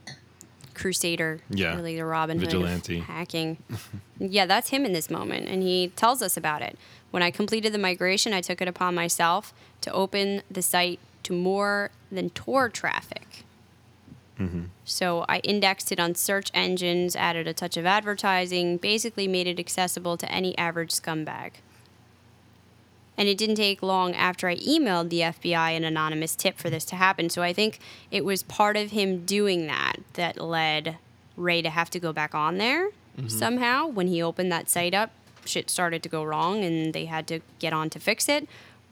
Crusader, 0.76 1.40
Yeah. 1.50 1.76
really 1.76 1.96
the 1.96 2.06
Robin 2.06 2.38
Hood 2.40 2.52
Vigilante. 2.52 3.00
hacking. 3.00 3.58
yeah, 4.20 4.46
that's 4.46 4.70
him 4.70 4.86
in 4.86 4.94
this 4.94 5.10
moment, 5.10 5.48
and 5.48 5.64
he 5.64 5.88
tells 5.96 6.22
us 6.22 6.38
about 6.38 6.62
it. 6.62 6.78
When 7.12 7.24
I 7.24 7.32
completed 7.32 7.74
the 7.74 7.80
migration, 7.80 8.34
I 8.34 8.42
took 8.42 8.62
it 8.62 8.68
upon 8.68 8.96
myself 8.96 9.54
to 9.82 9.92
open 9.92 10.42
the 10.52 10.62
site 10.62 11.00
to 11.24 11.34
more 11.34 11.92
than 12.12 12.30
Tor 12.32 12.70
traffic. 12.70 13.44
Mm-hmm. 14.40 14.66
So 14.86 15.26
I 15.28 15.40
indexed 15.40 15.92
it 15.92 16.00
on 16.00 16.16
search 16.16 16.52
engines, 16.54 17.16
added 17.16 17.48
a 17.48 17.54
touch 17.54 17.76
of 17.76 17.86
advertising, 17.86 18.78
basically 18.78 19.28
made 19.28 19.48
it 19.48 19.60
accessible 19.60 20.18
to 20.18 20.32
any 20.32 20.58
average 20.58 20.92
scumbag. 20.92 21.54
And 23.18 23.28
it 23.28 23.38
didn't 23.38 23.56
take 23.56 23.82
long 23.82 24.14
after 24.14 24.48
I 24.48 24.58
emailed 24.58 25.10
the 25.10 25.22
FBI 25.22 25.76
an 25.76 25.84
anonymous 25.84 26.36
tip 26.36 26.58
for 26.58 26.70
this 26.70 26.86
to 26.86 26.96
happen. 26.96 27.32
So 27.32 27.42
I 27.42 27.52
think 27.52 27.80
it 28.12 28.24
was 28.24 28.44
part 28.44 28.78
of 28.78 28.92
him 28.92 29.26
doing 29.26 29.66
that 29.68 29.96
that 30.14 30.40
led 30.40 30.98
Ray 31.36 31.64
to 31.64 31.70
have 31.72 31.90
to 31.92 32.00
go 32.00 32.14
back 32.14 32.36
on 32.36 32.58
there 32.58 32.90
mm-hmm. 33.18 33.28
somehow. 33.28 33.88
When 33.88 34.08
he 34.08 34.22
opened 34.22 34.52
that 34.52 34.70
site 34.70 34.94
up, 34.94 35.10
shit 35.48 35.70
started 35.70 36.04
to 36.04 36.10
go 36.10 36.24
wrong 36.24 36.64
and 36.64 36.94
they 36.94 37.06
had 37.06 37.28
to 37.28 37.40
get 37.60 37.74
on 37.74 37.90
to 37.92 38.00
fix 38.00 38.28
it. 38.30 38.48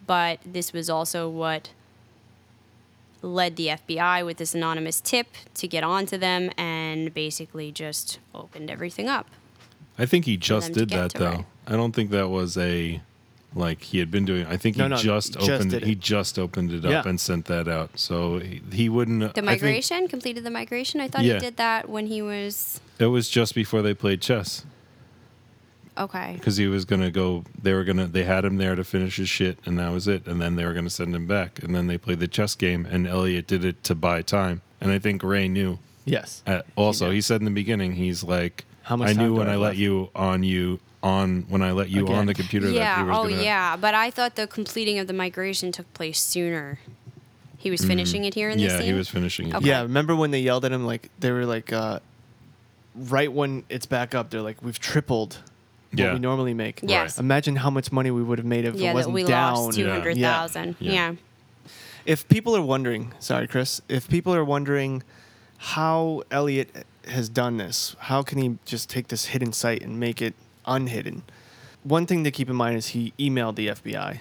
But 0.07 0.39
this 0.45 0.71
was 0.73 0.89
also 0.89 1.27
what 1.29 1.69
led 3.21 3.55
the 3.55 3.67
FBI 3.67 4.25
with 4.25 4.37
this 4.37 4.53
anonymous 4.53 5.01
tip 5.01 5.27
to 5.55 5.67
get 5.67 5.83
onto 5.83 6.17
them 6.17 6.51
and 6.57 7.13
basically 7.13 7.71
just 7.71 8.19
opened 8.33 8.69
everything 8.69 9.07
up. 9.09 9.27
I 9.97 10.05
think 10.05 10.25
he 10.25 10.37
just 10.37 10.73
did 10.73 10.89
that 10.89 11.13
though. 11.13 11.31
Ray. 11.31 11.45
I 11.67 11.71
don't 11.73 11.93
think 11.93 12.11
that 12.11 12.29
was 12.29 12.57
a 12.57 13.01
like 13.55 13.81
he 13.81 13.99
had 13.99 14.11
been 14.11 14.25
doing. 14.25 14.45
I 14.45 14.57
think 14.57 14.75
No, 14.75 14.83
he 14.83 14.89
no, 14.89 14.95
just 14.97 15.33
just 15.33 15.49
opened 15.49 15.71
did 15.71 15.83
it. 15.83 15.87
He 15.87 15.95
just 15.95 16.37
opened 16.37 16.73
it 16.73 16.83
up 16.85 16.91
Yeah. 16.91 17.09
and 17.09 17.19
sent 17.19 17.45
that 17.45 17.67
out. 17.69 17.97
So 17.97 18.39
he, 18.39 18.61
he 18.71 18.89
wouldn't. 18.89 19.23
I 19.23 19.27
The 19.27 19.33
think 19.35 19.45
migration 19.45 20.07
completed 20.09 20.43
the 20.43 20.51
migration. 20.51 20.99
I 20.99 21.07
thought 21.07 21.23
Yeah. 21.23 21.35
he 21.35 21.39
did 21.39 21.55
that 21.57 21.89
when 21.89 22.07
he 22.07 22.21
was 22.21 22.81
It 22.99 23.05
was 23.07 23.29
just 23.29 23.55
before 23.55 23.81
they 23.81 23.93
played 23.93 24.21
chess 24.21 24.65
okay. 25.97 26.33
because 26.37 26.57
he 26.57 26.67
was 26.67 26.85
gonna 26.85 27.11
go. 27.11 27.43
They 27.61 27.73
were 27.73 27.83
gonna. 27.83 28.07
They 28.07 28.23
had 28.23 28.45
him 28.45 28.57
there 28.57 28.75
to 28.75 28.83
finish 28.83 29.17
his 29.17 29.29
shit, 29.29 29.57
and 29.65 29.77
that 29.79 29.91
was 29.91 30.07
it. 30.07 30.27
And 30.27 30.41
then 30.41 30.55
they 30.55 30.65
were 30.65 30.73
gonna 30.73 30.89
send 30.89 31.15
him 31.15 31.27
back. 31.27 31.61
And 31.63 31.73
then 31.75 31.87
they 31.87 31.97
played 31.97 32.19
the 32.19 32.27
chess 32.27 32.55
game, 32.55 32.85
and 32.89 33.07
Elliot 33.07 33.47
did 33.47 33.63
it 33.65 33.83
to 33.85 33.95
buy 33.95 34.21
time. 34.21 34.61
And 34.81 34.91
I 34.91 34.99
think 34.99 35.23
Ray 35.23 35.47
knew. 35.47 35.79
Yes. 36.05 36.43
Uh, 36.45 36.61
also, 36.75 37.07
did. 37.07 37.15
he 37.15 37.21
said 37.21 37.41
in 37.41 37.45
the 37.45 37.51
beginning, 37.51 37.93
he's 37.93 38.23
like, 38.23 38.65
How 38.83 38.95
much 38.95 39.09
I 39.09 39.13
knew 39.13 39.33
when 39.35 39.49
I 39.49 39.53
I 39.53 39.57
let 39.57 39.77
you 39.77 40.09
on 40.15 40.43
you 40.43 40.79
on 41.01 41.45
when 41.49 41.61
I 41.61 41.71
let 41.71 41.89
you 41.89 42.03
Again. 42.05 42.15
on 42.15 42.25
the 42.25 42.33
computer 42.33 42.65
that 42.67 42.71
he 42.73 42.77
Yeah. 42.77 43.03
was 43.03 43.17
Oh, 43.17 43.29
gonna. 43.29 43.41
yeah. 43.43 43.75
But 43.75 43.93
I 43.93 44.09
thought 44.11 44.35
the 44.35 44.47
completing 44.47 44.99
of 44.99 45.07
the 45.07 45.13
migration 45.13 45.71
took 45.71 45.91
place 45.93 46.19
sooner. 46.19 46.79
He 47.57 47.71
was 47.71 47.83
finishing 47.83 48.25
it 48.25 48.35
here 48.35 48.49
in 48.49 48.57
the 48.59 48.65
Mm. 48.65 48.69
Yeah, 48.69 48.77
scene. 48.77 48.85
he 48.87 48.93
was 48.93 49.07
finishing 49.09 49.47
it. 49.49 49.55
Okay. 49.55 49.67
Yeah, 49.67 49.81
remember 49.81 50.15
when 50.15 50.29
they 50.31 50.39
yelled 50.41 50.65
at 50.65 50.71
him 50.71 50.85
like 50.85 51.09
they 51.19 51.31
were 51.31 51.45
like 51.47 51.73
uh 51.73 51.99
right 52.95 53.31
when 53.31 53.63
it's 53.69 53.85
back 53.85 54.13
up, 54.15 54.29
they're 54.29 54.41
like, 54.41 54.61
We've 54.61 54.79
tripled 54.79 55.39
what 55.97 56.05
Yeah. 56.07 56.13
we 56.13 56.19
normally 56.19 56.53
make. 56.53 56.79
Yes. 56.83 57.17
Imagine 57.19 57.57
how 57.57 57.69
much 57.69 57.91
money 57.91 58.11
we 58.11 58.23
would 58.23 58.37
have 58.39 58.45
made 58.45 58.65
if 58.65 58.75
Yeah, 58.75 58.91
it 58.91 58.93
wasn't 58.93 59.15
we 59.15 59.23
down. 59.23 59.53
lost 59.55 59.77
two 59.77 59.89
hundred 59.89 60.17
thousand. 60.17 60.75
Yeah. 60.79 60.91
Yeah. 60.91 61.13
If 62.05 62.27
people 62.27 62.55
are 62.55 62.61
wondering, 62.61 63.13
sorry, 63.19 63.47
Chris, 63.47 63.81
if 63.89 64.07
people 64.07 64.33
are 64.35 64.45
wondering 64.45 65.01
how 65.57 66.21
Elliot 66.31 66.85
has 67.07 67.29
done 67.29 67.57
this, 67.57 67.95
how 67.99 68.21
can 68.21 68.37
he 68.37 68.57
just 68.65 68.89
take 68.89 69.07
this 69.07 69.25
hidden 69.25 69.53
site 69.53 69.81
and 69.81 69.99
make 69.99 70.21
it 70.21 70.35
unhidden? 70.65 71.23
One 71.83 72.05
thing 72.05 72.23
to 72.23 72.31
keep 72.31 72.49
in 72.49 72.55
mind 72.55 72.77
is 72.77 72.87
he 72.89 73.13
emailed 73.19 73.55
the 73.55 73.67
FBI, 73.67 74.19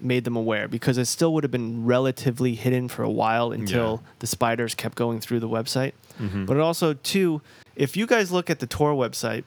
made 0.00 0.24
them 0.24 0.36
aware 0.36 0.68
because 0.68 0.98
it 0.98 1.06
still 1.06 1.32
would 1.34 1.44
have 1.44 1.50
been 1.50 1.84
relatively 1.86 2.54
hidden 2.54 2.88
for 2.88 3.02
a 3.02 3.10
while 3.10 3.52
until 3.52 4.02
Yeah. 4.02 4.10
the 4.18 4.26
spiders 4.26 4.74
kept 4.74 4.94
going 4.94 5.20
through 5.20 5.40
the 5.40 5.48
website. 5.48 5.92
Mm-hmm. 6.20 6.44
But 6.46 6.58
also, 6.58 6.94
too, 6.94 7.40
if 7.76 7.96
you 7.96 8.06
guys 8.06 8.30
look 8.32 8.50
at 8.50 8.58
the 8.58 8.66
Tor 8.66 8.92
website 8.94 9.44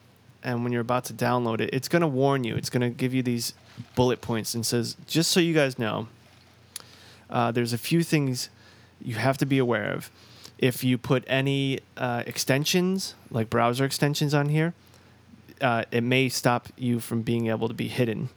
and 0.48 0.64
when 0.64 0.72
you're 0.72 0.80
about 0.80 1.04
to 1.04 1.12
download 1.12 1.60
it, 1.60 1.68
it's 1.74 1.88
going 1.88 2.00
to 2.00 2.08
warn 2.08 2.42
you. 2.42 2.56
It's 2.56 2.70
going 2.70 2.80
to 2.80 2.88
give 2.88 3.12
you 3.12 3.22
these 3.22 3.52
bullet 3.94 4.22
points 4.22 4.54
and 4.54 4.64
says, 4.64 4.96
just 5.06 5.30
so 5.30 5.40
you 5.40 5.52
guys 5.52 5.78
know, 5.78 6.08
uh, 7.28 7.52
there's 7.52 7.74
a 7.74 7.78
few 7.78 8.02
things 8.02 8.48
you 8.98 9.16
have 9.16 9.36
to 9.38 9.46
be 9.46 9.58
aware 9.58 9.92
of. 9.92 10.10
If 10.56 10.82
you 10.82 10.96
put 10.96 11.22
any 11.26 11.80
uh, 11.98 12.22
extensions, 12.26 13.14
like 13.30 13.50
browser 13.50 13.84
extensions, 13.84 14.32
on 14.32 14.48
here, 14.48 14.72
uh, 15.60 15.84
it 15.92 16.02
may 16.02 16.30
stop 16.30 16.68
you 16.78 16.98
from 16.98 17.20
being 17.20 17.48
able 17.48 17.68
to 17.68 17.74
be 17.74 17.88
hidden 17.88 18.30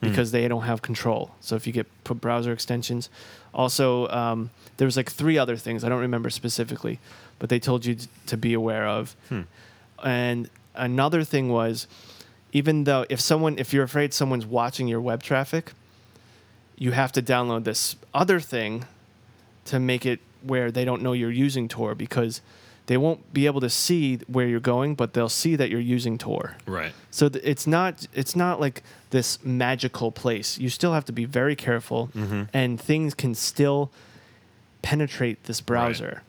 because 0.00 0.30
they 0.30 0.48
don't 0.48 0.62
have 0.62 0.80
control. 0.80 1.32
So 1.40 1.54
if 1.54 1.66
you 1.66 1.72
get 1.72 1.86
put 2.04 2.20
browser 2.20 2.52
extensions, 2.52 3.10
also 3.52 4.08
um, 4.08 4.50
there 4.78 4.86
was 4.86 4.96
like 4.96 5.10
three 5.10 5.36
other 5.36 5.56
things 5.56 5.84
I 5.84 5.88
don't 5.90 6.00
remember 6.00 6.30
specifically, 6.30 6.98
but 7.38 7.50
they 7.50 7.58
told 7.58 7.84
you 7.84 7.96
to 8.26 8.36
be 8.38 8.54
aware 8.54 8.86
of. 8.86 9.14
And 10.02 10.48
another 10.78 11.24
thing 11.24 11.48
was, 11.50 11.86
even 12.52 12.84
though 12.84 13.04
if 13.10 13.20
someone 13.20 13.58
if 13.58 13.72
you're 13.72 13.84
afraid 13.84 14.14
someone's 14.14 14.46
watching 14.46 14.88
your 14.88 15.00
web 15.00 15.22
traffic, 15.22 15.72
you 16.76 16.92
have 16.92 17.12
to 17.12 17.22
download 17.22 17.64
this 17.64 17.96
other 18.14 18.40
thing 18.40 18.84
to 19.66 19.78
make 19.78 20.06
it 20.06 20.20
where 20.42 20.70
they 20.70 20.84
don't 20.84 21.02
know 21.02 21.12
you're 21.12 21.30
using 21.30 21.68
Tor 21.68 21.94
because 21.94 22.40
they 22.86 22.96
won't 22.96 23.34
be 23.34 23.44
able 23.44 23.60
to 23.60 23.68
see 23.68 24.16
where 24.28 24.46
you're 24.46 24.60
going, 24.60 24.94
but 24.94 25.12
they'll 25.12 25.28
see 25.28 25.56
that 25.56 25.68
you're 25.68 25.78
using 25.80 26.16
Tor. 26.16 26.56
Right. 26.64 26.92
So 27.10 27.28
th- 27.28 27.44
it's 27.44 27.66
not 27.66 28.06
it's 28.14 28.34
not 28.34 28.60
like 28.60 28.82
this 29.10 29.44
magical 29.44 30.10
place. 30.10 30.56
You 30.58 30.70
still 30.70 30.92
have 30.94 31.04
to 31.06 31.12
be 31.12 31.24
very 31.26 31.54
careful, 31.56 32.08
Mm-hmm. 32.14 32.42
and 32.54 32.80
things 32.80 33.12
can 33.14 33.34
still 33.34 33.90
penetrate 34.82 35.44
this 35.44 35.60
browser, 35.60 36.22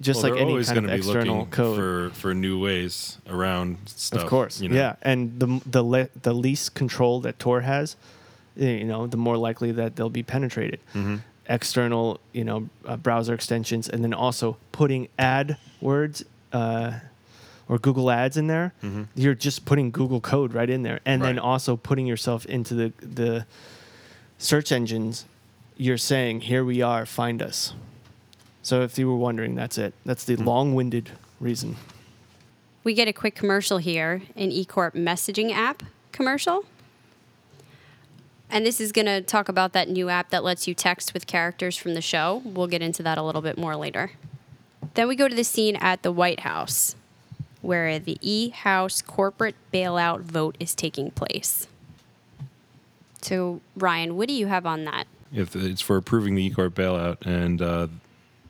just 0.00 0.22
Well, 0.22 0.32
like 0.32 0.40
any 0.40 0.62
kind 0.64 0.84
of 0.84 0.90
external 0.90 1.36
looking 1.38 1.50
code. 1.50 1.76
for 1.78 2.10
for 2.10 2.34
new 2.34 2.58
ways 2.60 3.18
around 3.28 3.78
stuff. 3.86 4.22
of 4.22 4.28
course, 4.28 4.60
you 4.60 4.68
know? 4.68 4.76
yeah. 4.76 4.96
And 5.02 5.38
the 5.40 5.60
the 5.64 5.82
le- 5.82 6.08
the 6.22 6.32
least 6.34 6.74
control 6.74 7.20
that 7.22 7.38
Tor 7.38 7.62
has, 7.62 7.96
eh, 8.60 8.76
you 8.78 8.84
know, 8.84 9.06
the 9.06 9.16
more 9.16 9.36
likely 9.36 9.72
that 9.72 9.96
they'll 9.96 10.10
be 10.10 10.22
penetrated. 10.22 10.80
Mm-hmm. 10.94 11.16
External, 11.48 12.18
you 12.32 12.42
know, 12.44 12.68
uh, 12.84 12.96
browser 12.96 13.32
extensions, 13.32 13.88
and 13.88 14.02
then 14.02 14.12
also 14.12 14.56
putting 14.72 15.08
ad 15.18 15.56
words. 15.80 16.24
Uh, 16.52 17.00
or 17.68 17.78
Google 17.80 18.12
Ads 18.12 18.36
in 18.36 18.46
there, 18.46 18.72
you're 19.16 19.34
just 19.34 19.64
putting 19.64 19.90
Google 19.90 20.20
code 20.20 20.54
right 20.54 20.70
in 20.70 20.82
there, 20.84 21.00
and 21.04 21.20
then 21.20 21.34
Mm-hmm. 21.36 21.44
Also 21.44 21.76
putting 21.76 22.06
yourself 22.06 22.46
into 22.46 22.74
the 22.74 22.92
the 23.00 23.44
search 24.38 24.70
engines. 24.70 25.24
You're 25.76 25.98
saying, 25.98 26.42
"Here 26.42 26.64
we 26.64 26.80
are, 26.82 27.04
find 27.06 27.42
us." 27.42 27.74
So 28.66 28.82
if 28.82 28.98
you 28.98 29.06
were 29.08 29.14
wondering, 29.16 29.54
that's 29.54 29.78
it. 29.78 29.94
That's 30.04 30.24
the 30.24 30.34
Hmm. 30.34 30.44
long-winded 30.44 31.10
reason. 31.38 31.76
We 32.82 32.94
get 32.94 33.06
a 33.06 33.12
quick 33.12 33.36
commercial 33.36 33.78
here, 33.78 34.22
an 34.34 34.50
eCorp 34.50 34.92
messaging 34.94 35.52
app 35.52 35.84
commercial. 36.10 36.64
And 38.50 38.66
this 38.66 38.80
is 38.80 38.90
going 38.90 39.06
to 39.06 39.20
talk 39.20 39.48
about 39.48 39.72
that 39.74 39.88
new 39.88 40.08
app 40.08 40.30
that 40.30 40.42
lets 40.42 40.66
you 40.66 40.74
text 40.74 41.14
with 41.14 41.28
characters 41.28 41.76
from 41.76 41.94
the 41.94 42.00
show. 42.00 42.42
We'll 42.44 42.66
get 42.66 42.82
into 42.82 43.04
that 43.04 43.18
a 43.18 43.22
little 43.22 43.40
bit 43.40 43.56
more 43.56 43.76
later. 43.76 44.10
Then 44.94 45.06
we 45.06 45.14
go 45.14 45.28
to 45.28 45.34
the 45.36 45.44
scene 45.44 45.76
at 45.76 46.02
the 46.02 46.10
White 46.10 46.40
House, 46.40 46.96
where 47.62 48.00
the 48.00 48.18
E 48.20 48.48
House 48.48 49.00
corporate 49.00 49.54
bailout 49.72 50.22
vote 50.22 50.56
is 50.58 50.74
taking 50.74 51.12
place. 51.12 51.68
So, 53.22 53.60
Ryan, 53.76 54.16
what 54.16 54.26
do 54.26 54.34
you 54.34 54.48
have 54.48 54.66
on 54.66 54.82
that? 54.86 55.06
If 55.32 55.54
it's 55.54 55.80
for 55.80 55.96
approving 55.96 56.34
the 56.34 56.50
eCorp 56.50 56.70
bailout, 56.70 57.24
and 57.26 57.62
uh, 57.62 57.86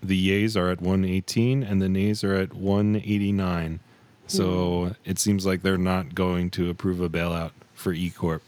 the 0.07 0.31
yays 0.45 0.57
are 0.57 0.71
at 0.71 0.81
118 0.81 1.63
and 1.63 1.81
the 1.83 1.89
nays 1.89 2.23
are 2.25 2.35
at 2.35 2.55
189. 2.55 3.81
So 4.29 4.97
it 5.05 5.19
seems 5.19 5.47
like 5.47 5.63
they're 5.63 5.79
not 5.79 6.15
going 6.15 6.51
to 6.51 6.69
approve 6.69 7.01
a 7.01 7.09
bailout 7.09 7.53
for 7.75 7.95
eCorp. 7.95 8.41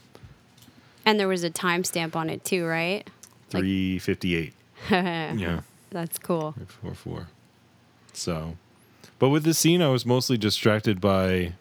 And 1.05 1.19
there 1.19 1.27
was 1.27 1.43
a 1.43 1.49
timestamp 1.49 2.15
on 2.15 2.29
it 2.29 2.43
too, 2.43 2.65
right? 2.65 3.07
Like- 3.53 3.61
358. 3.63 4.53
yeah. 4.91 5.61
That's 5.91 6.17
cool. 6.19 6.53
Four 6.67 6.93
four. 6.93 7.27
So, 8.13 8.57
but 9.17 9.29
with 9.29 9.43
the 9.43 9.53
scene, 9.55 9.81
I 9.81 9.87
was 9.87 10.05
mostly 10.05 10.37
distracted 10.37 11.01
by 11.01 11.53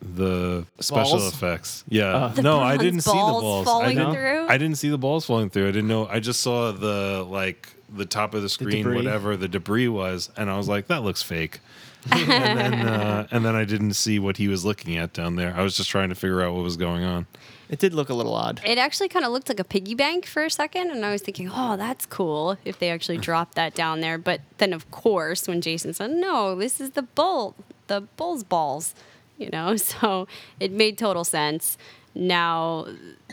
the 0.00 0.64
special 0.80 1.18
balls? 1.18 1.34
effects. 1.34 1.84
Yeah, 1.88 2.14
Uh. 2.14 2.34
No, 2.40 2.60
I 2.60 2.76
didn't 2.76 3.00
see 3.02 3.10
the 3.10 3.16
balls 3.16 3.42
balls. 3.42 3.64
falling 3.66 3.98
I 3.98 4.04
didn't, 4.04 4.14
through? 4.14 4.46
I 4.48 4.56
didn't 4.58 4.78
see 4.78 4.88
the 4.88 4.96
balls 4.98 5.26
falling 5.26 5.50
through. 5.50 5.64
I 5.68 5.72
didn't 5.72 5.88
know. 5.88 6.06
I 6.06 6.20
just 6.20 6.40
saw 6.40 6.72
the 6.72 7.26
like 7.28 7.68
the 7.88 8.06
top 8.06 8.34
of 8.34 8.42
the 8.42 8.48
screen, 8.48 8.84
debris. 8.84 8.96
whatever 8.96 9.36
the 9.36 9.48
debris 9.48 9.88
was, 9.88 10.30
and 10.36 10.50
I 10.50 10.56
was 10.56 10.68
like, 10.68 10.88
that 10.88 11.02
looks 11.02 11.22
fake. 11.22 11.60
and 12.12 12.30
then 12.30 12.74
uh, 12.74 13.26
and 13.30 13.44
then 13.44 13.56
I 13.56 13.64
didn't 13.64 13.94
see 13.94 14.18
what 14.18 14.36
he 14.36 14.48
was 14.48 14.64
looking 14.64 14.96
at 14.96 15.12
down 15.12 15.36
there. 15.36 15.54
I 15.54 15.62
was 15.62 15.76
just 15.76 15.90
trying 15.90 16.10
to 16.10 16.14
figure 16.14 16.42
out 16.42 16.54
what 16.54 16.62
was 16.62 16.76
going 16.76 17.02
on. 17.02 17.26
It 17.68 17.80
did 17.80 17.92
look 17.92 18.08
a 18.08 18.14
little 18.14 18.34
odd. 18.34 18.60
It 18.64 18.78
actually 18.78 19.08
kind 19.08 19.24
of 19.24 19.32
looked 19.32 19.48
like 19.48 19.60
a 19.60 19.64
piggy 19.64 19.94
bank 19.94 20.24
for 20.24 20.44
a 20.44 20.50
second, 20.50 20.90
and 20.90 21.04
I 21.04 21.12
was 21.12 21.22
thinking, 21.22 21.50
oh, 21.52 21.76
that's 21.76 22.06
cool 22.06 22.56
if 22.64 22.78
they 22.78 22.90
actually 22.90 23.18
dropped 23.18 23.56
that 23.56 23.74
down 23.74 24.00
there. 24.00 24.16
But 24.16 24.40
then, 24.56 24.72
of 24.72 24.90
course, 24.90 25.46
when 25.46 25.60
Jason 25.60 25.92
said, 25.92 26.10
no, 26.12 26.54
this 26.54 26.80
is 26.80 26.90
the 26.90 27.02
bull, 27.02 27.54
the 27.88 28.02
bull's 28.16 28.42
balls, 28.42 28.94
you 29.36 29.50
know, 29.52 29.76
so 29.76 30.26
it 30.58 30.72
made 30.72 30.96
total 30.96 31.24
sense. 31.24 31.76
Now 32.14 32.86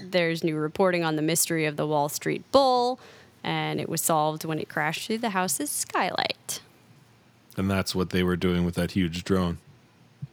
there's 0.04 0.44
new 0.44 0.58
reporting 0.58 1.04
on 1.04 1.16
the 1.16 1.22
mystery 1.22 1.66
of 1.66 1.78
the 1.78 1.88
Wall 1.88 2.10
Street 2.10 2.44
Bull, 2.52 3.00
and 3.46 3.80
it 3.80 3.88
was 3.88 4.02
solved 4.02 4.44
when 4.44 4.58
it 4.60 4.68
crashed 4.68 5.06
through 5.08 5.20
the 5.20 5.30
house's 5.30 5.70
skylight. 5.70 6.62
And 7.56 7.70
that's 7.72 7.94
what 7.96 8.10
they 8.10 8.24
were 8.24 8.36
doing 8.36 8.66
with 8.66 8.76
that 8.76 8.92
huge 8.92 9.24
drone 9.24 9.60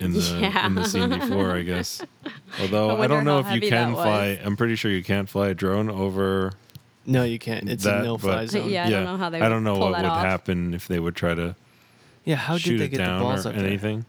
in 0.01 0.13
the 0.15 0.21
Yeah. 0.41 0.67
in 0.67 0.75
the 0.75 0.85
scene 0.87 1.11
before, 1.11 1.53
I 1.55 1.63
guess. 1.63 2.01
Although 2.61 2.97
I 2.97 3.05
I, 3.05 3.07
don't 3.07 3.25
know 3.25 3.39
if 3.39 3.53
you 3.53 3.61
can 3.69 3.93
fly. 3.93 4.41
I'm 4.43 4.57
pretty 4.57 4.75
sure 4.77 4.91
you 4.91 5.05
can't 5.05 5.29
fly 5.29 5.49
a 5.51 5.55
drone 5.55 5.89
over 5.91 6.53
No, 7.07 7.23
you 7.23 7.39
can't. 7.39 7.69
It's 7.69 7.85
that. 7.85 8.01
a 8.01 8.05
no-fly 8.05 8.43
but- 8.47 8.51
zone. 8.51 8.71
Yeah, 8.71 8.87
I 8.87 8.91
don't 8.91 9.05
know 9.05 9.17
how 9.19 9.31
they 9.31 9.41
I 9.41 9.49
don't 9.49 9.63
know 9.63 9.77
pull 9.77 9.91
what 9.91 10.01
would 10.03 10.07
off. 10.07 10.25
happen 10.25 10.73
if 10.75 10.89
they 10.89 10.99
would 10.99 11.15
try 11.15 11.35
to 11.35 11.55
Yeah, 12.25 12.37
how 12.37 12.55
did 12.55 12.63
shoot 12.63 12.79
they 12.79 12.85
it 12.87 12.89
get 12.89 12.97
the 12.99 13.05
down 13.05 13.21
balls 13.23 13.45
or 13.47 13.51
up 13.51 13.55
there? 13.57 13.67
anything. 13.67 14.07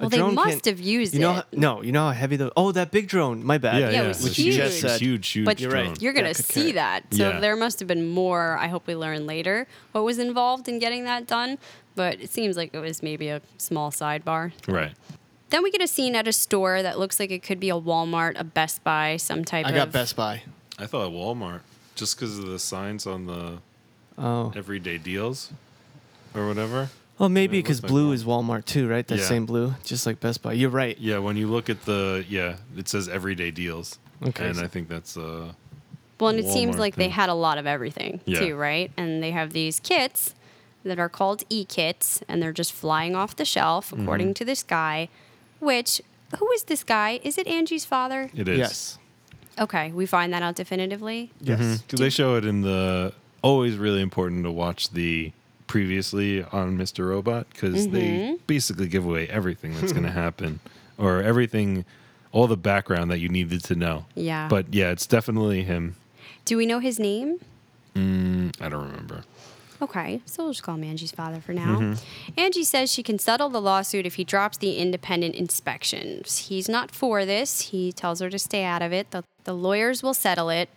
A 0.00 0.04
Well, 0.08 0.10
they 0.10 0.34
must 0.34 0.48
can't- 0.48 0.64
have 0.64 0.80
used 0.80 1.12
you 1.14 1.20
know, 1.20 1.36
it. 1.38 1.44
no, 1.52 1.82
you 1.82 1.92
know 1.92 2.06
how 2.06 2.12
heavy 2.12 2.36
the 2.36 2.50
oh 2.56 2.72
that 2.72 2.90
big 2.90 3.06
drone. 3.06 3.44
My 3.44 3.58
bad. 3.58 3.78
Yeah, 3.80 3.90
Yeah, 3.90 4.02
it 4.04 4.08
was 4.08 4.24
which 4.24 4.36
huge. 4.36 4.56
you 4.56 4.62
just 4.62 4.80
said. 4.80 4.98
huge, 5.00 5.28
huge 5.28 5.44
But 5.44 5.60
You're 5.60 5.70
right. 5.70 6.00
You're 6.00 6.14
gonna 6.14 6.34
could 6.34 6.44
see 6.44 6.60
carry. 6.60 6.72
that. 6.72 7.04
So 7.12 7.28
Yeah. 7.28 7.40
there 7.40 7.54
must 7.54 7.78
have 7.80 7.86
been 7.86 8.08
more. 8.08 8.56
I 8.58 8.68
hope 8.68 8.86
we 8.86 8.96
learn 8.96 9.26
later 9.26 9.66
what 9.92 10.02
was 10.04 10.18
involved 10.18 10.68
in 10.68 10.78
getting 10.78 11.04
that 11.04 11.26
done. 11.26 11.58
But 11.96 12.18
it 12.20 12.30
seems 12.30 12.56
like 12.56 12.72
it 12.72 12.78
was 12.78 13.02
maybe 13.02 13.28
a 13.28 13.42
small 13.58 13.90
sidebar. 13.90 14.52
Right. 14.66 14.92
Then 15.50 15.62
we 15.62 15.70
get 15.70 15.82
a 15.82 15.86
scene 15.88 16.14
at 16.16 16.26
a 16.26 16.32
store 16.32 16.80
that 16.82 16.98
looks 16.98 17.20
like 17.20 17.30
it 17.30 17.42
could 17.42 17.60
be 17.60 17.68
a 17.68 17.74
Walmart, 17.78 18.38
a 18.40 18.44
Best 18.44 18.82
Buy, 18.84 19.16
some 19.18 19.44
type 19.44 19.66
of 19.66 19.72
I 19.72 19.76
of. 19.76 19.86
got 19.86 19.92
Best 19.92 20.16
Buy. 20.16 20.42
I 20.78 20.86
thought 20.86 21.10
Walmart, 21.12 21.60
just 21.94 22.16
because 22.16 22.38
of 22.38 22.46
the 22.46 22.58
signs 22.58 23.06
on 23.06 23.26
the 23.26 23.58
Oh, 24.16 24.52
everyday 24.56 24.96
deals 24.96 25.50
or 26.34 26.46
whatever. 26.46 26.88
Well, 27.20 27.28
maybe 27.28 27.58
because 27.58 27.78
looks 27.82 27.84
like 27.84 27.90
blue 27.90 28.12
is 28.12 28.24
Walmart 28.24 28.64
too, 28.64 28.88
right? 28.88 29.06
That 29.06 29.18
Yeah. 29.18 29.24
same 29.26 29.46
blue, 29.46 29.74
just 29.84 30.06
like 30.06 30.18
Best 30.18 30.42
Buy. 30.42 30.54
You're 30.54 30.70
right. 30.70 30.98
Yeah, 30.98 31.18
when 31.18 31.36
you 31.36 31.46
look 31.46 31.70
at 31.70 31.84
the 31.84 32.24
yeah, 32.28 32.56
it 32.76 32.88
says 32.88 33.08
everyday 33.08 33.50
deals. 33.52 33.98
Okay, 34.26 34.48
And 34.48 34.58
I 34.58 34.66
think 34.66 34.88
that's 34.88 35.16
uh 35.16 35.52
Well, 36.18 36.30
and 36.30 36.38
it 36.40 36.48
seems 36.48 36.74
Walmart 36.76 36.78
like 36.80 36.96
they 36.96 37.08
had 37.10 37.28
a 37.28 37.34
lot 37.34 37.56
of 37.58 37.66
everything 37.66 38.20
Yeah. 38.26 38.40
too, 38.40 38.56
right? 38.56 38.90
And 38.96 39.22
they 39.22 39.30
have 39.30 39.52
these 39.52 39.78
kits 39.80 40.34
that 40.84 40.98
are 40.98 41.08
called 41.10 41.44
e 41.50 41.64
kits, 41.64 42.22
and 42.28 42.42
they're 42.42 42.52
just 42.52 42.72
flying 42.72 43.14
off 43.14 43.36
the 43.36 43.44
shelf, 43.44 43.92
according 43.92 44.28
Mm-hmm. 44.28 44.32
to 44.40 44.44
this 44.46 44.62
guy. 44.62 45.08
Which, 45.58 46.00
who 46.38 46.50
is 46.52 46.64
this 46.64 46.82
guy? 46.84 47.20
Is 47.22 47.36
it 47.36 47.46
Angie's 47.46 47.84
father? 47.84 48.30
it 48.34 48.48
is. 48.48 48.58
Yes. 48.58 48.98
Okay, 49.58 49.92
we 49.92 50.06
find 50.06 50.32
that 50.32 50.42
out 50.42 50.54
definitively. 50.56 51.30
Yes. 51.40 51.60
Mhm. 51.60 51.88
'Cause 51.88 52.00
they 52.00 52.08
show 52.08 52.36
it 52.36 52.44
in 52.46 52.62
the 52.62 53.12
always 53.42 53.76
really 53.76 54.00
important 54.00 54.44
to 54.44 54.50
watch 54.50 54.90
the 54.90 55.32
previously 55.70 56.42
on 56.42 56.76
Mr. 56.76 57.08
Robot 57.08 57.46
because 57.52 57.86
Mm-hmm. 57.86 57.94
they 57.94 58.36
basically 58.48 58.88
give 58.88 59.06
away 59.06 59.28
everything 59.28 59.72
that's 59.80 59.92
going 59.92 60.04
to 60.12 60.16
happen 60.24 60.58
or 60.98 61.22
everything 61.22 61.84
all 62.32 62.48
the 62.48 62.56
background 62.56 63.08
that 63.12 63.18
you 63.20 63.28
needed 63.28 63.62
to 63.64 63.76
know. 63.76 64.04
Yeah. 64.16 64.48
But 64.48 64.74
yeah, 64.74 64.90
it's 64.90 65.06
definitely 65.06 65.62
him. 65.62 65.94
Do 66.44 66.56
we 66.56 66.66
know 66.66 66.80
his 66.80 66.98
name? 66.98 67.38
Mm, 67.94 68.60
I 68.60 68.68
don't 68.68 68.84
remember. 68.90 69.22
Okay, 69.82 70.20
so 70.26 70.42
we'll 70.44 70.52
just 70.52 70.62
call 70.64 70.74
him 70.74 70.82
Angie's 70.84 71.12
father 71.12 71.40
for 71.40 71.52
now. 71.54 71.94
Angie 72.36 72.64
says 72.64 72.92
she 72.92 73.02
can 73.04 73.18
settle 73.18 73.48
the 73.48 73.60
lawsuit 73.62 74.04
if 74.06 74.16
he 74.16 74.24
drops 74.24 74.58
the 74.58 74.76
independent 74.76 75.34
inspections. 75.36 76.48
He's 76.48 76.68
not 76.68 76.90
for 76.90 77.24
this. 77.24 77.60
He 77.70 77.92
tells 77.92 78.20
her 78.20 78.28
to 78.28 78.38
stay 78.38 78.64
out 78.64 78.82
of 78.82 78.92
it. 78.92 79.10
The, 79.12 79.22
the 79.44 79.54
lawyers 79.54 80.02
will 80.02 80.12
settle 80.14 80.50
it. 80.50 80.68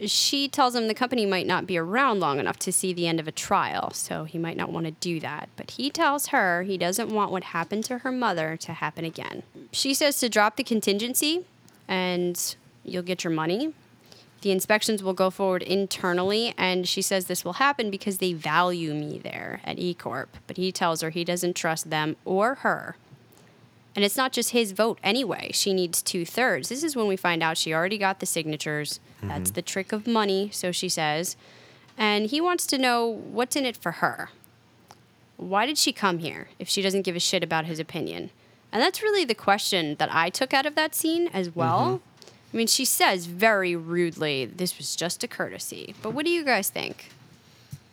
She 0.00 0.48
tells 0.48 0.74
him 0.74 0.88
the 0.88 0.94
company 0.94 1.24
might 1.24 1.46
not 1.46 1.66
be 1.66 1.78
around 1.78 2.18
long 2.18 2.40
enough 2.40 2.58
to 2.60 2.72
see 2.72 2.92
the 2.92 3.06
end 3.06 3.20
of 3.20 3.28
a 3.28 3.32
trial, 3.32 3.92
so 3.92 4.24
he 4.24 4.38
might 4.38 4.56
not 4.56 4.72
want 4.72 4.86
to 4.86 4.92
do 4.92 5.20
that. 5.20 5.48
But 5.56 5.72
he 5.72 5.88
tells 5.88 6.28
her 6.28 6.62
he 6.64 6.76
doesn't 6.76 7.10
want 7.10 7.30
what 7.30 7.44
happened 7.44 7.84
to 7.84 7.98
her 7.98 8.10
mother 8.10 8.56
to 8.56 8.72
happen 8.72 9.04
again. 9.04 9.44
She 9.70 9.94
says 9.94 10.18
to 10.18 10.28
drop 10.28 10.56
the 10.56 10.64
contingency 10.64 11.44
and 11.86 12.56
you'll 12.84 13.04
get 13.04 13.22
your 13.22 13.32
money. 13.32 13.72
The 14.40 14.50
inspections 14.50 15.02
will 15.02 15.14
go 15.14 15.30
forward 15.30 15.62
internally, 15.62 16.54
and 16.58 16.86
she 16.86 17.00
says 17.00 17.24
this 17.24 17.46
will 17.46 17.54
happen 17.54 17.90
because 17.90 18.18
they 18.18 18.34
value 18.34 18.92
me 18.92 19.18
there 19.18 19.62
at 19.64 19.78
E 19.78 19.94
Corp. 19.94 20.36
But 20.46 20.58
he 20.58 20.70
tells 20.70 21.00
her 21.00 21.08
he 21.08 21.24
doesn't 21.24 21.56
trust 21.56 21.88
them 21.88 22.16
or 22.26 22.56
her. 22.56 22.96
And 23.96 24.04
it's 24.04 24.16
not 24.16 24.32
just 24.32 24.50
his 24.50 24.72
vote 24.72 24.98
anyway. 25.02 25.50
She 25.52 25.72
needs 25.72 26.02
two 26.02 26.24
thirds. 26.24 26.68
This 26.68 26.82
is 26.82 26.96
when 26.96 27.06
we 27.06 27.16
find 27.16 27.42
out 27.42 27.56
she 27.56 27.72
already 27.72 27.98
got 27.98 28.20
the 28.20 28.26
signatures. 28.26 28.98
That's 29.22 29.50
mm-hmm. 29.50 29.54
the 29.54 29.62
trick 29.62 29.92
of 29.92 30.06
money, 30.06 30.50
so 30.52 30.72
she 30.72 30.88
says. 30.88 31.36
And 31.96 32.26
he 32.26 32.40
wants 32.40 32.66
to 32.66 32.78
know 32.78 33.06
what's 33.06 33.54
in 33.54 33.64
it 33.64 33.76
for 33.76 33.92
her. 33.92 34.30
Why 35.36 35.64
did 35.66 35.78
she 35.78 35.92
come 35.92 36.18
here 36.18 36.48
if 36.58 36.68
she 36.68 36.82
doesn't 36.82 37.02
give 37.02 37.16
a 37.16 37.20
shit 37.20 37.44
about 37.44 37.66
his 37.66 37.78
opinion? 37.78 38.30
And 38.72 38.82
that's 38.82 39.02
really 39.02 39.24
the 39.24 39.34
question 39.34 39.94
that 39.96 40.12
I 40.12 40.30
took 40.30 40.52
out 40.52 40.66
of 40.66 40.74
that 40.74 40.94
scene 40.94 41.28
as 41.28 41.54
well. 41.54 41.84
Mm-hmm. 41.84 42.30
I 42.52 42.56
mean, 42.56 42.66
she 42.66 42.84
says 42.84 43.26
very 43.26 43.76
rudely, 43.76 44.44
this 44.44 44.76
was 44.78 44.96
just 44.96 45.22
a 45.22 45.28
courtesy. 45.28 45.94
But 46.02 46.10
what 46.10 46.24
do 46.24 46.30
you 46.32 46.44
guys 46.44 46.68
think? 46.68 47.10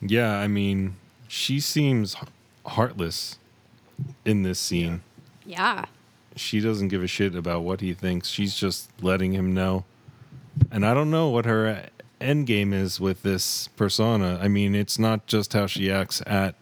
Yeah, 0.02 0.38
I 0.38 0.48
mean, 0.48 0.96
she 1.28 1.60
seems 1.60 2.16
heartless 2.66 3.38
in 4.26 4.44
this 4.44 4.60
scene. 4.60 4.92
Yeah. 4.94 4.98
She 6.36 6.60
doesn't 6.62 6.88
give 6.88 7.04
a 7.04 7.08
shit 7.08 7.36
about 7.36 7.64
what 7.64 7.82
he 7.82 7.94
thinks. 7.94 8.30
She's 8.30 8.56
just 8.56 8.90
letting 9.02 9.34
him 9.34 9.54
know. 9.54 9.84
And 10.72 10.86
I 10.86 10.94
don't 10.94 11.12
know 11.12 11.30
what 11.30 11.46
her 11.46 11.88
end 12.20 12.48
game 12.48 12.74
is 12.74 13.00
with 13.00 13.24
this 13.24 13.68
persona. 13.70 14.40
I 14.42 14.48
mean, 14.48 14.76
it's 14.76 14.98
not 15.00 15.26
just 15.28 15.54
how 15.54 15.68
she 15.68 15.92
acts 15.92 16.22
at 16.26 16.56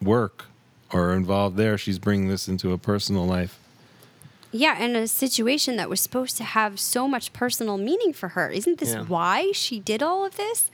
work 0.00 0.46
or 0.92 1.12
involved 1.14 1.56
there. 1.56 1.76
She's 1.76 1.98
bringing 1.98 2.28
this 2.28 2.48
into 2.48 2.72
a 2.72 2.78
personal 2.78 3.26
life. 3.26 3.58
Yeah, 4.54 4.76
and 4.78 4.96
a 4.96 5.08
situation 5.08 5.76
that 5.76 5.88
was 5.88 5.98
supposed 6.00 6.36
to 6.36 6.44
have 6.44 6.78
so 6.78 7.08
much 7.08 7.32
personal 7.32 7.78
meaning 7.78 8.12
for 8.12 8.28
her. 8.30 8.50
Isn't 8.50 8.78
this 8.78 8.92
Yeah. 8.92 9.04
why 9.04 9.50
she 9.52 9.80
did 9.80 10.02
all 10.02 10.26
of 10.26 10.36
this? 10.36 10.70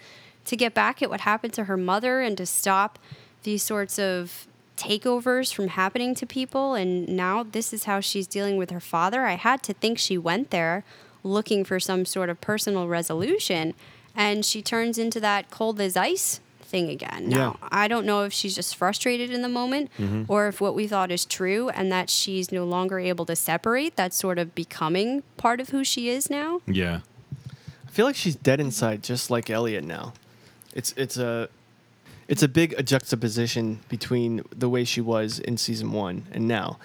To 0.47 0.57
get 0.57 0.75
back 0.75 1.01
at 1.01 1.11
what 1.11 1.21
happened 1.21 1.53
to 1.55 1.65
her 1.65 1.77
mother 1.77 2.21
and 2.21 2.37
to 2.39 2.47
stop 2.47 2.99
these 3.45 3.63
sorts 3.63 3.97
of 3.99 4.48
takeovers 4.79 5.53
from 5.53 5.69
happening 5.69 6.15
to 6.15 6.27
people. 6.27 6.75
And 6.75 7.09
now 7.09 7.43
this 7.43 7.73
is 7.73 7.85
how 7.85 8.01
she's 8.01 8.27
dealing 8.27 8.57
with 8.57 8.71
her 8.71 8.81
father. 8.81 9.27
I 9.27 9.35
had 9.35 9.63
to 9.65 9.75
think 9.75 9.99
she 9.99 10.17
went 10.17 10.51
there 10.51 10.85
looking 11.23 11.65
for 11.65 11.81
some 11.81 12.05
sort 12.05 12.31
of 12.31 12.41
personal 12.41 12.89
resolution. 12.89 13.75
And 14.15 14.45
she 14.45 14.63
turns 14.63 14.99
into 14.99 15.21
that 15.21 15.51
cold 15.51 15.81
as 15.81 15.97
ice 15.97 16.41
thing 16.61 16.91
again. 16.91 17.29
Now, 17.29 17.59
I 17.63 17.89
don't 17.89 18.05
know 18.05 18.25
if 18.25 18.33
she's 18.33 18.55
just 18.55 18.77
frustrated 18.77 19.31
in 19.31 19.43
the 19.43 19.49
moment 19.49 19.91
mm-hmm. 19.99 20.25
or 20.29 20.49
if 20.49 20.61
what 20.61 20.75
we 20.75 20.87
thought 20.87 21.11
is 21.11 21.25
true 21.25 21.71
and 21.71 21.91
that 21.91 22.11
she's 22.11 22.53
no 22.53 22.65
longer 22.65 22.99
able 22.99 23.25
to 23.27 23.37
separate. 23.37 23.97
that 23.97 24.13
sort 24.13 24.39
of 24.39 24.55
becoming 24.55 25.23
part 25.37 25.61
of 25.61 25.71
who 25.71 25.83
she 25.83 26.09
is 26.09 26.29
now. 26.29 26.61
Yeah. 26.67 27.01
I 27.87 27.91
feel 27.91 28.07
like 28.07 28.17
she's 28.17 28.37
dead 28.37 28.61
inside, 28.61 29.03
just 29.03 29.31
like 29.31 29.51
Elliot 29.51 29.83
now. 29.85 30.13
It's 30.75 30.93
it's 30.97 31.17
a 31.17 31.49
it's 32.29 32.43
a 32.43 32.49
big 32.49 32.85
juxtaposition 32.87 33.81
between 33.89 34.43
the 34.55 34.69
way 34.69 34.85
she 34.85 35.01
was 35.01 35.39
in 35.39 35.57
season 35.57 35.93
one 35.93 36.25
and 36.31 36.47
now. 36.47 36.79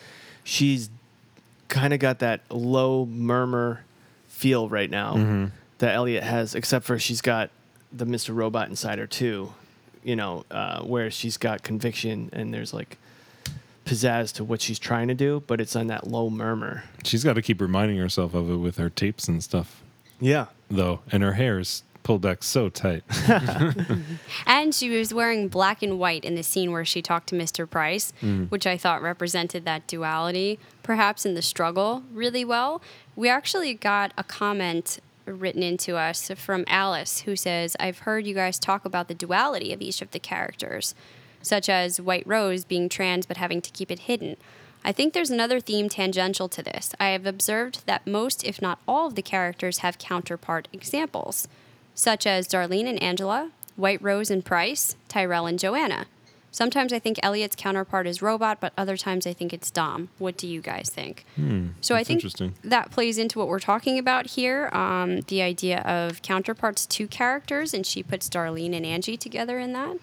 She's 0.44 0.90
kind 1.68 1.94
of 1.94 2.00
got 2.00 2.20
that 2.20 2.42
low 2.50 3.06
murmur 3.06 3.84
feel 4.28 4.68
right 4.70 4.90
now 4.90 5.50
that 5.80 5.94
Elliot 5.96 6.24
has, 6.24 6.56
except 6.56 6.86
for 6.86 6.98
she's 7.00 7.22
got 7.22 7.50
the 7.92 8.06
Mr. 8.06 8.34
Robot 8.36 8.70
inside 8.70 9.00
her 9.00 9.08
too. 9.08 9.54
You 10.04 10.16
know, 10.18 10.44
uh, 10.52 10.82
where 10.82 11.10
she's 11.12 11.38
got 11.38 11.64
conviction 11.64 12.30
and 12.34 12.54
there's 12.54 12.74
like 12.74 12.98
pizzazz 13.86 14.34
to 14.34 14.44
what 14.44 14.62
she's 14.62 14.80
trying 14.80 15.08
to 15.10 15.14
do, 15.14 15.44
but 15.48 15.60
it's 15.62 15.76
on 15.76 15.88
that 15.88 16.08
low 16.08 16.30
murmur. 16.30 16.84
She's 17.06 17.24
got 17.24 17.34
to 17.34 17.42
keep 17.42 17.62
reminding 17.62 17.98
herself 17.98 18.34
of 18.34 18.50
it 18.50 18.58
with 18.58 18.78
her 18.78 18.90
tapes 18.90 19.28
and 19.30 19.42
stuff, 19.44 19.82
Yeah. 20.20 20.48
though. 20.70 21.00
And 21.12 21.24
her 21.24 21.34
hair 21.34 21.60
is 21.60 21.84
pulled 22.04 22.22
back 22.22 22.44
so 22.44 22.70
tight. 22.70 23.04
And 24.46 24.74
she 24.74 24.90
was 24.90 25.14
wearing 25.14 25.48
black 25.48 25.82
and 25.82 25.98
white 25.98 26.26
in 26.26 26.36
the 26.36 26.44
scene 26.44 26.72
where 26.72 26.86
she 26.86 27.02
talked 27.02 27.28
to 27.30 27.36
Mr. 27.36 27.70
Price, 27.70 28.14
mm. 28.22 28.50
which 28.50 28.68
I 28.68 28.78
thought 28.78 29.02
represented 29.02 29.66
that 29.66 29.88
duality, 29.88 30.60
perhaps 30.84 31.26
in 31.26 31.34
the 31.34 31.42
struggle, 31.42 32.04
really 32.12 32.46
well. 32.46 32.82
We 33.16 33.30
actually 33.30 33.74
got 33.74 34.14
a 34.18 34.24
comment 34.24 35.00
written 35.26 35.64
into 35.64 35.96
us 35.96 36.30
from 36.36 36.66
Alice 36.68 37.22
who 37.22 37.36
says, 37.36 37.76
I've 37.80 38.00
heard 38.00 38.26
you 38.26 38.36
guys 38.36 38.60
talk 38.60 38.86
about 38.86 39.08
the 39.08 39.14
duality 39.14 39.72
of 39.74 39.82
each 39.82 40.02
of 40.02 40.12
the 40.12 40.20
characters, 40.20 40.94
such 41.42 41.70
as 41.70 42.02
White 42.02 42.28
Rose 42.28 42.66
being 42.66 42.90
trans 42.90 43.26
but 43.26 43.38
having 43.38 43.62
to 43.62 43.72
keep 43.72 43.90
it 43.90 44.00
hidden. 44.00 44.38
I 44.86 44.92
think 44.92 45.14
there's 45.14 45.30
another 45.30 45.62
theme 45.62 45.88
tangential 45.88 46.50
to 46.50 46.62
this. 46.62 46.94
I 47.00 47.10
have 47.10 47.26
observed 47.26 47.86
that 47.86 48.06
most, 48.06 48.44
if 48.44 48.62
not 48.62 48.80
all, 48.86 49.08
of 49.08 49.16
the 49.16 49.22
characters 49.22 49.78
have 49.80 49.98
counterpart 49.98 50.68
examples 50.74 51.48
such 51.96 52.26
as 52.26 52.48
Darlene 52.48 52.88
and 52.88 53.02
Angela, 53.02 53.52
White 53.76 54.02
Rose 54.02 54.30
and 54.30 54.44
Price, 54.44 54.96
Tyrell 55.08 55.46
and 55.46 55.60
Joanna. 55.60 56.06
Sometimes 56.52 56.94
I 56.94 57.00
think 57.00 57.18
Elliot's 57.24 57.56
counterpart 57.56 58.06
is 58.06 58.22
Robot, 58.22 58.60
but 58.62 58.74
other 58.78 58.96
times 58.96 59.26
I 59.26 59.34
think 59.34 59.54
it's 59.54 59.72
Dom. 59.72 60.10
What 60.20 60.38
do 60.38 60.48
you 60.48 60.62
guys 60.62 60.88
think? 60.88 61.26
so 61.82 61.96
I 61.96 62.04
think 62.04 62.24
that 62.64 62.92
plays 62.92 63.18
into 63.18 63.40
what 63.40 63.48
we're 63.48 63.60
talking 63.60 63.98
about 63.98 64.28
here 64.28 64.70
um, 64.72 65.22
the 65.22 65.42
idea 65.42 65.80
of 65.80 66.22
counterparts 66.22 66.86
to 66.86 67.08
characters, 67.08 67.74
and 67.74 67.86
she 67.88 68.04
puts 68.04 68.30
Darlene 68.30 68.76
and 68.76 68.86
Angie 68.86 69.18
together 69.18 69.58
in 69.58 69.74
that. 69.74 69.98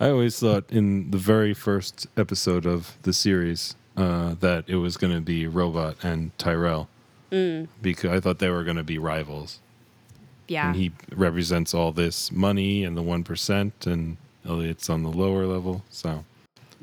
I 0.00 0.08
always 0.10 0.40
thought 0.40 0.64
in 0.70 1.12
the 1.12 1.18
very 1.18 1.54
first 1.54 2.08
episode 2.16 2.66
of 2.66 2.96
the 3.02 3.12
series 3.12 3.76
uh, 3.96 4.34
that 4.40 4.64
it 4.68 4.76
was 4.76 4.96
going 4.96 5.14
to 5.14 5.20
be 5.20 5.46
Robot 5.46 5.96
and 6.02 6.36
Tyrell 6.36 6.88
because 7.80 8.10
I 8.10 8.18
thought 8.20 8.38
they 8.40 8.50
were 8.50 8.64
going 8.64 8.76
to 8.76 8.82
be 8.84 8.98
rivals. 8.98 9.60
Yeah. 10.48 10.68
And 10.68 10.76
he 10.76 10.92
represents 11.14 11.74
all 11.74 11.92
this 11.92 12.30
money 12.30 12.84
and 12.84 12.96
the 12.96 13.02
one 13.02 13.24
percent, 13.24 13.86
and 13.86 14.16
Elliot's 14.46 14.88
on 14.88 15.02
the 15.02 15.10
lower 15.10 15.46
level. 15.46 15.82
So 15.90 16.24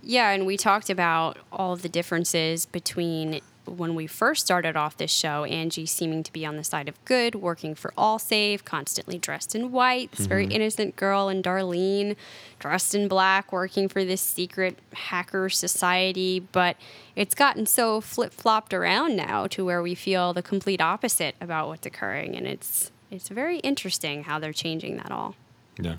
Yeah, 0.02 0.32
and 0.32 0.46
we 0.46 0.58
talked 0.58 0.90
about 0.90 1.38
all 1.52 1.74
of 1.74 1.82
the 1.82 1.90
differences 1.90 2.66
between 2.66 3.42
when 3.66 3.96
we 3.96 4.08
first 4.08 4.46
started 4.46 4.76
off 4.76 4.98
this 4.98 5.12
show, 5.12 5.46
Angie 5.46 5.86
seeming 5.86 6.24
to 6.24 6.34
be 6.34 6.46
on 6.46 6.58
the 6.58 6.64
side 6.64 6.90
of 6.90 7.04
good, 7.06 7.36
working 7.36 7.76
for 7.76 7.94
Allsafe, 7.98 8.64
constantly 8.66 9.18
dressed 9.18 9.56
in 9.56 9.72
white, 9.72 10.12
this 10.12 10.26
very 10.26 10.46
mm-hmm. 10.46 10.54
innocent 10.54 10.96
girl, 10.96 11.30
and 11.30 11.44
Darlene 11.44 12.16
dressed 12.60 12.94
in 12.94 13.08
black, 13.08 13.52
working 13.52 13.88
for 13.88 14.04
this 14.04 14.22
secret 14.22 14.78
hacker 14.94 15.50
society. 15.50 16.40
But 16.40 16.78
it's 17.16 17.36
gotten 17.36 17.66
so 17.66 18.02
flip 18.02 18.34
flopped 18.34 18.74
around 18.74 19.16
now 19.16 19.48
to 19.48 19.64
where 19.66 19.82
we 19.82 19.96
feel 19.96 20.34
the 20.34 20.44
complete 20.44 20.82
opposite 20.82 21.36
about 21.40 21.68
what's 21.68 21.86
occurring, 21.86 22.36
and 22.36 22.46
it's 22.46 22.92
it's 23.14 23.30
very 23.30 23.60
interesting 23.60 24.24
how 24.24 24.40
they're 24.40 24.54
changing 24.54 24.98
that 24.98 25.12
all. 25.12 25.36
Yeah. 25.80 25.96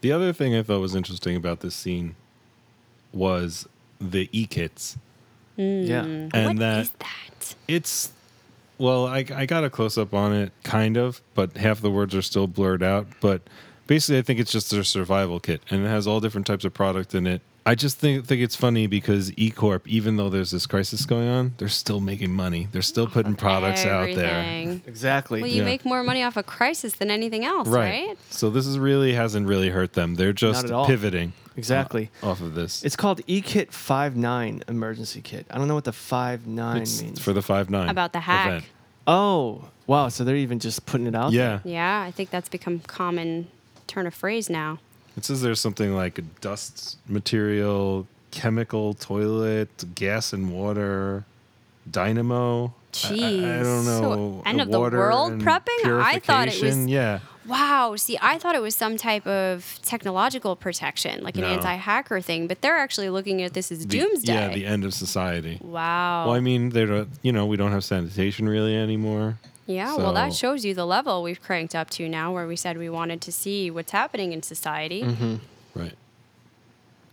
The 0.00 0.12
other 0.12 0.32
thing 0.32 0.54
I 0.54 0.62
thought 0.62 0.80
was 0.80 0.94
interesting 0.94 1.36
about 1.36 1.60
this 1.60 1.74
scene 1.74 2.16
was 3.12 3.68
the 4.00 4.28
e 4.32 4.46
kits. 4.46 4.96
Mm. 5.58 5.86
Yeah. 5.86 6.02
And 6.02 6.32
What 6.46 6.56
that 6.58 6.80
is 6.80 6.90
that? 6.90 7.54
it's 7.68 8.12
well, 8.78 9.06
I, 9.06 9.26
I 9.34 9.44
got 9.44 9.62
a 9.62 9.68
close 9.68 9.98
up 9.98 10.14
on 10.14 10.32
it, 10.32 10.52
kind 10.62 10.96
of, 10.96 11.20
but 11.34 11.58
half 11.58 11.82
the 11.82 11.90
words 11.90 12.14
are 12.14 12.22
still 12.22 12.46
blurred 12.46 12.82
out. 12.82 13.06
But 13.20 13.42
basically, 13.86 14.18
I 14.18 14.22
think 14.22 14.40
it's 14.40 14.50
just 14.52 14.70
their 14.70 14.84
survival 14.84 15.38
kit, 15.38 15.60
and 15.68 15.84
it 15.84 15.88
has 15.88 16.06
all 16.06 16.18
different 16.18 16.46
types 16.46 16.64
of 16.64 16.72
product 16.72 17.14
in 17.14 17.26
it. 17.26 17.42
I 17.66 17.74
just 17.74 17.98
think 17.98 18.24
think 18.26 18.40
it's 18.42 18.56
funny 18.56 18.86
because 18.86 19.32
E 19.36 19.50
Corp, 19.50 19.86
even 19.86 20.16
though 20.16 20.30
there's 20.30 20.50
this 20.50 20.66
crisis 20.66 21.04
going 21.04 21.28
on, 21.28 21.54
they're 21.58 21.68
still 21.68 22.00
making 22.00 22.32
money. 22.32 22.68
They're 22.72 22.80
still 22.82 23.06
putting 23.06 23.34
products 23.34 23.84
out 23.84 24.14
there. 24.14 24.40
Everything. 24.40 24.82
Exactly. 24.86 25.42
Well, 25.42 25.50
you 25.50 25.58
Yeah. 25.58 25.64
make 25.66 25.84
more 25.84 26.02
money 26.02 26.22
off 26.22 26.36
a 26.38 26.42
crisis 26.42 26.94
than 26.94 27.10
anything 27.10 27.44
else, 27.44 27.68
right? 27.68 28.16
So 28.30 28.48
this 28.50 28.66
is 28.66 28.78
really 28.78 29.12
hasn't 29.12 29.46
really 29.46 29.68
hurt 29.68 29.92
them. 29.92 30.14
They're 30.14 30.32
just 30.32 30.64
at 30.64 30.70
all. 30.70 30.86
pivoting 30.86 31.34
Exactly. 31.56 32.10
uh, 32.22 32.30
off 32.30 32.40
of 32.40 32.54
this. 32.54 32.82
It's 32.82 32.96
called 32.96 33.20
eKit 33.26 33.72
59 33.72 34.64
emergency 34.66 35.20
kit. 35.20 35.46
I 35.50 35.58
don't 35.58 35.68
know 35.68 35.74
what 35.74 35.84
the 35.84 35.92
59 35.92 36.78
It's 36.78 37.02
means. 37.02 37.20
for 37.20 37.32
the 37.34 37.42
five 37.42 37.68
nine 37.68 37.90
About 37.90 38.12
the 38.14 38.20
hack. 38.20 38.48
event. 38.48 38.64
oh, 39.06 39.64
wow. 39.86 40.08
So 40.08 40.24
they're 40.24 40.34
even 40.36 40.58
just 40.60 40.86
putting 40.86 41.06
it 41.06 41.14
out 41.14 41.32
Yeah. 41.32 41.58
Yeah, 41.64 42.00
I 42.00 42.10
think 42.10 42.30
that's 42.30 42.48
become 42.48 42.78
common 42.80 43.48
turn 43.86 44.06
of 44.06 44.14
phrase 44.14 44.48
now. 44.48 44.78
It 45.20 45.26
says 45.26 45.42
there's 45.42 45.60
something 45.60 45.94
like 45.94 46.16
a 46.16 46.22
dust 46.40 46.96
material, 47.06 48.06
chemical 48.30 48.94
toilet, 48.94 49.68
gas 49.94 50.32
and 50.32 50.50
water, 50.50 51.26
dynamo. 51.90 52.72
I- 53.04 53.08
I, 53.08 53.12
I 53.12 53.62
don't 53.62 53.84
So, 53.84 54.42
end 54.46 54.62
of 54.62 54.70
the 54.70 54.80
world 54.80 55.32
prepping? 55.42 56.00
I 56.02 56.20
thought 56.20 56.48
it 56.48 56.62
was- 56.62 56.86
Yeah. 56.86 57.18
Wow. 57.46 57.96
See, 57.96 58.18
I 58.22 58.38
thought 58.38 58.54
it 58.54 58.62
was 58.62 58.74
some 58.74 58.96
type 58.96 59.26
of 59.26 59.78
technological 59.82 60.56
protection, 60.56 61.22
like 61.22 61.34
an 61.36 61.42
No. 61.42 61.48
anti-hacker 61.48 62.22
thing, 62.22 62.46
but 62.46 62.62
they're 62.62 62.78
actually 62.78 63.10
looking 63.10 63.42
at 63.42 63.52
this 63.52 63.70
as 63.70 63.86
The- 63.86 63.98
doomsday. 63.98 64.32
Yeah, 64.32 64.48
the 64.54 64.64
end 64.64 64.86
of 64.86 64.94
society. 64.94 65.58
wow. 65.60 66.24
Well, 66.28 66.34
I 66.34 66.40
mean, 66.40 66.70
they 66.70 66.86
don't. 66.86 67.10
You 67.20 67.32
know, 67.32 67.44
we 67.44 67.58
don't 67.58 67.72
have 67.72 67.84
sanitation 67.84 68.48
really 68.48 68.74
anymore. 68.74 69.38
Yeah, 69.70 69.96
well, 69.96 70.12
that 70.12 70.32
shows 70.34 70.64
you 70.64 70.74
the 70.74 70.86
level 70.86 71.22
we've 71.22 71.40
cranked 71.42 71.74
up 71.74 71.90
to 71.90 72.08
now, 72.08 72.32
where 72.32 72.46
we 72.46 72.56
said 72.56 72.76
we 72.78 72.88
wanted 72.90 73.20
to 73.22 73.32
see 73.32 73.70
what's 73.70 73.92
happening 73.92 74.32
in 74.32 74.42
society. 74.42 75.02
Mm-hmm. 75.02 75.36
Right. 75.74 75.94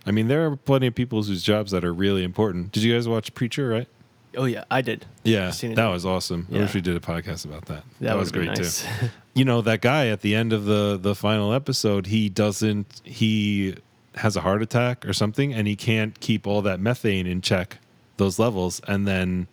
I 0.06 0.10
mean, 0.10 0.28
there 0.28 0.46
are 0.46 0.56
plenty 0.56 0.86
of 0.86 0.94
people 0.94 1.22
whose 1.22 1.42
jobs 1.42 1.70
that 1.72 1.84
are 1.84 1.92
really 1.92 2.24
important. 2.24 2.72
Did 2.72 2.82
you 2.82 2.94
guys 2.94 3.06
watch 3.08 3.34
Preacher? 3.34 3.68
Right. 3.68 3.88
Oh, 4.36 4.44
yeah. 4.44 4.64
I 4.70 4.82
did. 4.82 5.04
Yeah, 5.24 5.50
seen 5.50 5.72
it. 5.72 5.76
that 5.76 5.88
was 5.88 6.04
awesome. 6.06 6.46
I 6.52 6.58
wish 6.58 6.74
we 6.74 6.80
did 6.80 6.96
a 6.96 7.00
podcast 7.00 7.44
about 7.44 7.64
that. 7.66 7.82
That, 8.00 8.08
That 8.08 8.16
was 8.16 8.30
great 8.32 8.46
nice. 8.48 8.82
too. 8.82 9.08
You 9.34 9.44
know, 9.44 9.60
that 9.60 9.82
guy 9.82 10.08
at 10.08 10.22
the 10.22 10.34
end 10.34 10.52
of 10.52 10.64
the 10.64 10.98
the 11.00 11.14
final 11.14 11.52
episode, 11.52 12.06
he 12.08 12.28
doesn't. 12.28 13.00
He 13.04 13.76
has 14.16 14.34
a 14.34 14.40
heart 14.40 14.62
attack 14.62 15.06
or 15.06 15.12
something, 15.12 15.54
and 15.54 15.68
he 15.68 15.76
can't 15.76 16.18
keep 16.18 16.44
all 16.44 16.60
that 16.62 16.80
methane 16.80 17.24
in 17.28 17.40
check, 17.40 17.78
those 18.16 18.40
levels, 18.40 18.80
and 18.88 19.06
then 19.06 19.46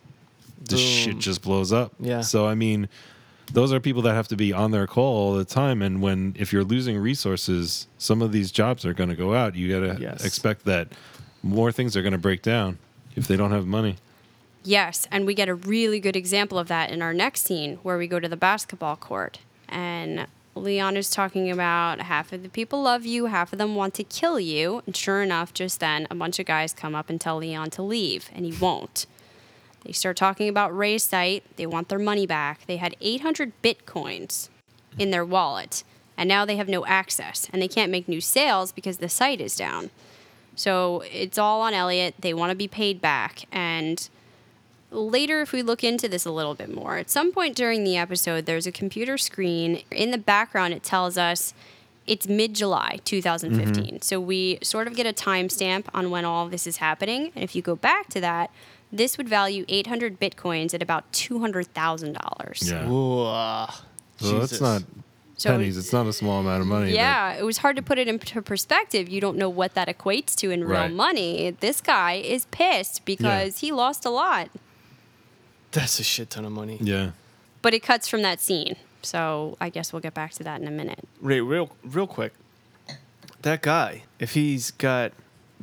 the 0.69 0.77
shit 0.77 1.19
just 1.19 1.41
blows 1.41 1.71
up. 1.73 1.93
Yeah. 1.99 2.21
So 2.21 2.45
I 2.47 2.55
mean, 2.55 2.89
those 3.51 3.71
are 3.73 3.79
people 3.79 4.01
that 4.03 4.13
have 4.15 4.27
to 4.29 4.35
be 4.35 4.51
on 4.53 4.71
their 4.71 4.87
call 4.87 5.15
all 5.15 5.35
the 5.35 5.45
time, 5.45 5.81
and 5.81 6.01
when 6.01 6.35
if 6.37 6.51
you're 6.51 6.63
losing 6.63 6.97
resources, 6.97 7.87
some 7.97 8.21
of 8.21 8.31
these 8.31 8.51
jobs 8.51 8.85
are 8.85 8.93
going 8.93 9.09
to 9.09 9.15
go 9.15 9.33
out. 9.33 9.55
You 9.55 9.79
got 9.79 9.95
to 9.95 10.01
Yes. 10.01 10.25
expect 10.25 10.65
that 10.65 10.87
more 11.43 11.71
things 11.71 11.95
are 11.95 12.01
going 12.01 12.11
to 12.13 12.17
break 12.17 12.41
down 12.41 12.79
if 13.15 13.27
they 13.27 13.37
don't 13.37 13.51
have 13.51 13.65
money. 13.67 13.97
Yes, 14.63 15.07
and 15.11 15.27
we 15.27 15.35
get 15.35 15.47
a 15.47 15.53
really 15.53 15.99
good 15.99 16.15
example 16.15 16.57
of 16.57 16.67
that 16.69 16.89
in 16.89 17.01
our 17.03 17.13
next 17.13 17.43
scene 17.43 17.75
where 17.83 17.99
we 17.99 18.07
go 18.07 18.19
to 18.19 18.27
the 18.27 18.35
basketball 18.37 18.95
court 18.95 19.37
and 19.69 20.25
Leon 20.55 20.95
is 20.97 21.09
talking 21.11 21.51
about 21.51 21.99
half 22.01 22.31
of 22.33 22.41
the 22.41 22.49
people 22.49 22.81
love 22.81 23.05
you, 23.05 23.25
half 23.27 23.51
of 23.53 23.59
them 23.59 23.75
want 23.75 23.93
to 23.95 24.03
kill 24.03 24.39
you. 24.39 24.81
And 24.87 24.95
sure 24.95 25.21
enough, 25.21 25.53
just 25.53 25.81
then 25.81 26.07
a 26.09 26.15
bunch 26.15 26.39
of 26.39 26.45
guys 26.45 26.73
come 26.73 26.95
up 26.95 27.09
and 27.09 27.19
tell 27.21 27.37
Leon 27.37 27.69
to 27.71 27.81
leave, 27.83 28.29
and 28.33 28.45
he 28.45 28.53
won't. 28.53 29.05
They 29.85 29.91
start 29.91 30.17
talking 30.17 30.49
about 30.49 30.75
Ray's 30.75 31.03
site. 31.03 31.43
They 31.57 31.65
want 31.65 31.89
their 31.89 31.99
money 31.99 32.25
back. 32.25 32.65
They 32.65 32.77
had 32.77 32.95
800 33.01 33.53
bitcoins 33.61 34.49
in 34.97 35.11
their 35.11 35.23
wallet, 35.23 35.83
and 36.17 36.27
now 36.27 36.43
they 36.45 36.55
have 36.55 36.67
no 36.67 36.85
access, 36.85 37.47
and 37.53 37.61
they 37.61 37.67
can't 37.67 37.91
make 37.91 38.07
new 38.07 38.21
sales 38.21 38.71
because 38.71 38.97
the 38.97 39.09
site 39.09 39.39
is 39.39 39.55
down. 39.55 39.91
So 40.55 41.03
it's 41.11 41.37
all 41.37 41.61
on 41.61 41.73
Elliot. 41.73 42.15
They 42.19 42.33
want 42.33 42.49
to 42.49 42.55
be 42.55 42.67
paid 42.67 42.99
back, 42.99 43.45
and 43.51 44.09
later 44.91 45.41
if 45.41 45.51
we 45.51 45.61
look 45.61 45.83
into 45.83 46.07
this 46.07 46.25
a 46.25 46.31
little 46.31 46.53
bit 46.53 46.73
more 46.73 46.97
at 46.97 47.09
some 47.09 47.31
point 47.31 47.55
during 47.55 47.83
the 47.83 47.97
episode 47.97 48.45
there's 48.45 48.67
a 48.67 48.71
computer 48.71 49.17
screen 49.17 49.81
in 49.91 50.11
the 50.11 50.17
background 50.17 50.73
it 50.73 50.83
tells 50.83 51.17
us 51.17 51.53
it's 52.07 52.27
mid-july 52.27 52.99
2015 53.03 53.83
mm-hmm. 53.83 53.97
so 54.01 54.19
we 54.19 54.57
sort 54.61 54.87
of 54.87 54.95
get 54.95 55.05
a 55.05 55.11
timestamp 55.11 55.85
on 55.93 56.09
when 56.09 56.23
all 56.23 56.47
this 56.47 56.65
is 56.65 56.77
happening 56.77 57.31
and 57.35 57.43
if 57.43 57.55
you 57.55 57.61
go 57.61 57.75
back 57.75 58.07
to 58.07 58.21
that 58.21 58.49
this 58.91 59.17
would 59.17 59.27
value 59.27 59.65
800 59.67 60.19
bitcoins 60.19 60.73
at 60.73 60.81
about 60.81 61.11
$200000 61.11 62.69
Yeah. 62.69 62.85
Whoa. 62.87 63.67
So 64.17 64.39
that's 64.39 64.51
Jesus. 64.51 64.61
not 64.61 64.83
So 65.37 65.49
pennies. 65.51 65.77
It's 65.77 65.91
not 65.91 66.07
a 66.07 66.13
small 66.13 66.39
amount 66.39 66.61
of 66.61 66.67
money. 66.67 66.85
but- 66.91 66.95
yeah, 66.95 67.33
it 67.33 67.43
was 67.43 67.57
hard 67.57 67.75
to 67.75 67.81
put 67.81 67.97
it 67.97 68.07
into 68.07 68.41
perspective. 68.41 69.09
You 69.09 69.19
don't 69.19 69.37
know 69.37 69.49
what 69.49 69.73
that 69.73 69.87
equates 69.89 70.33
to 70.37 70.49
in 70.51 70.63
real 70.63 70.79
Right. 70.81 70.91
money. 70.93 71.51
This 71.59 71.81
guy 71.81 72.13
is 72.13 72.45
pissed 72.51 73.03
because 73.05 73.59
he 73.59 73.71
lost 73.73 74.05
a 74.05 74.09
lot. 74.09 74.49
That's 75.71 75.99
a 75.99 76.03
shit 76.03 76.29
ton 76.29 76.45
of 76.45 76.53
money. 76.53 76.77
Yeah. 76.81 77.11
But 77.61 77.73
it 77.73 77.81
cuts 77.83 78.07
from 78.07 78.21
that 78.21 78.39
scene. 78.39 78.77
So 79.01 79.57
I 79.59 79.69
guess 79.69 79.91
we'll 79.91 79.99
get 80.01 80.13
back 80.13 80.31
to 80.33 80.43
that 80.43 80.61
in 80.61 80.67
a 80.67 80.71
minute. 80.71 81.05
Ray, 81.19 81.41
real, 81.41 81.75
real 81.83 82.07
quick. 82.07 82.33
That 83.41 83.61
guy, 83.61 84.03
if 84.19 84.33
he's 84.33 84.71
got 84.71 85.11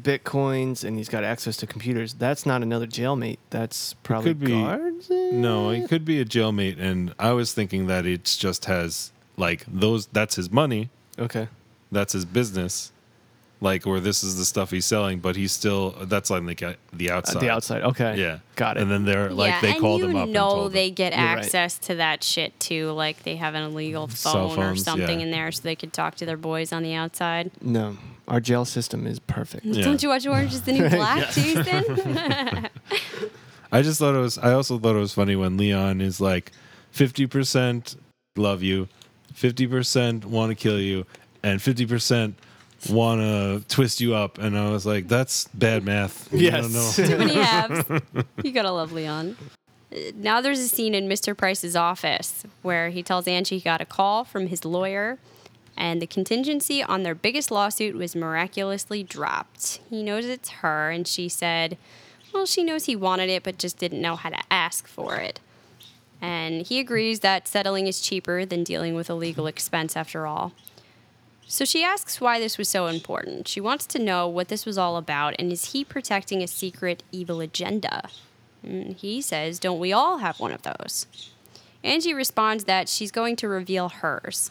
bitcoins 0.00 0.84
and 0.84 0.96
he's 0.96 1.08
got 1.08 1.24
access 1.24 1.56
to 1.58 1.66
computers, 1.66 2.14
that's 2.14 2.46
not 2.46 2.62
another 2.62 2.86
jailmate. 2.86 3.38
That's 3.50 3.94
probably 4.02 4.30
could 4.30 4.40
be- 4.40 4.50
guards. 4.62 5.10
No, 5.10 5.70
he 5.70 5.86
could 5.86 6.04
be 6.04 6.20
a 6.20 6.24
jailmate, 6.24 6.78
and 6.80 7.14
I 7.18 7.32
was 7.32 7.52
thinking 7.52 7.86
that 7.86 8.06
it 8.06 8.24
just 8.24 8.66
has 8.66 9.12
like 9.36 9.64
those. 9.66 10.06
That's 10.06 10.36
his 10.36 10.50
money. 10.50 10.90
Okay. 11.18 11.48
That's 11.90 12.12
his 12.14 12.24
business. 12.24 12.92
Like, 13.62 13.86
where 13.86 14.00
this 14.00 14.24
is 14.24 14.36
the 14.36 14.44
stuff 14.44 14.72
he's 14.72 14.84
selling, 14.86 15.20
but 15.20 15.36
he's 15.36 15.52
still. 15.52 15.90
That's 16.02 16.30
like 16.30 16.44
the- 16.44 16.76
the 16.92 17.10
uh, 17.10 17.12
At 17.12 17.16
outside. 17.18 17.40
the 17.40 17.50
outside. 17.50 17.82
Okay. 17.82 18.20
Yeah, 18.20 18.38
Got 18.56 18.76
it. 18.76 18.82
And 18.82 18.90
then 18.90 19.04
they're 19.04 19.30
like 19.30 19.50
yeah, 19.50 19.60
they 19.60 19.78
call 19.78 19.98
them 19.98 20.10
you 20.10 20.16
him 20.16 20.16
up. 20.16 20.22
and 20.24 20.32
know 20.32 20.50
told 20.50 20.66
him. 20.66 20.72
they 20.72 20.90
get 20.90 21.12
You're 21.16 21.24
right. 21.24 21.38
access 21.38 21.78
to 21.78 21.94
that 21.94 22.24
shit 22.24 22.58
too. 22.58 22.90
Like 22.90 23.22
they 23.22 23.36
have 23.36 23.54
an 23.54 23.62
illegal 23.62 24.08
Cell 24.08 24.48
phone 24.50 24.58
or 24.58 24.74
something 24.74 25.20
yeah. 25.20 25.26
in 25.26 25.30
there, 25.30 25.52
so 25.52 25.62
they 25.62 25.76
could 25.76 25.92
talk 25.92 26.16
to 26.16 26.26
their 26.26 26.36
boys 26.36 26.72
on 26.72 26.82
the 26.82 26.92
outside. 26.94 27.52
no, 27.60 27.96
our 28.26 28.40
jail 28.40 28.64
system 28.64 29.06
is 29.06 29.20
perfect. 29.20 29.64
Yeah. 29.64 29.84
Don't 29.84 30.02
you 30.02 30.08
watch 30.08 30.26
Orange 30.26 30.54
Is 30.54 30.62
the 30.62 30.72
New 30.72 30.88
Black, 30.98 31.30
Jason? 31.32 32.68
I 33.72 33.82
just 33.82 33.98
thought 34.00 34.14
it 34.14 34.18
was. 34.18 34.38
I 34.38 34.52
also 34.52 34.78
thought 34.78 34.96
it 34.96 34.98
was 35.00 35.14
funny 35.14 35.36
when 35.36 35.56
Leon 35.56 36.00
is 36.00 36.20
like, 36.20 36.52
fifty 36.90 37.26
percent 37.28 37.94
love 38.36 38.62
you, 38.62 38.88
fifty 39.32 39.66
percent 39.66 40.24
want 40.24 40.50
to 40.50 40.54
kill 40.56 40.80
you, 40.80 41.06
and 41.42 41.62
fifty 41.62 41.86
percent 41.86 42.36
want 42.90 43.20
to 43.20 43.64
twist 43.74 44.00
you 44.00 44.14
up. 44.14 44.38
And 44.38 44.58
I 44.58 44.70
was 44.70 44.84
like, 44.86 45.08
that's 45.08 45.48
bad 45.48 45.84
math. 45.84 46.32
I 46.32 46.36
Yes. 46.36 46.62
don't 46.62 46.72
know. 46.72 46.90
Too 47.08 47.18
many 47.18 47.34
halves. 47.40 47.88
You 48.42 48.52
gotta 48.52 48.70
love 48.72 48.92
Leon. 48.92 49.36
Now 50.14 50.40
there's 50.40 50.58
a 50.58 50.68
scene 50.68 50.94
in 50.94 51.08
Mr. 51.08 51.36
Price's 51.36 51.76
office 51.76 52.44
where 52.62 52.88
he 52.90 53.02
tells 53.02 53.28
Angie 53.28 53.58
he 53.58 53.60
got 53.62 53.80
a 53.80 53.84
call 53.84 54.24
from 54.24 54.46
his 54.46 54.64
lawyer 54.64 55.18
and 55.76 56.00
the 56.00 56.06
contingency 56.06 56.82
on 56.82 57.02
their 57.02 57.14
biggest 57.14 57.50
lawsuit 57.50 57.94
was 57.94 58.14
miraculously 58.16 59.02
dropped. 59.02 59.80
He 59.88 60.02
knows 60.02 60.26
it's 60.26 60.50
her, 60.60 60.90
and 60.90 61.08
she 61.08 61.28
said, 61.30 61.78
well, 62.32 62.44
she 62.44 62.62
knows 62.62 62.84
he 62.84 62.94
wanted 62.96 63.30
it, 63.30 63.42
but 63.42 63.56
just 63.58 63.78
didn't 63.78 64.00
know 64.02 64.16
how 64.16 64.28
to 64.30 64.38
ask 64.50 64.86
for 64.86 65.16
it. 65.16 65.40
And 66.20 66.66
he 66.66 66.78
agrees 66.78 67.20
that 67.20 67.48
settling 67.48 67.86
is 67.86 68.00
cheaper 68.02 68.44
than 68.44 68.64
dealing 68.64 68.94
with 68.94 69.08
a 69.10 69.14
legal 69.14 69.46
expense 69.46 69.96
after 69.96 70.26
all. 70.26 70.52
So 71.52 71.66
she 71.66 71.84
asks 71.84 72.18
why 72.18 72.40
this 72.40 72.56
was 72.56 72.70
so 72.70 72.86
important. 72.86 73.46
She 73.46 73.60
wants 73.60 73.84
to 73.88 73.98
know 73.98 74.26
what 74.26 74.48
this 74.48 74.64
was 74.64 74.78
all 74.78 74.96
about, 74.96 75.34
and 75.38 75.52
is 75.52 75.72
he 75.72 75.84
protecting 75.84 76.42
a 76.42 76.46
secret 76.46 77.02
evil 77.12 77.42
agenda? 77.42 78.08
And 78.62 78.96
he 78.96 79.20
says, 79.20 79.58
Don't 79.58 79.78
we 79.78 79.92
all 79.92 80.16
have 80.16 80.40
one 80.40 80.52
of 80.52 80.62
those? 80.62 81.06
Angie 81.84 82.14
responds 82.14 82.64
that 82.64 82.88
she's 82.88 83.10
going 83.10 83.36
to 83.36 83.48
reveal 83.48 83.90
hers. 83.90 84.50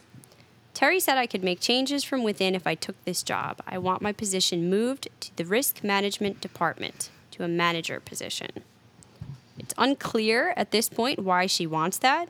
Terry 0.74 1.00
said 1.00 1.18
I 1.18 1.26
could 1.26 1.42
make 1.42 1.58
changes 1.58 2.04
from 2.04 2.22
within 2.22 2.54
if 2.54 2.68
I 2.68 2.76
took 2.76 3.04
this 3.04 3.24
job. 3.24 3.60
I 3.66 3.78
want 3.78 4.00
my 4.00 4.12
position 4.12 4.70
moved 4.70 5.08
to 5.22 5.36
the 5.36 5.44
risk 5.44 5.82
management 5.82 6.40
department, 6.40 7.10
to 7.32 7.42
a 7.42 7.48
manager 7.48 7.98
position. 7.98 8.62
It's 9.58 9.74
unclear 9.76 10.54
at 10.56 10.70
this 10.70 10.88
point 10.88 11.18
why 11.18 11.46
she 11.46 11.66
wants 11.66 11.98
that. 11.98 12.28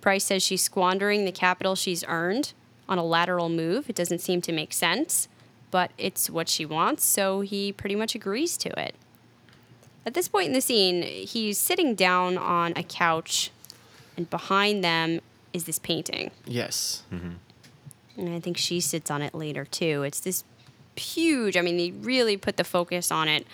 Price 0.00 0.24
says 0.24 0.42
she's 0.42 0.62
squandering 0.62 1.24
the 1.24 1.30
capital 1.30 1.76
she's 1.76 2.02
earned 2.08 2.52
on 2.88 2.98
a 2.98 3.04
lateral 3.04 3.48
move. 3.48 3.90
It 3.90 3.96
doesn't 3.96 4.20
seem 4.20 4.40
to 4.42 4.52
make 4.52 4.72
sense, 4.72 5.28
but 5.70 5.90
it's 5.98 6.30
what 6.30 6.48
she 6.48 6.64
wants, 6.64 7.04
so 7.04 7.40
he 7.40 7.72
pretty 7.72 7.94
much 7.94 8.14
agrees 8.14 8.56
to 8.58 8.80
it. 8.80 8.94
At 10.06 10.14
this 10.14 10.28
point 10.28 10.46
in 10.46 10.52
the 10.54 10.60
scene, 10.60 11.02
he's 11.02 11.58
sitting 11.58 11.94
down 11.94 12.38
on 12.38 12.72
a 12.76 12.82
couch, 12.82 13.50
and 14.16 14.30
behind 14.30 14.82
them 14.82 15.20
is 15.52 15.64
this 15.64 15.78
painting. 15.78 16.30
Yes. 16.46 17.02
And 17.10 18.34
I 18.34 18.40
think 18.40 18.56
she 18.56 18.80
sits 18.80 19.10
on 19.10 19.22
it 19.22 19.34
later 19.34 19.64
too. 19.64 20.02
It's 20.02 20.20
this 20.20 20.44
huge, 20.96 21.56
I 21.56 21.60
mean, 21.60 21.76
they 21.76 21.90
really 21.90 22.36
put 22.36 22.56
the 22.56 22.64
focus 22.64 23.10
on 23.10 23.28
it. 23.28 23.46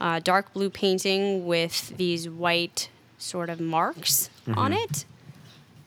Uh, 0.00 0.20
dark 0.20 0.52
blue 0.52 0.70
painting 0.70 1.46
with 1.46 1.96
these 1.96 2.28
white 2.28 2.88
sort 3.18 3.48
of 3.48 3.60
marks 3.60 4.30
on 4.54 4.72
it. 4.72 5.04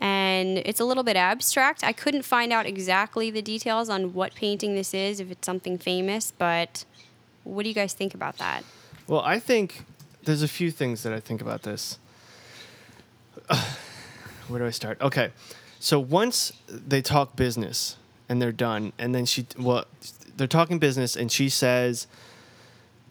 And 0.01 0.57
it's 0.59 0.79
a 0.79 0.85
little 0.85 1.03
bit 1.03 1.15
abstract. 1.15 1.83
I 1.83 1.93
couldn't 1.93 2.23
find 2.23 2.51
out 2.51 2.65
exactly 2.65 3.31
the 3.31 3.41
details 3.41 3.89
on 3.89 4.13
what 4.13 4.35
painting 4.35 4.75
this 4.75 4.93
is, 4.93 5.19
if 5.19 5.31
it's 5.31 5.45
something 5.45 5.77
famous, 5.77 6.31
but 6.37 6.85
what 7.43 7.63
do 7.63 7.69
you 7.69 7.75
guys 7.75 7.93
think 7.93 8.13
about 8.13 8.37
that? 8.37 8.63
Well, 9.07 9.21
I 9.21 9.39
think 9.39 9.85
there's 10.23 10.41
a 10.41 10.47
few 10.47 10.71
things 10.71 11.03
that 11.03 11.13
I 11.13 11.19
think 11.19 11.41
about 11.41 11.63
this. 11.63 11.97
Where 14.47 14.59
do 14.59 14.65
I 14.65 14.71
start? 14.71 14.99
Okay. 15.01 15.31
So 15.79 15.99
once 15.99 16.51
they 16.67 17.01
talk 17.01 17.35
business 17.35 17.97
and 18.27 18.41
they're 18.41 18.51
done, 18.51 18.93
and 18.97 19.13
then 19.13 19.25
she, 19.25 19.45
well, 19.57 19.85
they're 20.35 20.47
talking 20.47 20.79
business 20.79 21.15
and 21.15 21.31
she 21.31 21.49
says 21.49 22.07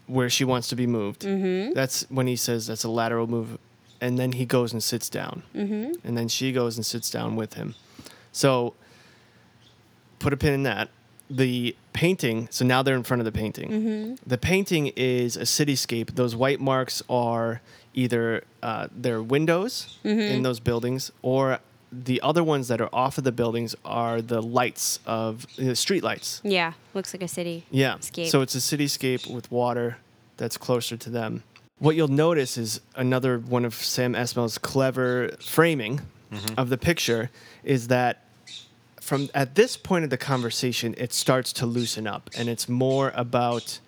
where 0.07 0.29
she 0.29 0.45
wants 0.45 0.69
to 0.69 0.77
be 0.77 0.87
moved. 0.87 1.23
Mm-hmm. 1.23 1.73
That's 1.73 2.09
when 2.11 2.27
he 2.27 2.37
says 2.37 2.67
that's 2.67 2.85
a 2.85 2.91
lateral 2.91 3.27
move. 3.27 3.59
And 4.05 4.19
then 4.19 4.33
he 4.33 4.45
goes 4.45 4.73
and 4.75 4.83
sits 4.83 5.09
down. 5.09 5.43
Mm-hmm. 5.55 6.07
And 6.07 6.17
then 6.19 6.29
she 6.29 6.53
goes 6.53 6.77
and 6.77 6.85
sits 6.85 7.11
down 7.11 7.37
with 7.37 7.55
him. 7.55 7.75
So 8.33 8.75
put 10.19 10.33
a 10.33 10.37
pin 10.37 10.53
in 10.53 10.63
that. 10.65 10.91
The 11.31 11.75
painting, 11.95 12.49
so 12.51 12.67
now 12.67 12.83
they're 12.83 12.97
in 12.97 13.03
front 13.03 13.23
of 13.23 13.25
the 13.25 13.33
painting. 13.33 14.19
The 14.27 14.37
painting 14.37 14.93
is 14.95 15.39
a 15.39 15.47
cityscape. 15.47 16.17
Those 16.17 16.37
white 16.37 16.61
marks 16.61 17.03
are 17.09 17.63
either 17.95 18.45
uh, 18.63 18.89
their 18.95 19.23
windows 19.23 19.99
in 20.05 20.43
those 20.43 20.61
buildings, 20.61 21.11
or 21.23 21.61
the 21.91 22.21
other 22.21 22.45
ones 22.45 22.69
that 22.69 22.81
are 22.83 22.91
off 22.93 23.17
of 23.17 23.25
the 23.25 23.33
buildings 23.33 23.75
are 23.87 24.21
the 24.21 24.43
lights 24.43 25.01
of 25.07 25.47
the 25.57 25.75
street 25.75 26.05
lights. 26.05 26.43
Yeah, 26.45 26.75
looks 26.93 27.15
like 27.15 27.23
a 27.23 27.29
city. 27.29 27.65
Yeah. 27.71 27.97
So 28.01 28.43
it's 28.43 28.55
a 28.55 28.59
cityscape 28.59 29.33
with 29.33 29.51
water 29.51 29.97
that's 30.37 30.59
closer 30.59 30.97
to 30.99 31.11
them. 31.11 31.43
What 31.85 31.97
you'll 31.97 32.09
notice 32.09 32.57
is 32.57 32.81
another 32.97 33.39
one 33.39 33.67
of 33.67 33.75
Sam 33.75 34.15
Esmail's 34.15 34.57
clever 34.57 35.37
framing 35.39 36.01
mm-hmm. 36.33 36.59
of 36.59 36.71
the 36.71 36.79
picture 36.79 37.31
is 37.63 37.89
that 37.89 38.25
from 39.03 39.29
at 39.35 39.55
this 39.55 39.77
point 39.77 40.03
of 40.05 40.09
the 40.09 40.17
conversation, 40.17 40.95
it 40.97 41.13
starts 41.13 41.53
to 41.53 41.67
loosen 41.67 42.07
up, 42.07 42.31
and 42.39 42.49
it's 42.49 42.71
more 42.71 43.13
about 43.15 43.81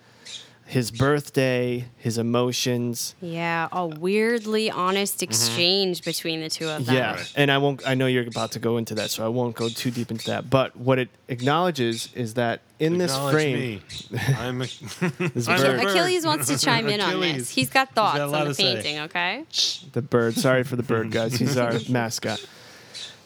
his 0.67 0.91
birthday, 0.91 1.85
his 1.95 2.17
emotions. 2.17 3.15
Yeah, 3.21 3.69
a 3.71 3.87
weirdly 3.87 4.69
honest 4.69 5.23
exchange 5.23 6.03
between 6.03 6.41
the 6.41 6.49
two 6.49 6.67
of 6.67 6.85
them. 6.85 6.93
Yeah, 6.93 7.23
and 7.37 7.49
I 7.49 7.57
won't. 7.57 7.87
I 7.87 7.93
know 7.93 8.05
you're 8.05 8.27
about 8.27 8.51
to 8.51 8.59
go 8.59 8.75
into 8.75 8.93
that, 8.95 9.09
so 9.09 9.25
I 9.25 9.29
won't 9.29 9.55
go 9.55 9.69
too 9.69 9.91
deep 9.91 10.11
into 10.11 10.25
that. 10.25 10.49
But 10.49 10.75
what 10.75 10.99
it 10.99 11.09
acknowledges 11.29 12.13
is 12.13 12.33
that 12.33 12.59
in 12.79 12.97
this 12.97 13.17
frame, 13.31 13.57
me. 13.57 13.81
I'm 14.37 14.61
a, 14.61 14.65
this 15.33 15.47
I'm 15.47 15.57
bird- 15.61 15.81
bird. 15.81 15.89
Achilles 15.89 16.25
wants 16.25 16.47
to 16.47 16.57
chime 16.57 16.89
in 16.89 16.99
on 16.99 17.21
this. 17.21 17.49
He's 17.49 17.69
got 17.69 17.93
thoughts 17.95 18.17
got 18.17 18.27
a 18.27 18.31
lot 18.31 18.41
on 18.41 18.47
the 18.49 18.53
to 18.53 18.55
say. 18.55 18.75
painting, 18.75 18.99
okay? 18.99 19.45
the 19.93 20.01
bird. 20.01 20.35
Sorry 20.35 20.63
for 20.63 20.75
the 20.75 20.83
bird, 20.83 21.11
guys. 21.11 21.35
He's 21.39 21.57
our 21.57 21.73
mascot. 21.89 22.45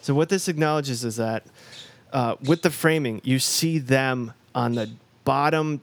So 0.00 0.14
what 0.14 0.28
this 0.28 0.46
acknowledges 0.46 1.04
is 1.04 1.16
that 1.16 1.44
uh, 2.12 2.36
with 2.44 2.62
the 2.62 2.70
framing, 2.70 3.20
you 3.24 3.40
see 3.40 3.78
them 3.80 4.32
on 4.54 4.76
the 4.76 4.90
bottom 5.24 5.80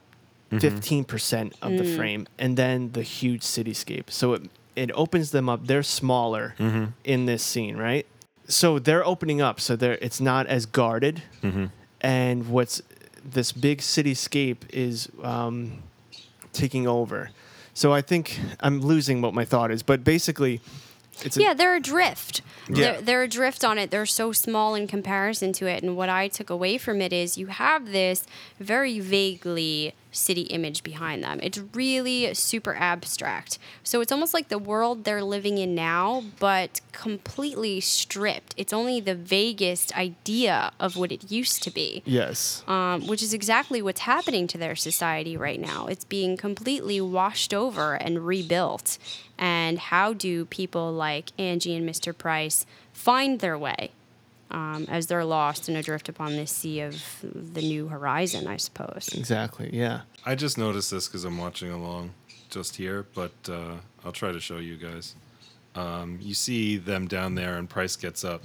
Mm-hmm. 0.49 0.57
fifteen 0.57 1.03
percent 1.03 1.53
of 1.61 1.73
the 1.77 1.84
mm. 1.84 1.95
frame, 1.95 2.27
and 2.39 2.57
then 2.57 2.91
the 2.93 3.03
huge 3.03 3.41
cityscape. 3.41 4.09
So 4.09 4.34
it 4.34 4.49
it 4.76 4.91
opens 4.93 5.30
them 5.30 5.47
up. 5.47 5.67
They're 5.67 5.84
smaller 5.84 6.55
mm-hmm. 6.57 6.85
in 7.03 7.26
this 7.26 7.43
scene, 7.43 7.77
right? 7.77 8.07
So 8.47 8.80
they're 8.80 9.05
opening 9.05 9.41
up. 9.41 9.59
So 9.59 9.76
they're 9.76 9.99
it's 10.01 10.19
not 10.19 10.47
as 10.47 10.65
guarded, 10.65 11.21
mm-hmm. 11.43 11.65
and 12.01 12.49
what's 12.49 12.81
this 13.23 13.51
big 13.51 13.80
cityscape 13.81 14.57
is 14.73 15.07
um, 15.21 15.84
taking 16.51 16.88
over. 16.88 17.30
So 17.76 17.93
I 17.93 18.01
think 18.01 18.39
I'm 18.59 18.81
losing 18.81 19.21
what 19.21 19.34
my 19.34 19.45
thought 19.45 19.71
is, 19.71 19.84
but 19.84 20.03
basically, 20.03 20.61
it's 21.21 21.38
a, 21.38 21.41
Yeah, 21.41 21.53
they're 21.53 21.76
adrift. 21.76 22.41
Yeah. 22.67 22.76
They're, 22.76 23.01
they're 23.01 23.23
adrift 23.23 23.63
on 23.63 23.77
it. 23.77 23.91
They're 23.91 24.05
so 24.05 24.31
small 24.31 24.76
in 24.76 24.88
comparison 24.88 25.53
to 25.53 25.67
it. 25.67 25.84
And 25.84 25.95
what 25.95 26.09
I 26.09 26.27
took 26.27 26.49
away 26.49 26.77
from 26.77 27.01
it 27.01 27.13
is 27.13 27.38
you 27.38 27.47
have 27.47 27.91
this 27.91 28.26
very 28.59 28.99
vaguely 28.99 29.93
city 30.11 30.41
image 30.44 30.84
behind 30.84 31.23
them. 31.23 31.40
It's 31.44 31.60
really 31.73 32.34
super 32.34 32.76
abstract. 32.76 33.57
So 33.84 34.02
it's 34.02 34.11
almost 34.11 34.34
like 34.34 34.49
the 34.49 34.57
world 34.57 35.03
they're 35.03 35.23
living 35.23 35.57
in 35.57 35.76
now, 35.76 36.23
but 36.40 36.81
completely 36.91 37.80
stripped. 37.80 38.53
It's 38.57 38.73
only 38.73 38.99
the 38.99 39.15
vaguest 39.15 39.95
idea 39.98 40.72
of 40.80 40.98
what 40.98 41.11
it 41.11 41.31
used 41.31 41.64
to 41.64 41.72
be 41.72 42.02
yes, 42.06 42.64
um, 42.68 43.07
which 43.07 43.22
is 43.22 43.34
exactly 43.34 43.81
what's 43.81 44.02
happening 44.02 44.48
to 44.48 44.57
their 44.57 44.76
society 44.76 45.38
right 45.38 45.60
now. 45.60 45.88
It's 45.88 46.06
being 46.06 46.38
completely 46.38 46.99
washed 47.02 47.53
over 47.53 47.95
and 47.95 48.26
rebuilt. 48.26 48.98
And 49.38 49.80
how 49.80 50.14
do 50.14 50.45
people 50.45 50.91
like 50.91 51.31
Angie 51.38 51.76
and 51.76 51.88
Mr. 51.90 52.18
Price 52.18 52.65
find 52.91 53.40
their 53.40 53.57
way 53.57 53.91
um, 54.51 54.85
as 54.89 55.07
they're 55.07 55.26
lost 55.26 55.67
and 55.69 55.77
adrift 55.77 56.09
upon 56.09 56.35
this 56.35 56.51
sea 56.51 56.81
of 56.81 57.03
the 57.23 57.61
new 57.61 57.88
horizon, 57.88 58.47
I 58.47 58.57
suppose? 58.57 59.09
exactly. 59.13 59.69
Yeah, 59.73 60.01
I 60.26 60.35
just 60.35 60.57
noticed 60.57 60.91
this 60.91 61.07
because 61.07 61.23
I'm 61.26 61.38
watching 61.38 61.71
along 61.71 62.11
just 62.49 62.76
here, 62.77 63.05
but 63.13 63.31
uh, 63.47 63.76
I'll 64.03 64.11
try 64.11 64.31
to 64.31 64.39
show 64.39 64.57
you 64.57 64.76
guys. 64.77 65.15
Um, 65.76 66.17
you 66.21 66.34
see 66.34 66.77
them 66.77 67.07
down 67.07 67.35
there, 67.35 67.57
and 67.57 67.69
Price 67.69 67.95
gets 67.95 68.23
up. 68.23 68.41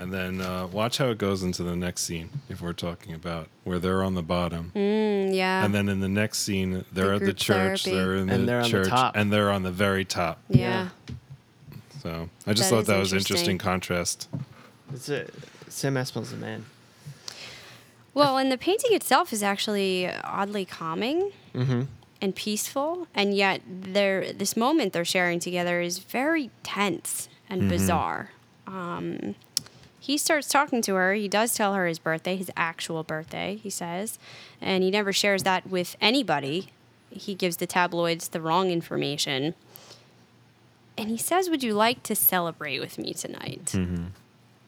And 0.00 0.12
then 0.12 0.40
uh, 0.40 0.68
watch 0.68 0.98
how 0.98 1.06
it 1.06 1.18
goes 1.18 1.42
into 1.42 1.64
the 1.64 1.74
next 1.74 2.02
scene, 2.02 2.30
if 2.48 2.60
we're 2.62 2.72
talking 2.72 3.14
about 3.14 3.48
where 3.64 3.80
they're 3.80 4.04
on 4.04 4.14
the 4.14 4.22
bottom. 4.22 4.70
Mm, 4.76 5.34
yeah. 5.34 5.64
And 5.64 5.74
then 5.74 5.88
in 5.88 5.98
the 5.98 6.08
next 6.08 6.38
scene, 6.38 6.84
they're 6.92 7.08
The 7.08 7.14
at 7.16 7.20
the 7.22 7.32
church, 7.32 7.82
therapy. 7.84 7.98
they're 8.00 8.14
in 8.14 8.30
And 8.30 8.42
the 8.42 8.46
they're 8.46 8.56
on 8.58 8.62
the 8.62 8.68
church, 8.70 8.88
top. 8.90 9.16
and 9.16 9.32
they're 9.32 9.50
on 9.50 9.64
the 9.64 9.72
very 9.72 10.04
top. 10.04 10.38
yeah. 10.48 10.90
So 12.04 12.28
I 12.46 12.52
just 12.52 12.70
That 12.70 12.76
thought 12.76 12.80
is 12.82 12.86
that 12.86 12.98
was 13.00 13.12
interesting. 13.12 13.34
interesting 13.34 13.58
contrast. 13.58 14.28
It's 14.92 15.08
a, 15.08 15.26
Sam 15.68 15.96
Esmail's 15.96 16.32
a 16.32 16.36
man. 16.36 16.64
Well, 18.14 18.36
and 18.36 18.50
the 18.50 18.58
painting 18.58 18.94
itself 18.94 19.32
is 19.32 19.42
actually 19.42 20.10
oddly 20.24 20.64
calming 20.64 21.30
mm-hmm. 21.54 21.82
and 22.20 22.34
peaceful, 22.34 23.06
and 23.14 23.34
yet 23.34 23.60
there 23.68 24.32
this 24.32 24.56
moment 24.56 24.92
they're 24.92 25.04
sharing 25.04 25.38
together 25.38 25.80
is 25.80 25.98
very 25.98 26.50
tense 26.62 27.28
and 27.48 27.62
mm-hmm. 27.62 27.70
bizarre. 27.70 28.30
Um, 28.66 29.34
he 30.00 30.16
starts 30.16 30.48
talking 30.48 30.80
to 30.82 30.94
her. 30.94 31.14
He 31.14 31.28
does 31.28 31.54
tell 31.54 31.74
her 31.74 31.86
his 31.86 31.98
birthday, 31.98 32.34
his 32.36 32.50
actual 32.56 33.02
birthday, 33.02 33.60
he 33.62 33.70
says, 33.70 34.18
and 34.60 34.82
he 34.82 34.90
never 34.90 35.12
shares 35.12 35.42
that 35.42 35.68
with 35.68 35.96
anybody. 36.00 36.70
He 37.10 37.34
gives 37.34 37.58
the 37.58 37.66
tabloids 37.66 38.28
the 38.28 38.40
wrong 38.40 38.70
information. 38.70 39.54
And 40.96 41.10
he 41.10 41.18
says, 41.18 41.48
Would 41.48 41.62
you 41.62 41.74
like 41.74 42.02
to 42.04 42.14
celebrate 42.14 42.80
with 42.80 42.98
me 42.98 43.14
tonight? 43.14 43.66
Mm-hmm. 43.66 44.06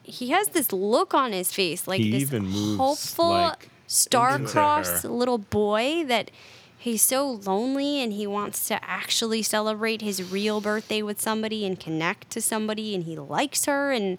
He 0.03 0.29
has 0.29 0.49
this 0.49 0.71
look 0.71 1.13
on 1.13 1.31
his 1.31 1.51
face, 1.53 1.87
like 1.87 1.99
He 2.01 2.11
this 2.25 2.29
hopeful, 2.77 3.29
like, 3.29 3.69
star-crossed 3.87 5.05
little 5.05 5.37
boy 5.37 6.03
that 6.07 6.31
he's 6.77 7.01
so 7.01 7.31
lonely 7.45 8.01
and 8.01 8.13
he 8.13 8.25
wants 8.25 8.67
to 8.67 8.83
actually 8.83 9.43
celebrate 9.43 10.01
his 10.01 10.31
real 10.31 10.61
birthday 10.61 11.01
with 11.01 11.21
somebody 11.21 11.65
and 11.65 11.79
connect 11.79 12.29
to 12.31 12.41
somebody, 12.41 12.95
and 12.95 13.03
he 13.03 13.15
likes 13.17 13.65
her, 13.65 13.91
and 13.91 14.17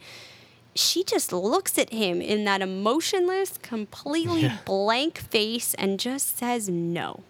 she 0.74 1.02
just 1.04 1.32
looks 1.32 1.76
at 1.78 1.90
him 1.92 2.22
in 2.22 2.44
that 2.44 2.62
emotionless, 2.62 3.58
completely 3.60 4.42
Yeah. 4.42 4.58
blank 4.64 5.18
face 5.18 5.74
and 5.74 5.98
just 5.98 6.38
says 6.38 6.68
no. 6.68 7.24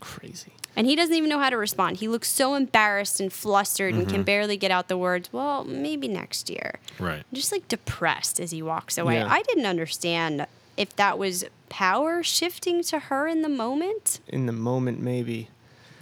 Crazy. 0.00 0.52
And 0.76 0.86
he 0.86 0.96
doesn't 0.96 1.14
even 1.14 1.28
know 1.30 1.38
how 1.38 1.50
to 1.50 1.56
respond. 1.56 1.98
He 1.98 2.08
looks 2.08 2.28
so 2.28 2.54
embarrassed 2.54 3.20
and 3.20 3.32
flustered 3.32 3.94
and 3.94 4.02
Mm-hmm. 4.04 4.10
can 4.14 4.22
barely 4.24 4.56
get 4.56 4.70
out 4.70 4.88
the 4.88 4.98
words, 4.98 5.28
well, 5.32 5.64
maybe 5.64 6.08
next 6.08 6.50
year 6.50 6.80
Right. 6.98 7.22
just 7.32 7.52
like 7.52 7.68
depressed 7.68 8.40
as 8.40 8.50
he 8.50 8.60
walks 8.62 8.98
away. 8.98 9.14
Yeah. 9.16 9.28
I 9.30 9.42
didn't 9.42 9.66
understand 9.66 10.46
if 10.76 10.94
that 10.96 11.18
was 11.18 11.44
power 11.68 12.22
shifting 12.22 12.82
to 12.84 12.98
her 12.98 13.26
in 13.28 13.42
the 13.42 13.48
moment. 13.48 14.20
In 14.28 14.46
the 14.46 14.52
moment, 14.52 15.00
maybe. 15.00 15.48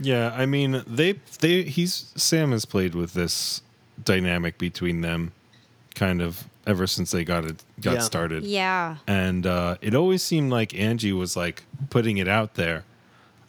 Yeah, 0.00 0.32
I 0.34 0.46
mean, 0.46 0.82
they 0.86 1.20
they 1.40 1.62
he's 1.64 2.12
Sam 2.16 2.50
has 2.52 2.64
played 2.64 2.94
with 2.94 3.12
this 3.12 3.60
dynamic 4.02 4.58
between 4.58 5.02
them, 5.02 5.32
kind 5.94 6.20
of 6.22 6.44
ever 6.66 6.86
since 6.86 7.10
they 7.10 7.24
got 7.24 7.44
it 7.44 7.62
got 7.80 7.94
Yeah. 7.94 8.00
started. 8.00 8.44
Yeah. 8.44 8.96
and 9.06 9.46
uh, 9.46 9.76
it 9.82 9.94
always 9.94 10.22
seemed 10.22 10.50
like 10.50 10.74
Angie 10.74 11.12
was 11.12 11.36
like 11.36 11.64
putting 11.90 12.16
it 12.18 12.26
out 12.28 12.54
there 12.54 12.84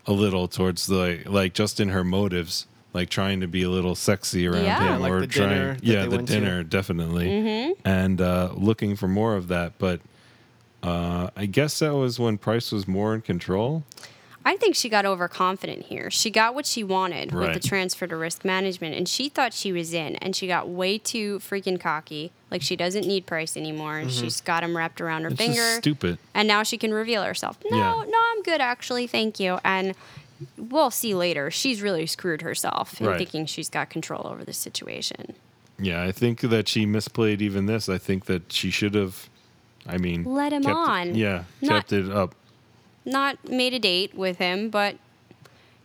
a 0.06 0.12
little 0.12 0.48
towards 0.48 0.88
the 0.88 1.22
like 1.26 1.54
just 1.54 1.80
in 1.80 1.90
her 1.90 2.04
motives 2.04 2.68
like 2.94 3.10
trying 3.10 3.40
to 3.42 3.48
be 3.48 3.64
a 3.64 3.70
little 3.70 3.96
sexy 3.96 4.46
around 4.48 4.64
Yeah. 4.66 4.96
him 4.96 5.02
Like 5.02 5.12
or 5.12 5.22
the 5.22 5.28
trying 5.28 5.50
that 5.76 5.84
yeah 5.84 6.02
they 6.04 6.08
the 6.10 6.16
went 6.18 6.28
to. 6.28 6.34
dinner 6.34 6.64
definitely 6.64 7.28
Mm-hmm. 7.28 7.72
and 7.86 8.20
uh, 8.22 8.52
looking 8.54 8.96
for 8.96 9.08
more 9.08 9.36
of 9.36 9.48
that 9.48 9.74
but 9.80 10.02
uh, 10.84 11.30
i 11.36 11.46
guess 11.46 11.80
that 11.80 11.94
was 11.96 12.20
when 12.20 12.38
price 12.38 12.72
was 12.72 12.88
more 12.88 13.14
in 13.16 13.22
control 13.22 13.84
I 14.46 14.58
think 14.58 14.76
she 14.76 14.90
got 14.90 15.06
overconfident 15.06 15.86
here. 15.86 16.12
She 16.12 16.30
got 16.30 16.54
what 16.54 16.66
she 16.66 16.84
wanted 16.84 17.32
with 17.32 17.54
the 17.54 17.60
transfer 17.60 18.08
to 18.08 18.16
risk 18.18 18.44
management, 18.44 18.94
and 18.96 19.08
she 19.08 19.30
thought 19.30 19.54
she 19.54 19.72
was 19.72 19.94
in, 19.94 20.18
and 20.18 20.36
she 20.36 20.48
got 20.48 20.68
way 20.68 20.98
too 20.98 21.40
freaking 21.40 21.80
cocky. 21.80 22.32
Like 22.52 22.62
she 22.62 22.76
doesn't 22.76 23.08
need 23.08 23.26
Price 23.26 23.56
anymore, 23.56 23.98
and 23.98 24.12
she's 24.12 24.38
mm-hmm. 24.38 24.46
got 24.46 24.64
him 24.64 24.76
wrapped 24.76 25.00
around 25.00 25.24
her 25.24 25.30
it's 25.30 25.38
finger. 25.38 25.78
stupid 25.78 26.18
and 26.34 26.48
now 26.48 26.62
she 26.64 26.78
can 26.78 26.94
reveal 26.94 27.24
herself. 27.24 27.58
No, 27.72 27.78
Yeah. 27.78 28.04
no, 28.08 28.18
I'm 28.32 28.44
good 28.44 28.60
actually, 28.62 29.08
thank 29.08 29.40
you. 29.40 29.60
And 29.64 29.96
we'll 30.58 30.92
see 30.92 31.16
later. 31.16 31.50
She's 31.50 31.82
really 31.82 32.06
screwed 32.06 32.42
herself 32.42 33.00
in 33.00 33.08
Right. 33.08 33.18
thinking 33.18 33.46
she's 33.46 33.70
got 33.70 33.90
control 33.90 34.28
over 34.28 34.44
the 34.44 34.54
situation. 34.54 35.36
yeah 35.80 36.04
i 36.04 36.12
think 36.12 36.42
that 36.42 36.68
she 36.68 36.86
misplayed 36.86 37.42
even 37.42 37.66
this 37.66 37.90
i 37.90 37.98
think 37.98 38.26
that 38.26 38.54
she 38.54 38.70
should 38.70 38.94
have 38.94 39.28
i 39.88 39.98
mean 39.98 40.24
Let 40.24 40.54
him 40.54 40.62
it- 40.62 40.70
on. 40.70 41.16
yeah 41.16 41.46
Not- 41.62 41.88
kept 41.90 41.94
it 41.94 42.12
up 42.12 42.36
Not 43.06 43.50
made 43.50 43.74
a 43.74 43.80
date 43.80 44.16
with 44.16 44.38
him, 44.38 44.70
but 44.70 44.96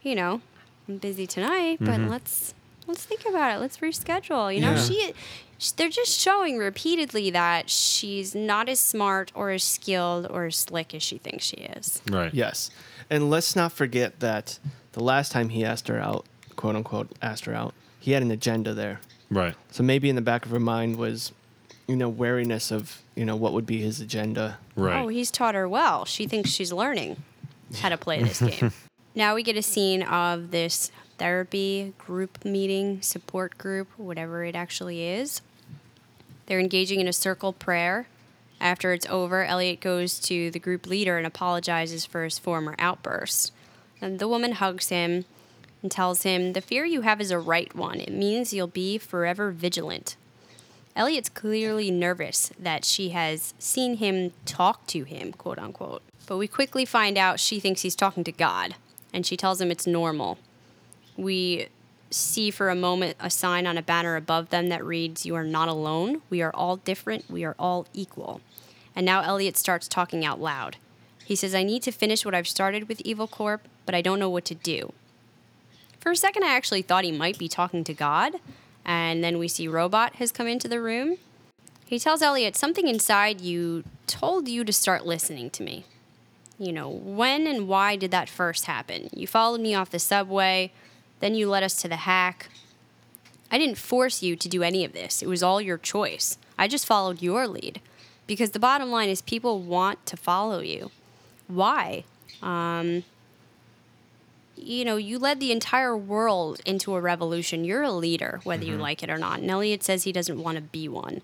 you 0.03 0.15
know, 0.15 0.41
I'm 0.89 0.99
busy 0.99 1.27
tonight. 1.27 1.79
But 1.81 1.91
mm-hmm. 2.01 2.09
let's 2.09 2.55
let's 2.87 3.05
think 3.05 3.25
about 3.29 3.57
it. 3.57 3.61
Let's 3.61 3.79
reschedule. 3.79 4.55
You 4.55 4.61
know, 4.61 4.73
Yeah. 4.73 4.83
she. 4.83 5.13
sh- 5.59 5.71
They're 5.73 5.89
just 5.89 6.17
showing 6.19 6.57
repeatedly 6.59 7.31
that 7.31 7.69
she's 7.69 8.35
not 8.35 8.69
as 8.69 8.79
smart 8.79 9.33
or 9.35 9.51
as 9.51 9.65
skilled 9.65 10.27
or 10.31 10.47
as 10.47 10.57
slick 10.57 10.95
as 10.95 11.03
she 11.03 11.19
thinks 11.19 11.45
she 11.45 11.57
is. 11.57 12.01
right 12.09 12.33
Yes. 12.33 12.71
And 13.11 13.29
let's 13.31 13.57
not 13.57 13.73
forget 13.73 14.21
that 14.21 14.59
the 14.93 15.03
last 15.03 15.33
time 15.33 15.49
he 15.49 15.65
asked 15.65 15.89
her 15.89 15.99
out, 15.99 16.27
quote 16.57 16.77
unquote, 16.77 17.11
asked 17.21 17.47
her 17.47 17.55
out, 17.55 17.75
he 17.99 18.13
had 18.13 18.23
an 18.23 18.31
agenda 18.31 18.73
there. 18.75 19.01
right 19.31 19.55
So 19.73 19.83
maybe 19.83 20.09
in 20.09 20.15
the 20.15 20.23
back 20.23 20.45
of 20.45 20.53
her 20.53 20.61
mind 20.61 20.97
was, 20.97 21.33
you 21.89 21.97
know, 21.97 22.09
wariness 22.09 22.71
of, 22.71 23.03
you 23.17 23.25
know, 23.25 23.35
what 23.35 23.55
would 23.55 23.67
be 23.67 23.81
his 23.81 24.01
agenda. 24.01 24.59
right 24.77 25.03
Oh, 25.03 25.09
he's 25.09 25.31
taught 25.31 25.55
her 25.55 25.69
well. 25.69 26.05
She 26.05 26.27
thinks 26.27 26.51
she's 26.51 26.73
learning 26.73 27.17
how 27.79 27.89
to 27.89 27.97
play 27.97 28.23
this 28.23 28.41
game. 28.41 28.73
Now 29.15 29.35
we 29.35 29.43
get 29.43 29.57
a 29.57 29.63
scene 29.63 30.05
of 30.05 30.53
this 30.53 30.93
therapy 31.17 31.93
group 31.99 32.45
meeting, 32.45 33.03
support 33.03 33.59
group, 33.59 33.89
whatever 33.97 34.45
it 34.45 34.55
actually 34.55 35.03
is. 35.03 35.43
They're 36.47 36.61
engaging 36.61 37.01
in 37.01 37.09
a 37.09 37.13
circle 37.13 37.53
prayer. 37.53 38.07
After 38.61 38.93
it's 38.93 39.07
over, 39.07 39.45
Elliot 39.45 39.81
goes 39.81 40.21
to 40.21 40.53
the 40.53 40.61
group 40.61 40.87
leader 40.87 41.19
and 41.19 41.27
apologizes 41.27 42.07
for 42.07 42.23
his 42.23 42.39
former 42.39 42.77
outburst. 42.79 43.53
And 44.01 44.21
the 44.21 44.29
woman 44.29 44.53
hugs 44.53 44.89
him 44.89 45.25
and 45.83 45.91
tells 45.91 46.23
him, 46.23 46.53
The 46.53 46.61
fear 46.61 46.85
you 46.85 47.01
have 47.01 47.21
is 47.21 47.33
a 47.33 47.41
right 47.41 47.75
one. 47.75 47.99
It 47.99 48.13
means 48.13 48.53
you'll 48.53 48.69
be 48.69 48.99
forever 48.99 49.51
vigilant. 49.51 50.15
Elliot's 50.99 51.29
clearly 51.29 51.93
nervous 51.93 52.51
that 52.59 52.85
she 52.85 53.11
has 53.11 53.55
seen 53.57 53.99
him 53.99 54.33
talk 54.45 54.85
to 54.89 55.05
him, 55.05 55.33
quote 55.33 55.61
unquote. 55.61 56.03
But 56.27 56.39
we 56.39 56.49
quickly 56.49 56.85
find 56.85 57.17
out 57.17 57.39
she 57.39 57.61
thinks 57.61 57.83
he's 57.83 57.95
talking 57.95 58.25
to 58.25 58.33
God, 58.33 58.75
and 59.15 59.25
she 59.25 59.37
tells 59.37 59.61
him 59.61 59.71
it's 59.71 59.87
normal. 59.87 60.39
We 61.17 61.69
see 62.11 62.51
for 62.51 62.69
a 62.69 62.75
moment 62.75 63.17
a 63.21 63.31
sign 63.31 63.65
on 63.65 63.79
a 63.79 63.83
banner 63.83 64.17
above 64.17 64.51
them 64.51 64.71
that 64.71 64.85
reads, 64.85 65.25
You 65.25 65.37
are 65.37 65.45
not 65.45 65.69
alone. 65.69 66.21
We 66.31 66.43
are 66.43 66.51
all 66.53 66.77
different. 66.77 67.31
We 67.31 67.45
are 67.45 67.55
all 67.61 67.87
equal. 67.95 68.41
And 68.97 69.07
now 69.07 69.23
Elliot 69.23 69.57
starts 69.57 69.87
talking 69.87 70.25
out 70.25 70.41
loud. 70.41 70.79
He 71.25 71.37
says, 71.37 71.55
I 71.55 71.63
need 71.63 71.85
to 71.85 71.93
finish 71.93 72.25
what 72.25 72.35
I've 72.35 72.49
started 72.49 72.89
with 72.89 73.01
Evil 73.03 73.29
Corp, 73.29 73.69
but 73.87 73.95
I 73.95 74.03
don't 74.03 74.19
know 74.19 74.31
what 74.31 74.45
to 74.47 74.55
do. 74.57 74.93
For 76.01 76.11
a 76.11 76.17
second, 76.17 76.43
I 76.43 76.57
actually 76.57 76.83
thought 76.83 77.05
he 77.05 77.13
might 77.13 77.39
be 77.39 77.49
talking 77.49 77.85
to 77.85 77.95
God, 77.95 78.35
and 78.89 79.23
then 79.23 79.39
we 79.39 79.49
see 79.49 79.69
Robot 79.69 80.15
has 80.17 80.33
come 80.33 80.47
into 80.47 80.67
the 80.67 80.81
room. 80.81 81.19
He 81.85 81.99
tells 81.99 82.23
Elliot, 82.23 82.57
Something 82.57 82.89
inside 82.89 83.43
you 83.43 83.85
told 84.07 84.49
you 84.49 84.65
to 84.65 84.73
start 84.73 85.05
listening 85.05 85.51
to 85.51 85.63
me. 85.63 85.85
You 86.59 86.73
know, 86.73 86.89
when 86.89 87.47
and 87.47 87.69
why 87.69 87.97
did 87.97 88.11
that 88.13 88.31
first 88.31 88.65
happen? 88.65 89.11
You 89.13 89.27
followed 89.27 89.61
me 89.61 89.75
off 89.75 89.91
the 89.91 89.99
subway, 89.99 90.73
then 91.21 91.35
you 91.35 91.51
led 91.51 91.63
us 91.63 91.77
to 91.83 91.89
the 91.89 91.97
hack. 91.97 92.49
I 93.51 93.59
didn't 93.59 93.79
force 93.79 94.23
you 94.23 94.37
to 94.37 94.49
do 94.49 94.63
any 94.63 94.87
of 94.87 94.95
this, 94.95 95.23
it 95.23 95.29
was 95.29 95.43
all 95.43 95.61
your 95.61 95.79
choice. 95.79 96.39
I 96.57 96.67
just 96.67 96.87
followed 96.87 97.21
your 97.21 97.47
lead. 97.47 97.83
Because 98.27 98.51
the 98.51 98.59
bottom 98.59 98.91
line 98.91 99.09
is, 99.09 99.23
people 99.23 99.61
want 99.61 100.05
to 100.07 100.17
follow 100.17 100.61
you. 100.61 100.91
Why? 101.47 102.05
Um, 102.43 103.05
you 104.63 104.85
know, 104.85 104.97
you 104.97 105.19
led 105.19 105.41
the 105.41 105.53
entire 105.53 105.97
world 105.97 106.61
into 106.65 106.95
a 106.95 107.01
revolution. 107.01 107.65
You're 107.65 107.83
a 107.83 107.93
leader, 107.93 108.41
whether 108.45 108.65
you 108.65 108.73
mm-hmm. 108.73 108.83
like 108.83 109.03
it 109.03 109.11
or 109.11 109.19
not. 109.19 109.41
And 109.41 109.51
Elliot 109.51 109.83
says 109.83 110.05
he 110.05 110.13
doesn't 110.13 110.43
want 110.43 110.57
to 110.57 110.63
be 110.63 110.89
one. 110.89 111.23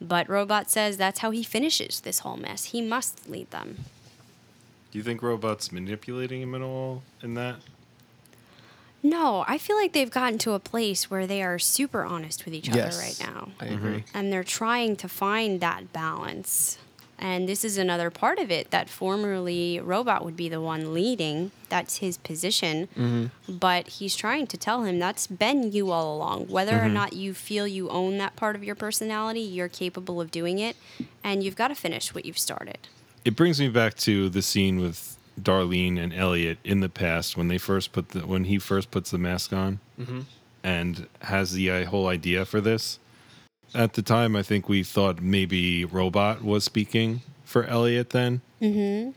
But 0.00 0.28
Robot 0.28 0.70
says 0.70 0.96
that's 0.96 1.20
how 1.20 1.30
he 1.30 1.42
finishes 1.42 2.00
this 2.00 2.20
whole 2.20 2.36
mess. 2.36 2.66
He 2.66 2.82
must 2.82 3.28
lead 3.28 3.50
them. 3.50 3.84
do 4.90 4.98
you 4.98 5.04
think 5.04 5.22
robots 5.22 5.72
manipulating 5.72 6.42
him 6.42 6.54
at 6.54 6.60
all 6.60 7.02
in 7.22 7.34
that 7.34 7.56
No, 9.02 9.44
I 9.46 9.58
feel 9.58 9.76
like 9.76 9.92
they've 9.92 10.10
gotten 10.10 10.38
to 10.40 10.52
a 10.52 10.58
place 10.58 11.10
where 11.10 11.26
they 11.26 11.42
are 11.42 11.58
super 11.58 12.04
honest 12.04 12.44
with 12.44 12.54
each 12.54 12.68
yes. 12.68 12.94
other 12.94 13.02
right 13.02 13.20
now. 13.20 13.48
I 13.60 13.66
agree. 13.66 13.98
Mm-hmm. 14.00 14.18
And 14.18 14.32
they're 14.32 14.44
trying 14.44 14.96
to 14.96 15.08
find 15.08 15.60
that 15.60 15.92
balance. 15.92 16.78
And 17.18 17.48
this 17.48 17.64
is 17.64 17.78
another 17.78 18.10
part 18.10 18.38
of 18.38 18.50
it 18.50 18.70
that 18.70 18.90
formerly 18.90 19.80
Robot 19.80 20.24
would 20.24 20.36
be 20.36 20.48
the 20.48 20.60
one 20.60 20.92
leading. 20.92 21.50
That's 21.68 21.98
his 21.98 22.18
position. 22.18 22.88
Mm-hmm. 22.96 23.56
But 23.56 23.88
he's 23.88 24.14
trying 24.14 24.46
to 24.48 24.56
tell 24.56 24.84
him 24.84 24.98
that's 24.98 25.26
been 25.26 25.72
you 25.72 25.90
all 25.90 26.14
along. 26.14 26.48
Whether 26.48 26.76
or 26.76 26.84
mm-hmm. 26.84 26.94
not 26.94 27.12
you 27.14 27.32
feel 27.32 27.66
you 27.66 27.88
own 27.88 28.18
that 28.18 28.36
part 28.36 28.54
of 28.54 28.62
your 28.62 28.74
personality, 28.74 29.40
you're 29.40 29.68
capable 29.68 30.20
of 30.20 30.30
doing 30.30 30.58
it. 30.58 30.76
And 31.24 31.42
you've 31.42 31.56
got 31.56 31.68
to 31.68 31.74
finish 31.74 32.14
what 32.14 32.24
you've 32.26 32.38
started. 32.38 32.78
it 33.24 33.34
brings 33.34 33.58
me 33.58 33.68
back 33.68 33.94
to 33.96 34.28
the 34.28 34.40
scene 34.40 34.78
with 34.78 35.16
Darlene 35.40 35.98
and 35.98 36.14
Elliot 36.14 36.58
in 36.64 36.80
the 36.80 36.88
past 36.88 37.36
when 37.36 37.48
they 37.48 37.58
first 37.58 37.92
put 37.92 38.10
the 38.10 38.20
when 38.20 38.44
he 38.44 38.58
first 38.58 38.90
puts 38.90 39.10
the 39.10 39.18
mask 39.18 39.52
on 39.52 39.80
mm-hmm. 40.00 40.20
and 40.62 41.08
has 41.22 41.52
the 41.52 41.70
uh, 41.70 41.84
whole 41.86 42.08
idea 42.08 42.44
for 42.44 42.60
this. 42.60 42.98
At 43.74 43.94
the 43.94 44.02
time, 44.02 44.36
I 44.36 44.42
think 44.42 44.68
we 44.68 44.82
thought 44.82 45.20
maybe 45.20 45.84
Robot 45.84 46.42
was 46.42 46.64
speaking 46.64 47.20
for 47.44 47.64
Elliot 47.64 48.10
then, 48.10 48.40
mm-hmm. 48.60 49.10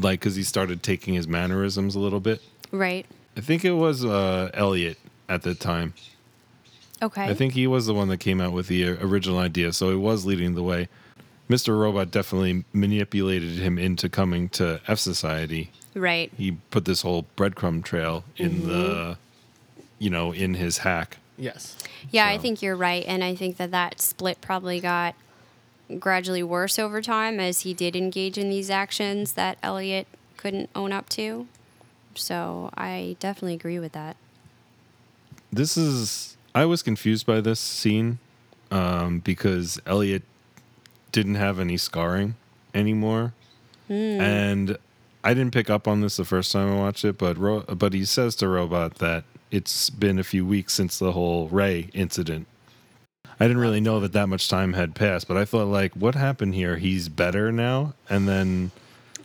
like 0.00 0.20
because 0.20 0.36
he 0.36 0.42
started 0.42 0.82
taking 0.82 1.14
his 1.14 1.26
mannerisms 1.26 1.94
a 1.94 1.98
little 1.98 2.20
bit. 2.20 2.40
Right. 2.70 3.06
I 3.36 3.40
think 3.40 3.64
it 3.64 3.72
was 3.72 4.04
uh, 4.04 4.50
Elliot 4.54 4.98
at 5.28 5.42
the 5.42 5.54
time. 5.54 5.94
Okay. 7.02 7.24
I 7.24 7.34
think 7.34 7.54
he 7.54 7.66
was 7.66 7.86
the 7.86 7.94
one 7.94 8.08
that 8.08 8.18
came 8.18 8.40
out 8.40 8.52
with 8.52 8.68
the 8.68 8.88
uh, 8.88 8.96
original 9.00 9.38
idea, 9.38 9.72
so 9.72 9.90
he 9.90 9.96
was 9.96 10.24
leading 10.24 10.54
the 10.54 10.62
way. 10.62 10.88
Mr. 11.50 11.78
Robot 11.78 12.10
definitely 12.10 12.64
manipulated 12.72 13.58
him 13.58 13.78
into 13.78 14.08
coming 14.08 14.48
to 14.50 14.80
fsociety. 14.86 15.68
right. 15.94 16.32
He 16.36 16.52
put 16.70 16.86
this 16.86 17.02
whole 17.02 17.26
breadcrumb 17.36 17.84
trail 17.84 18.24
in 18.36 18.66
the, 18.66 19.18
you 19.98 20.08
know, 20.08 20.32
in 20.32 20.54
his 20.54 20.78
hack. 20.78 21.18
Yes. 21.36 21.76
Yeah, 22.10 22.26
I 22.26 22.38
think 22.38 22.62
you're 22.62 22.76
right, 22.76 23.04
and 23.06 23.24
I 23.24 23.34
think 23.34 23.56
that 23.56 23.70
that 23.72 24.00
split 24.00 24.40
probably 24.40 24.80
got 24.80 25.14
gradually 25.98 26.42
worse 26.42 26.78
over 26.78 27.02
time 27.02 27.40
as 27.40 27.60
he 27.60 27.74
did 27.74 27.94
engage 27.96 28.38
in 28.38 28.48
these 28.50 28.70
actions 28.70 29.32
that 29.32 29.58
Elliot 29.62 30.06
couldn't 30.36 30.70
own 30.74 30.92
up 30.92 31.08
to. 31.10 31.46
So 32.14 32.70
I 32.76 33.16
definitely 33.18 33.54
agree 33.54 33.78
with 33.78 33.92
that. 33.92 34.16
This 35.52 35.76
is. 35.76 36.36
I 36.54 36.66
was 36.66 36.82
confused 36.82 37.26
by 37.26 37.40
this 37.40 37.58
scene 37.58 38.18
um, 38.70 39.18
because 39.18 39.80
Elliot 39.86 40.22
didn't 41.10 41.34
have 41.34 41.58
any 41.58 41.76
scarring 41.76 42.36
anymore, 42.72 43.34
and 43.88 44.76
I 45.24 45.34
didn't 45.34 45.52
pick 45.52 45.68
up 45.68 45.88
on 45.88 46.00
this 46.00 46.16
the 46.16 46.24
first 46.24 46.52
time 46.52 46.72
I 46.72 46.76
watched 46.76 47.04
it. 47.04 47.18
But 47.18 47.36
Ro- 47.38 47.62
but 47.62 47.92
he 47.92 48.04
says 48.04 48.36
to 48.36 48.48
Robot 48.48 48.96
that 48.96 49.24
it's 49.54 49.88
been 49.90 50.18
a 50.18 50.24
few 50.24 50.44
weeks 50.44 50.72
since 50.72 50.98
the 50.98 51.12
whole 51.12 51.48
Ray 51.48 51.88
incident. 51.94 52.46
I 53.38 53.44
didn't 53.46 53.58
really 53.58 53.80
know 53.80 54.00
that 54.00 54.12
that 54.12 54.28
much 54.28 54.48
time 54.48 54.72
had 54.72 54.94
passed, 54.94 55.28
but 55.28 55.36
I 55.36 55.44
thought 55.44 55.66
like, 55.68 55.94
what 55.94 56.14
happened 56.14 56.54
here? 56.54 56.76
He's 56.76 57.08
better 57.08 57.50
now, 57.52 57.94
and 58.08 58.28
then 58.28 58.70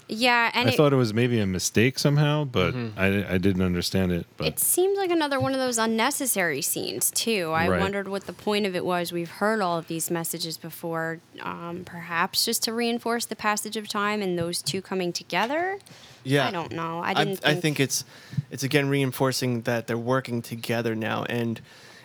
Yeah, 0.07 0.49
and 0.53 0.67
I 0.69 0.73
it, 0.73 0.77
thought 0.77 0.93
it 0.93 0.97
was 0.97 1.13
maybe 1.13 1.39
a 1.39 1.45
mistake 1.45 1.99
somehow, 1.99 2.43
but 2.45 2.73
I 2.97 3.35
I 3.35 3.37
didn't 3.37 3.61
understand 3.61 4.11
it. 4.11 4.25
But 4.37 4.47
it 4.47 4.59
seemed 4.59 4.97
like 4.97 5.11
another 5.11 5.39
one 5.39 5.53
of 5.53 5.59
those 5.59 5.77
unnecessary 5.77 6.61
scenes 6.61 7.11
too. 7.11 7.51
I 7.53 7.67
Right. 7.67 7.79
wondered 7.79 8.07
what 8.07 8.25
the 8.25 8.33
point 8.33 8.65
of 8.65 8.75
it 8.75 8.85
was. 8.85 9.11
We've 9.11 9.29
heard 9.29 9.61
all 9.61 9.77
of 9.77 9.87
these 9.87 10.09
messages 10.11 10.57
before, 10.57 11.19
um, 11.41 11.83
perhaps 11.85 12.45
just 12.45 12.63
to 12.63 12.73
reinforce 12.73 13.25
the 13.25 13.35
passage 13.35 13.77
of 13.77 13.87
time 13.87 14.21
and 14.21 14.37
those 14.37 14.61
two 14.61 14.81
coming 14.81 15.11
together. 15.13 15.79
Yeah. 16.23 16.47
I 16.47 16.51
don't 16.51 16.71
know. 16.73 16.99
I 16.99 17.11
I, 17.11 17.13
didn't. 17.23 17.39
I 17.45 17.51
think, 17.51 17.61
think 17.61 17.79
it's 17.79 18.03
it's 18.51 18.63
again 18.63 18.89
reinforcing 18.89 19.61
that 19.61 19.87
they're 19.87 19.97
working 19.97 20.41
together 20.41 20.95
now 20.95 21.23
and 21.23 21.61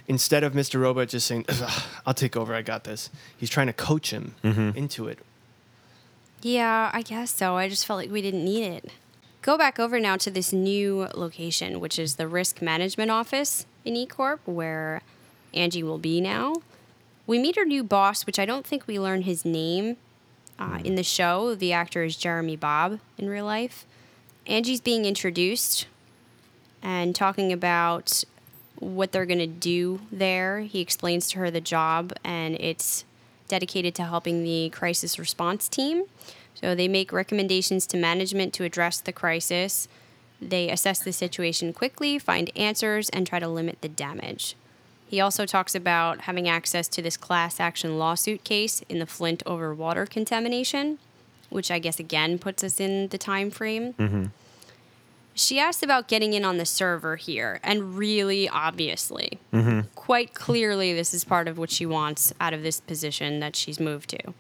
instead 0.07 0.45
of 0.45 0.53
Mr. 0.53 0.81
Robot 0.81 1.09
just 1.09 1.27
saying 1.27 1.47
I'll 2.07 2.15
take 2.15 2.37
over 2.37 2.55
I 2.55 2.63
got 2.63 2.85
this 2.85 3.11
he's 3.37 3.49
trying 3.51 3.69
to 3.69 3.73
coach 3.73 4.11
him 4.13 4.35
into 4.43 5.09
it 5.09 5.19
Yeah, 6.43 6.91
I 6.93 7.03
guess 7.03 7.31
so. 7.31 7.57
I 7.57 7.69
just 7.69 7.87
felt 7.87 7.99
like 7.99 8.11
we 8.11 8.21
didn't 8.23 8.45
need 8.45 8.65
it. 8.65 8.91
go 9.43 9.57
back 9.57 9.79
over 9.79 9.99
now 9.99 10.17
to 10.19 10.31
this 10.31 10.53
new 10.53 11.09
location, 11.15 11.81
which 11.81 11.99
is 11.99 12.17
the 12.17 12.29
risk 12.29 12.61
management 12.63 13.11
office 13.11 13.65
in 13.85 13.97
E 13.97 14.07
Corp, 14.07 14.41
where 14.45 15.01
Angie 15.55 15.83
will 15.83 15.99
be 15.99 16.21
now. 16.21 16.55
We 17.27 17.39
meet 17.39 17.57
her 17.57 17.65
new 17.65 17.83
boss, 17.83 18.27
which 18.27 18.39
I 18.39 18.45
don't 18.45 18.67
think 18.67 18.87
we 18.87 19.01
learn 19.01 19.23
his 19.23 19.45
name 19.47 19.97
uh, 20.59 20.81
in 20.85 20.95
the 20.97 21.03
show. 21.03 21.55
The 21.55 21.73
actor 21.73 22.03
is 22.05 22.17
Jeremy 22.17 22.57
Bobb 22.57 23.01
in 23.17 23.29
real 23.31 23.47
life. 23.47 23.87
Angie's 24.47 24.81
being 24.81 25.05
introduced 25.05 25.87
and 26.83 27.15
talking 27.15 27.53
about 27.53 28.25
what 28.79 29.13
they're 29.13 29.27
going 29.27 29.39
to 29.39 29.47
do 29.47 30.01
there. 30.13 30.61
He 30.61 30.81
explains 30.81 31.29
to 31.31 31.39
her 31.39 31.51
the 31.51 31.61
job, 31.61 32.13
and 32.23 32.55
it's 32.57 33.05
dedicated 33.49 33.95
to 33.95 34.05
helping 34.05 34.45
the 34.45 34.69
crisis 34.71 35.19
response 35.19 35.69
team. 35.69 36.05
So 36.55 36.75
they 36.75 36.89
make 36.89 37.13
recommendations 37.13 37.87
to 37.89 37.97
management 37.97 38.53
to 38.55 38.65
address 38.65 39.01
the 39.01 39.13
crisis. 39.13 39.89
They 40.41 40.71
assess 40.71 40.99
the 40.99 41.13
situation 41.13 41.73
quickly, 41.73 42.19
find 42.19 42.51
answers, 42.57 43.09
and 43.11 43.27
try 43.27 43.39
to 43.39 43.49
limit 43.49 43.81
the 43.81 43.89
damage. 43.89 44.57
He 45.07 45.21
also 45.21 45.47
talks 45.47 45.75
about 45.75 46.23
having 46.23 46.49
access 46.49 46.89
to 46.89 47.03
this 47.03 47.17
class 47.17 47.61
action 47.61 47.99
lawsuit 47.99 48.45
case 48.45 48.83
in 48.89 48.99
the 48.99 49.07
Flint 49.07 49.43
over 49.47 49.75
water 49.75 50.07
contamination, 50.07 50.99
which 51.55 51.71
I 51.71 51.79
guess 51.79 52.01
again 52.01 52.39
puts 52.39 52.65
us 52.65 52.81
in 52.81 53.09
the 53.09 53.19
time 53.19 53.51
frame. 53.51 53.95
Mm-hmm. 53.95 54.25
She 55.35 55.59
asked 55.59 55.83
about 55.83 56.09
getting 56.09 56.33
in 56.33 56.45
on 56.45 56.59
the 56.59 56.67
server 56.67 57.17
here, 57.17 57.61
and 57.63 57.97
really 57.97 58.49
obviously, 58.49 59.39
mm-hmm. 59.53 59.81
quite 59.95 60.35
clearly, 60.35 60.93
this 60.93 61.15
is 61.15 61.25
part 61.25 61.49
of 61.49 61.59
what 61.59 61.71
she 61.71 61.87
wants 61.87 62.33
out 62.41 62.53
of 62.53 62.63
this 62.63 62.81
position 62.81 63.41
that 63.41 63.57
she's 63.57 63.81
moved 63.81 64.11
to. 64.11 64.35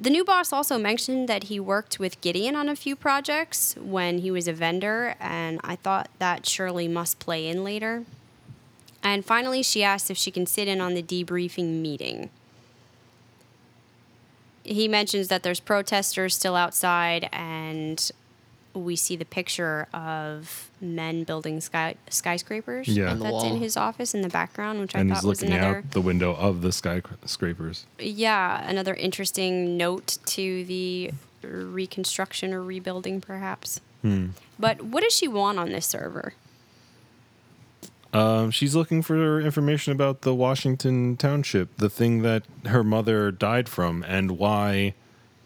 The 0.00 0.10
new 0.10 0.24
boss 0.24 0.52
also 0.52 0.78
mentioned 0.78 1.28
that 1.28 1.44
he 1.44 1.60
worked 1.60 2.00
with 2.00 2.20
Gideon 2.20 2.56
on 2.56 2.68
a 2.68 2.74
few 2.74 2.96
projects 2.96 3.76
when 3.76 4.18
he 4.18 4.30
was 4.30 4.48
a 4.48 4.52
vendor, 4.52 5.14
and 5.20 5.60
I 5.62 5.76
thought 5.76 6.10
that 6.18 6.46
surely 6.46 6.88
must 6.88 7.20
play 7.20 7.46
in 7.46 7.62
later. 7.62 8.04
And 9.02 9.24
finally, 9.24 9.62
she 9.62 9.84
asked 9.84 10.10
if 10.10 10.16
she 10.16 10.32
can 10.32 10.46
sit 10.46 10.66
in 10.66 10.80
on 10.80 10.94
the 10.94 11.02
debriefing 11.02 11.80
meeting. 11.80 12.30
He 14.64 14.88
mentions 14.88 15.28
that 15.28 15.42
there's 15.42 15.60
protesters 15.60 16.34
still 16.34 16.56
outside, 16.56 17.28
and 17.32 18.10
we 18.74 18.96
see 18.96 19.14
the 19.14 19.24
picture 19.24 19.86
of 19.94 20.70
men 20.80 21.24
building 21.24 21.60
sky 21.60 21.94
skyscrapers. 22.08 22.88
Yeah. 22.88 23.12
On 23.12 23.20
that's 23.20 23.44
in 23.44 23.58
his 23.58 23.76
office 23.76 24.14
in 24.14 24.22
the 24.22 24.28
background, 24.28 24.80
which 24.80 24.94
and 24.94 25.10
I 25.10 25.14
he's 25.14 25.22
thought 25.22 25.28
was 25.28 25.42
looking 25.42 25.54
another 25.54 25.78
out 25.78 25.90
the 25.92 26.00
window 26.00 26.34
of 26.34 26.62
the 26.62 26.72
skyscrapers. 26.72 27.86
yeah 27.98 28.68
another 28.68 28.94
interesting 28.94 29.76
note 29.76 30.18
to 30.26 30.64
the 30.64 31.12
reconstruction 31.42 32.52
or 32.52 32.62
rebuilding, 32.62 33.20
perhaps. 33.20 33.80
Hmm. 34.02 34.28
But 34.58 34.82
what 34.82 35.02
does 35.02 35.14
she 35.14 35.28
want 35.28 35.58
on 35.58 35.70
this 35.70 35.86
server? 35.86 36.34
Um, 38.14 38.50
she's 38.52 38.76
looking 38.76 39.02
for 39.02 39.40
information 39.40 39.92
about 39.92 40.22
the 40.22 40.34
Washington 40.34 41.16
Township, 41.16 41.76
the 41.78 41.90
thing 41.90 42.22
that 42.22 42.44
her 42.66 42.84
mother 42.84 43.30
died 43.32 43.68
from, 43.68 44.04
and 44.06 44.32
why 44.38 44.94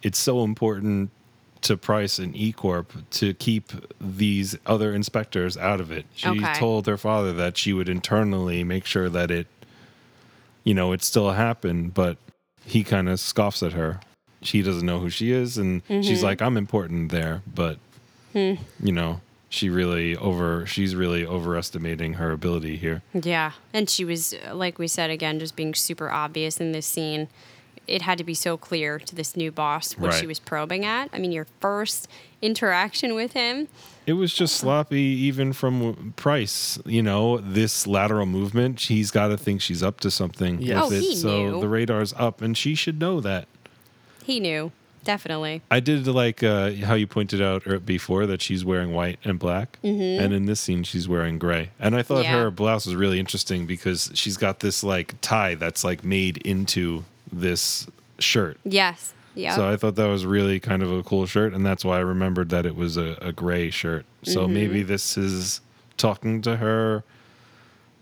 it's 0.02 0.18
so 0.18 0.44
important 0.44 1.10
to 1.62 1.76
Price 1.76 2.18
and 2.18 2.36
E 2.36 2.52
Corp 2.52 2.92
to 3.10 3.32
keep 3.34 3.72
these 4.00 4.56
other 4.66 4.94
inspectors 4.94 5.56
out 5.56 5.80
of 5.80 5.90
it. 5.90 6.06
She 6.14 6.28
Okay. 6.28 6.52
told 6.58 6.86
her 6.86 6.96
father 6.98 7.32
that 7.32 7.56
she 7.56 7.72
would 7.72 7.88
internally 7.88 8.62
make 8.64 8.84
sure 8.84 9.08
that 9.08 9.30
it, 9.30 9.46
you 10.62 10.74
know, 10.74 10.92
it 10.92 11.02
still 11.02 11.32
happened, 11.32 11.94
but 11.94 12.18
he 12.66 12.84
kind 12.84 13.08
of 13.08 13.18
scoffs 13.18 13.62
at 13.62 13.72
her. 13.72 13.98
She 14.42 14.62
doesn't 14.62 14.86
know 14.86 15.00
who 15.00 15.10
she 15.10 15.32
is, 15.32 15.56
and 15.58 15.82
she's 15.88 16.22
like, 16.22 16.40
"I'm 16.42 16.56
important 16.56 17.10
there," 17.10 17.42
but 17.52 17.78
you 18.34 18.92
know, 18.92 19.20
she 19.48 19.70
really 19.70 20.16
over. 20.16 20.66
She's 20.66 20.94
really 20.94 21.24
overestimating 21.26 22.14
her 22.14 22.30
ability 22.32 22.76
here. 22.76 23.02
Yeah. 23.14 23.52
And 23.72 23.88
she 23.88 24.04
was, 24.04 24.34
uh, 24.46 24.54
like 24.54 24.78
we 24.78 24.88
said 24.88 25.10
again, 25.10 25.38
just 25.38 25.56
being 25.56 25.74
super 25.74 26.10
obvious 26.10 26.58
in 26.60 26.72
this 26.72 26.86
scene. 26.86 27.28
It 27.86 28.02
had 28.02 28.18
to 28.18 28.24
be 28.24 28.34
so 28.34 28.58
clear 28.58 28.98
to 28.98 29.14
this 29.14 29.34
new 29.34 29.50
boss 29.50 29.92
what 29.96 30.12
she 30.12 30.26
was 30.26 30.38
probing 30.38 30.84
at. 30.84 31.08
I 31.14 31.18
mean, 31.18 31.32
your 31.32 31.46
first 31.58 32.06
interaction 32.42 33.14
with 33.14 33.32
him. 33.32 33.66
It 34.06 34.12
was 34.12 34.34
just 34.34 34.56
sloppy, 34.56 35.00
even 35.00 35.54
from 35.54 36.12
Price. 36.16 36.78
You 36.84 37.02
know, 37.02 37.38
this 37.38 37.86
lateral 37.86 38.26
movement, 38.26 38.80
he's 38.82 39.10
got 39.10 39.28
to 39.28 39.38
think 39.38 39.62
she's 39.62 39.82
up 39.82 40.00
to 40.00 40.10
something 40.10 40.60
Yeah. 40.60 40.84
with 40.84 40.92
Oh, 40.92 40.96
it. 40.96 41.00
he 41.00 41.16
so 41.16 41.50
knew. 41.52 41.60
the 41.62 41.68
radar's 41.68 42.12
up, 42.18 42.42
and 42.42 42.56
she 42.58 42.74
should 42.74 43.00
know 43.00 43.22
that. 43.22 43.48
He 44.22 44.38
knew, 44.38 44.70
definitely. 45.04 45.62
I 45.70 45.80
did 45.80 46.06
like 46.06 46.42
uh, 46.42 46.72
how 46.72 46.94
you 46.94 47.06
pointed 47.06 47.40
out 47.42 47.66
er- 47.66 47.78
before 47.78 48.26
that 48.26 48.42
she's 48.42 48.64
wearing 48.64 48.92
white 48.92 49.18
and 49.24 49.38
black, 49.38 49.78
and 49.82 50.32
in 50.32 50.46
this 50.46 50.60
scene 50.60 50.84
she's 50.84 51.08
wearing 51.08 51.38
gray. 51.38 51.70
And 51.78 51.94
I 51.96 52.02
thought 52.02 52.24
Mm-hmm. 52.24 52.34
Yeah. 52.34 52.42
her 52.44 52.50
blouse 52.50 52.86
was 52.86 52.94
really 52.94 53.18
interesting 53.20 53.66
because 53.66 54.10
she's 54.14 54.36
got 54.36 54.60
this 54.60 54.82
like 54.84 55.14
tie 55.20 55.54
that's 55.54 55.84
like 55.84 56.04
made 56.04 56.38
into 56.38 57.04
this 57.32 57.86
shirt. 58.18 58.58
Yes. 58.64 59.12
Yeah. 59.34 59.54
So 59.54 59.70
I 59.70 59.76
thought 59.76 59.94
that 59.94 60.06
was 60.08 60.26
really 60.26 60.58
kind 60.58 60.82
of 60.82 60.90
a 60.92 61.02
cool 61.04 61.26
shirt, 61.26 61.52
and 61.54 61.64
that's 61.64 61.84
why 61.84 61.96
I 61.98 62.00
remembered 62.00 62.48
that 62.50 62.66
it 62.66 62.74
was 62.74 62.96
a, 62.96 63.16
a 63.20 63.32
gray 63.32 63.70
shirt. 63.70 64.04
So 64.24 64.44
Mm-hmm. 64.44 64.54
maybe 64.54 64.82
this 64.82 65.16
is 65.16 65.60
talking 65.96 66.42
to 66.42 66.56
her 66.56 67.04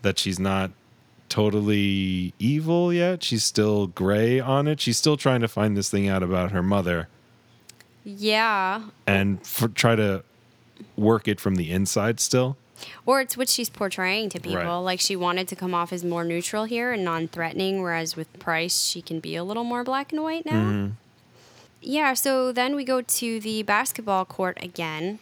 that 0.02 0.18
she's 0.18 0.38
not 0.38 0.70
totally 1.28 2.34
evil 2.38 2.92
yet. 2.92 3.22
She's 3.22 3.44
still 3.44 3.86
gray 3.88 4.40
on 4.40 4.66
it. 4.68 4.80
She's 4.80 4.98
still 4.98 5.16
trying 5.16 5.40
to 5.40 5.48
find 5.48 5.76
this 5.76 5.90
thing 5.90 6.08
out 6.08 6.22
about 6.22 6.52
her 6.52 6.62
mother 6.62 7.08
yeah. 8.06 8.82
and 9.06 9.44
for, 9.44 9.68
try 9.68 9.96
to 9.96 10.22
work 10.96 11.26
it 11.26 11.40
from 11.40 11.56
the 11.56 11.70
inside 11.70 12.20
still. 12.20 12.56
Or 13.04 13.20
it's 13.20 13.36
what 13.36 13.48
she's 13.48 13.70
portraying 13.70 14.28
to 14.30 14.40
people. 14.40 14.58
Right. 14.58 14.76
Like 14.76 15.00
she 15.00 15.16
wanted 15.16 15.48
to 15.48 15.56
come 15.56 15.74
off 15.74 15.92
as 15.92 16.04
more 16.04 16.24
neutral 16.24 16.64
here 16.64 16.92
and 16.92 17.04
non 17.04 17.26
threatening, 17.26 17.82
whereas 17.82 18.16
with 18.16 18.38
Price, 18.38 18.84
she 18.84 19.00
can 19.00 19.18
be 19.18 19.34
a 19.34 19.42
little 19.42 19.64
more 19.64 19.82
black 19.82 20.12
and 20.12 20.22
white 20.22 20.44
now. 20.46 20.52
Mm-hmm. 20.52 20.92
Yeah, 21.80 22.14
so 22.14 22.52
then 22.52 22.74
we 22.76 22.84
go 22.84 23.00
to 23.00 23.40
the 23.40 23.62
basketball 23.62 24.24
court 24.24 24.58
again, 24.60 25.18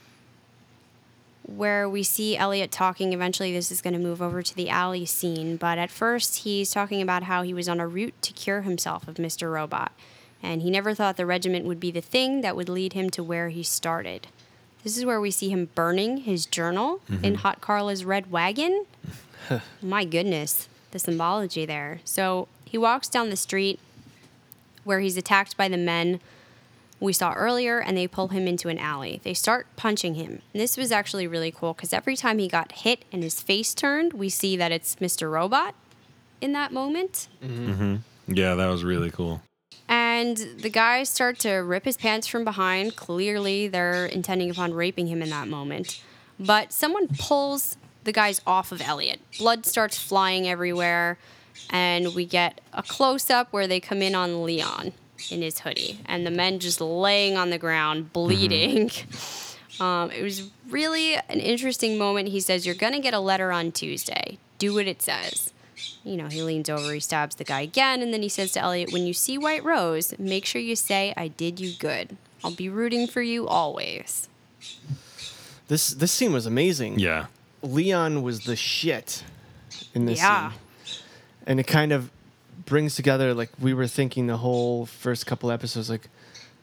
where 1.47 1.89
we 1.89 2.03
see 2.03 2.37
Elliot 2.37 2.71
talking. 2.71 3.13
Eventually, 3.13 3.53
this 3.53 3.71
is 3.71 3.83
going 3.83 3.95
to 3.95 4.01
move 4.01 4.23
over 4.23 4.43
to 4.43 4.55
the 4.55 4.71
alley 4.71 5.05
scene, 5.05 5.57
but 5.57 5.79
at 5.79 5.91
first, 5.91 6.39
he's 6.39 6.71
talking 6.71 7.03
about 7.03 7.25
how 7.25 7.43
he 7.43 7.55
was 7.55 7.69
on 7.69 7.81
a 7.81 7.87
route 7.87 8.15
to 8.23 8.33
cure 8.33 8.63
himself 8.63 9.07
of 9.07 9.17
Mr. 9.17 9.53
Robot, 9.53 9.93
and 10.43 10.63
he 10.63 10.71
never 10.71 10.95
thought 10.95 11.17
the 11.17 11.27
regiment 11.27 11.65
would 11.67 11.81
be 11.81 11.91
the 11.91 12.01
thing 12.01 12.41
that 12.41 12.57
would 12.57 12.69
lead 12.69 12.95
him 12.95 13.11
to 13.11 13.23
where 13.23 13.51
he 13.51 13.63
started. 13.63 14.27
This 14.83 14.99
is 14.99 15.05
where 15.05 15.21
we 15.21 15.31
see 15.31 15.49
him 15.49 15.71
burning 15.75 16.19
his 16.19 16.45
journal 16.45 17.01
in 17.09 17.17
mm-hmm. 17.17 17.35
Hot 17.37 17.61
Carla's 17.63 18.05
red 18.05 18.31
wagon. 18.31 18.85
My 19.83 20.05
goodness, 20.05 20.69
the 20.91 20.99
symbology 20.99 21.65
there. 21.65 22.01
So 22.05 22.49
he 22.65 22.77
walks 22.77 23.09
down 23.09 23.31
the 23.31 23.37
street 23.37 23.81
where 24.85 25.01
he's 25.01 25.17
attacked 25.17 25.57
by 25.57 25.69
the 25.69 25.79
men 25.79 26.21
we 27.01 27.13
saw 27.13 27.33
earlier 27.35 27.81
and 27.81 27.97
they 27.97 28.07
pull 28.07 28.29
him 28.29 28.47
into 28.47 28.69
an 28.69 28.79
alley. 28.79 29.21
They 29.25 29.35
start 29.35 29.67
punching 29.77 30.15
him. 30.15 30.43
And 30.53 30.63
this 30.63 30.77
was 30.77 30.93
actually 30.93 31.27
really 31.27 31.51
cool 31.51 31.75
because 31.75 31.93
every 31.93 32.17
time 32.17 32.39
he 32.39 32.49
got 32.49 32.73
hit 32.73 33.05
and 33.13 33.23
his 33.23 33.41
face 33.41 33.75
turned, 33.75 34.13
we 34.13 34.29
see 34.29 34.57
that 34.57 34.73
it's 34.73 34.97
Mr. 34.97 35.31
Robot 35.31 35.75
in 36.41 36.53
that 36.53 36.73
moment. 36.73 37.29
Mm-hmm. 37.43 37.71
Mm-hmm. 37.71 38.35
Yeah, 38.35 38.55
that 38.55 38.67
was 38.69 38.85
really 38.85 39.11
cool. 39.11 39.43
And 39.89 40.37
the 40.37 40.71
guys 40.71 41.11
start 41.11 41.39
to 41.41 41.57
rip 41.57 41.85
his 41.85 41.97
pants 41.97 42.27
from 42.27 42.45
behind. 42.45 42.97
Clearly, 42.97 43.69
they're 43.69 44.07
intending 44.07 44.51
upon 44.51 44.73
raping 44.73 45.09
him 45.09 45.21
in 45.21 45.29
that 45.31 45.47
moment. 45.47 46.03
But 46.41 46.73
someone 46.73 47.09
pulls 47.09 47.77
the 48.05 48.13
guys 48.13 48.41
off 48.47 48.73
of 48.73 48.81
Elliot. 48.81 49.21
Blood 49.39 49.67
starts 49.67 49.99
flying 49.99 50.49
everywhere. 50.49 51.19
And 51.71 52.15
we 52.15 52.25
get 52.25 52.61
a 52.73 52.83
close 52.83 53.31
up 53.31 53.53
where 53.53 53.67
they 53.67 53.79
come 53.79 54.03
in 54.03 54.15
on 54.15 54.43
Leon 54.43 54.93
in 55.31 55.43
his 55.43 55.61
hoodie. 55.61 55.99
And 56.07 56.27
the 56.27 56.31
men 56.31 56.59
just 56.59 56.81
laying 56.81 57.37
on 57.37 57.51
the 57.51 57.59
ground, 57.59 58.13
bleeding. 58.13 58.91
Um, 59.81 60.13
it 60.13 60.23
was 60.23 60.49
really 60.69 61.15
an 61.17 61.41
interesting 61.41 61.99
moment. 61.99 62.29
He 62.29 62.39
says, 62.39 62.65
You're 62.65 62.77
going 62.77 62.93
to 62.93 63.01
get 63.01 63.13
a 63.13 63.19
letter 63.19 63.51
on 63.51 63.73
Tuesday. 63.73 64.39
Do 64.59 64.73
what 64.73 64.87
it 64.87 65.03
says. 65.03 65.53
You 66.05 66.17
know, 66.17 66.29
he 66.29 66.43
leans 66.45 66.71
over, 66.71 66.95
he 66.95 67.01
stabs 67.01 67.35
the 67.35 67.43
guy 67.43 67.63
again, 67.63 68.01
and 68.01 68.15
then 68.15 68.23
he 68.23 68.29
says 68.29 68.53
to 68.53 68.61
Elliot, 68.61 68.93
When 68.93 69.05
you 69.05 69.13
see 69.13 69.37
White 69.37 69.65
Rose, 69.65 70.17
make 70.17 70.45
sure 70.47 70.61
you 70.63 70.77
say, 70.77 71.13
I 71.17 71.27
did 71.27 71.59
you 71.59 71.73
good. 71.77 72.17
I'll 72.45 72.53
be 72.55 72.69
rooting 72.69 73.09
for 73.09 73.21
you 73.21 73.49
always. 73.49 74.29
This 75.67 75.91
this 75.91 76.13
scene 76.13 76.33
was 76.33 76.47
amazing. 76.47 77.01
Yeah. 77.01 77.27
Leon 77.61 78.23
was 78.23 78.45
the 78.45 78.55
shit 78.55 79.25
in 79.93 80.07
this 80.07 80.19
Yeah. 80.21 80.51
scene. 80.53 80.59
And 81.49 81.59
it 81.59 81.67
kind 81.67 81.91
of 81.93 82.11
brings 82.67 82.95
together 82.95 83.35
like 83.35 83.51
we 83.61 83.75
were 83.75 83.87
thinking 83.87 84.27
the 84.27 84.39
whole 84.39 84.87
first 84.87 85.27
couple 85.27 85.51
episodes 85.51 85.91
like 85.91 86.09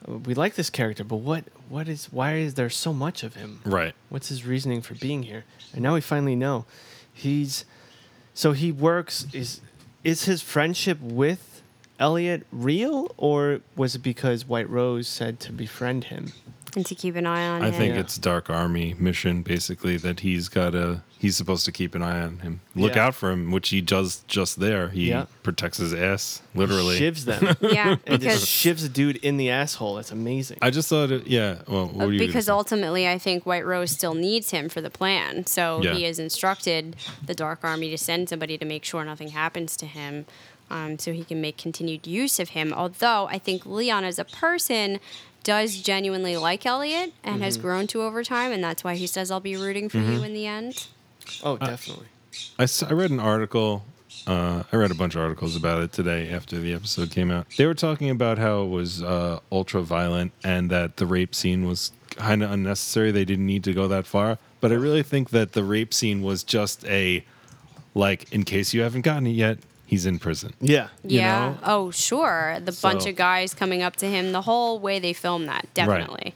uh, 0.07 0.18
we 0.18 0.34
like 0.34 0.56
this 0.56 0.69
character, 0.69 1.03
but 1.03 1.18
what 1.18 1.45
what 1.69 1.88
is 1.88 2.06
why 2.11 2.36
is 2.36 2.56
there 2.56 2.69
so 2.69 2.94
much 2.94 3.23
of 3.23 3.36
him? 3.36 3.61
Right. 3.65 3.94
What's 4.10 4.30
his 4.30 4.45
reasoning 4.45 4.82
for 4.82 4.95
being 4.95 5.23
here? 5.23 5.45
And 5.73 5.82
now 5.82 5.94
we 5.94 6.02
finally 6.02 6.36
know. 6.36 6.65
He's 7.14 7.65
so 8.34 8.53
he 8.53 8.72
works 8.72 9.28
is 9.34 9.61
is 10.03 10.26
his 10.26 10.41
friendship 10.41 10.99
with 11.02 11.61
Elliot 11.99 12.48
real 12.52 13.14
or 13.18 13.61
was 13.76 13.95
it 13.95 13.99
because 13.99 14.45
White 14.45 14.69
Rose 14.69 15.07
said 15.07 15.40
to 15.41 15.52
befriend 15.52 16.06
him? 16.06 16.34
And 16.76 16.85
to 16.85 16.95
keep 16.95 17.15
an 17.15 17.26
eye 17.26 17.48
on 17.48 17.61
I 17.61 17.68
him. 17.68 17.73
think 17.73 17.93
Yeah. 17.95 17.99
it's 18.02 18.18
Dark 18.18 18.49
Army 18.49 18.95
mission 18.99 19.41
basically 19.41 19.98
that 19.98 20.22
he's 20.22 20.49
got 20.49 20.72
to 20.72 21.02
he's 21.19 21.38
supposed 21.38 21.65
to 21.65 21.72
keep 21.72 21.93
an 21.93 22.02
eye 22.02 22.19
on 22.19 22.39
him, 22.39 22.61
look 22.76 22.95
Yeah. 22.95 23.06
out 23.06 23.14
for 23.15 23.30
him, 23.30 23.52
which 23.52 23.69
he 23.69 23.80
does 23.80 24.23
just 24.27 24.60
there. 24.60 24.89
He 24.89 25.10
Yeah. 25.10 25.26
protects 25.43 25.77
his 25.77 25.93
ass 25.93 26.41
literally. 26.56 26.99
Shivs 26.99 27.26
them. 27.26 27.56
yeah, 27.61 27.98
and 28.07 28.19
because 28.19 28.41
just 28.41 28.48
shivs 28.48 28.84
a 28.84 28.89
dude 28.89 29.18
in 29.18 29.38
the 29.38 29.49
asshole. 29.52 29.95
That's 29.95 30.11
amazing. 30.11 30.57
I 30.64 30.72
just 30.72 30.89
thought 30.89 31.11
it. 31.11 31.27
Yeah. 31.27 31.57
Well, 31.68 31.88
what 31.89 32.06
Uh, 32.06 32.10
you 32.10 32.19
because 32.19 32.49
ultimately, 32.49 33.07
I 33.07 33.19
think 33.19 33.45
White 33.45 33.65
Rose 33.68 33.91
still 33.91 34.15
needs 34.15 34.49
him 34.49 34.68
for 34.68 34.81
the 34.81 34.89
plan. 34.89 35.45
So 35.45 35.81
Yeah. 35.84 35.93
he 35.93 36.03
has 36.03 36.18
instructed 36.18 36.95
the 37.23 37.35
Dark 37.35 37.60
Army 37.64 37.91
to 37.91 37.98
send 37.99 38.27
somebody 38.30 38.57
to 38.57 38.65
make 38.65 38.84
sure 38.84 39.06
nothing 39.06 39.27
happens 39.30 39.77
to 39.77 39.85
him, 39.85 40.26
um, 40.72 40.98
so 40.98 41.14
he 41.14 41.23
can 41.23 41.39
make 41.39 41.56
continued 41.57 42.07
use 42.07 42.39
of 42.39 42.49
him. 42.49 42.73
Although 42.73 43.27
I 43.30 43.38
think 43.38 43.64
Leon, 43.68 44.06
as 44.06 44.18
a 44.18 44.26
person, 44.26 44.99
does 45.43 45.77
genuinely 45.81 46.38
like 46.38 46.65
Elliot 46.65 47.13
and 47.23 47.41
has 47.41 47.57
Mm-hmm. 47.57 47.68
grown 47.68 47.88
to 47.88 48.01
over 48.03 48.23
time, 48.23 48.51
and 48.51 48.63
that's 48.63 48.84
why 48.84 48.95
he 48.95 49.07
says, 49.07 49.31
"I'll 49.31 49.39
be 49.39 49.55
rooting 49.55 49.89
for 49.89 49.97
you 49.97 50.23
in 50.23 50.34
the 50.34 50.45
end." 50.47 50.88
oh, 51.43 51.57
definitely. 51.57 52.07
I 52.59 52.68
I 52.89 52.93
read 52.93 53.11
an 53.11 53.19
article. 53.19 53.84
Uh, 54.27 54.61
I 54.72 54.76
read 54.76 54.91
a 54.91 54.95
bunch 54.95 55.15
of 55.15 55.22
articles 55.22 55.55
about 55.55 55.81
it 55.81 55.91
today 55.93 56.30
after 56.30 56.59
the 56.59 56.73
episode 56.73 57.09
came 57.09 57.31
out. 57.31 57.47
They 57.57 57.65
were 57.65 57.73
talking 57.73 58.09
about 58.11 58.38
how 58.38 58.61
it 58.63 58.68
was 58.69 59.01
uh, 59.01 59.39
ultra 59.51 59.81
violent 59.81 60.31
and 60.43 60.69
that 60.69 60.97
the 60.97 61.07
rape 61.07 61.34
scene 61.34 61.65
was 61.65 61.91
kind 62.11 62.43
of 62.43 62.51
unnecessary. 62.51 63.09
They 63.11 63.26
didn't 63.26 63.47
need 63.47 63.63
to 63.63 63.73
go 63.73 63.88
that 63.88 64.05
far. 64.05 64.38
But 64.59 64.72
I 64.72 64.76
really 64.76 65.01
think 65.01 65.31
that 65.31 65.53
the 65.53 65.63
rape 65.63 65.91
scene 65.91 66.22
was 66.22 66.43
just 66.43 66.85
a, 66.85 67.26
like, 67.95 68.31
in 68.31 68.43
case 68.43 68.76
you 68.76 68.81
haven't 68.81 69.01
gotten 69.01 69.26
it 69.26 69.31
yet, 69.31 69.57
he's 69.91 70.05
in 70.07 70.18
prison. 70.18 70.53
Yeah. 70.61 70.88
You 71.03 71.19
yeah. 71.19 71.49
know? 71.49 71.57
Oh, 71.63 71.91
sure. 71.91 72.57
The 72.63 72.72
bunch 72.81 73.05
of 73.05 73.15
guys 73.15 73.53
coming 73.53 73.84
up 73.84 73.97
to 73.97 74.07
him. 74.07 74.31
The 74.31 74.41
whole 74.41 74.80
way 74.80 74.97
they 74.99 75.13
filmed 75.13 75.47
that, 75.49 75.68
definitely. 75.76 76.34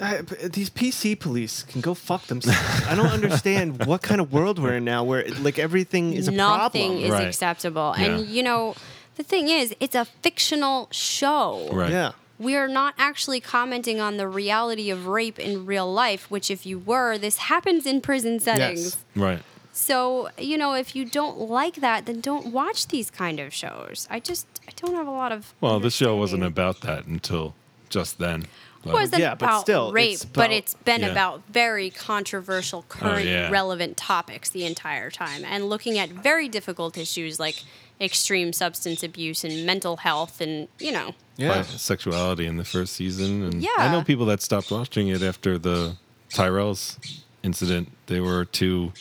I, 0.00 0.22
but 0.22 0.52
these 0.52 0.70
PC 0.70 1.18
police 1.18 1.64
can 1.64 1.80
go 1.80 1.94
fuck 1.94 2.26
themselves. 2.28 2.86
I 2.86 2.94
don't 2.94 3.10
understand 3.12 3.84
what 3.90 4.02
kind 4.02 4.20
of 4.20 4.32
world 4.32 4.58
we're 4.58 4.76
in 4.76 4.84
now, 4.84 5.04
where 5.04 5.26
like 5.40 5.58
everything 5.58 6.14
is 6.14 6.28
a 6.28 6.30
Nothing 6.30 6.90
problem. 6.92 7.04
is 7.04 7.10
Right. 7.10 7.26
acceptable. 7.26 7.94
Yeah. 7.98 8.04
And 8.04 8.28
you 8.28 8.42
know, 8.44 8.74
the 9.16 9.22
thing 9.24 9.48
is, 9.48 9.74
it's 9.80 9.94
a 9.96 10.04
fictional 10.04 10.88
show. 10.92 11.68
Right. 11.72 11.90
Yeah. 11.90 12.12
We 12.38 12.56
are 12.56 12.68
not 12.68 12.94
actually 12.98 13.40
commenting 13.40 14.00
on 14.00 14.16
the 14.16 14.26
reality 14.26 14.90
of 14.90 15.06
rape 15.06 15.38
in 15.38 15.66
real 15.66 15.92
life, 15.92 16.30
which 16.30 16.50
if 16.50 16.64
you 16.66 16.78
were, 16.78 17.18
this 17.18 17.36
happens 17.36 17.84
in 17.86 18.00
prison 18.00 18.40
settings. 18.40 18.84
Yes. 18.84 18.96
Right. 19.14 19.42
So, 19.72 20.28
you 20.36 20.58
know, 20.58 20.74
if 20.74 20.94
you 20.94 21.04
don't 21.06 21.38
like 21.38 21.76
that, 21.76 22.04
then 22.04 22.20
don't 22.20 22.48
watch 22.48 22.88
these 22.88 23.10
kind 23.10 23.40
of 23.40 23.54
shows. 23.54 24.06
I 24.10 24.20
just 24.20 24.46
I 24.68 24.72
don't 24.76 24.94
have 24.94 25.06
a 25.06 25.10
lot 25.10 25.32
of 25.32 25.54
Well, 25.60 25.80
this 25.80 25.94
show 25.94 26.16
wasn't 26.16 26.44
about 26.44 26.82
that 26.82 27.06
until 27.06 27.54
just 27.88 28.18
then. 28.18 28.44
It 28.84 28.92
wasn't 28.92 29.22
Yeah, 29.22 29.34
but 29.34 29.46
about 29.46 29.60
still, 29.60 29.92
rape, 29.92 30.14
it's 30.14 30.24
but 30.24 30.50
it's 30.50 30.74
been 30.74 31.02
Yeah. 31.02 31.12
about 31.12 31.42
very 31.48 31.88
controversial, 31.88 32.80
oh, 32.80 32.84
current, 32.88 33.26
yeah. 33.26 33.48
relevant 33.48 33.96
topics 33.96 34.50
the 34.50 34.64
entire 34.66 35.08
time, 35.10 35.44
and 35.44 35.68
looking 35.68 35.98
at 35.98 36.10
very 36.10 36.48
difficult 36.48 36.98
issues 36.98 37.38
like 37.38 37.62
extreme 38.00 38.52
substance 38.52 39.02
abuse 39.04 39.44
and 39.44 39.64
mental 39.64 39.98
health, 39.98 40.40
and 40.40 40.68
you 40.80 40.90
know, 40.92 41.14
Yeah. 41.36 41.62
Bisexuality 41.62 42.46
in 42.46 42.56
the 42.56 42.64
first 42.64 42.92
season. 42.94 43.42
And 43.44 43.62
yeah, 43.62 43.70
I 43.78 43.90
know 43.90 44.02
people 44.02 44.26
that 44.26 44.42
stopped 44.42 44.70
watching 44.70 45.08
it 45.08 45.22
after 45.22 45.56
the 45.58 45.96
Tyrell's 46.30 46.98
incident. 47.42 47.92
They 48.06 48.20
were 48.20 48.44
too 48.44 48.92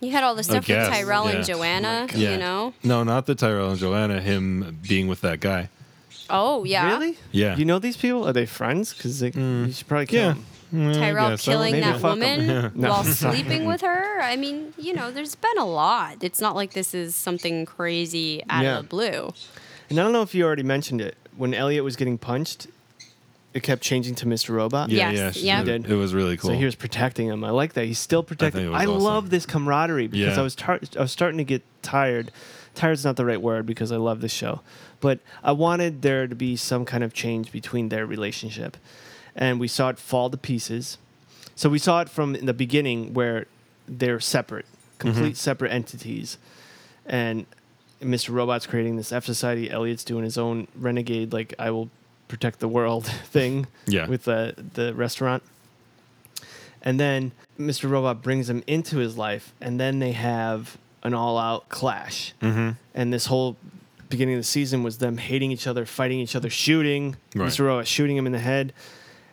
you 0.00 0.10
had 0.12 0.24
all 0.24 0.34
the 0.34 0.42
stuff 0.42 0.68
with 0.68 0.88
Tyrell 0.88 1.26
and 1.26 1.38
yeah. 1.38 1.42
Joanna, 1.54 2.06
Yeah. 2.14 2.32
you 2.32 2.38
know. 2.38 2.74
No, 2.82 3.02
not 3.04 3.26
the 3.26 3.34
Tyrell 3.34 3.70
and 3.70 3.78
Joanna. 3.78 4.20
Him 4.20 4.78
being 4.86 5.08
with 5.08 5.20
that 5.22 5.40
guy. 5.40 5.68
Oh 6.30 6.64
yeah, 6.64 6.86
Really? 6.92 7.16
Yeah. 7.32 7.56
You 7.56 7.64
know 7.64 7.78
these 7.78 7.96
people? 7.96 8.26
Are 8.28 8.32
they 8.32 8.46
friends? 8.46 8.92
Because 8.92 9.22
you 9.22 9.72
should 9.72 9.88
probably 9.88 10.06
kill 10.06 10.20
Yeah. 10.22 10.28
them. 10.34 10.44
Mm, 10.74 10.90
I 10.90 10.92
Tyrell 10.98 11.30
guess 11.30 11.42
so. 11.42 11.52
killing 11.52 11.72
Maybe 11.72 11.84
that 11.86 12.00
fuck 12.00 12.12
'em. 12.12 12.18
woman 12.20 12.72
No. 12.74 12.90
while 12.90 13.04
sleeping 13.22 13.64
with 13.64 13.80
her. 13.80 14.20
I 14.20 14.36
mean, 14.36 14.74
you 14.76 14.92
know, 14.92 15.10
there's 15.10 15.34
been 15.34 15.56
a 15.58 15.64
lot. 15.64 16.18
It's 16.22 16.40
not 16.42 16.54
like 16.54 16.74
this 16.74 16.92
is 16.94 17.14
something 17.14 17.64
crazy 17.64 18.42
out 18.50 18.64
Yeah. 18.64 18.76
of 18.78 18.82
the 18.84 18.88
blue. 18.88 19.32
And 19.88 19.98
I 19.98 20.02
don't 20.02 20.12
know 20.12 20.20
if 20.20 20.34
you 20.34 20.44
already 20.44 20.62
mentioned 20.62 21.00
it. 21.00 21.16
When 21.38 21.54
Elliot 21.54 21.84
was 21.84 21.96
getting 21.96 22.18
punched, 22.18 22.66
it 23.54 23.62
kept 23.62 23.82
changing 23.82 24.14
to 24.16 24.26
Mr. 24.26 24.54
Robot. 24.54 24.90
Yeah, 24.90 25.10
Yes, 25.10 25.18
yeah. 25.18 25.30
she 25.30 25.46
yeah. 25.46 25.62
did. 25.64 25.86
It 25.90 25.94
was 25.96 26.14
really 26.14 26.36
cool. 26.36 26.50
So 26.50 26.56
he 26.56 26.64
was 26.64 26.74
protecting 26.74 27.28
him. 27.28 27.42
I 27.44 27.50
like 27.50 27.72
that. 27.74 27.86
He's 27.86 27.98
still 27.98 28.22
protecting. 28.22 28.66
it 28.66 28.70
I, 28.70 28.84
awesome. 28.84 28.98
love 29.00 29.30
this 29.30 29.46
camaraderie 29.46 30.06
because 30.06 30.34
Yeah. 30.36 30.40
I 30.40 30.42
was 30.42 30.54
tar- 30.54 30.80
I 30.96 31.00
was 31.02 31.12
starting 31.12 31.38
to 31.38 31.44
get 31.44 31.62
tired. 31.82 32.30
Tired's 32.74 33.04
not 33.04 33.16
the 33.16 33.24
right 33.24 33.40
word 33.40 33.66
because 33.66 33.90
I 33.90 33.96
love 33.96 34.20
this 34.20 34.32
show, 34.32 34.60
but 35.00 35.18
I 35.42 35.52
wanted 35.52 36.02
there 36.02 36.26
to 36.26 36.34
be 36.34 36.54
some 36.56 36.84
kind 36.84 37.02
of 37.02 37.12
change 37.12 37.50
between 37.50 37.88
their 37.88 38.06
relationship, 38.06 38.76
and 39.34 39.58
we 39.58 39.66
saw 39.66 39.88
it 39.88 39.98
fall 39.98 40.30
to 40.30 40.36
pieces. 40.36 40.98
So 41.56 41.68
we 41.68 41.78
saw 41.80 42.00
it 42.02 42.08
from 42.08 42.36
in 42.36 42.46
the 42.46 42.54
beginning 42.54 43.14
where 43.14 43.46
they're 43.88 44.20
separate, 44.20 44.66
mm-hmm. 44.66 44.98
complete 45.08 45.36
separate 45.36 45.72
entities, 45.72 46.38
and 47.04 47.46
Mr. 48.00 48.32
Robot's 48.32 48.66
creating 48.66 48.94
this 48.96 49.10
fsociety. 49.10 49.68
Elliot's 49.72 50.04
doing 50.04 50.22
his 50.22 50.38
own 50.38 50.68
renegade, 50.76 51.32
like 51.32 51.54
I 51.58 51.70
will 51.72 51.90
protect 52.28 52.60
the 52.60 52.68
world 52.68 53.06
thing. 53.24 53.66
Yeah. 53.86 54.06
With 54.06 54.24
the 54.24 54.54
the 54.74 54.94
restaurant. 54.94 55.42
And 56.80 57.00
then 57.00 57.32
Mr. 57.58 57.90
Robot 57.90 58.22
brings 58.22 58.48
him 58.48 58.62
into 58.66 58.98
his 58.98 59.18
life, 59.18 59.52
and 59.60 59.80
then 59.80 59.98
they 59.98 60.12
have 60.12 60.78
an 61.02 61.12
all-out 61.12 61.68
clash. 61.68 62.34
Mm-hmm. 62.40 62.70
And 62.94 63.12
this 63.12 63.26
whole 63.26 63.56
beginning 64.08 64.36
of 64.36 64.40
the 64.40 64.44
season 64.44 64.82
was 64.84 64.98
them 64.98 65.18
hating 65.18 65.50
each 65.50 65.66
other, 65.66 65.84
fighting 65.84 66.20
each 66.20 66.36
other, 66.36 66.48
shooting. 66.48 67.16
Right. 67.34 67.48
Mr. 67.48 67.66
Robot 67.66 67.86
shooting 67.86 68.16
him 68.16 68.26
in 68.26 68.32
the 68.32 68.38
head. 68.38 68.72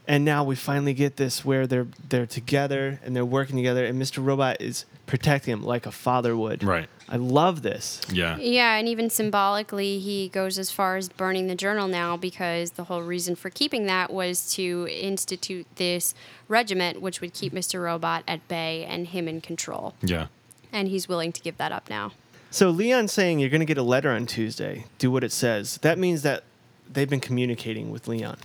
And 0.08 0.24
now 0.24 0.44
we 0.44 0.56
finally 0.56 0.94
get 0.94 1.18
this 1.18 1.44
where 1.44 1.66
they're 1.66 1.88
they're 2.10 2.28
together 2.28 3.00
and 3.04 3.16
they're 3.16 3.26
working 3.26 3.56
together, 3.56 3.86
and 3.86 4.02
Mr. 4.02 4.24
Robot 4.24 4.62
is 4.62 4.86
protecting 5.08 5.54
him 5.54 5.64
like 5.64 5.86
a 5.86 5.92
father 5.92 6.36
would. 6.36 6.64
Right. 6.64 6.88
I 7.08 7.18
love 7.18 7.62
this. 7.62 8.02
Yeah. 8.12 8.38
Yeah, 8.38 8.76
and 8.76 8.88
even 8.88 9.10
symbolically, 9.10 10.00
he 10.00 10.28
goes 10.30 10.58
as 10.58 10.72
far 10.72 10.98
as 10.98 11.08
burning 11.08 11.48
the 11.48 11.56
journal 11.56 11.88
now 11.88 12.18
because 12.18 12.72
the 12.72 12.86
whole 12.86 13.04
reason 13.04 13.36
for 13.36 13.50
keeping 13.50 13.86
that 13.86 14.12
was 14.12 14.52
to 14.56 14.88
institute 14.90 15.68
this 15.76 16.16
regiment, 16.48 17.02
which 17.02 17.22
would 17.22 17.34
keep 17.34 17.54
Mr. 17.54 17.84
Robot 17.84 18.24
at 18.28 18.48
bay 18.48 18.86
and 18.86 19.08
him 19.08 19.28
in 19.28 19.40
control. 19.42 19.94
Yeah. 20.02 20.28
And 20.72 20.88
he's 20.88 21.08
willing 21.08 21.32
to 21.34 21.42
give 21.42 21.58
that 21.58 21.72
up 21.72 21.90
now. 21.90 22.12
So 22.50 22.70
Leon 22.70 23.10
saying 23.10 23.40
you're 23.40 23.50
going 23.50 23.60
to 23.60 23.66
get 23.66 23.78
a 23.78 23.84
letter 23.84 24.10
on 24.12 24.26
Tuesday. 24.26 24.86
Do 24.98 25.12
what 25.12 25.24
it 25.24 25.32
says. 25.32 25.78
That 25.80 26.00
means 26.00 26.24
that 26.24 26.44
they've 26.92 27.10
been 27.10 27.20
communicating 27.20 27.92
with 27.92 28.08
Leon. 28.08 28.38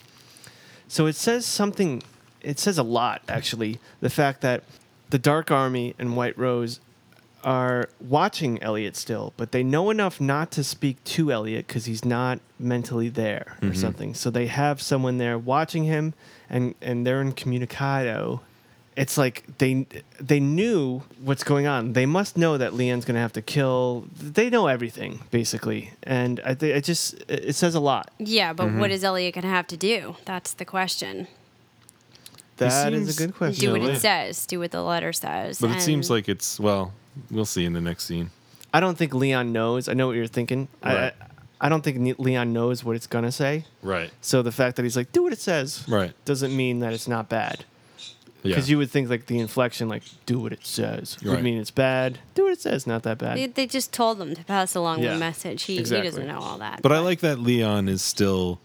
So 0.89 1.07
it 1.07 1.15
says 1.15 1.47
something. 1.47 2.03
It 2.43 2.59
says 2.59 2.77
a 2.77 2.82
lot, 2.82 3.23
actually. 3.28 3.78
The 4.01 4.11
fact 4.11 4.41
that 4.43 4.65
the 5.11 5.19
Dark 5.19 5.51
Army 5.51 5.95
and 5.99 6.16
White 6.16 6.37
Rose 6.37 6.81
are 7.44 7.88
watching 8.00 8.62
Elliot 8.62 8.96
still, 8.96 9.32
but 9.36 9.52
they 9.52 9.62
know 9.62 9.90
enough 9.90 10.20
not 10.20 10.50
to 10.52 10.64
speak 10.64 11.02
to 11.04 11.32
Elliot 11.32 11.66
because 11.66 11.86
he's 11.86 12.04
not 12.04 12.40
mentally 12.58 13.08
there 13.08 13.56
or 13.62 13.68
mm-hmm. 13.68 13.74
something. 13.74 14.14
So 14.14 14.30
they 14.30 14.46
have 14.46 14.80
someone 14.80 15.18
there 15.18 15.38
watching 15.38 15.84
him, 15.84 16.14
and 16.48 16.74
and 16.80 17.06
they're 17.06 17.20
in 17.20 17.32
communicado. 17.32 18.40
It's 18.96 19.16
like 19.16 19.44
they 19.58 19.86
they 20.20 20.40
knew 20.40 21.02
what's 21.22 21.44
going 21.44 21.66
on. 21.66 21.94
They 21.94 22.06
must 22.06 22.36
know 22.36 22.58
that 22.58 22.74
Leon's 22.74 23.04
gonna 23.04 23.20
have 23.20 23.32
to 23.34 23.42
kill. 23.42 24.06
They 24.14 24.50
know 24.50 24.66
everything 24.66 25.20
basically, 25.30 25.92
and 26.02 26.40
I 26.40 26.54
think 26.54 26.76
it 26.76 26.84
just 26.84 27.14
it 27.28 27.44
it 27.46 27.54
says 27.54 27.74
a 27.74 27.80
lot. 27.80 28.10
Yeah, 28.18 28.52
but 28.52 28.64
what 28.64 28.72
mm-hmm. 28.72 28.90
is 28.92 29.04
Elliot 29.04 29.34
going 29.34 29.42
to 29.42 29.48
have 29.48 29.66
to 29.68 29.76
do? 29.76 30.16
That's 30.24 30.52
the 30.52 30.64
question. 30.64 31.28
That 32.69 32.93
is 32.93 33.16
a 33.19 33.27
good 33.27 33.35
question. 33.35 33.65
Do 33.65 33.73
what 33.81 33.91
it 33.91 34.01
says, 34.01 34.47
do 34.47 34.59
what 34.61 34.70
the 34.70 34.82
letter 34.82 35.12
says. 35.12 35.61
But 35.61 35.70
it 35.70 35.81
seems 35.81 36.11
like 36.11 36.28
it's 36.28 36.59
well. 36.61 36.93
We'll 37.31 37.45
see 37.45 37.65
in 37.65 37.73
the 37.73 37.81
next 37.81 38.05
scene. 38.05 38.31
I 38.73 38.78
don't 38.81 38.97
think 38.97 39.12
Leon 39.15 39.53
knows. 39.53 39.89
I 39.89 39.95
know 39.95 40.07
what 40.07 40.15
you're 40.16 40.27
thinking. 40.28 40.69
Right. 40.85 41.12
I, 41.61 41.66
I 41.66 41.69
don't 41.69 41.82
think 41.82 42.19
Leon 42.19 42.53
knows 42.53 42.85
what 42.85 42.95
it's 42.97 43.07
gonna 43.09 43.32
say. 43.32 43.65
Right. 43.82 44.11
So 44.20 44.43
the 44.43 44.53
fact 44.53 44.77
that 44.77 44.85
he's 44.85 44.97
like, 44.97 45.11
"Do 45.12 45.23
what 45.24 45.32
it 45.32 45.41
says," 45.41 45.85
Right. 45.89 46.12
doesn't 46.24 46.57
mean 46.57 46.78
that 46.81 46.93
it's 46.93 47.09
not 47.09 47.28
bad. 47.28 47.65
Yeah. 48.43 48.55
Because 48.55 48.70
you 48.70 48.78
would 48.78 48.91
think 48.91 49.11
like 49.11 49.27
the 49.27 49.39
inflection, 49.39 49.89
like 49.89 50.05
"Do 50.24 50.39
what 50.39 50.53
it 50.53 50.65
says," 50.65 51.19
would 51.23 51.32
Right. 51.35 51.43
mean 51.43 51.59
it's 51.59 51.70
bad. 51.73 52.20
Do 52.35 52.45
what 52.45 52.53
it 52.53 52.61
says, 52.61 52.87
not 52.87 53.03
that 53.03 53.19
bad. 53.19 53.37
They, 53.37 53.47
they 53.49 53.66
just 53.66 53.93
told 53.93 54.16
them 54.19 54.35
to 54.35 54.45
pass 54.45 54.74
along 54.74 55.03
Yeah, 55.03 55.12
the 55.15 55.19
message. 55.19 55.65
He, 55.65 55.78
exactly. 55.78 56.07
he 56.07 56.11
doesn't 56.11 56.27
know 56.28 56.39
all 56.39 56.57
that. 56.59 56.81
But 56.81 56.93
I 56.93 57.01
like 57.01 57.20
that 57.20 57.39
Leon 57.41 57.89
is 57.89 58.01
still. 58.03 58.61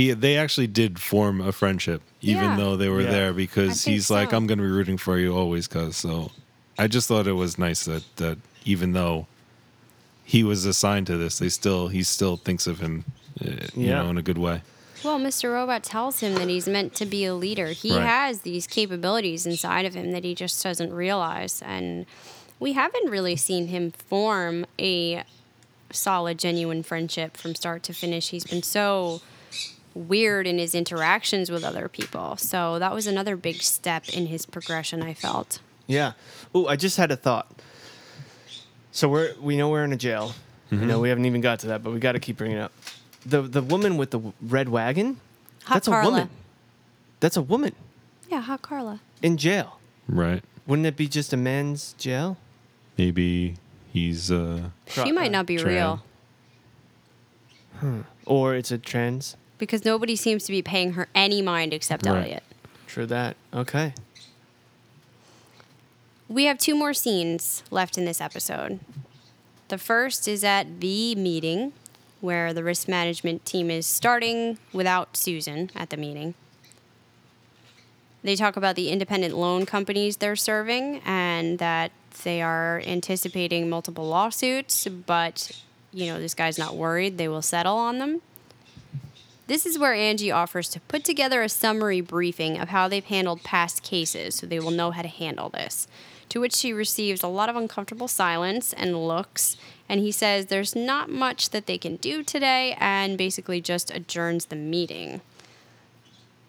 He 0.00 0.12
they 0.12 0.38
actually 0.38 0.66
did 0.66 0.98
form 0.98 1.42
a 1.42 1.52
friendship, 1.52 2.00
even 2.22 2.44
Yeah. 2.50 2.56
though 2.56 2.74
they 2.76 2.88
were 2.88 3.02
Yeah. 3.02 3.10
there 3.10 3.32
because 3.34 3.84
think 3.84 3.92
he's 3.94 4.10
like, 4.10 4.30
so. 4.30 4.36
I'm 4.38 4.46
going 4.46 4.56
to 4.58 4.64
be 4.64 4.70
rooting 4.70 4.96
for 4.96 5.18
you 5.18 5.36
always, 5.36 5.68
cause 5.68 5.94
so. 5.96 6.30
I 6.78 6.86
just 6.86 7.06
thought 7.06 7.26
it 7.26 7.32
was 7.44 7.58
nice 7.58 7.84
that 7.84 8.02
that 8.16 8.38
even 8.64 8.92
though 8.92 9.26
he 10.24 10.42
was 10.42 10.64
assigned 10.64 11.06
to 11.08 11.18
this, 11.18 11.38
they 11.38 11.50
still 11.50 11.88
he 11.88 12.02
still 12.02 12.36
thinks 12.38 12.66
of 12.66 12.80
him, 12.80 13.04
uh, 13.44 13.50
you 13.74 13.88
Yeah. 13.88 14.02
know, 14.02 14.08
in 14.10 14.16
a 14.16 14.22
good 14.22 14.38
way. 14.38 14.62
Well, 15.04 15.18
Mr. 15.18 15.52
Robot 15.52 15.82
tells 15.82 16.20
him 16.20 16.34
that 16.36 16.48
he's 16.48 16.66
meant 16.68 16.94
to 16.96 17.04
be 17.06 17.24
a 17.26 17.34
leader. 17.34 17.68
He 17.72 17.90
Right. 17.94 18.06
has 18.06 18.40
these 18.40 18.66
capabilities 18.66 19.44
inside 19.46 19.84
of 19.84 19.92
him 19.94 20.12
that 20.12 20.24
he 20.24 20.34
just 20.34 20.62
doesn't 20.62 20.92
realize. 20.94 21.60
And 21.62 22.06
we 22.58 22.72
haven't 22.72 23.10
really 23.10 23.36
seen 23.36 23.68
him 23.68 23.92
form 23.92 24.64
a 24.78 25.24
solid, 25.92 26.38
genuine 26.38 26.82
friendship 26.82 27.36
from 27.36 27.54
start 27.54 27.82
to 27.84 27.92
finish. 27.92 28.28
He's 28.30 28.44
been 28.44 28.62
so 28.62 29.20
weird 29.94 30.46
in 30.46 30.58
his 30.58 30.74
interactions 30.74 31.50
with 31.50 31.64
other 31.64 31.88
people. 31.88 32.36
So 32.36 32.78
that 32.78 32.92
was 32.94 33.06
another 33.06 33.36
big 33.36 33.62
step 33.62 34.08
in 34.10 34.26
his 34.26 34.46
progression, 34.46 35.02
I 35.02 35.14
felt. 35.14 35.60
Yeah. 35.86 36.12
Oh, 36.54 36.66
I 36.66 36.76
just 36.76 36.96
had 36.96 37.10
a 37.10 37.16
thought. 37.16 37.50
So 38.92 39.08
we're 39.08 39.34
we 39.40 39.56
know 39.56 39.68
we're 39.68 39.84
in 39.84 39.92
a 39.92 39.96
jail. 39.96 40.32
You 40.70 40.78
know 40.78 41.00
we 41.00 41.08
haven't 41.08 41.24
even 41.24 41.40
got 41.40 41.58
to 41.60 41.66
that, 41.68 41.82
but 41.82 41.92
we 41.92 41.98
got 41.98 42.12
to 42.12 42.20
keep 42.20 42.36
bringing 42.36 42.58
it 42.58 42.60
up. 42.60 42.72
The 43.26 43.42
the 43.42 43.60
woman 43.62 43.96
with 43.96 44.10
the 44.12 44.18
w- 44.18 44.32
red 44.40 44.68
wagon. 44.68 45.18
Hot 45.64 45.74
that's 45.74 45.88
Carla. 45.88 46.06
a 46.08 46.10
woman. 46.12 46.30
That's 47.18 47.36
a 47.36 47.42
woman 47.42 47.74
Yeah, 48.28 48.40
Hot 48.40 48.62
Carla. 48.62 49.00
in 49.20 49.36
jail. 49.36 49.78
Right. 50.08 50.42
Wouldn't 50.66 50.86
it 50.86 50.96
be 50.96 51.08
just 51.08 51.32
a 51.32 51.36
men's 51.36 51.94
jail? 51.98 52.36
Maybe 52.96 53.56
he's 53.92 54.30
uh 54.30 54.70
She 54.86 55.10
might 55.12 55.28
uh, 55.28 55.38
not 55.38 55.46
be 55.46 55.56
Tran. 55.56 55.64
real 55.66 56.02
Or 58.26 58.54
it's 58.54 58.70
a 58.70 58.78
trans. 58.78 59.36
Because 59.60 59.84
nobody 59.84 60.16
seems 60.16 60.44
to 60.44 60.52
be 60.52 60.62
paying 60.62 60.94
her 60.94 61.08
any 61.14 61.40
mind 61.40 61.72
except 61.72 62.04
Right. 62.06 62.16
Elliot. 62.16 62.42
True 62.88 63.06
that. 63.06 63.36
Okay. 63.54 63.94
We 66.28 66.44
have 66.44 66.58
two 66.58 66.74
more 66.74 66.94
scenes 66.94 67.62
left 67.70 67.96
in 67.96 68.04
this 68.04 68.20
episode. 68.20 68.80
The 69.68 69.78
first 69.78 70.26
is 70.26 70.42
at 70.42 70.80
the 70.80 71.14
meeting 71.14 71.72
where 72.20 72.52
the 72.52 72.64
risk 72.64 72.88
management 72.88 73.44
team 73.44 73.70
is 73.70 73.86
starting 73.86 74.58
without 74.72 75.16
Susan 75.16 75.70
at 75.74 75.90
the 75.90 75.96
meeting. 75.96 76.34
They 78.22 78.36
talk 78.36 78.56
about 78.56 78.76
the 78.76 78.90
independent 78.90 79.34
loan 79.36 79.64
companies 79.64 80.18
they're 80.18 80.36
serving 80.36 81.00
and 81.06 81.58
that 81.58 81.92
they 82.24 82.42
are 82.42 82.82
anticipating 82.84 83.70
multiple 83.70 84.06
lawsuits, 84.06 84.86
but 84.86 85.62
you 85.92 86.06
know, 86.06 86.20
this 86.20 86.34
guy's 86.34 86.58
not 86.58 86.76
worried 86.76 87.18
they 87.18 87.28
will 87.28 87.42
settle 87.42 87.76
on 87.76 87.98
them. 87.98 88.20
This 89.50 89.66
is 89.66 89.80
where 89.80 89.92
Angie 89.92 90.30
offers 90.30 90.68
to 90.68 90.80
put 90.82 91.02
together 91.02 91.42
a 91.42 91.48
summary 91.48 92.00
briefing 92.00 92.56
of 92.56 92.68
how 92.68 92.86
they've 92.86 93.04
handled 93.04 93.42
past 93.42 93.82
cases 93.82 94.36
so 94.36 94.46
they 94.46 94.60
will 94.60 94.70
know 94.70 94.92
how 94.92 95.02
to 95.02 95.08
handle 95.08 95.48
this. 95.48 95.88
To 96.28 96.40
which 96.40 96.54
she 96.54 96.72
receives 96.72 97.24
a 97.24 97.26
lot 97.26 97.48
of 97.48 97.56
uncomfortable 97.56 98.06
silence 98.06 98.72
and 98.72 99.08
looks, 99.08 99.56
and 99.88 99.98
he 99.98 100.12
says 100.12 100.46
there's 100.46 100.76
not 100.76 101.10
much 101.10 101.50
that 101.50 101.66
they 101.66 101.78
can 101.78 101.96
do 101.96 102.22
today 102.22 102.76
and 102.78 103.18
basically 103.18 103.60
just 103.60 103.92
adjourns 103.92 104.44
the 104.44 104.54
meeting. 104.54 105.20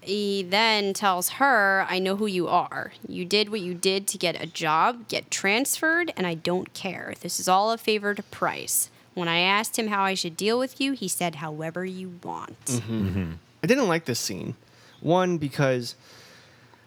He 0.01 0.43
then 0.43 0.93
tells 0.93 1.29
her, 1.29 1.87
I 1.89 1.97
know 1.97 2.17
who 2.17 2.27
you 2.27 2.47
are. 2.49 2.93
You 3.07 3.25
did 3.25 3.49
what 3.49 3.61
you 3.61 3.73
did 3.73 4.07
to 4.09 4.19
get 4.19 4.39
a 4.39 4.45
job, 4.45 5.07
get 5.07 5.31
transferred, 5.31 6.13
and 6.15 6.27
I 6.27 6.35
don't 6.35 6.71
care. 6.75 7.15
This 7.21 7.39
is 7.39 7.47
all 7.47 7.71
a 7.71 7.79
favor 7.79 8.13
to 8.13 8.21
Price. 8.21 8.90
When 9.13 9.27
I 9.27 9.39
asked 9.39 9.77
him 9.77 9.87
how 9.87 10.03
I 10.03 10.13
should 10.13 10.37
deal 10.37 10.57
with 10.57 10.79
you, 10.79 10.93
he 10.93 11.07
said, 11.07 11.35
however 11.35 11.83
you 11.85 12.13
want. 12.23 12.63
Mm-hmm. 12.65 13.07
Mm-hmm. 13.07 13.31
I 13.63 13.67
didn't 13.67 13.87
like 13.87 14.05
this 14.05 14.19
scene. 14.19 14.55
One 15.01 15.37
because 15.37 15.95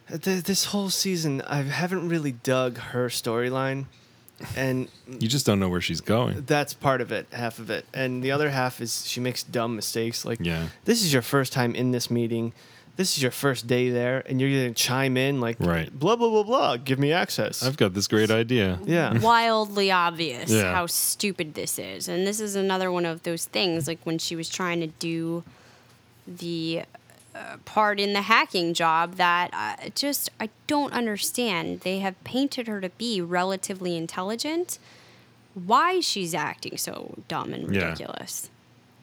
th- 0.09 0.45
this 0.45 0.67
whole 0.67 0.91
season 0.91 1.43
I 1.43 1.63
haven't 1.63 2.09
really 2.09 2.33
dug 2.33 2.79
her 2.79 3.09
storyline, 3.09 3.87
and 4.57 4.89
you 5.07 5.29
just 5.29 5.45
don't 5.47 5.61
know 5.61 5.69
where 5.69 5.81
she's 5.81 6.01
going. 6.01 6.45
that's 6.47 6.75
part 6.75 7.01
of 7.01 7.13
it, 7.13 7.27
half 7.33 7.59
of 7.59 7.71
it, 7.71 7.85
and 7.95 8.23
the 8.23 8.31
other 8.33 8.51
half 8.51 8.81
is 8.81 9.07
she 9.07 9.21
makes 9.21 9.43
dumb 9.43 9.77
mistakes. 9.77 10.25
Like, 10.25 10.39
Yeah. 10.41 10.69
this 10.85 11.03
is 11.03 11.13
your 11.13 11.23
first 11.23 11.53
time 11.53 11.75
in 11.75 11.91
this 11.93 12.11
meeting. 12.11 12.53
This 12.97 13.17
is 13.17 13.23
your 13.23 13.33
first 13.33 13.67
day 13.67 13.91
there, 13.91 14.23
and 14.29 14.41
you're 14.41 14.51
gonna 14.51 14.73
chime 14.73 15.17
in 15.17 15.41
like, 15.41 15.57
Right. 15.59 15.91
blah 15.99 16.15
blah 16.15 16.29
blah 16.31 16.45
blah. 16.45 16.77
Give 16.77 16.99
me 16.99 17.13
access. 17.13 17.63
I've 17.65 17.77
got 17.77 17.93
this 17.95 18.07
great 18.07 18.31
idea. 18.31 18.79
yeah. 18.85 19.19
Wildly 19.21 19.91
obvious 19.91 20.49
Yeah. 20.51 20.73
how 20.73 20.87
stupid 20.87 21.55
this 21.55 21.79
is. 21.79 22.07
And 22.09 22.25
this 22.27 22.39
is 22.41 22.55
another 22.55 22.93
one 22.93 23.05
of 23.05 23.25
those 23.25 23.47
things, 23.47 23.89
like 23.89 23.99
when 24.05 24.19
she 24.19 24.37
was 24.37 24.49
trying 24.49 24.81
to 24.81 24.87
do 24.87 25.43
the 26.27 26.83
uh, 27.35 27.57
part 27.65 27.99
in 27.99 28.13
the 28.13 28.23
hacking 28.23 28.73
job 28.75 29.17
that 29.17 29.51
I 29.53 29.91
just 29.97 30.31
I 30.39 30.51
don't 30.69 30.93
understand. 30.93 31.81
They 31.81 31.99
have 31.99 32.23
painted 32.23 32.69
her 32.69 32.81
to 32.81 32.91
be 32.91 33.21
relatively 33.21 33.97
intelligent. 33.97 34.79
Why 35.55 35.99
she's 36.01 36.33
acting 36.33 36.79
so 36.79 37.17
dumb 37.27 37.53
and 37.53 37.75
Yeah. 37.75 37.87
ridiculous? 37.91 38.51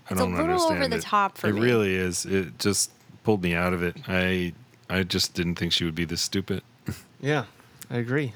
I 0.10 0.14
It's 0.14 0.22
a 0.22 0.24
don't 0.24 0.32
little 0.32 0.46
understand 0.52 0.78
over 0.84 0.88
the 0.96 1.02
top 1.02 1.38
for 1.38 1.50
it 1.50 1.54
me. 1.54 1.60
It 1.60 1.64
really 1.66 1.94
is. 1.96 2.26
It 2.26 2.58
just 2.58 2.92
pulled 3.24 3.44
me 3.44 3.54
out 3.54 3.74
of 3.74 3.84
it. 3.84 3.98
I 4.08 4.54
I 4.90 5.04
just 5.04 5.34
didn't 5.34 5.56
think 5.56 5.72
she 5.72 5.86
would 5.86 5.96
be 5.96 6.06
this 6.06 6.22
stupid. 6.22 6.64
Yeah, 7.24 7.46
I 7.92 7.98
agree. 7.98 8.34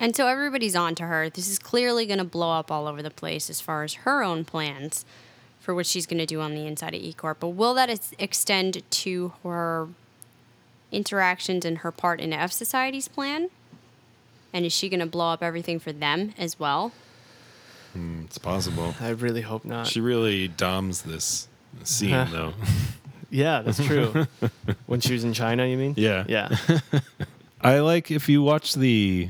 And 0.00 0.16
so 0.16 0.26
everybody's 0.26 0.74
on 0.74 0.94
to 0.94 1.04
her. 1.04 1.28
This 1.28 1.48
is 1.48 1.58
clearly 1.58 2.06
going 2.06 2.16
to 2.16 2.24
blow 2.24 2.50
up 2.52 2.70
all 2.70 2.86
over 2.86 3.02
the 3.02 3.10
place 3.10 3.50
as 3.50 3.60
far 3.60 3.82
as 3.82 3.92
her 3.92 4.22
own 4.22 4.46
plans 4.46 5.04
for 5.60 5.74
what 5.74 5.84
she's 5.84 6.06
going 6.06 6.18
to 6.18 6.24
do 6.24 6.40
on 6.40 6.54
the 6.54 6.66
inside 6.66 6.94
of 6.94 7.02
eCorp. 7.02 7.36
But 7.40 7.50
will 7.50 7.74
that 7.74 8.14
extend 8.18 8.82
to 8.90 9.32
her 9.42 9.88
interactions 10.90 11.66
and 11.66 11.78
her 11.78 11.92
part 11.92 12.20
in 12.20 12.30
fsociety's 12.30 13.08
plan? 13.08 13.50
And 14.52 14.64
is 14.64 14.72
she 14.72 14.88
going 14.88 15.00
to 15.00 15.06
blow 15.06 15.30
up 15.30 15.42
everything 15.42 15.78
for 15.78 15.92
them 15.92 16.32
as 16.38 16.58
well? 16.58 16.92
Hmm, 17.92 18.22
it's 18.24 18.38
possible. 18.38 18.94
I 18.98 19.10
really 19.10 19.42
hope 19.42 19.64
not. 19.66 19.88
She 19.88 20.00
really 20.00 20.48
doms 20.48 21.02
this 21.02 21.48
scene 21.84 22.10
though. 22.30 22.54
yeah, 23.30 23.62
that's 23.62 23.84
true. 23.84 24.26
when 24.86 25.00
she 25.00 25.12
was 25.12 25.24
in 25.24 25.32
China, 25.32 25.66
you 25.66 25.76
mean? 25.76 25.94
Yeah. 25.96 26.24
Yeah. 26.28 26.56
I 27.60 27.80
like 27.80 28.10
if 28.10 28.28
you 28.28 28.42
watch 28.42 28.74
the 28.74 29.28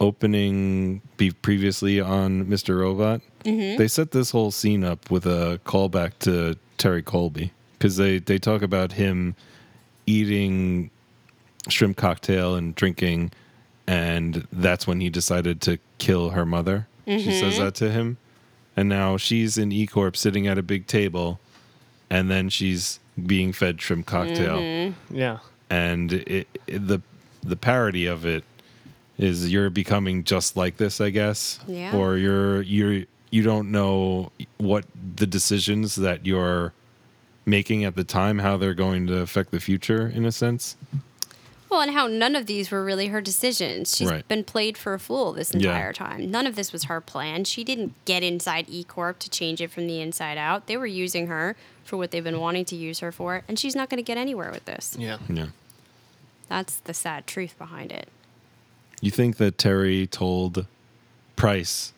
opening 0.00 1.00
be 1.16 1.30
previously 1.30 2.00
on 2.00 2.46
Mr. 2.46 2.78
Robot, 2.80 3.20
mm-hmm. 3.44 3.78
they 3.78 3.88
set 3.88 4.10
this 4.10 4.30
whole 4.30 4.50
scene 4.50 4.84
up 4.84 5.10
with 5.10 5.26
a 5.26 5.60
callback 5.64 6.12
to 6.20 6.56
Terry 6.76 7.02
Colby 7.02 7.52
because 7.72 7.96
they, 7.96 8.18
they 8.18 8.38
talk 8.38 8.62
about 8.62 8.92
him 8.92 9.34
eating 10.06 10.90
shrimp 11.68 11.96
cocktail 11.96 12.54
and 12.54 12.74
drinking, 12.74 13.32
and 13.86 14.46
that's 14.52 14.86
when 14.86 15.00
he 15.00 15.10
decided 15.10 15.60
to 15.62 15.78
kill 15.98 16.30
her 16.30 16.46
mother. 16.46 16.86
She 17.06 17.30
says 17.30 17.54
mm-hmm. 17.54 17.64
that 17.64 17.74
to 17.76 17.90
him. 17.90 18.18
And 18.76 18.88
now 18.88 19.16
she's 19.16 19.56
in 19.56 19.72
E 19.72 19.86
Corp 19.86 20.16
sitting 20.16 20.46
at 20.46 20.58
a 20.58 20.62
big 20.62 20.86
table, 20.86 21.40
and 22.10 22.30
then 22.30 22.50
she's 22.50 23.00
being 23.24 23.52
fed 23.52 23.80
shrimp 23.80 24.06
cocktail 24.06 24.58
mm-hmm. 24.58 25.16
Yeah. 25.16 25.38
and 25.70 26.12
it, 26.12 26.48
it- 26.66 26.86
the 26.86 27.00
the 27.42 27.56
parody 27.56 28.06
of 28.06 28.26
it 28.26 28.44
is 29.18 29.50
you're 29.50 29.70
becoming 29.70 30.24
just 30.24 30.56
like 30.56 30.76
this, 30.76 31.00
I 31.00 31.08
guess. 31.10 31.58
Yeah. 31.66 31.96
Or 31.96 32.16
you're 32.18 32.60
you're 32.62 33.04
you 33.30 33.42
don't 33.42 33.70
know 33.70 34.30
what 34.58 34.84
the 35.16 35.26
decisions 35.26 35.94
that 35.96 36.26
you're 36.26 36.72
making 37.46 37.84
at 37.84 37.94
the 37.94 38.04
time 38.04 38.40
how 38.40 38.56
they're 38.56 38.74
going 38.74 39.06
to 39.06 39.18
affect 39.18 39.52
the 39.52 39.60
future 39.60 40.08
in 40.08 40.24
a 40.26 40.32
sense. 40.32 40.76
Well, 41.70 41.80
and 41.80 41.92
how 41.92 42.06
none 42.08 42.36
of 42.36 42.46
these 42.46 42.70
were 42.70 42.84
really 42.84 43.06
her 43.08 43.20
decisions. 43.20 43.96
She's 43.96 44.08
Right. 44.10 44.26
been 44.28 44.44
played 44.44 44.76
for 44.76 44.94
a 44.94 44.98
fool 45.00 45.32
this 45.32 45.52
Yeah. 45.54 45.70
entire 45.70 45.92
time. 45.92 46.30
None 46.30 46.46
of 46.46 46.54
this 46.56 46.72
was 46.72 46.84
her 46.84 47.00
plan. 47.00 47.44
She 47.44 47.64
didn't 47.64 47.94
get 48.04 48.22
inside 48.22 48.66
E 48.68 48.84
Corp 48.84 49.18
to 49.20 49.30
change 49.30 49.60
it 49.60 49.70
from 49.70 49.86
the 49.86 50.00
inside 50.00 50.36
out. 50.38 50.66
They 50.66 50.76
were 50.76 50.86
using 50.86 51.26
her 51.28 51.56
for 51.86 51.96
what 51.96 52.10
they've 52.10 52.24
been 52.24 52.40
wanting 52.40 52.64
to 52.66 52.76
use 52.76 53.00
her 53.00 53.12
for, 53.12 53.42
and 53.48 53.58
she's 53.58 53.74
not 53.76 53.88
going 53.88 53.98
to 53.98 54.02
get 54.02 54.18
anywhere 54.18 54.50
with 54.50 54.64
this. 54.64 54.96
Yeah. 54.98 55.18
Yeah. 55.28 55.46
That's 56.48 56.76
the 56.76 56.94
sad 56.94 57.26
truth 57.26 57.56
behind 57.58 57.92
it. 57.92 58.08
You 59.00 59.10
think 59.10 59.36
that 59.36 59.58
Terry 59.58 60.06
told 60.06 60.66
Price 61.34 61.92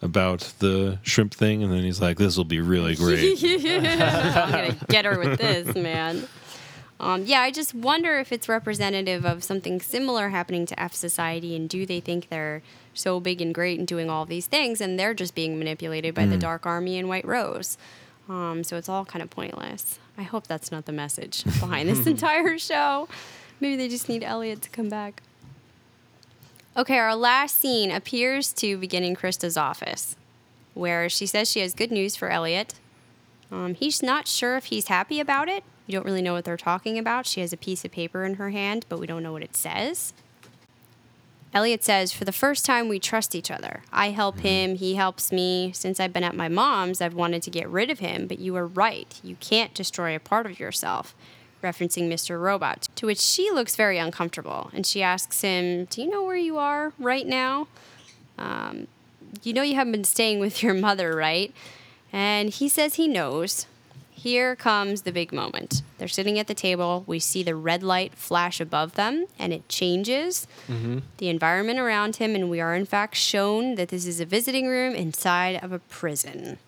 about 0.00 0.52
the 0.60 0.98
shrimp 1.02 1.34
thing 1.34 1.62
and 1.62 1.72
then 1.72 1.82
he's 1.82 2.00
like 2.00 2.16
this 2.18 2.36
will 2.36 2.44
be 2.44 2.60
really 2.60 2.94
great. 2.96 3.42
I'm 3.42 4.50
gonna 4.50 4.76
get 4.88 5.04
her 5.04 5.18
with 5.18 5.38
this, 5.38 5.74
man. 5.74 6.28
Um, 7.00 7.24
yeah, 7.26 7.40
I 7.40 7.50
just 7.50 7.74
wonder 7.74 8.18
if 8.18 8.32
it's 8.32 8.48
representative 8.48 9.24
of 9.24 9.44
something 9.44 9.80
similar 9.80 10.30
happening 10.30 10.66
to 10.66 10.74
fsociety, 10.74 11.54
and 11.54 11.68
do 11.68 11.86
they 11.86 12.00
think 12.00 12.28
they're 12.28 12.62
so 12.92 13.20
big 13.20 13.40
and 13.40 13.54
great 13.54 13.78
and 13.78 13.86
doing 13.86 14.10
all 14.10 14.24
these 14.24 14.46
things, 14.46 14.80
and 14.80 14.98
they're 14.98 15.14
just 15.14 15.34
being 15.36 15.58
manipulated 15.58 16.14
by 16.14 16.26
the 16.26 16.36
Dark 16.36 16.66
Army 16.66 16.98
and 16.98 17.08
White 17.08 17.24
Rose? 17.24 17.78
Um, 18.28 18.62
so 18.62 18.76
it's 18.76 18.88
all 18.88 19.04
kind 19.04 19.22
of 19.22 19.30
pointless. 19.30 19.98
I 20.18 20.22
hope 20.22 20.46
that's 20.46 20.70
not 20.70 20.84
the 20.84 20.92
message 20.92 21.44
behind 21.44 21.88
this 21.88 22.06
entire 22.06 22.58
show. 22.58 23.08
Maybe 23.60 23.76
they 23.76 23.88
just 23.88 24.08
need 24.08 24.22
Elliot 24.22 24.62
to 24.62 24.70
come 24.70 24.88
back. 24.88 25.22
Okay, 26.76 26.98
our 26.98 27.16
last 27.16 27.58
scene 27.58 27.90
appears 27.90 28.52
to 28.54 28.76
begin 28.76 29.02
in 29.02 29.16
Krista's 29.16 29.56
office, 29.56 30.14
where 30.74 31.08
she 31.08 31.26
says 31.26 31.50
she 31.50 31.60
has 31.60 31.74
good 31.74 31.90
news 31.90 32.14
for 32.14 32.28
Elliot. 32.28 32.74
Um, 33.50 33.74
he's 33.74 34.02
not 34.02 34.28
sure 34.28 34.56
if 34.56 34.66
he's 34.66 34.88
happy 34.88 35.18
about 35.18 35.48
it. 35.48 35.64
We 35.86 35.94
don't 35.94 36.04
really 36.04 36.22
know 36.22 36.34
what 36.34 36.44
they're 36.44 36.56
talking 36.58 36.98
about. 36.98 37.26
She 37.26 37.40
has 37.40 37.52
a 37.52 37.56
piece 37.56 37.84
of 37.84 37.90
paper 37.90 38.24
in 38.24 38.34
her 38.34 38.50
hand, 38.50 38.84
but 38.88 39.00
we 39.00 39.06
don't 39.06 39.22
know 39.22 39.32
what 39.32 39.42
it 39.42 39.56
says. 39.56 40.12
Elliot 41.54 41.82
says, 41.82 42.12
For 42.12 42.24
the 42.24 42.32
first 42.32 42.64
time, 42.66 42.88
we 42.88 42.98
trust 42.98 43.34
each 43.34 43.50
other. 43.50 43.82
I 43.92 44.10
help 44.10 44.40
him, 44.40 44.76
he 44.76 44.94
helps 44.96 45.32
me. 45.32 45.72
Since 45.74 45.98
I've 45.98 46.12
been 46.12 46.24
at 46.24 46.36
my 46.36 46.48
mom's, 46.48 47.00
I've 47.00 47.14
wanted 47.14 47.42
to 47.44 47.50
get 47.50 47.68
rid 47.68 47.90
of 47.90 48.00
him, 48.00 48.26
but 48.26 48.38
you 48.38 48.52
were 48.52 48.66
right. 48.66 49.18
You 49.22 49.36
can't 49.36 49.74
destroy 49.74 50.14
a 50.14 50.20
part 50.20 50.46
of 50.46 50.60
yourself. 50.60 51.14
Referencing 51.62 52.08
Mr. 52.08 52.40
Robot, 52.40 52.88
to 52.94 53.06
which 53.06 53.18
she 53.18 53.50
looks 53.50 53.74
very 53.74 53.98
uncomfortable. 53.98 54.70
And 54.72 54.86
she 54.86 55.02
asks 55.02 55.40
him, 55.40 55.86
Do 55.86 56.02
you 56.02 56.08
know 56.08 56.22
where 56.22 56.36
you 56.36 56.58
are 56.58 56.92
right 56.98 57.26
now? 57.26 57.66
Um, 58.38 58.86
you 59.42 59.52
know 59.52 59.62
you 59.62 59.74
haven't 59.74 59.92
been 59.92 60.04
staying 60.04 60.38
with 60.38 60.62
your 60.62 60.74
mother, 60.74 61.16
right? 61.16 61.52
And 62.12 62.50
he 62.50 62.68
says 62.68 62.94
he 62.94 63.08
knows. 63.08 63.66
Here 64.18 64.56
comes 64.56 65.02
the 65.02 65.12
big 65.12 65.32
moment. 65.32 65.82
They're 65.96 66.08
sitting 66.08 66.38
at 66.38 66.48
the 66.48 66.54
table. 66.54 67.04
We 67.06 67.18
see 67.20 67.42
the 67.42 67.54
red 67.54 67.82
light 67.82 68.14
flash 68.14 68.60
above 68.60 68.94
them, 68.94 69.26
and 69.38 69.52
it 69.52 69.68
changes 69.68 70.46
mm-hmm. 70.66 70.98
the 71.18 71.28
environment 71.28 71.78
around 71.78 72.16
him. 72.16 72.34
And 72.34 72.50
we 72.50 72.60
are, 72.60 72.74
in 72.74 72.84
fact, 72.84 73.14
shown 73.14 73.76
that 73.76 73.88
this 73.88 74.06
is 74.06 74.20
a 74.20 74.24
visiting 74.24 74.66
room 74.66 74.94
inside 74.94 75.62
of 75.62 75.72
a 75.72 75.78
prison. 75.78 76.58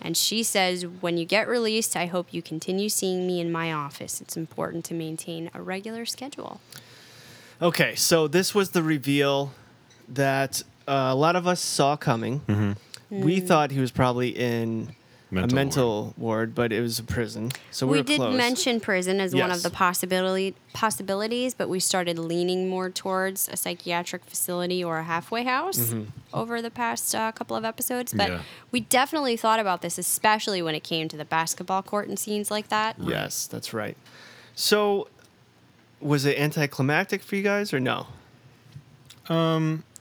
And 0.00 0.16
she 0.16 0.42
says, 0.42 0.86
When 0.86 1.16
you 1.16 1.24
get 1.24 1.48
released, 1.48 1.96
I 1.96 2.06
hope 2.06 2.32
you 2.32 2.42
continue 2.42 2.88
seeing 2.88 3.26
me 3.26 3.40
in 3.40 3.50
my 3.50 3.72
office. 3.72 4.20
It's 4.20 4.36
important 4.36 4.84
to 4.86 4.94
maintain 4.94 5.50
a 5.54 5.62
regular 5.62 6.04
schedule. 6.04 6.60
Okay, 7.62 7.94
so 7.94 8.28
this 8.28 8.54
was 8.54 8.70
the 8.70 8.82
reveal 8.82 9.52
that 10.08 10.62
uh, 10.86 11.08
a 11.10 11.14
lot 11.14 11.36
of 11.36 11.46
us 11.46 11.60
saw 11.60 11.96
coming. 11.96 12.40
Mm-hmm. 12.40 13.22
We 13.22 13.40
mm. 13.40 13.46
thought 13.46 13.70
he 13.70 13.80
was 13.80 13.90
probably 13.90 14.30
in 14.30 14.94
Mental 15.32 15.52
a 15.52 15.54
mental 15.54 16.14
ward. 16.18 16.54
but 16.54 16.72
it 16.72 16.80
was 16.80 16.98
a 16.98 17.04
prison. 17.04 17.52
So 17.70 17.86
we, 17.86 17.92
we 17.92 17.98
were 17.98 18.02
did 18.04 18.16
close. 18.16 18.36
mention 18.36 18.80
prison 18.80 19.20
as 19.20 19.34
one 19.34 19.50
of 19.52 19.62
the 19.62 19.70
possibility 19.70 20.54
possibilities, 20.72 21.54
but 21.54 21.68
we 21.68 21.78
started 21.78 22.18
leaning 22.18 22.68
more 22.68 22.90
towards 22.90 23.48
a 23.48 23.56
psychiatric 23.56 24.24
facility 24.24 24.82
or 24.82 24.98
a 24.98 25.04
halfway 25.04 25.44
house 25.44 25.78
Mm-hmm. 25.78 26.04
over 26.34 26.60
the 26.60 26.70
past 26.70 27.14
uh, 27.14 27.30
couple 27.32 27.56
of 27.56 27.64
episodes. 27.64 28.12
But 28.12 28.28
Yeah. 28.28 28.42
we 28.72 28.80
definitely 28.80 29.36
thought 29.36 29.60
about 29.60 29.82
this, 29.82 29.98
especially 29.98 30.62
when 30.62 30.74
it 30.74 30.82
came 30.82 31.08
to 31.08 31.16
the 31.16 31.24
basketball 31.24 31.82
court 31.82 32.08
and 32.08 32.18
scenes 32.18 32.50
like 32.50 32.68
that. 32.68 32.96
Yes, 32.98 33.46
that's 33.46 33.72
right. 33.72 33.96
So, 34.56 35.08
was 36.00 36.24
it 36.24 36.38
anticlimactic 36.38 37.22
for 37.22 37.36
you 37.36 37.42
guys 37.42 37.72
or 37.72 37.78
no? 37.80 38.06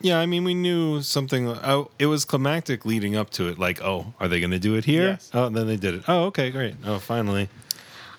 Yeah, 0.02 0.20
I 0.20 0.26
mean, 0.26 0.44
we 0.44 0.54
knew 0.54 1.02
something. 1.02 1.48
Oh, 1.48 1.92
it 2.00 2.06
was 2.06 2.26
climactic 2.26 2.86
leading 2.86 3.16
up 3.16 3.30
to 3.32 3.48
it. 3.50 3.60
Like, 3.60 3.82
oh, 3.82 4.14
are 4.20 4.28
they 4.28 4.40
going 4.40 4.52
to 4.52 4.60
do 4.60 4.76
it 4.76 4.86
here? 4.86 5.10
Yes. 5.10 5.30
Oh, 5.34 5.46
and 5.46 5.56
then 5.56 5.68
they 5.68 5.76
did 5.76 5.96
it. 5.96 6.04
Oh, 6.08 6.26
okay, 6.26 6.52
great. 6.52 6.76
Oh, 6.86 7.00
finally. 7.00 7.50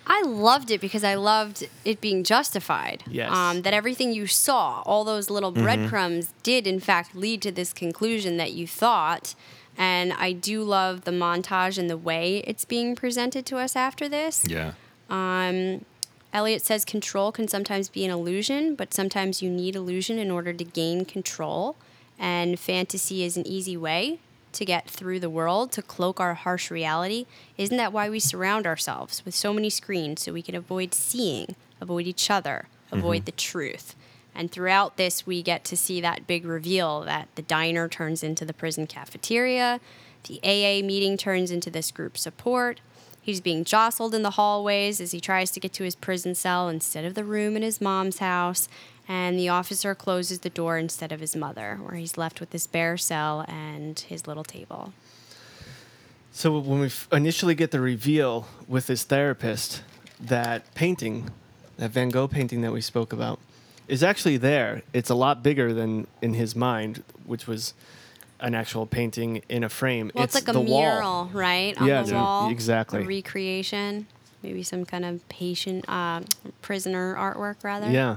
I 0.07 0.23
loved 0.23 0.71
it 0.71 0.81
because 0.81 1.05
I 1.05 1.15
loved 1.15 1.69
it 1.85 2.01
being 2.01 2.25
justified. 2.25 3.05
Yes. 3.07 3.31
Um, 3.31 3.63
that 3.63 3.73
everything 3.73 4.13
you 4.13 4.27
saw, 4.27 4.83
all 4.85 5.05
those 5.05 5.31
little 5.31 5.53
breadcrumbs, 5.53 6.35
did 6.43 6.67
in 6.67 6.81
fact 6.81 7.15
lead 7.15 7.41
to 7.43 7.53
this 7.53 7.73
conclusion 7.73 8.37
that 8.37 8.53
you 8.53 8.67
thought. 8.67 9.35
And 9.79 10.13
I 10.13 10.33
do 10.33 10.65
love 10.65 11.05
the 11.05 11.13
montage 11.13 11.79
and 11.79 11.89
the 11.89 11.97
way 11.97 12.39
it's 12.39 12.65
being 12.65 12.97
presented 12.97 13.47
to 13.47 13.59
us 13.59 13.77
after 13.77 14.09
this. 14.09 14.45
Yeah. 14.47 14.73
Um, 15.09 15.85
Elliot 16.33 16.63
says 16.63 16.85
control 16.85 17.33
can 17.33 17.49
sometimes 17.49 17.89
be 17.89 18.05
an 18.05 18.11
illusion, 18.11 18.75
but 18.75 18.95
sometimes 18.95 19.43
you 19.43 19.51
need 19.51 19.75
illusion 19.75 20.19
in 20.19 20.31
order 20.31 20.53
to 20.53 20.65
gain 20.65 21.05
control. 21.05 21.77
And 22.19 22.59
fantasy 22.59 23.25
is 23.25 23.37
an 23.37 23.47
easy 23.47 23.77
way 23.77 24.21
to 24.53 24.65
get 24.65 24.89
through 24.89 25.21
the 25.21 25.31
world, 25.31 25.73
to 25.73 25.83
cloak 25.83 26.21
our 26.21 26.35
harsh 26.35 26.71
reality. 26.71 27.27
Isn't 27.57 27.77
that 27.77 27.93
why 27.93 28.09
we 28.11 28.21
surround 28.21 28.67
ourselves 28.67 29.25
with 29.25 29.35
so 29.35 29.53
many 29.53 29.71
screens 29.71 30.23
so 30.23 30.33
we 30.33 30.43
can 30.43 30.55
avoid 30.55 30.95
seeing, 30.95 31.57
avoid 31.81 32.07
each 32.07 32.31
other, 32.31 32.67
mm-hmm. 32.87 32.99
avoid 32.99 33.27
the 33.27 33.33
truth? 33.33 33.97
And 34.35 34.51
throughout 34.51 34.97
this, 34.97 35.27
we 35.27 35.43
get 35.43 35.65
to 35.65 35.77
see 35.77 36.01
that 36.01 36.27
big 36.27 36.45
reveal 36.45 37.01
that 37.03 37.29
the 37.35 37.43
diner 37.43 37.89
turns 37.89 38.23
into 38.23 38.45
the 38.45 38.55
prison 38.55 38.87
cafeteria, 38.87 39.81
the 40.25 40.41
AA 40.43 40.85
meeting 40.85 41.17
turns 41.17 41.51
into 41.51 41.71
this 41.71 41.91
group 41.91 42.17
support. 42.17 42.81
He's 43.23 43.41
being 43.41 43.65
jostled 43.65 44.15
in 44.15 44.23
the 44.23 44.31
hallways 44.31 45.01
as 45.01 45.13
he 45.13 45.21
tries 45.21 45.51
to 45.53 45.61
get 45.61 45.73
to 45.75 45.85
his 45.85 45.95
prison 45.95 46.35
cell 46.35 46.69
instead 46.69 47.05
of 47.05 47.15
the 47.15 47.25
room 47.25 47.57
in 47.57 47.63
his 47.63 47.81
mom's 47.81 48.19
house. 48.19 48.69
And 49.07 49.39
the 49.39 49.49
officer 49.49 49.95
closes 49.95 50.41
the 50.41 50.51
door 50.51 50.79
instead 50.79 51.11
of 51.11 51.21
his 51.21 51.35
mother, 51.35 51.79
where 51.83 51.95
he's 51.95 52.17
left 52.17 52.41
with 52.41 52.51
this 52.51 52.67
bare 52.67 52.97
cell 52.97 53.45
and 53.49 53.99
his 53.99 54.27
little 54.27 54.45
table. 54.45 54.93
So 56.33 56.59
when 56.61 56.81
we 56.81 56.91
initially 57.11 57.57
get 57.57 57.73
the 57.73 57.81
reveal 57.81 58.47
with 58.69 58.87
his 58.87 59.03
therapist, 59.03 59.83
that 60.21 60.73
painting, 60.75 61.31
that 61.77 61.91
Van 61.91 62.09
Gogh 62.11 62.29
painting 62.29 62.61
that 62.63 62.73
we 62.73 62.81
spoke 62.81 63.13
about, 63.13 63.41
is 63.89 64.05
actually 64.05 64.37
there. 64.37 64.83
It's 64.93 65.11
a 65.11 65.17
lot 65.17 65.43
bigger 65.43 65.75
than 65.75 66.07
in 66.23 66.35
his 66.35 66.55
mind, 66.55 67.03
which 67.27 67.49
was 67.49 67.75
an 68.41 68.55
actual 68.55 68.87
painting 68.87 69.43
in 69.49 69.65
a 69.65 69.69
frame. 69.69 70.11
Well, 70.15 70.25
it's, 70.25 70.35
like 70.35 70.49
a 70.49 70.53
the 70.53 70.61
wall. 70.61 70.81
mural, 70.81 71.31
right? 71.33 71.79
On 71.81 71.87
Yeah, 71.87 72.03
the 72.03 72.07
dude, 72.09 72.15
wall. 72.17 72.51
exactly. 72.51 73.03
A 73.03 73.07
recreation. 73.07 74.07
Maybe 74.43 74.63
some 74.63 74.85
kind 74.87 75.05
of 75.05 75.27
patient, 75.29 75.85
uh, 75.89 76.23
prisoner 76.63 77.15
artwork, 77.15 77.63
rather. 77.63 77.91
Yeah. 77.91 78.17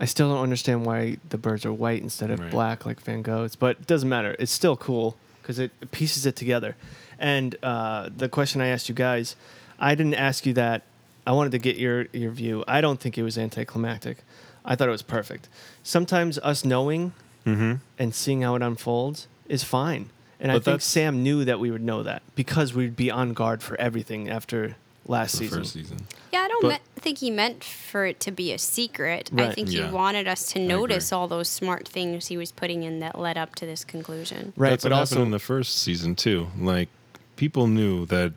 I 0.00 0.06
still 0.06 0.28
don't 0.32 0.42
understand 0.42 0.86
why 0.86 1.18
the 1.28 1.38
birds 1.38 1.64
are 1.66 1.72
white 1.72 2.02
instead 2.02 2.30
of 2.30 2.40
Right. 2.40 2.50
black 2.50 2.86
like 2.86 3.00
Van 3.00 3.22
Gogh's, 3.22 3.54
but 3.54 3.76
it 3.80 3.86
doesn't 3.86 4.08
matter. 4.08 4.34
It's 4.38 4.50
still 4.52 4.76
cool 4.76 5.16
because 5.42 5.58
it 5.58 5.70
pieces 5.92 6.24
it 6.26 6.34
together. 6.34 6.76
And 7.18 7.56
uh, 7.62 8.08
the 8.14 8.28
question 8.28 8.60
I 8.60 8.68
asked 8.68 8.88
you 8.88 8.94
guys, 8.94 9.36
I 9.78 9.94
didn't 9.94 10.14
ask 10.14 10.46
you 10.46 10.52
that. 10.54 10.82
I 11.26 11.32
wanted 11.32 11.52
to 11.52 11.58
get 11.58 11.76
your, 11.76 12.06
your 12.12 12.30
view. 12.32 12.64
I 12.66 12.80
don't 12.80 12.98
think 13.00 13.16
it 13.16 13.22
was 13.22 13.38
anticlimactic. 13.38 14.18
I 14.64 14.74
thought 14.76 14.88
it 14.88 14.92
was 14.92 15.02
perfect. 15.02 15.48
Sometimes 15.82 16.38
us 16.38 16.64
knowing 16.64 17.12
and 17.46 18.14
seeing 18.14 18.40
how 18.42 18.54
it 18.56 18.62
unfolds 18.62 19.28
is 19.48 19.62
fine. 19.64 20.10
And 20.40 20.50
I 20.52 20.58
think 20.58 20.80
Sam 20.82 21.22
knew 21.22 21.44
that 21.44 21.58
we 21.60 21.70
would 21.70 21.82
know 21.82 22.02
that 22.02 22.22
because 22.34 22.74
we'd 22.74 22.96
be 22.96 23.10
on 23.10 23.32
guard 23.32 23.62
for 23.62 23.80
everything 23.80 24.28
after 24.28 24.76
last 25.06 25.32
The 25.32 25.38
season. 25.38 25.58
first 25.60 25.72
season. 25.72 25.98
Yeah, 26.32 26.40
I 26.40 26.48
don't 26.48 26.62
But- 26.62 26.68
me- 26.72 26.78
think 27.00 27.18
he 27.18 27.30
meant 27.30 27.62
for 27.62 28.04
it 28.06 28.20
to 28.20 28.30
be 28.30 28.52
a 28.52 28.58
secret. 28.58 29.30
I 29.36 29.52
think 29.52 29.70
Yeah. 29.70 29.86
he 29.88 29.92
wanted 29.94 30.26
us 30.26 30.46
to 30.52 30.58
notice 30.58 31.12
all 31.12 31.28
those 31.28 31.48
smart 31.48 31.86
things 31.86 32.26
he 32.28 32.36
was 32.36 32.50
putting 32.52 32.82
in 32.82 33.00
that 33.00 33.18
led 33.18 33.36
up 33.38 33.54
to 33.56 33.66
this 33.66 33.84
conclusion. 33.84 34.52
Right, 34.56 34.70
That's 34.70 34.82
but 34.84 34.92
also 34.92 35.22
in 35.22 35.30
the 35.30 35.38
first 35.38 35.76
season 35.78 36.14
too. 36.14 36.48
Like 36.58 36.88
people 37.36 37.66
knew 37.66 38.06
that 38.06 38.32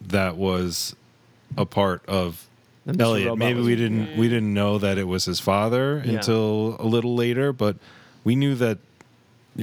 that 0.00 0.36
was 0.36 0.94
a 1.56 1.64
part 1.66 2.02
of 2.06 2.46
That 2.86 3.00
Elliot. 3.00 3.36
Maybe 3.36 3.60
we 3.60 3.74
didn't 3.76 4.16
we 4.16 4.28
didn't 4.28 4.52
know 4.54 4.78
that 4.78 4.98
it 4.98 5.04
was 5.08 5.24
his 5.26 5.40
father 5.40 6.02
Yeah. 6.04 6.14
until 6.16 6.76
a 6.78 6.86
little 6.86 7.14
later, 7.14 7.52
but 7.52 7.76
we 8.24 8.34
knew 8.36 8.54
that 8.56 8.78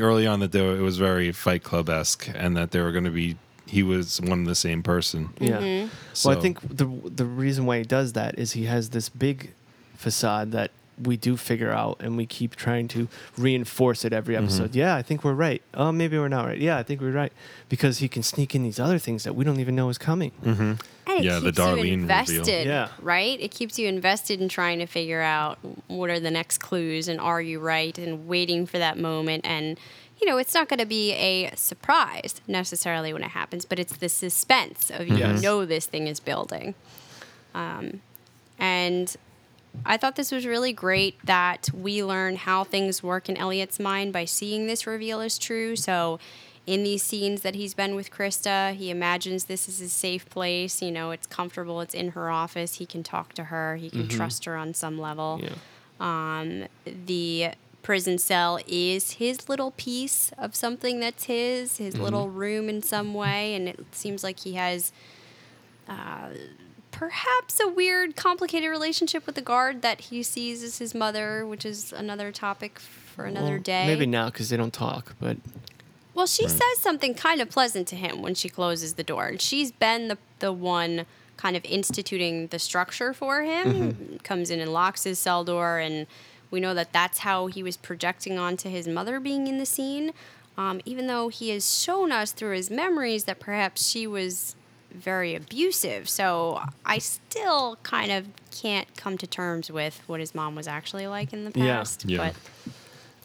early 0.02 0.28
on 0.28 0.40
that 0.40 0.52
there, 0.52 0.76
it 0.76 0.82
was 0.82 0.98
very 0.98 1.32
Fight 1.32 1.64
Club 1.64 1.90
esque, 1.90 2.30
and 2.34 2.56
that 2.57 2.72
they 2.72 2.82
were 2.82 2.91
going 2.91 3.06
to 3.06 3.11
be 3.11 3.38
he 3.65 3.84
was 3.84 4.22
one 4.22 4.40
and 4.40 4.48
the 4.48 4.56
same 4.56 4.82
person. 4.82 5.30
Yeah. 5.40 5.60
Mm-hmm. 5.60 5.94
So, 6.14 6.30
Well, 6.30 6.38
I 6.38 6.41
think 6.41 6.61
the 6.61 6.86
the 6.86 7.26
reason 7.26 7.65
why 7.65 7.80
he 7.80 7.84
does 7.84 8.14
that 8.14 8.40
is 8.40 8.53
he 8.53 8.65
has 8.65 8.90
this 8.90 9.10
big 9.10 9.52
facade 9.95 10.52
that 10.52 10.72
we 11.02 11.15
do 11.18 11.38
figure 11.38 11.72
out, 11.72 11.98
and 11.99 12.18
we 12.18 12.26
keep 12.26 12.56
trying 12.56 12.88
to 12.90 13.07
reinforce 13.38 14.03
it 14.03 14.14
every 14.14 14.36
episode. 14.36 14.74
Yeah, 14.76 14.95
I 14.95 15.02
think 15.03 15.24
we're 15.24 15.34
right. 15.34 15.61
Oh, 15.74 15.91
maybe 15.91 16.18
we're 16.18 16.28
not 16.28 16.45
right. 16.45 16.57
Yeah, 16.57 16.78
I 16.78 16.84
think 16.84 17.02
we're 17.02 17.11
right 17.11 17.32
because 17.69 17.99
he 17.99 18.07
can 18.07 18.24
sneak 18.24 18.56
in 18.56 18.64
these 18.64 18.80
other 18.80 18.98
things 18.98 19.24
that 19.24 19.34
we 19.34 19.44
don't 19.45 19.60
even 19.60 19.76
know 19.76 19.90
is 19.90 19.98
coming. 19.98 20.32
And 20.44 20.80
it 21.19 21.24
Yeah, 21.24 21.40
the 21.40 21.48
keeps 21.52 21.57
you 21.60 21.64
Darlene 21.64 22.10
reveal. 22.10 22.65
Yeah. 22.65 22.90
right? 23.02 23.40
It 23.40 23.52
keeps 23.52 23.78
you 23.80 23.88
invested 23.88 24.41
in 24.41 24.49
trying 24.49 24.80
to 24.80 24.86
figure 24.88 25.22
out 25.22 25.60
what 25.88 26.10
are 26.10 26.19
the 26.19 26.32
next 26.32 26.57
clues 26.60 27.07
and 27.07 27.19
are 27.22 27.41
you 27.41 27.60
right 27.60 27.98
and 27.98 28.28
waiting 28.28 28.65
for 28.65 28.78
that 28.80 28.98
moment. 28.98 29.45
And, 29.45 29.80
you 30.19 30.28
know, 30.28 30.38
it's 30.38 30.53
not 30.53 30.68
going 30.68 30.80
to 30.80 30.86
be 30.86 31.14
a 31.14 31.52
surprise 31.56 32.41
necessarily 32.48 33.14
when 33.14 33.22
it 33.24 33.30
happens, 33.32 33.65
but 33.65 33.78
it's 33.80 33.95
the 33.98 34.10
suspense 34.10 34.90
of 34.90 35.07
you 35.07 35.18
Yes. 35.18 35.41
know 35.44 35.64
this 35.65 35.86
thing 35.86 36.07
is 36.07 36.19
building. 36.19 36.74
Um, 37.53 38.02
and 38.60 39.15
I 39.86 39.98
thought 39.98 40.16
this 40.16 40.32
was 40.32 40.45
really 40.45 40.74
great 40.74 41.24
that 41.26 41.70
we 41.74 42.04
learn 42.04 42.36
how 42.36 42.64
things 42.64 43.02
work 43.02 43.30
in 43.30 43.38
Elliot's 43.38 43.80
mind 43.80 44.14
by 44.14 44.26
seeing 44.26 44.68
this 44.68 44.86
reveal 44.86 45.22
is 45.22 45.38
true. 45.38 45.76
So, 45.76 46.20
in 46.66 46.84
these 46.84 47.02
scenes 47.02 47.44
that 47.44 47.56
he's 47.56 47.74
been 47.74 47.95
with 47.95 48.12
Krista, 48.12 48.74
he 48.74 48.90
imagines 48.90 49.45
this 49.45 49.70
is 49.70 49.80
his 49.80 49.94
safe 49.94 50.30
place. 50.30 50.82
You 50.82 50.91
know, 50.91 51.12
it's 51.12 51.26
comfortable, 51.26 51.80
it's 51.80 51.94
in 51.94 52.12
her 52.12 52.30
office. 52.30 52.76
He 52.76 52.86
can 52.86 53.04
talk 53.04 53.32
to 53.36 53.45
her, 53.45 53.78
he 53.78 53.90
can 53.90 54.10
trust 54.10 54.44
her 54.44 54.58
on 54.58 54.74
some 54.74 54.99
level. 54.99 55.40
Yeah. 55.41 55.56
Um, 55.99 56.66
the 56.86 57.52
prison 57.84 58.18
cell 58.18 58.60
is 58.68 59.14
his 59.14 59.48
little 59.48 59.72
piece 59.72 60.34
of 60.38 60.54
something 60.56 60.99
that's 60.99 61.24
his, 61.24 61.78
his 61.78 61.98
little 61.98 62.30
room 62.30 62.68
in 62.68 62.84
some 62.84 63.14
way. 63.14 63.56
And 63.56 63.70
it 63.70 63.80
seems 63.94 64.22
like 64.22 64.41
he 64.41 64.56
has 64.56 64.91
uh, 65.88 66.32
perhaps 66.98 67.60
a 67.60 67.68
weird, 67.68 68.15
complicated 68.15 68.69
relationship 68.69 69.28
with 69.28 69.36
the 69.36 69.41
guard 69.41 69.84
that 69.84 70.02
he 70.02 70.24
sees 70.24 70.64
as 70.64 70.80
his 70.80 70.95
mother, 70.95 71.45
which 71.45 71.64
is 71.64 71.94
another 71.94 72.32
topic 72.32 72.80
for 72.80 73.26
another 73.26 73.52
Well, 73.53 73.60
day. 73.60 73.86
Maybe 73.86 74.07
not 74.07 74.34
because 74.34 74.49
they 74.49 74.57
don't 74.57 74.74
talk, 74.74 75.15
but 75.19 75.38
Well, 76.15 76.26
she 76.26 76.48
says 76.48 76.80
something 76.80 77.14
kind 77.14 77.40
of 77.40 77.52
pleasant 77.52 77.88
to 77.90 77.95
him 77.95 78.24
when 78.24 78.34
she 78.34 78.49
closes 78.49 78.95
the 78.95 79.03
door. 79.03 79.28
And 79.28 79.40
she's 79.40 79.72
been 79.72 80.07
the, 80.07 80.18
the 80.40 80.52
one 80.52 81.06
kind 81.38 81.56
of 81.56 81.64
instituting 81.65 82.48
the 82.48 82.57
structure 82.57 83.14
for 83.14 83.44
him. 83.44 84.18
Comes 84.24 84.49
in 84.49 84.60
and 84.60 84.74
locks 84.74 85.03
his 85.03 85.19
cell 85.19 85.44
door. 85.44 85.78
And 85.78 86.07
we 86.49 86.60
know 86.60 86.74
that 86.74 86.91
that's 86.94 87.19
how 87.19 87.45
he 87.45 87.61
was 87.61 87.78
projecting 87.78 88.40
onto 88.40 88.69
his 88.69 88.88
mother 88.88 89.19
being 89.19 89.45
in 89.45 89.60
the 89.60 89.68
scene. 89.68 90.14
Um, 90.57 90.82
even 90.86 91.06
though 91.06 91.28
he 91.28 91.49
has 91.49 91.78
shown 91.80 92.11
us 92.11 92.32
through 92.32 92.56
his 92.56 92.72
memories 92.72 93.26
that 93.26 93.40
perhaps 93.40 93.88
she 93.88 94.07
was 94.07 94.56
very 94.98 95.36
abusive. 95.36 96.10
So 96.10 96.61
I 96.86 96.98
still 96.98 97.78
kind 97.84 98.11
of 98.11 98.28
can't 98.52 98.88
come 98.98 99.18
to 99.18 99.28
terms 99.28 99.72
with 99.72 100.02
what 100.07 100.19
his 100.19 100.34
mom 100.36 100.56
was 100.56 100.68
actually 100.68 101.07
like 101.07 101.34
in 101.34 101.45
the 101.45 101.52
Yeah. 101.60 101.78
past. 101.78 102.06
Yeah. 102.06 102.18
But 102.18 102.36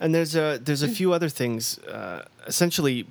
And 0.00 0.14
there's 0.14 0.34
a 0.34 0.58
there's 0.62 0.82
a 0.82 0.88
few 0.88 1.12
other 1.12 1.28
things. 1.28 1.78
Uh, 1.78 2.24
essentially, 2.46 3.06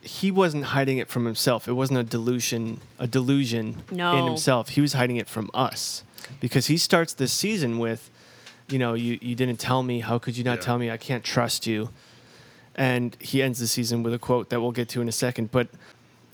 he 0.00 0.30
wasn't 0.30 0.64
hiding 0.64 0.98
it 0.98 1.08
from 1.08 1.24
himself. 1.26 1.68
It 1.68 1.74
wasn't 1.74 1.98
a 1.98 2.02
delusion, 2.04 2.80
a 2.98 3.06
delusion 3.06 3.82
in 3.90 4.24
himself. 4.26 4.70
He 4.70 4.80
was 4.80 4.94
hiding 4.94 5.16
it 5.16 5.28
from 5.28 5.50
us 5.54 6.02
because 6.40 6.66
he 6.66 6.76
starts 6.76 7.12
this 7.14 7.32
season 7.32 7.78
with, 7.78 8.10
you 8.68 8.78
know, 8.78 8.94
you, 8.94 9.18
you 9.20 9.34
didn't 9.34 9.58
tell 9.60 9.82
me. 9.82 10.00
How 10.00 10.18
could 10.18 10.36
you 10.36 10.42
not 10.44 10.58
Yeah. 10.58 10.64
tell 10.64 10.78
me? 10.78 10.90
I 10.90 10.96
can't 10.96 11.22
trust 11.22 11.66
you. 11.66 11.90
And 12.74 13.16
he 13.20 13.42
ends 13.42 13.58
the 13.58 13.68
season 13.68 14.02
with 14.02 14.14
a 14.14 14.18
quote 14.18 14.48
that 14.48 14.60
we'll 14.60 14.72
get 14.72 14.88
to 14.90 15.02
in 15.02 15.08
a 15.08 15.12
second. 15.12 15.50
But 15.52 15.68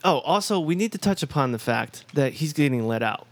oh, 0.09 0.19
also 0.21 0.59
we 0.59 0.75
need 0.75 0.93
to 0.93 0.99
touch 0.99 1.23
upon 1.23 1.53
the 1.53 1.59
fact 1.59 2.05
that 2.15 2.35
he's 2.35 2.53
getting 2.53 2.87
let 2.87 3.03
out. 3.03 3.27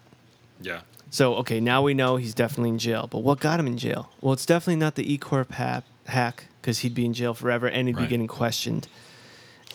Yeah. 0.60 0.80
So 1.10 1.34
okay, 1.36 1.60
now 1.60 1.82
we 1.82 1.94
know 1.94 2.16
he's 2.16 2.34
definitely 2.34 2.70
in 2.70 2.78
jail. 2.78 3.06
But 3.06 3.20
what 3.20 3.40
got 3.40 3.58
him 3.60 3.66
in 3.66 3.78
jail? 3.78 4.10
Well, 4.20 4.32
it's 4.32 4.46
definitely 4.46 4.76
not 4.76 4.94
the 4.96 5.12
E 5.12 5.18
Corp 5.18 5.52
ha- 5.52 5.82
hack 6.06 6.46
because 6.60 6.80
he'd 6.80 6.94
be 6.94 7.04
in 7.04 7.14
jail 7.14 7.34
forever 7.34 7.68
and 7.68 7.88
he'd 7.88 7.96
be 7.96 8.06
getting 8.06 8.26
questioned. 8.26 8.88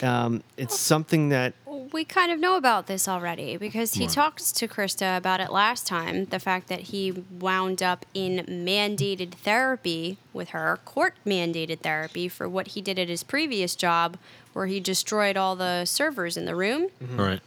Um, 0.01 0.43
it's 0.57 0.77
something 0.77 1.29
that 1.29 1.53
we 1.91 2.05
kind 2.05 2.31
of 2.31 2.39
know 2.39 2.55
about 2.55 2.87
this 2.87 3.07
already 3.07 3.57
because 3.57 3.95
he 3.95 4.05
Right. 4.05 4.13
talked 4.13 4.55
to 4.55 4.67
Krista 4.67 5.17
about 5.17 5.39
it 5.39 5.51
last 5.51 5.85
time. 5.87 6.25
The 6.25 6.39
fact 6.39 6.67
that 6.69 6.79
he 6.81 7.11
wound 7.11 7.83
up 7.83 8.05
in 8.13 8.45
mandated 8.47 9.31
therapy 9.33 10.17
with 10.33 10.49
her, 10.49 10.79
court 10.85 11.15
mandated 11.25 11.79
therapy 11.81 12.27
for 12.29 12.47
what 12.47 12.69
he 12.69 12.81
did 12.81 12.97
at 12.97 13.09
his 13.09 13.23
previous 13.23 13.75
job, 13.75 14.17
where 14.53 14.67
he 14.67 14.79
destroyed 14.79 15.35
all 15.37 15.55
the 15.55 15.85
servers 15.85 16.37
in 16.37 16.45
the 16.45 16.55
room. 16.55 16.87
All 17.17 17.25
right. 17.25 17.41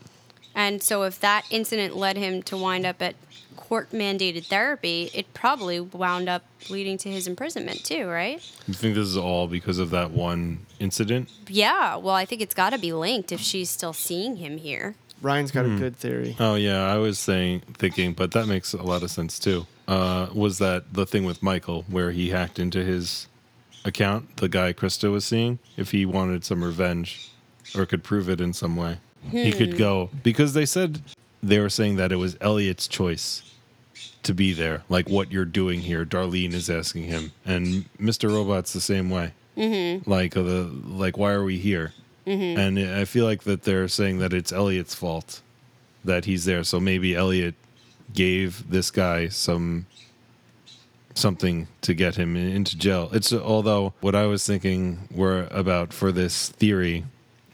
And 0.54 0.82
so, 0.82 1.02
if 1.02 1.18
that 1.20 1.44
incident 1.50 1.96
led 1.96 2.16
him 2.16 2.42
to 2.44 2.56
wind 2.56 2.86
up 2.86 3.02
at 3.02 3.16
court 3.74 3.90
mandated 3.90 4.46
therapy, 4.46 5.10
it 5.12 5.34
probably 5.34 5.80
wound 5.80 6.28
up 6.28 6.44
leading 6.70 6.96
to 6.96 7.10
his 7.10 7.26
imprisonment 7.26 7.84
too, 7.84 8.06
right? 8.06 8.40
You 8.68 8.74
think 8.74 8.94
this 8.94 9.08
is 9.08 9.16
all 9.16 9.48
because 9.48 9.80
of 9.80 9.90
that 9.90 10.12
one 10.12 10.60
incident? 10.78 11.28
Yeah, 11.48 11.96
well, 11.96 12.14
I 12.14 12.24
think 12.24 12.40
it's 12.40 12.54
got 12.54 12.70
to 12.70 12.78
be 12.78 12.92
linked 12.92 13.32
if 13.32 13.40
she's 13.40 13.68
still 13.68 13.92
seeing 13.92 14.36
him 14.36 14.58
here. 14.58 14.94
Ryan's 15.20 15.50
got 15.50 15.64
a 15.64 15.70
good 15.70 15.96
theory. 15.96 16.36
Oh 16.38 16.54
yeah, 16.54 16.84
I 16.84 16.98
was 16.98 17.18
saying 17.18 17.62
thinking, 17.76 18.12
but 18.12 18.30
that 18.30 18.46
makes 18.46 18.74
a 18.74 18.82
lot 18.82 19.02
of 19.02 19.10
sense 19.10 19.40
too. 19.40 19.66
Uh, 19.88 20.28
was 20.32 20.58
that 20.58 20.94
the 20.94 21.04
thing 21.04 21.24
with 21.24 21.42
Michael 21.42 21.84
where 21.88 22.12
he 22.12 22.30
hacked 22.30 22.60
into 22.60 22.84
his 22.84 23.26
account, 23.84 24.36
the 24.36 24.48
guy 24.48 24.72
Krista 24.72 25.10
was 25.10 25.24
seeing, 25.24 25.58
if 25.76 25.90
he 25.90 26.06
wanted 26.06 26.44
some 26.44 26.62
revenge 26.62 27.28
or 27.76 27.86
could 27.86 28.04
prove 28.04 28.28
it 28.28 28.40
in 28.40 28.52
some 28.52 28.76
way, 28.76 28.98
he 29.30 29.50
could 29.50 29.76
go 29.76 30.10
because 30.22 30.52
they 30.52 30.64
said 30.64 31.02
they 31.42 31.58
were 31.58 31.68
saying 31.68 31.96
that 31.96 32.12
it 32.12 32.16
was 32.16 32.36
Elliot's 32.40 32.86
choice 32.86 33.50
to 34.24 34.34
be 34.34 34.52
there, 34.52 34.82
like 34.88 35.08
what 35.08 35.32
you're 35.32 35.44
doing 35.44 35.80
here. 35.80 36.04
Darlene 36.04 36.52
is 36.52 36.68
asking 36.68 37.04
him, 37.04 37.32
and 37.44 37.86
Mr. 37.98 38.30
Robot's 38.30 38.72
the 38.72 38.80
same 38.80 39.10
way. 39.10 39.32
Mm-hmm. 39.56 40.10
Like 40.10 40.36
uh, 40.36 40.42
the 40.42 40.62
like, 40.86 41.16
why 41.16 41.32
are 41.32 41.44
we 41.44 41.58
here? 41.58 41.92
Mm-hmm. 42.26 42.58
And 42.58 42.78
I 42.78 43.04
feel 43.04 43.24
like 43.24 43.44
that 43.44 43.62
they're 43.62 43.88
saying 43.88 44.18
that 44.18 44.32
it's 44.32 44.52
Elliot's 44.52 44.94
fault 44.94 45.42
that 46.04 46.24
he's 46.24 46.44
there. 46.44 46.64
So 46.64 46.80
maybe 46.80 47.14
Elliot 47.14 47.54
gave 48.12 48.68
this 48.70 48.90
guy 48.90 49.28
some 49.28 49.86
something 51.14 51.68
to 51.82 51.94
get 51.94 52.16
him 52.16 52.36
into 52.36 52.76
jail. 52.76 53.08
It's 53.12 53.32
although 53.32 53.92
what 54.00 54.14
I 54.14 54.26
was 54.26 54.46
thinking 54.46 55.08
were 55.10 55.46
about 55.50 55.92
for 55.92 56.10
this 56.10 56.48
theory 56.48 57.04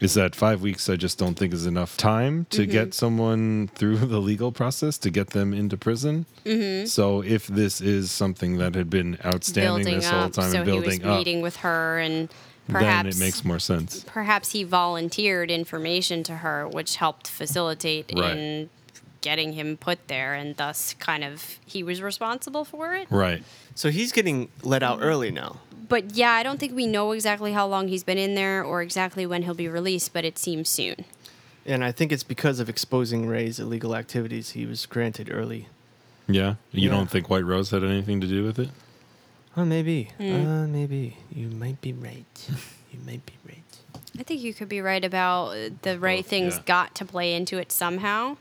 is 0.01 0.15
that 0.15 0.35
five 0.35 0.61
weeks 0.61 0.89
I 0.89 0.97
just 0.97 1.17
don't 1.17 1.35
think 1.35 1.53
is 1.53 1.65
enough 1.65 1.95
time 1.95 2.45
to 2.49 2.65
get 2.65 2.93
someone 2.93 3.69
through 3.75 3.97
the 4.15 4.19
legal 4.19 4.51
process 4.51 4.97
to 4.99 5.09
get 5.09 5.27
them 5.29 5.53
into 5.53 5.77
prison. 5.77 6.25
Mm-hmm. 6.43 6.87
So 6.87 7.21
if 7.23 7.47
this 7.47 7.79
is 7.79 8.11
something 8.11 8.57
that 8.57 8.75
had 8.75 8.89
been 8.89 9.17
outstanding 9.23 9.83
building 9.85 9.95
this 9.99 10.09
whole 10.09 10.21
up, 10.21 10.33
time 10.33 10.51
so 10.51 10.57
and 10.61 10.67
he 10.67 10.71
building 10.73 10.99
was 11.01 11.07
up, 11.07 11.17
meeting 11.17 11.41
with 11.41 11.57
her, 11.57 11.99
and 11.99 12.29
perhaps 12.67 13.03
then 13.03 13.07
it 13.07 13.19
makes 13.25 13.45
more 13.45 13.59
sense. 13.59 14.03
perhaps 14.07 14.51
he 14.51 14.63
volunteered 14.63 15.49
information 15.51 16.23
to 16.23 16.37
her, 16.37 16.67
which 16.67 16.95
helped 16.97 17.27
facilitate 17.27 18.11
Right. 18.15 18.35
in 18.37 18.69
getting 19.21 19.53
him 19.53 19.77
put 19.77 20.07
there, 20.07 20.33
and 20.33 20.57
thus 20.57 20.95
kind 20.97 21.23
of 21.23 21.59
he 21.65 21.83
was 21.83 22.01
responsible 22.01 22.65
for 22.65 22.95
it. 22.95 23.07
Right. 23.11 23.43
So 23.75 23.91
he's 23.91 24.11
getting 24.11 24.49
let 24.63 24.81
out 24.81 24.97
early 25.01 25.29
now. 25.29 25.59
But 25.91 26.15
yeah, 26.15 26.31
I 26.31 26.41
don't 26.41 26.57
think 26.59 26.73
we 26.73 26.87
know 26.87 27.11
exactly 27.11 27.51
how 27.51 27.67
long 27.67 27.87
he's 27.89 28.03
been 28.03 28.17
in 28.17 28.33
there 28.33 28.63
or 28.63 28.81
exactly 28.81 29.25
when 29.25 29.43
he'll 29.43 29.53
be 29.53 29.67
released, 29.67 30.13
but 30.13 30.23
it 30.25 30.39
seems 30.39 30.69
soon. 30.69 31.03
And 31.65 31.83
I 31.83 31.91
think 31.91 32.11
it's 32.11 32.23
because 32.23 32.59
of 32.61 32.69
exposing 32.69 33.27
Ray's 33.27 33.59
illegal 33.59 33.93
activities 33.95 34.51
he 34.51 34.65
was 34.65 34.85
granted 34.85 35.29
early. 35.31 35.67
Yeah. 36.27 36.55
You 36.71 36.89
Yeah. 36.89 36.95
don't 36.95 37.09
think 37.11 37.29
White 37.29 37.43
Rose 37.45 37.71
had 37.71 37.83
anything 37.83 38.21
to 38.21 38.27
do 38.27 38.43
with 38.43 38.57
it? 38.57 38.69
Oh, 39.57 39.65
maybe. 39.65 40.05
Hmm. 40.17 40.47
Uh, 40.47 40.67
maybe. 40.67 41.17
You 41.35 41.49
might 41.49 41.81
be 41.81 41.91
right. 41.93 42.47
you 42.91 42.99
might 43.05 43.25
be 43.25 43.33
right. 43.45 43.57
I 44.17 44.23
think 44.23 44.41
you 44.41 44.53
could 44.53 44.69
be 44.69 44.79
right 44.81 45.03
about 45.03 45.49
uh, 45.49 45.69
the 45.81 45.99
Ray 45.99 46.15
Well, 46.15 46.23
things 46.23 46.55
yeah. 46.55 46.61
got 46.65 46.95
to 46.95 47.05
play 47.05 47.33
into 47.35 47.57
it 47.57 47.71
somehow. 47.71 48.37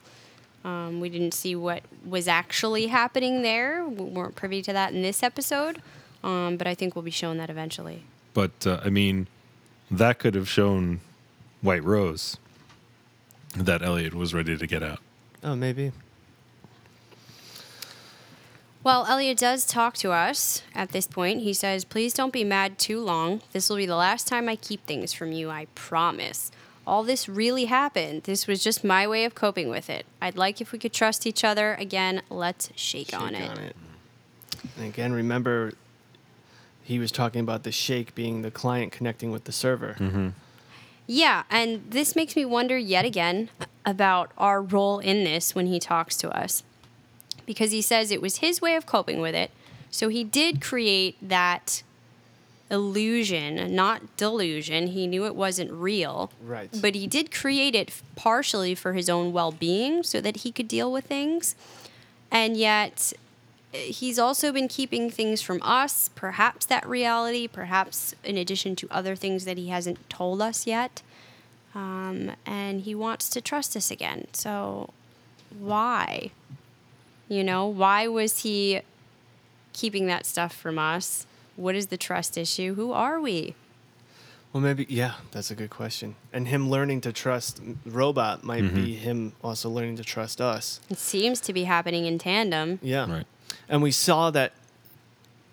Um, 0.64 1.00
we 1.00 1.08
didn't 1.08 1.34
see 1.34 1.56
what 1.56 1.82
was 2.06 2.28
actually 2.28 2.86
happening 2.88 3.42
there. 3.42 3.84
We 3.84 4.04
weren't 4.04 4.36
privy 4.36 4.62
to 4.62 4.72
that 4.72 4.92
in 4.92 5.02
this 5.02 5.22
episode, 5.22 5.82
um, 6.22 6.56
but 6.56 6.66
I 6.66 6.74
think 6.74 6.94
we'll 6.94 7.02
be 7.02 7.10
shown 7.10 7.38
that 7.38 7.50
eventually. 7.50 8.04
But 8.34 8.66
uh, 8.66 8.80
I 8.84 8.90
mean, 8.90 9.26
that 9.90 10.18
could 10.18 10.34
have 10.34 10.48
shown 10.48 11.00
White 11.62 11.84
Rose 11.84 12.36
that 13.56 13.82
Elliot 13.82 14.14
was 14.14 14.32
ready 14.32 14.56
to 14.56 14.66
get 14.66 14.82
out. 14.82 15.00
Oh, 15.42 15.56
maybe. 15.56 15.92
Well, 18.82 19.04
Elliot 19.06 19.36
does 19.36 19.66
talk 19.66 19.94
to 19.98 20.10
us 20.10 20.62
at 20.74 20.90
this 20.90 21.06
point. 21.06 21.42
He 21.42 21.52
says, 21.52 21.84
Please 21.84 22.14
don't 22.14 22.32
be 22.32 22.44
mad 22.44 22.78
too 22.78 23.00
long. 23.00 23.42
This 23.52 23.68
will 23.68 23.76
be 23.76 23.86
the 23.86 23.96
last 23.96 24.26
time 24.26 24.48
I 24.48 24.56
keep 24.56 24.86
things 24.86 25.12
from 25.12 25.32
you, 25.32 25.50
I 25.50 25.66
promise. 25.74 26.50
All 26.86 27.02
this 27.02 27.28
really 27.28 27.66
happened. 27.66 28.22
This 28.22 28.46
was 28.46 28.64
just 28.64 28.82
my 28.82 29.06
way 29.06 29.24
of 29.24 29.34
coping 29.34 29.68
with 29.68 29.90
it. 29.90 30.06
I'd 30.22 30.36
like 30.36 30.62
if 30.62 30.72
we 30.72 30.78
could 30.78 30.94
trust 30.94 31.26
each 31.26 31.44
other. 31.44 31.74
Again, 31.74 32.22
let's 32.30 32.70
shake, 32.74 33.14
on, 33.14 33.34
Shake 33.34 33.50
it. 33.58 33.76
And 34.78 34.86
again, 34.86 35.12
remember, 35.12 35.74
he 36.90 36.98
was 36.98 37.12
talking 37.12 37.40
about 37.40 37.62
the 37.62 37.70
shake 37.70 38.16
being 38.16 38.42
the 38.42 38.50
client 38.50 38.90
connecting 38.90 39.30
with 39.30 39.44
the 39.44 39.52
server. 39.52 39.94
Mm-hmm. 40.00 40.30
Yeah, 41.06 41.44
and 41.48 41.88
this 41.88 42.16
makes 42.16 42.34
me 42.34 42.44
wonder 42.44 42.76
yet 42.76 43.04
again 43.04 43.48
about 43.86 44.32
our 44.36 44.60
role 44.60 44.98
in 44.98 45.22
this 45.22 45.54
when 45.54 45.66
he 45.66 45.78
talks 45.78 46.16
to 46.16 46.36
us. 46.36 46.64
Because 47.46 47.70
he 47.70 47.80
says 47.80 48.10
it 48.10 48.20
was 48.20 48.38
his 48.38 48.60
way 48.60 48.74
of 48.74 48.86
coping 48.86 49.20
with 49.20 49.36
it. 49.36 49.52
So 49.92 50.08
he 50.08 50.24
did 50.24 50.60
create 50.60 51.16
that 51.22 51.84
illusion, 52.72 53.72
not 53.72 54.16
delusion. 54.16 54.88
He 54.88 55.06
knew 55.06 55.26
it 55.26 55.36
wasn't 55.36 55.70
real. 55.70 56.32
Right. 56.42 56.70
But 56.80 56.96
he 56.96 57.06
did 57.06 57.30
create 57.30 57.76
it 57.76 58.02
partially 58.16 58.74
for 58.74 58.94
his 58.94 59.08
own 59.08 59.32
well 59.32 59.52
being 59.52 60.02
so 60.02 60.20
that 60.20 60.38
he 60.38 60.50
could 60.50 60.66
deal 60.66 60.90
with 60.90 61.04
things. 61.04 61.54
And 62.32 62.56
yet, 62.56 63.12
he's 63.72 64.18
also 64.18 64.52
been 64.52 64.68
keeping 64.68 65.10
things 65.10 65.40
from 65.42 65.60
us, 65.62 66.10
perhaps 66.14 66.66
that 66.66 66.86
reality, 66.88 67.46
perhaps 67.48 68.14
in 68.24 68.36
addition 68.36 68.74
to 68.76 68.88
other 68.90 69.14
things 69.16 69.44
that 69.44 69.56
he 69.58 69.68
hasn't 69.68 70.08
told 70.10 70.42
us 70.42 70.66
yet. 70.66 71.02
Um, 71.74 72.32
and 72.44 72.80
he 72.82 72.94
wants 72.94 73.28
to 73.30 73.40
trust 73.40 73.76
us 73.76 73.90
again. 73.90 74.26
So, 74.32 74.90
why? 75.58 76.30
You 77.28 77.44
know, 77.44 77.66
why 77.66 78.08
was 78.08 78.40
he 78.42 78.80
keeping 79.72 80.06
that 80.06 80.26
stuff 80.26 80.52
from 80.54 80.78
us? 80.78 81.26
What 81.54 81.76
is 81.76 81.86
the 81.88 81.96
trust 81.96 82.36
issue? 82.36 82.74
Who 82.74 82.90
are 82.92 83.20
we? 83.20 83.54
Well, 84.52 84.60
maybe, 84.60 84.84
yeah, 84.88 85.14
that's 85.30 85.52
a 85.52 85.54
good 85.54 85.70
question. 85.70 86.16
And 86.32 86.48
him 86.48 86.68
learning 86.68 87.02
to 87.02 87.12
trust 87.12 87.60
Robot 87.86 88.42
might 88.42 88.64
Mm-hmm. 88.64 88.74
be 88.84 88.94
him 88.96 89.32
also 89.44 89.70
learning 89.70 89.96
to 89.98 90.02
trust 90.04 90.40
us. 90.40 90.80
It 90.90 90.98
seems 90.98 91.38
to 91.42 91.52
be 91.52 91.64
happening 91.64 92.04
in 92.06 92.18
tandem. 92.18 92.80
Yeah. 92.82 93.08
Right. 93.08 93.26
And 93.70 93.82
we 93.82 93.90
saw 93.90 94.30
that. 94.32 94.52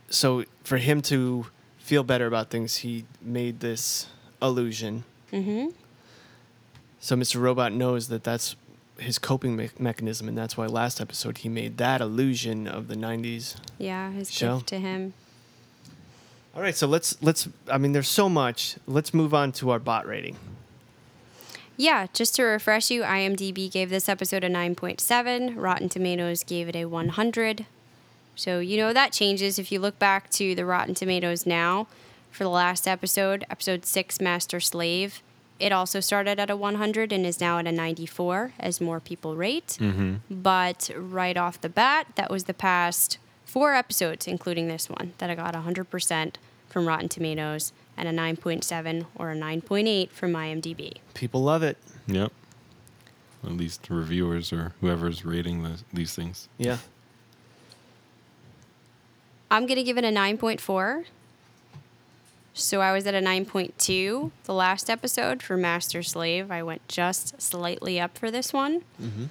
So 0.09 0.43
for 0.63 0.77
him 0.77 1.01
to 1.03 1.45
feel 1.77 2.03
better 2.03 2.27
about 2.27 2.49
things, 2.49 2.77
he 2.77 3.05
made 3.21 3.61
this 3.61 4.07
illusion. 4.41 5.05
Mm-hmm. 5.31 5.69
So 6.99 7.15
Mr. 7.15 7.39
Robot 7.39 7.71
knows 7.71 8.09
that 8.09 8.25
that's 8.25 8.57
his 8.99 9.19
coping 9.19 9.55
me- 9.55 9.69
mechanism, 9.79 10.27
and 10.27 10.37
that's 10.37 10.57
why 10.57 10.65
last 10.65 10.99
episode 10.99 11.39
he 11.39 11.49
made 11.49 11.77
that 11.77 12.01
illusion 12.01 12.67
of 12.67 12.87
the 12.87 12.95
'90s. 12.95 13.55
Yeah, 13.77 14.11
his 14.11 14.31
Show. 14.31 14.55
gift 14.55 14.67
to 14.67 14.79
him. 14.79 15.13
All 16.55 16.61
right, 16.61 16.75
so 16.75 16.87
let's 16.87 17.21
let's. 17.21 17.47
I 17.71 17.77
mean, 17.77 17.91
there's 17.91 18.07
so 18.09 18.27
much. 18.27 18.77
Let's 18.87 19.13
move 19.13 19.33
on 19.33 19.51
to 19.53 19.69
our 19.69 19.79
bot 19.79 20.07
rating. 20.07 20.37
Yeah, 21.77 22.07
just 22.11 22.35
to 22.35 22.43
refresh 22.43 22.89
you, 22.89 23.03
IMDb 23.03 23.71
gave 23.71 23.91
this 23.91 24.09
episode 24.09 24.43
a 24.43 24.49
9.7. 24.49 25.53
Rotten 25.55 25.89
Tomatoes 25.89 26.43
gave 26.43 26.67
it 26.67 26.75
a 26.75 26.85
100. 26.85 27.67
So, 28.37 28.59
you 28.59 28.77
know, 28.77 28.93
that 28.93 29.11
changes 29.11 29.57
if 29.59 29.71
you 29.71 29.79
look 29.79 29.97
back 29.99 30.29
to 30.31 30.55
the 30.55 30.65
Rotten 30.65 30.93
Tomatoes 30.93 31.45
now 31.45 31.87
for 32.31 32.43
the 32.43 32.49
last 32.49 32.87
episode, 32.87 33.43
episode 33.49 33.85
6, 33.85 34.21
Master 34.21 34.59
Slave. 34.59 35.21
It 35.59 35.71
also 35.71 35.99
started 35.99 36.39
at 36.39 36.51
a 36.51 36.55
100 36.55 37.11
and 37.11 37.25
is 37.25 37.41
now 37.41 37.57
at 37.57 37.65
a 37.65 37.71
94 37.71 38.53
as 38.59 38.79
more 38.79 38.99
people 38.99 39.35
rate. 39.35 39.77
Mm-hmm. 39.81 40.17
But 40.29 40.91
right 40.95 41.35
off 41.35 41.59
the 41.59 41.69
bat, 41.69 42.07
that 42.15 42.29
was 42.29 42.43
the 42.43 42.53
past 42.53 43.17
four 43.43 43.73
episodes, 43.73 44.27
including 44.27 44.67
this 44.67 44.87
one, 44.87 45.13
that 45.17 45.31
I 45.31 45.35
got 45.35 45.55
100% 45.55 46.35
from 46.69 46.87
Rotten 46.87 47.09
Tomatoes. 47.09 47.73
and 47.97 48.07
a 48.07 48.11
9.7 48.11 49.07
or 49.15 49.31
a 49.31 49.35
9.8 49.35 50.11
from 50.11 50.33
IMDb. 50.33 50.97
People 51.15 51.41
love 51.43 51.63
it. 51.63 51.77
Yep. 52.05 52.31
At 53.43 53.51
least 53.53 53.87
reviewers 53.89 54.53
or 54.53 54.75
whoever's 54.81 55.25
rating 55.25 55.63
the, 55.63 55.79
these 55.91 56.13
things. 56.13 56.47
Yeah. 56.59 56.77
I'm 59.49 59.65
going 59.65 59.77
to 59.77 59.83
give 59.83 59.97
it 59.97 60.03
a 60.03 60.09
9.4. 60.09 61.05
So 62.53 62.81
I 62.81 62.91
was 62.91 63.05
at 63.05 63.13
a 63.13 63.19
9.2 63.19 64.31
the 64.45 64.53
last 64.53 64.89
episode 64.89 65.43
for 65.43 65.55
Master 65.55 66.01
Slave. 66.01 66.49
I 66.49 66.63
went 66.63 66.87
just 66.87 67.39
slightly 67.39 67.99
up 67.99 68.17
for 68.17 68.31
this 68.31 68.51
one. 68.51 68.81
Mm-hmm. 69.01 69.25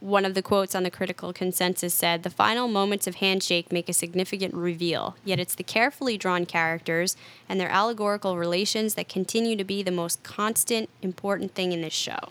One 0.00 0.24
of 0.24 0.34
the 0.34 0.42
quotes 0.42 0.74
on 0.74 0.84
the 0.84 0.90
critical 0.90 1.32
consensus 1.32 1.92
said, 1.92 2.22
The 2.22 2.30
final 2.30 2.68
moments 2.68 3.06
of 3.06 3.16
Handshake 3.16 3.72
make 3.72 3.88
a 3.88 3.92
significant 3.92 4.54
reveal, 4.54 5.16
yet 5.24 5.38
it's 5.38 5.54
the 5.54 5.62
carefully 5.62 6.16
drawn 6.16 6.46
characters 6.46 7.16
and 7.48 7.60
their 7.60 7.68
allegorical 7.68 8.38
relations 8.38 8.94
that 8.94 9.08
continue 9.08 9.56
to 9.56 9.64
be 9.64 9.82
the 9.82 9.90
most 9.90 10.22
constant, 10.22 10.88
important 11.02 11.54
thing 11.54 11.72
in 11.72 11.82
this 11.82 11.92
show. 11.92 12.30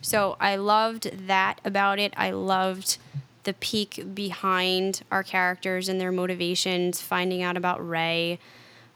So 0.00 0.36
I 0.40 0.56
loved 0.56 1.26
that 1.26 1.60
about 1.64 1.98
it. 1.98 2.14
I 2.16 2.30
loved 2.30 2.98
the 3.46 3.54
peek 3.54 4.14
behind 4.14 5.02
our 5.10 5.22
characters 5.22 5.88
and 5.88 5.98
their 5.98 6.12
motivations, 6.12 7.00
finding 7.00 7.42
out 7.42 7.56
about 7.56 7.86
Ray. 7.86 8.38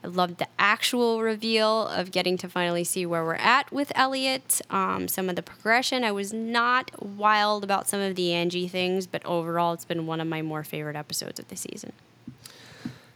I 0.03 0.07
loved 0.07 0.37
the 0.37 0.47
actual 0.59 1.21
reveal 1.21 1.87
of 1.87 2.11
getting 2.11 2.37
to 2.39 2.49
finally 2.49 2.83
see 2.83 3.05
where 3.05 3.23
we're 3.23 3.35
at 3.35 3.71
with 3.71 3.91
Elliot. 3.95 4.61
Um, 4.69 5.07
some 5.07 5.29
of 5.29 5.35
the 5.35 5.43
progression. 5.43 6.03
I 6.03 6.11
was 6.11 6.33
not 6.33 6.91
wild 7.01 7.63
about 7.63 7.87
some 7.87 7.99
of 7.99 8.15
the 8.15 8.33
Angie 8.33 8.67
things, 8.67 9.07
but 9.07 9.25
overall, 9.25 9.73
it's 9.73 9.85
been 9.85 10.05
one 10.05 10.19
of 10.19 10.27
my 10.27 10.41
more 10.41 10.63
favorite 10.63 10.95
episodes 10.95 11.39
of 11.39 11.47
the 11.47 11.55
season. 11.55 11.93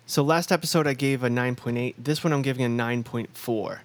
So 0.07 0.23
last 0.23 0.51
episode 0.51 0.85
I 0.85 0.93
gave 0.93 1.23
a 1.23 1.29
9.8. 1.29 1.95
This 1.97 2.23
one 2.23 2.31
I'm 2.31 2.43
giving 2.43 2.65
a 2.65 2.83
9.4. 2.83 3.79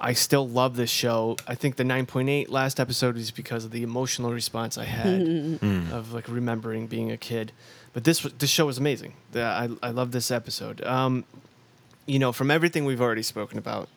I 0.00 0.12
still 0.12 0.48
love 0.48 0.76
this 0.76 0.90
show. 0.90 1.36
I 1.46 1.54
think 1.54 1.76
the 1.76 1.82
9.8 1.84 2.48
last 2.50 2.78
episode 2.78 3.16
is 3.16 3.30
because 3.30 3.64
of 3.64 3.70
the 3.70 3.82
emotional 3.82 4.32
response 4.32 4.78
I 4.78 4.84
had 4.84 5.20
of 5.92 6.12
like 6.12 6.28
remembering 6.28 6.86
being 6.86 7.10
a 7.10 7.16
kid. 7.16 7.52
But 7.92 8.04
this 8.04 8.20
this 8.20 8.50
show 8.50 8.66
was 8.66 8.78
amazing. 8.78 9.14
The, 9.32 9.42
I 9.42 9.68
I 9.82 9.90
love 9.90 10.12
this 10.12 10.30
episode. 10.30 10.82
Um, 10.84 11.24
you 12.06 12.18
know, 12.18 12.32
from 12.32 12.50
everything 12.50 12.84
we've 12.84 13.00
already 13.00 13.22
spoken 13.22 13.58
about, 13.58 13.88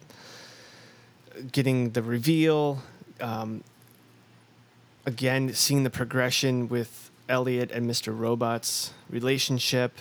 getting 1.52 1.91
the 1.91 2.02
reveal, 2.02 2.82
um, 3.19 3.64
again 5.06 5.53
seeing 5.53 5.84
the 5.84 5.90
progression 5.90 6.68
with 6.68 7.11
Elliot 7.30 7.72
and 7.72 7.90
Mr. 7.90 8.18
Robot's 8.18 8.94
relationship. 9.10 9.99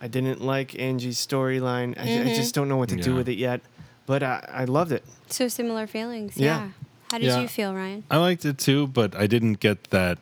I 0.00 0.08
didn't 0.08 0.42
like 0.42 0.78
Angie's 0.78 1.24
storyline. 1.24 1.98
I, 1.98 2.30
I 2.30 2.34
just 2.34 2.54
don't 2.54 2.68
know 2.68 2.76
what 2.76 2.90
to 2.90 2.96
do 2.96 3.14
with 3.14 3.28
it 3.28 3.38
yet, 3.38 3.62
but 4.06 4.22
I, 4.22 4.46
I 4.52 4.64
loved 4.64 4.92
it. 4.92 5.04
So 5.28 5.48
similar 5.48 5.86
feelings. 5.86 6.36
Yeah. 6.36 6.46
Yeah. 6.46 6.68
How 7.10 7.18
did 7.18 7.26
Yeah. 7.26 7.40
you 7.42 7.48
feel, 7.48 7.74
Ryan? 7.74 8.04
I 8.10 8.16
liked 8.18 8.44
it 8.44 8.58
too, 8.58 8.86
but 8.86 9.14
I 9.14 9.26
didn't 9.26 9.60
get 9.60 9.90
that 9.90 10.18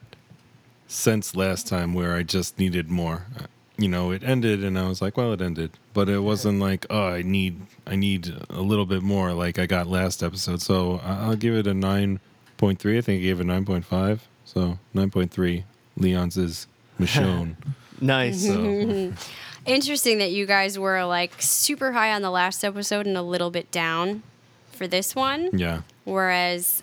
sense 0.89 1.35
last 1.35 1.67
time 1.67 1.95
where 1.95 2.15
I 2.15 2.23
just 2.23 2.59
needed 2.59 2.91
more. 2.91 3.27
Uh, 3.39 3.47
You 3.79 3.89
know, 3.89 4.13
it 4.13 4.23
ended 4.23 4.63
and 4.63 4.79
I 4.79 4.87
was 4.87 5.01
like, 5.01 5.17
well, 5.17 5.33
it 5.33 5.41
ended. 5.41 5.71
But 5.95 6.09
it 6.09 6.21
wasn't 6.21 6.61
like, 6.61 6.87
oh, 6.91 7.09
I 7.09 7.23
need 7.23 7.63
I 7.87 7.97
need 7.97 8.33
a 8.51 8.61
little 8.61 8.85
bit 8.87 9.03
more 9.03 9.33
like 9.33 9.59
I 9.59 9.67
got 9.67 9.87
last 9.89 10.23
episode. 10.23 10.61
So 10.61 11.01
I- 11.03 11.25
I'll 11.25 11.37
give 11.37 11.55
it 11.55 11.67
a 11.67 11.73
9.3. 11.75 12.99
I 12.99 13.01
think 13.01 13.21
I 13.21 13.23
gave 13.23 13.41
it 13.41 13.45
9.5. 13.47 14.21
So 14.45 14.79
9.3. 14.95 15.65
Leon's 15.97 16.37
is 16.37 16.67
Michonne. 17.01 17.57
Nice. 18.01 18.47
So 18.47 19.13
Interesting 19.65 20.19
that 20.19 20.31
you 20.33 20.47
guys 20.47 20.79
were 20.79 21.05
like 21.05 21.33
super 21.41 21.93
high 21.93 22.13
on 22.13 22.23
the 22.23 22.31
last 22.31 22.65
episode 22.65 23.07
and 23.07 23.17
a 23.17 23.23
little 23.23 23.51
bit 23.51 23.71
down 23.71 24.23
for 24.73 24.87
this 24.87 25.15
one, 25.15 25.51
yeah, 25.53 25.83
whereas 26.05 26.83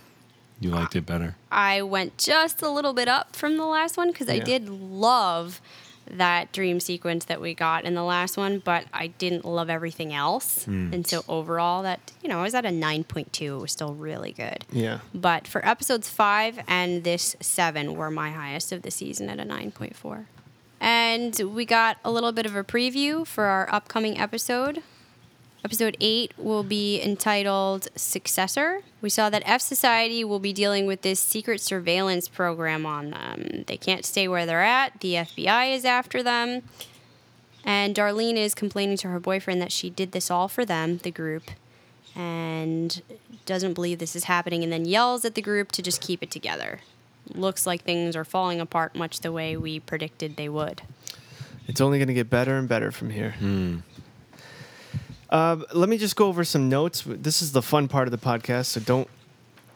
you 0.59 0.69
liked 0.69 0.95
it 0.95 1.05
better. 1.05 1.35
I 1.51 1.81
went 1.81 2.17
just 2.17 2.61
a 2.61 2.69
little 2.69 2.93
bit 2.93 3.07
up 3.07 3.35
from 3.35 3.57
the 3.57 3.65
last 3.65 3.97
one 3.97 4.11
because 4.11 4.29
I 4.29 4.39
did 4.39 4.69
love 4.69 5.61
that 6.09 6.51
dream 6.51 6.79
sequence 6.79 7.25
that 7.25 7.39
we 7.39 7.53
got 7.53 7.85
in 7.85 7.93
the 7.93 8.03
last 8.03 8.35
one, 8.35 8.59
but 8.59 8.85
I 8.93 9.07
didn't 9.07 9.45
love 9.45 9.69
everything 9.69 10.11
else. 10.13 10.65
Mm. 10.65 10.93
And 10.93 11.07
so 11.07 11.23
overall, 11.27 11.83
that, 11.83 12.11
you 12.23 12.29
know, 12.29 12.39
I 12.39 12.43
was 12.43 12.55
at 12.55 12.65
a 12.65 12.69
9.2. 12.69 13.41
It 13.41 13.51
was 13.61 13.71
still 13.71 13.93
really 13.93 14.31
good. 14.31 14.65
yeah. 14.71 14.99
But 15.13 15.47
for 15.47 15.65
episodes 15.65 16.09
five 16.09 16.59
and 16.67 17.03
this 17.03 17.35
seven 17.41 17.95
were 17.95 18.09
my 18.09 18.31
highest 18.31 18.71
of 18.71 18.81
the 18.81 18.91
season 18.91 19.29
at 19.29 19.39
a 19.39 19.43
9.4. 19.43 20.25
And 20.79 21.39
we 21.53 21.65
got 21.65 21.97
a 22.05 22.11
little 22.11 22.31
bit 22.31 22.45
of 22.45 22.55
a 22.55 22.63
preview 22.63 23.25
for 23.27 23.45
our 23.45 23.67
upcoming 23.73 24.17
episode. 24.17 24.81
Episode 25.63 25.97
eight 25.99 26.31
will 26.37 26.63
be 26.63 27.01
entitled 27.01 27.89
Successor. 27.95 28.81
We 29.01 29.09
saw 29.09 29.29
that 29.29 29.43
fsociety 29.43 30.23
will 30.23 30.39
be 30.39 30.53
dealing 30.53 30.85
with 30.85 31.01
this 31.01 31.19
secret 31.19 31.59
surveillance 31.59 32.29
program 32.29 32.85
on 32.85 33.09
them. 33.09 33.65
They 33.67 33.75
can't 33.75 34.05
stay 34.05 34.27
where 34.29 34.45
they're 34.45 34.63
at, 34.63 35.01
the 35.01 35.15
FBI 35.15 35.75
is 35.75 35.83
after 35.83 36.23
them. 36.23 36.63
And 37.65 37.93
Darlene 37.93 38.37
is 38.37 38.55
complaining 38.55 38.95
to 38.97 39.09
her 39.09 39.19
boyfriend 39.19 39.61
that 39.61 39.73
she 39.73 39.89
did 39.89 40.13
this 40.13 40.31
all 40.31 40.47
for 40.47 40.63
them, 40.63 40.97
the 40.99 41.11
group, 41.11 41.43
and 42.15 43.01
doesn't 43.45 43.73
believe 43.73 43.99
this 43.99 44.15
is 44.15 44.25
happening 44.25 44.63
and 44.63 44.71
then 44.71 44.85
yells 44.85 45.25
at 45.25 45.35
the 45.35 45.41
group 45.41 45.73
to 45.73 45.81
just 45.81 46.01
keep 46.01 46.23
it 46.23 46.31
together. 46.31 46.79
Looks 47.33 47.67
like 47.67 47.83
things 47.83 48.15
are 48.15 48.25
falling 48.25 48.59
apart 48.59 48.95
much 48.95 49.19
the 49.19 49.31
way 49.31 49.55
we 49.55 49.79
predicted 49.79 50.35
they 50.35 50.49
would. 50.49 50.81
It's 51.67 51.81
only 51.81 51.99
going 51.99 52.07
to 52.07 52.13
get 52.13 52.29
better 52.29 52.57
and 52.57 52.67
better 52.67 52.91
from 52.91 53.11
here. 53.11 53.35
Uh, 55.29 55.57
let 55.73 55.87
me 55.87 55.97
just 55.97 56.15
go 56.15 56.27
over 56.27 56.43
some 56.43 56.69
notes. 56.69 57.03
This 57.05 57.41
is 57.41 57.51
the 57.51 57.61
fun 57.61 57.87
part 57.87 58.07
of 58.07 58.11
the 58.11 58.17
podcast, 58.17 58.65
so 58.65 58.79
don't 58.79 59.07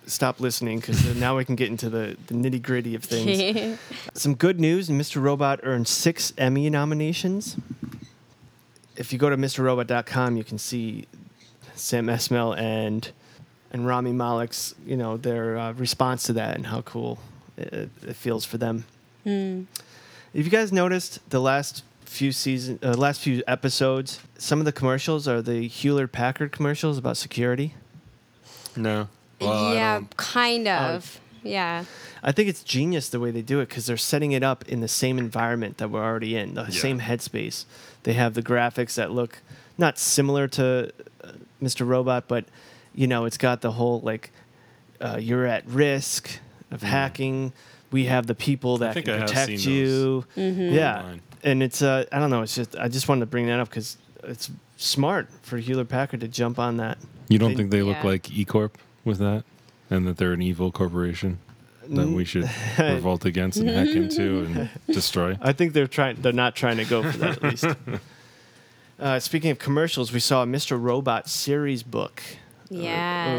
stop 0.08 0.40
listening 0.40 0.80
because 0.80 1.16
now 1.16 1.38
we 1.38 1.46
can 1.46 1.56
get 1.56 1.70
into 1.70 1.90
the, 1.90 2.18
the 2.28 2.34
nitty 2.34 2.62
gritty 2.62 2.96
of 2.96 3.04
things. 3.04 3.80
some 4.14 4.34
good 4.34 4.60
news 4.60 4.90
Mr. 4.90 5.22
Robot 5.22 5.60
earned 5.64 5.88
six 5.88 6.34
Emmy 6.38 6.70
nominations. 6.70 7.58
If 8.96 9.14
you 9.14 9.20
go 9.20 9.30
to 9.30 9.38
MrRobot.com, 9.38 10.38
you 10.38 10.44
can 10.44 10.58
see 10.58 11.06
Sam 11.76 12.08
Esmail 12.08 12.58
and 12.58 13.12
and 13.72 13.88
Rami 13.88 14.12
Malek's, 14.12 14.76
you 14.86 14.96
know, 14.96 15.18
their 15.18 15.58
uh, 15.58 15.74
response 15.74 16.24
to 16.24 16.34
that 16.34 16.56
and 16.56 16.68
how 16.68 16.82
cool 16.84 17.18
it, 17.58 17.90
it 18.08 18.16
feels 18.16 18.46
for 18.46 18.58
them. 18.58 18.86
Have 19.26 20.46
you 20.46 20.50
guys 20.50 20.72
noticed 20.72 21.28
the 21.30 21.40
last 21.40 21.84
few 22.06 22.32
season, 22.32 22.80
uh, 22.84 22.94
last 22.94 23.22
few 23.22 23.44
episodes? 23.48 24.20
Some 24.38 24.60
of 24.60 24.66
the 24.66 24.72
commercials 24.72 25.28
are 25.28 25.42
the 25.42 25.68
Hewlett 25.68 26.12
Packard 26.12 26.52
commercials 26.52 26.98
about 26.98 27.18
security. 27.18 27.76
No. 28.76 29.08
yeah, 29.40 30.02
kind 30.18 30.68
of. 30.68 31.20
yeah. 31.44 31.86
I 32.24 32.32
think 32.32 32.48
it's 32.50 32.64
genius 32.64 33.10
the 33.10 33.20
way 33.20 33.32
they 33.32 33.42
do 33.42 33.60
it 33.60 33.68
because 33.70 33.86
they're 33.86 33.98
setting 33.98 34.32
it 34.32 34.44
up 34.44 34.68
in 34.70 34.80
the 34.80 34.88
same 34.88 35.18
environment 35.18 35.78
that 35.78 35.90
we're 35.90 36.04
already 36.04 36.36
in, 36.38 36.54
the 36.56 36.72
same 36.72 37.02
headspace. 37.02 37.66
They 38.04 38.14
have 38.14 38.34
the 38.34 38.42
graphics 38.42 38.96
that 38.96 39.12
look 39.12 39.40
not 39.78 39.98
similar 40.00 40.48
to 40.50 40.92
uh, 41.24 41.32
Mr. 41.62 41.86
Robot, 41.86 42.28
but 42.28 42.46
you 42.96 43.08
know, 43.08 43.26
it's 43.26 43.38
got 43.38 43.62
the 43.62 43.72
whole 43.74 44.00
like 44.02 44.32
uh, 45.02 45.18
you're 45.20 45.46
at 45.46 45.68
risk 45.68 46.40
of 46.74 46.82
hacking. 46.84 47.54
We 47.92 48.06
have 48.06 48.26
the 48.28 48.36
people 48.36 48.80
that 48.80 48.94
think 48.96 49.06
can 49.06 49.16
I 49.16 49.18
have 49.20 49.28
protect 49.28 49.60
seen 49.60 49.72
you. 49.72 50.26
Mm-hmm. 50.36 50.74
Yeah, 50.74 51.00
Online. 51.00 51.22
and 51.44 51.62
it's 51.64 51.82
uh, 51.82 52.06
I 52.12 52.20
don't 52.20 52.30
know. 52.32 52.42
It's 52.42 52.56
just 52.56 52.76
I 52.76 52.88
just 52.88 53.08
wanted 53.08 53.22
to 53.22 53.26
bring 53.28 53.46
that 53.48 53.60
up 53.60 53.70
because 53.70 53.98
it's 54.24 54.50
smart 54.78 55.28
for 55.44 55.58
Hewlett 55.58 55.90
Packard 55.90 56.22
to 56.22 56.28
jump 56.28 56.58
on 56.60 56.78
that. 56.78 56.98
You 57.30 57.38
don't 57.40 57.52
They- 57.52 57.56
think 57.56 57.72
they 57.72 57.82
look 57.84 57.98
Yeah. 57.98 58.10
like 58.10 58.32
E 58.32 58.46
Corp 58.46 58.78
with 59.06 59.20
that, 59.20 59.44
and 59.90 60.08
that 60.08 60.18
they're 60.18 60.34
an 60.34 60.42
evil 60.42 60.72
corporation 60.72 61.40
that 61.88 62.08
we 62.08 62.24
should 62.26 62.50
revolt 62.80 63.26
against 63.26 63.60
and 63.60 63.70
hack 63.70 63.90
into 63.90 64.46
and 64.46 64.70
destroy? 64.88 65.38
I 65.42 65.54
think 65.54 65.74
they're 65.74 65.86
trying. 65.88 66.22
They're 66.22 66.34
not 66.34 66.56
trying 66.56 66.78
to 66.78 66.86
go 66.86 67.04
for 67.04 67.18
that 67.20 67.38
at 67.38 67.44
least. 67.64 67.66
Uh, 69.00 69.20
speaking 69.20 69.52
of 69.52 69.60
commercials, 69.60 70.12
we 70.14 70.20
saw 70.20 70.44
a 70.44 70.46
Mr. 70.46 70.82
Robot 70.82 71.30
series 71.30 71.84
book. 71.84 72.22
Uh, 72.72 72.76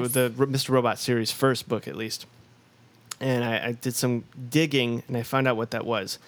the 0.07 0.33
R- 0.39 0.47
Mr. 0.47 0.71
Robot 0.71 0.99
series 0.99 1.31
first 1.33 1.69
book, 1.69 1.89
at 1.89 1.97
least. 1.97 2.27
And 3.25 3.43
I, 3.43 3.69
I 3.69 3.73
did 3.73 3.95
some 3.95 4.25
digging, 4.51 5.03
and 5.09 5.17
I 5.17 5.23
found 5.23 5.49
out 5.49 5.57
what 5.57 5.71
that 5.71 5.87
was. 5.87 6.19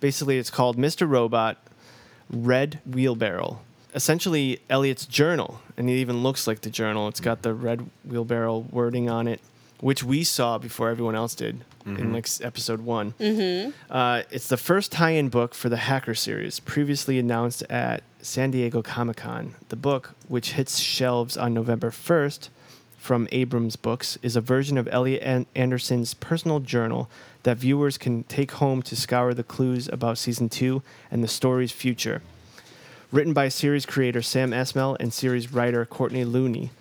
Basically, 0.00 0.38
it's 0.38 0.48
called 0.48 0.78
Mr. 0.78 1.06
Robot 1.08 1.58
Red 2.30 2.80
Wheelbarrow. 2.86 3.60
Essentially, 3.94 4.60
Elliot's 4.70 5.04
journal, 5.04 5.60
and 5.76 5.88
it 5.90 5.94
even 5.94 6.22
looks 6.22 6.46
like 6.46 6.62
the 6.62 6.70
journal. 6.70 7.08
It's 7.08 7.20
got 7.20 7.42
the 7.42 7.52
red 7.52 7.88
wheelbarrow 8.04 8.58
wording 8.70 9.10
on 9.10 9.28
it, 9.28 9.40
which 9.80 10.02
we 10.02 10.24
saw 10.24 10.56
before 10.56 10.88
everyone 10.88 11.14
else 11.14 11.34
did 11.34 11.62
in 11.84 12.12
like 12.12 12.26
episode 12.40 12.80
one. 12.80 13.14
Uh, 13.90 14.22
it's 14.30 14.48
the 14.48 14.56
first 14.56 14.90
tie-in 14.92 15.28
book 15.28 15.54
for 15.54 15.68
the 15.68 15.76
Hacker 15.76 16.14
series, 16.14 16.58
previously 16.58 17.18
announced 17.18 17.62
at 17.70 18.02
San 18.22 18.50
Diego 18.50 18.82
Comic 18.82 19.18
Con. 19.18 19.54
The 19.68 19.76
book, 19.76 20.14
which 20.26 20.52
hits 20.52 20.78
shelves 20.78 21.36
on 21.36 21.54
November 21.54 21.90
1st 21.90 22.48
from 23.06 23.28
Abrams 23.30 23.76
Books, 23.76 24.18
is 24.20 24.34
a 24.34 24.40
version 24.40 24.76
of 24.76 24.88
Elliot 24.90 25.46
Anderson's 25.54 26.12
personal 26.12 26.58
journal 26.58 27.08
that 27.44 27.56
viewers 27.56 27.96
can 27.96 28.24
take 28.24 28.50
home 28.50 28.82
to 28.82 28.96
scour 28.96 29.32
the 29.32 29.44
clues 29.44 29.88
about 29.92 30.18
season 30.18 30.48
two 30.48 30.82
and 31.08 31.22
the 31.22 31.28
story's 31.28 31.70
future. 31.70 32.20
Written 33.12 33.32
by 33.32 33.48
series 33.48 33.86
creator 33.86 34.22
Sam 34.22 34.50
Esmail 34.50 34.96
and 34.98 35.12
series 35.12 35.52
writer 35.52 35.86
Courtney 35.86 36.24
Looney. 36.24 36.72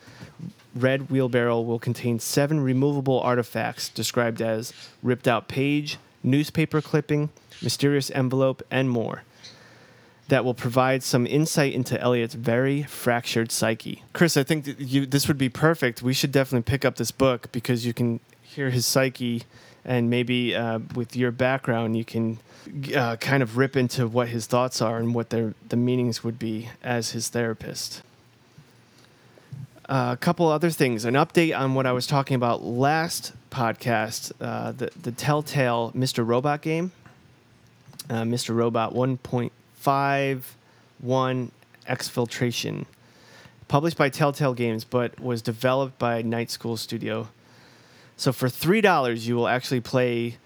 Red 0.76 1.12
Wheelbarrow 1.12 1.62
will 1.62 1.78
contain 1.78 2.20
seven 2.20 2.60
removable 2.60 3.20
artifacts 3.20 3.88
described 3.88 4.42
as 4.42 4.74
ripped 5.04 5.28
out 5.28 5.48
page, 5.48 6.00
newspaper 6.24 6.82
clipping, 6.82 7.30
mysterious 7.62 8.10
envelope, 8.10 8.64
and 8.72 8.90
more 8.90 9.22
that 10.28 10.44
will 10.44 10.54
provide 10.54 11.04
some 11.04 11.28
insight 11.28 11.74
into 11.74 12.00
Elliot's 12.02 12.34
very 12.34 12.84
fractured 12.84 13.52
psyche. 13.52 14.04
Chris, 14.14 14.38
I 14.38 14.44
think 14.44 14.76
you, 14.80 15.06
this 15.06 15.28
would 15.28 15.38
be 15.38 15.50
perfect. 15.50 16.02
We 16.02 16.14
should 16.14 16.32
definitely 16.32 16.64
pick 16.64 16.84
up 16.84 16.96
this 16.96 17.12
book 17.12 17.52
because 17.52 17.86
you 17.86 17.94
can 17.94 18.20
hear 18.42 18.72
his 18.72 18.86
psyche, 18.86 19.44
and 19.84 20.10
maybe 20.10 20.56
uh, 20.56 20.80
with 20.96 21.16
your 21.16 21.32
background, 21.32 21.96
you 21.96 22.06
can 22.06 22.40
uh, 22.96 23.18
kind 23.18 23.44
of 23.44 23.58
rip 23.58 23.76
into 23.76 24.08
what 24.08 24.30
his 24.30 24.48
thoughts 24.48 24.82
are 24.82 24.98
and 24.98 25.14
what 25.14 25.30
their 25.30 25.54
the 25.70 25.78
meanings 25.78 26.24
would 26.24 26.40
be 26.40 26.70
as 26.84 27.12
his 27.12 27.30
therapist. 27.30 28.02
Uh, 29.88 30.10
a 30.14 30.18
couple 30.18 30.48
other 30.48 30.72
things. 30.72 31.06
An 31.06 31.14
update 31.14 31.56
on 31.56 31.76
what 31.76 31.86
I 31.86 31.92
was 31.92 32.08
talking 32.08 32.34
about 32.34 32.64
last 32.64 33.34
podcast. 33.52 34.32
Uh, 34.42 34.72
the 34.72 34.90
the 35.00 35.12
Telltale 35.12 35.92
Mr. 35.96 36.26
Robot 36.26 36.62
game. 36.64 36.92
Uh, 38.10 38.24
Mr. 38.24 38.56
Robot 38.56 38.94
1.51 39.86 41.52
Exfiltration, 41.88 42.86
published 43.68 43.98
by 43.98 44.10
Telltale 44.10 44.56
Games, 44.56 44.84
but 44.84 45.20
was 45.20 45.42
developed 45.44 46.00
by 46.00 46.24
Night 46.24 46.50
School 46.50 46.78
Studio. 46.78 47.30
So 48.18 48.32
for 48.32 48.50
three 48.50 48.82
dollars, 48.82 49.28
you 49.28 49.36
will 49.36 49.48
actually 49.48 49.82
play 49.82 50.38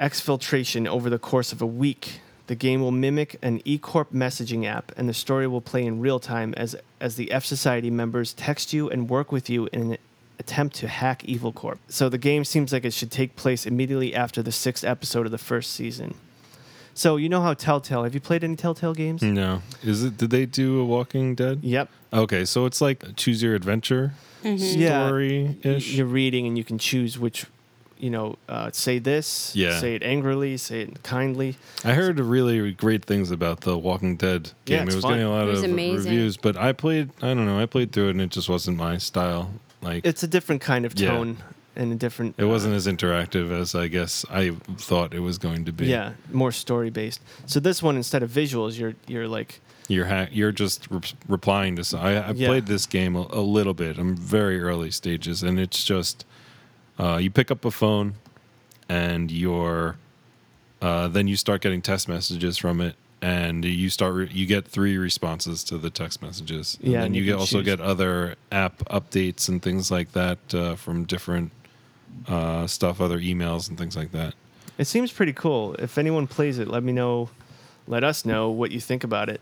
Exfiltration 0.00 0.88
over 0.88 1.08
the 1.08 1.18
course 1.18 1.52
of 1.52 1.62
a 1.62 1.66
week. 1.66 2.20
The 2.46 2.56
game 2.56 2.80
will 2.80 2.90
mimic 2.90 3.38
an 3.40 3.60
eCorp 3.60 4.08
messaging 4.12 4.66
app, 4.66 4.92
and 4.96 5.08
the 5.08 5.14
story 5.14 5.46
will 5.46 5.60
play 5.60 5.86
in 5.86 6.00
real 6.00 6.18
time 6.18 6.52
as 6.56 6.74
as 7.00 7.14
the 7.14 7.28
fsociety 7.32 7.92
members 7.92 8.34
text 8.34 8.72
you 8.72 8.90
and 8.90 9.08
work 9.08 9.30
with 9.30 9.48
you 9.48 9.68
in 9.72 9.92
an 9.92 9.98
attempt 10.40 10.74
to 10.76 10.88
hack 10.88 11.24
Evil 11.24 11.52
Corp. 11.52 11.78
So 11.88 12.08
the 12.08 12.18
game 12.18 12.44
seems 12.44 12.72
like 12.72 12.84
it 12.84 12.92
should 12.92 13.12
take 13.12 13.36
place 13.36 13.64
immediately 13.64 14.14
after 14.14 14.42
the 14.42 14.52
sixth 14.52 14.84
episode 14.84 15.26
of 15.26 15.32
the 15.32 15.38
first 15.38 15.72
season. 15.72 16.14
So 16.94 17.16
you 17.16 17.28
know 17.28 17.40
how 17.42 17.54
Telltale? 17.54 18.04
Have 18.04 18.14
you 18.14 18.20
played 18.20 18.44
any 18.44 18.56
Telltale 18.56 18.94
games? 18.94 19.22
No, 19.22 19.62
is 19.82 20.04
it? 20.04 20.16
Did 20.16 20.30
they 20.30 20.46
do 20.46 20.80
a 20.80 20.84
Walking 20.84 21.34
Dead? 21.34 21.60
Yep. 21.62 21.88
Okay, 22.12 22.44
so 22.44 22.66
it's 22.66 22.80
like 22.80 23.02
a 23.02 23.12
choose 23.12 23.42
your 23.42 23.54
adventure 23.54 24.12
Yeah. 24.42 25.06
story 25.08 25.56
ish. 25.62 25.92
You're 25.94 26.06
reading 26.06 26.46
and 26.46 26.56
you 26.56 26.62
can 26.62 26.78
choose 26.78 27.18
which, 27.18 27.46
you 27.98 28.10
know, 28.10 28.36
uh, 28.48 28.70
say 28.72 29.00
this, 29.00 29.50
Yeah. 29.56 29.80
say 29.80 29.96
it 29.96 30.02
angrily, 30.04 30.56
say 30.56 30.82
it 30.82 31.02
kindly. 31.02 31.56
I 31.84 31.94
heard 31.94 32.20
really 32.20 32.70
great 32.72 33.04
things 33.04 33.32
about 33.32 33.62
the 33.62 33.76
Walking 33.76 34.16
Dead 34.16 34.52
Yeah, 34.66 34.78
game. 34.78 34.86
it's 34.86 34.94
it 34.94 34.96
was 34.98 35.02
fun. 35.02 35.12
getting 35.14 35.26
a 35.26 35.30
lot 35.30 35.48
of 35.48 35.64
amazing. 35.64 35.96
reviews, 35.96 36.36
but 36.36 36.56
I 36.56 36.72
played. 36.72 37.10
I 37.20 37.34
don't 37.34 37.46
know. 37.46 37.58
I 37.58 37.66
played 37.66 37.90
through 37.92 38.08
it, 38.08 38.10
and 38.10 38.20
it 38.20 38.30
just 38.30 38.48
wasn't 38.48 38.76
my 38.76 38.98
style. 38.98 39.50
Like 39.82 40.06
It's 40.06 40.22
a 40.22 40.28
different 40.28 40.60
kind 40.62 40.86
of 40.86 40.98
Yeah. 40.98 41.08
And 41.76 41.92
a 41.92 41.96
different. 41.96 42.34
it 42.38 42.44
uh, 42.44 42.48
wasn't 42.48 42.74
as 42.74 42.86
interactive 42.86 43.50
as 43.50 43.74
I 43.74 43.88
guess 43.88 44.24
I 44.30 44.50
thought 44.78 45.12
it 45.14 45.20
was 45.20 45.38
going 45.38 45.64
to 45.66 45.72
be. 45.72 45.86
Yeah, 45.86 46.12
more 46.32 46.52
story 46.52 46.90
based. 46.90 47.20
So 47.46 47.60
this 47.60 47.82
one, 47.82 47.96
instead 47.96 48.22
of 48.22 48.30
visuals, 48.30 48.78
you're 48.78 48.94
you're 49.06 49.28
like 49.28 49.60
You're 49.88 50.06
ha- 50.06 50.28
you're 50.30 50.52
just 50.52 50.88
re- 50.90 51.00
replying 51.28 51.76
to. 51.76 51.80
s- 51.80 51.94
I, 51.94 52.28
I've 52.28 52.36
Yeah. 52.36 52.48
played 52.48 52.66
this 52.66 52.86
game 52.86 53.16
a, 53.16 53.26
a 53.30 53.40
little 53.42 53.74
bit. 53.74 53.98
I'm 53.98 54.16
very 54.16 54.60
early 54.62 54.90
stages, 54.90 55.42
and 55.42 55.58
it's 55.58 55.84
just 55.84 56.24
uh, 56.98 57.16
you 57.20 57.30
pick 57.30 57.50
up 57.50 57.64
a 57.64 57.70
phone, 57.70 58.14
and 58.88 59.30
you're 59.30 59.96
uh, 60.82 61.08
then 61.08 61.26
you 61.28 61.36
start 61.36 61.62
getting 61.62 61.80
text 61.82 62.08
messages 62.08 62.58
from 62.58 62.80
it, 62.80 62.94
and 63.22 63.64
you 63.64 63.88
start 63.88 64.14
re- 64.14 64.30
you 64.30 64.44
get 64.46 64.66
three 64.68 64.98
responses 64.98 65.64
to 65.64 65.78
the 65.78 65.88
text 65.90 66.20
messages. 66.22 66.78
And 66.82 66.92
Yeah, 66.92 66.98
then 66.98 67.06
and 67.06 67.16
you, 67.16 67.22
you 67.22 67.32
get 67.32 67.38
also 67.38 67.58
choose. 67.58 67.64
get 67.64 67.80
other 67.80 68.36
app 68.52 68.78
updates 68.90 69.48
and 69.48 69.62
things 69.62 69.90
like 69.90 70.12
that 70.12 70.38
uh, 70.54 70.74
from 70.76 71.04
different 71.04 71.50
uh, 72.28 72.66
stuff, 72.66 73.00
other 73.00 73.18
emails 73.18 73.68
and 73.68 73.76
things 73.78 73.96
like 73.96 74.12
that. 74.12 74.34
it 74.78 74.86
seems 74.86 75.12
pretty 75.12 75.32
cool. 75.32 75.74
If 75.74 75.98
anyone 75.98 76.26
plays 76.26 76.58
it, 76.58 76.68
let 76.68 76.82
me 76.82 76.92
know. 76.92 77.30
Let 77.86 78.02
us 78.04 78.24
know 78.24 78.50
what 78.50 78.70
you 78.70 78.80
think 78.80 79.04
about 79.04 79.28
it. 79.28 79.40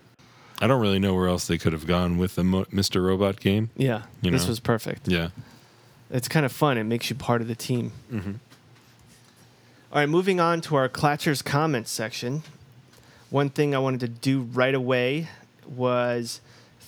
I 0.61 0.67
don't 0.67 0.81
really 0.81 0.99
know 0.99 1.15
where 1.15 1.29
else 1.29 1.47
they 1.47 1.59
could 1.59 1.73
have 1.73 1.87
gone 1.87 2.19
with 2.19 2.35
the 2.35 2.45
Mo- 2.45 2.65
Mr. 2.67 3.05
Robot 3.05 3.41
game. 3.41 3.71
Yeah, 3.77 4.03
You 4.21 4.31
this 4.31 4.43
know. 4.45 4.49
was 4.49 4.61
perfect. 4.61 5.09
Yeah. 5.09 5.29
It's 6.11 6.29
kind 6.29 6.45
of 6.45 6.53
fun. 6.53 6.77
It 6.79 6.85
makes 6.85 7.09
you 7.09 7.17
part 7.17 7.41
of 7.41 7.49
the 7.49 7.55
team. 7.55 7.93
Mm-hmm. 8.13 8.33
All 9.93 9.99
right, 10.01 10.09
moving 10.09 10.41
on 10.41 10.61
to 10.63 10.77
our 10.77 10.89
Clatchers 10.89 11.45
comments 11.45 11.91
section. 11.91 12.43
One 13.31 13.51
thing 13.51 13.75
I 13.75 13.79
wanted 13.79 14.01
to 14.01 14.09
do 14.09 14.43
right 14.43 14.75
away 14.75 15.29
was 15.67 16.41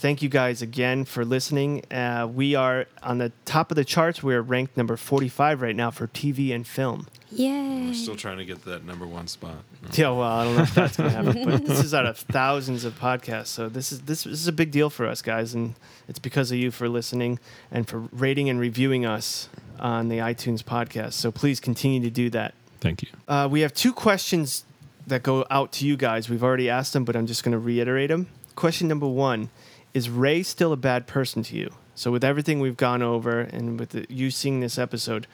thank 0.05 0.21
you 0.21 0.29
guys 0.29 0.61
again 0.61 1.03
for 1.03 1.25
listening. 1.25 1.83
Uh, 1.91 2.29
we 2.31 2.55
are 2.55 2.85
on 3.03 3.17
the 3.17 3.33
top 3.47 3.71
of 3.71 3.77
the 3.77 3.87
charts. 3.87 4.23
We're 4.23 4.43
ranked 4.43 4.77
number 4.77 4.99
45 4.99 5.63
right 5.63 5.75
now 5.75 5.91
for 5.91 6.09
TV 6.09 6.55
and 6.55 6.67
film. 6.67 7.07
Yay. 7.33 7.87
We're 7.87 7.95
still 7.95 8.15
trying 8.15 8.37
to 8.37 8.45
get 8.45 8.67
that 8.67 8.85
number 8.85 9.07
one 9.07 9.27
spot. 9.29 9.65
Yeah, 9.95 10.11
well, 10.11 10.23
I 10.23 10.45
don't 10.45 10.57
know 10.57 10.63
if 10.63 10.75
that's 10.75 10.97
going 10.99 11.11
to 11.11 11.17
happen, 11.17 11.45
but 11.45 11.65
this 11.65 11.83
is 11.83 11.95
out 11.95 12.05
of 12.05 12.19
thousands 12.19 12.85
of 12.85 12.99
podcasts. 12.99 13.47
So 13.47 13.71
this 13.71 13.93
is 13.93 14.01
this, 14.03 14.25
this 14.25 14.41
is 14.41 14.47
a 14.47 14.53
big 14.53 14.71
deal 14.71 14.91
for 14.91 15.07
us 15.07 15.23
guys, 15.23 15.55
and 15.55 15.75
it's 16.07 16.19
because 16.19 16.51
of 16.53 16.59
you 16.59 16.71
for 16.71 16.87
listening 16.89 17.39
and 17.71 17.89
for 17.89 18.01
rating 18.13 18.51
and 18.51 18.61
reviewing 18.61 19.07
us 19.07 19.49
on 19.79 20.09
the 20.09 20.19
iTunes 20.19 20.63
podcast. 20.63 21.15
So 21.15 21.31
please 21.33 21.61
continue 21.61 22.01
to 22.01 22.11
do 22.11 22.29
that. 22.31 22.53
Thank 22.81 23.03
you. 23.03 23.09
Uh, 23.27 23.49
we 23.51 23.61
have 23.61 23.73
two 23.73 23.95
questions 23.95 24.65
that 25.07 25.23
go 25.23 25.47
out 25.51 25.73
to 25.73 25.87
you 25.87 25.97
guys. 25.97 26.29
We've 26.29 26.45
already 26.45 26.69
asked 26.69 26.93
them, 26.93 27.05
but 27.05 27.17
I'm 27.17 27.27
just 27.27 27.43
going 27.43 27.53
to 27.53 27.59
reiterate 27.59 28.09
them. 28.09 28.29
Question 28.55 28.87
number 28.89 29.09
one 29.09 29.49
Is 29.95 30.11
Ray 30.11 30.43
still 30.43 30.73
a 30.73 30.77
bad 30.77 31.07
person 31.07 31.43
to 31.45 31.57
you? 31.57 31.73
So, 31.95 32.11
with 32.11 32.25
everything 32.25 32.59
we've 32.59 32.77
gone 32.77 33.03
over 33.03 33.41
and 33.41 33.79
with 33.79 33.91
the, 33.91 34.07
you 34.09 34.31
seeing 34.31 34.59
this 34.61 34.79
episode, 34.79 35.29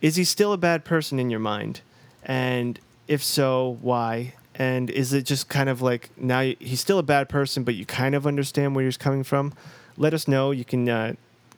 is 0.00 0.16
he 0.16 0.24
still 0.24 0.52
a 0.52 0.56
bad 0.56 0.84
person 0.84 1.18
in 1.18 1.28
your 1.28 1.40
mind? 1.40 1.80
And 2.22 2.78
if 3.08 3.22
so, 3.22 3.78
why? 3.82 4.34
And 4.54 4.88
is 4.88 5.12
it 5.12 5.22
just 5.22 5.48
kind 5.48 5.68
of 5.68 5.82
like 5.82 6.10
now 6.16 6.42
he's 6.42 6.80
still 6.80 7.00
a 7.00 7.02
bad 7.02 7.28
person, 7.28 7.64
but 7.64 7.74
you 7.74 7.84
kind 7.84 8.14
of 8.14 8.26
understand 8.26 8.76
where 8.76 8.84
he's 8.84 8.96
coming 8.96 9.24
from? 9.24 9.52
Let 9.96 10.14
us 10.14 10.28
know. 10.28 10.52
You 10.52 10.64
can 10.64 10.88
uh, 10.88 11.14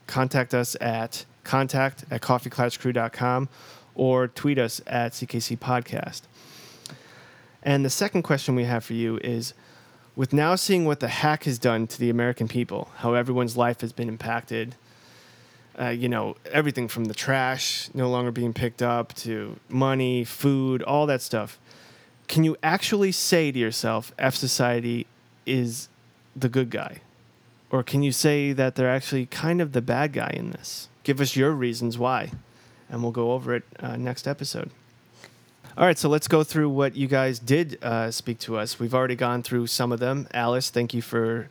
contact 0.06 0.54
us 0.54 0.76
at 0.80 1.26
contact 1.44 2.04
at 2.10 2.22
coffeeclatchcrew.com 2.22 3.48
or 3.94 4.28
tweet 4.28 4.58
us 4.58 4.80
at 4.86 5.12
CKC 5.12 5.58
Podcast. 5.58 6.22
And 7.62 7.84
the 7.84 7.90
second 7.90 8.22
question 8.22 8.54
we 8.54 8.64
have 8.64 8.84
for 8.84 8.94
you 8.94 9.18
is 9.22 9.52
with 10.16 10.32
now 10.32 10.54
seeing 10.54 10.86
what 10.86 11.00
the 11.00 11.08
hack 11.08 11.44
has 11.44 11.58
done 11.58 11.86
to 11.86 12.00
the 12.00 12.08
American 12.08 12.48
people, 12.48 12.88
how 12.96 13.12
everyone's 13.12 13.56
life 13.56 13.82
has 13.82 13.92
been 13.92 14.08
impacted, 14.08 14.74
uh, 15.78 15.88
you 15.88 16.08
know, 16.08 16.34
everything 16.50 16.88
from 16.88 17.04
the 17.04 17.14
trash 17.14 17.90
no 17.92 18.08
longer 18.08 18.30
being 18.30 18.54
picked 18.54 18.82
up 18.82 19.12
to 19.12 19.56
money, 19.68 20.24
food, 20.24 20.82
all 20.82 21.04
that 21.06 21.20
stuff. 21.20 21.58
Can 22.28 22.44
you 22.44 22.56
actually 22.62 23.12
say 23.12 23.52
to 23.52 23.58
yourself, 23.58 24.12
fsociety 24.18 25.04
is 25.44 25.88
the 26.34 26.48
good 26.48 26.70
guy? 26.70 27.02
Or 27.70 27.82
can 27.82 28.02
you 28.02 28.10
say 28.10 28.52
that 28.52 28.74
they're 28.74 28.90
actually 28.90 29.26
kind 29.26 29.60
of 29.60 29.72
the 29.72 29.82
bad 29.82 30.14
guy 30.14 30.32
in 30.34 30.50
this? 30.50 30.88
Give 31.04 31.20
us 31.20 31.36
your 31.36 31.50
reasons 31.50 31.98
why, 31.98 32.32
and 32.88 33.02
we'll 33.02 33.12
go 33.12 33.32
over 33.32 33.54
it 33.54 33.64
uh, 33.78 33.96
next 33.96 34.26
episode. 34.26 34.70
All 35.78 35.84
right, 35.84 35.98
so 35.98 36.08
let's 36.08 36.26
go 36.26 36.42
through 36.42 36.70
what 36.70 36.96
you 36.96 37.06
guys 37.06 37.38
did 37.38 37.78
uh, 37.82 38.10
speak 38.10 38.38
to 38.38 38.56
us. 38.56 38.80
We've 38.80 38.94
already 38.94 39.14
gone 39.14 39.42
through 39.42 39.66
some 39.66 39.92
of 39.92 40.00
them. 40.00 40.26
Alice, 40.32 40.70
thank 40.70 40.94
you 40.94 41.02
for 41.02 41.50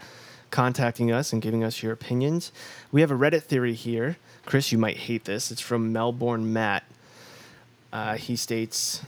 contacting 0.49 1.11
us 1.11 1.31
and 1.31 1.43
giving 1.43 1.63
us 1.63 1.83
your 1.83 1.93
opinions. 1.93 2.51
We 2.91 3.01
have 3.01 3.11
a 3.11 3.15
Reddit 3.15 3.43
theory 3.43 3.75
here. 3.75 4.17
Chris, 4.43 4.71
you 4.71 4.79
might 4.79 4.97
hate 4.97 5.25
this. 5.25 5.51
It's 5.51 5.61
from 5.61 5.93
Melbourne 5.93 6.51
Matt. 6.51 6.85
Uh, 7.93 8.15
he 8.15 8.35
states, 8.35 9.03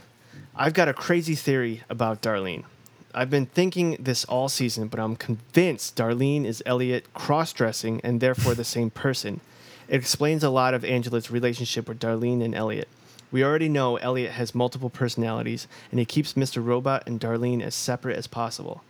I've 0.55 0.75
got 0.75 0.87
a 0.87 0.93
crazy 0.93 1.33
theory 1.33 1.81
about 1.89 2.21
Darlene. 2.21 2.65
I've 3.11 3.31
been 3.31 3.47
thinking 3.47 3.97
this 3.99 4.23
all 4.25 4.49
season, 4.49 4.87
but 4.87 4.99
I'm 4.99 5.15
convinced 5.15 5.95
Darlene 5.95 6.45
is 6.45 6.61
Elliot 6.63 7.11
cross 7.15 7.53
dressing 7.53 8.01
and 8.03 8.21
therefore 8.21 8.53
the 8.53 8.63
same 8.63 8.91
person. 8.91 9.41
It 9.87 9.95
explains 9.95 10.43
a 10.43 10.51
lot 10.51 10.75
of 10.75 10.85
Angela's 10.85 11.31
relationship 11.31 11.87
with 11.87 11.99
Darlene 11.99 12.43
and 12.43 12.53
Elliot. 12.53 12.87
We 13.31 13.43
already 13.43 13.69
know 13.69 13.97
Elliot 13.97 14.31
has 14.31 14.55
multiple 14.55 14.89
personalities, 14.89 15.67
and 15.91 15.99
he 15.99 16.05
keeps 16.05 16.33
Mr. 16.33 16.63
Robot 16.63 17.03
and 17.05 17.19
Darlene 17.19 17.61
as 17.61 17.75
separate 17.75 18.17
as 18.17 18.27
possible. 18.27 18.83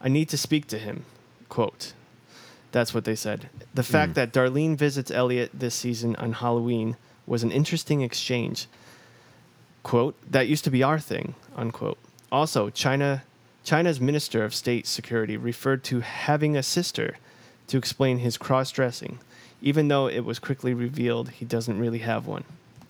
I 0.00 0.08
need 0.08 0.28
to 0.30 0.38
speak 0.38 0.66
to 0.68 0.78
him. 0.78 1.04
Quote. 1.48 1.92
That's 2.72 2.94
what 2.94 3.04
they 3.04 3.14
said. 3.14 3.50
The 3.74 3.82
fact 3.82 4.12
mm. 4.12 4.14
that 4.14 4.32
Darlene 4.32 4.76
visits 4.76 5.10
Elliot 5.10 5.50
this 5.52 5.74
season 5.74 6.16
on 6.16 6.32
Halloween 6.32 6.96
was 7.26 7.42
an 7.42 7.52
interesting 7.52 8.00
exchange. 8.00 8.66
Quote, 9.82 10.16
that 10.30 10.48
used 10.48 10.64
to 10.64 10.70
be 10.70 10.82
our 10.82 10.98
thing, 10.98 11.34
unquote. 11.54 11.98
Also, 12.30 12.70
China 12.70 13.22
China's 13.64 14.00
Minister 14.00 14.42
of 14.42 14.54
State 14.54 14.88
Security 14.88 15.36
referred 15.36 15.84
to 15.84 16.00
having 16.00 16.56
a 16.56 16.64
sister 16.64 17.18
to 17.68 17.78
explain 17.78 18.18
his 18.18 18.36
cross 18.36 18.72
dressing, 18.72 19.20
even 19.60 19.86
though 19.86 20.08
it 20.08 20.24
was 20.24 20.40
quickly 20.40 20.74
revealed 20.74 21.30
he 21.30 21.44
doesn't 21.44 21.78
really 21.78 22.00
have 22.00 22.26
one. 22.26 22.42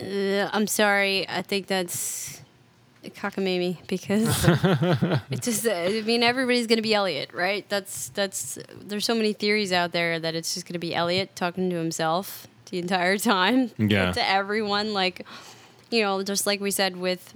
Uh, 0.03 0.51
I'm 0.53 0.67
sorry. 0.67 1.29
I 1.29 1.43
think 1.43 1.67
that's 1.67 2.41
cockamamie 3.05 3.85
because 3.89 4.29
it's 5.31 5.45
just 5.45 5.67
uh, 5.67 5.73
I 5.73 6.03
mean 6.03 6.23
everybody's 6.23 6.67
gonna 6.67 6.83
be 6.83 6.95
Elliot, 6.95 7.31
right? 7.33 7.69
That's 7.69 8.09
that's 8.11 8.59
there's 8.81 9.05
so 9.05 9.15
many 9.15 9.33
theories 9.33 9.73
out 9.73 9.93
there 9.93 10.21
that 10.21 10.35
it's 10.35 10.55
just 10.55 10.67
gonna 10.67 10.79
be 10.79 10.95
Elliot 10.95 11.35
talking 11.35 11.69
to 11.71 11.77
himself 11.77 12.47
the 12.71 12.79
entire 12.79 13.19
time. 13.19 13.71
Yeah. 13.79 14.13
to 14.13 14.25
everyone, 14.29 14.93
like 14.95 15.27
you 15.91 16.03
know, 16.03 16.23
just 16.23 16.47
like 16.47 16.61
we 16.61 16.71
said 16.71 16.97
with 16.97 17.35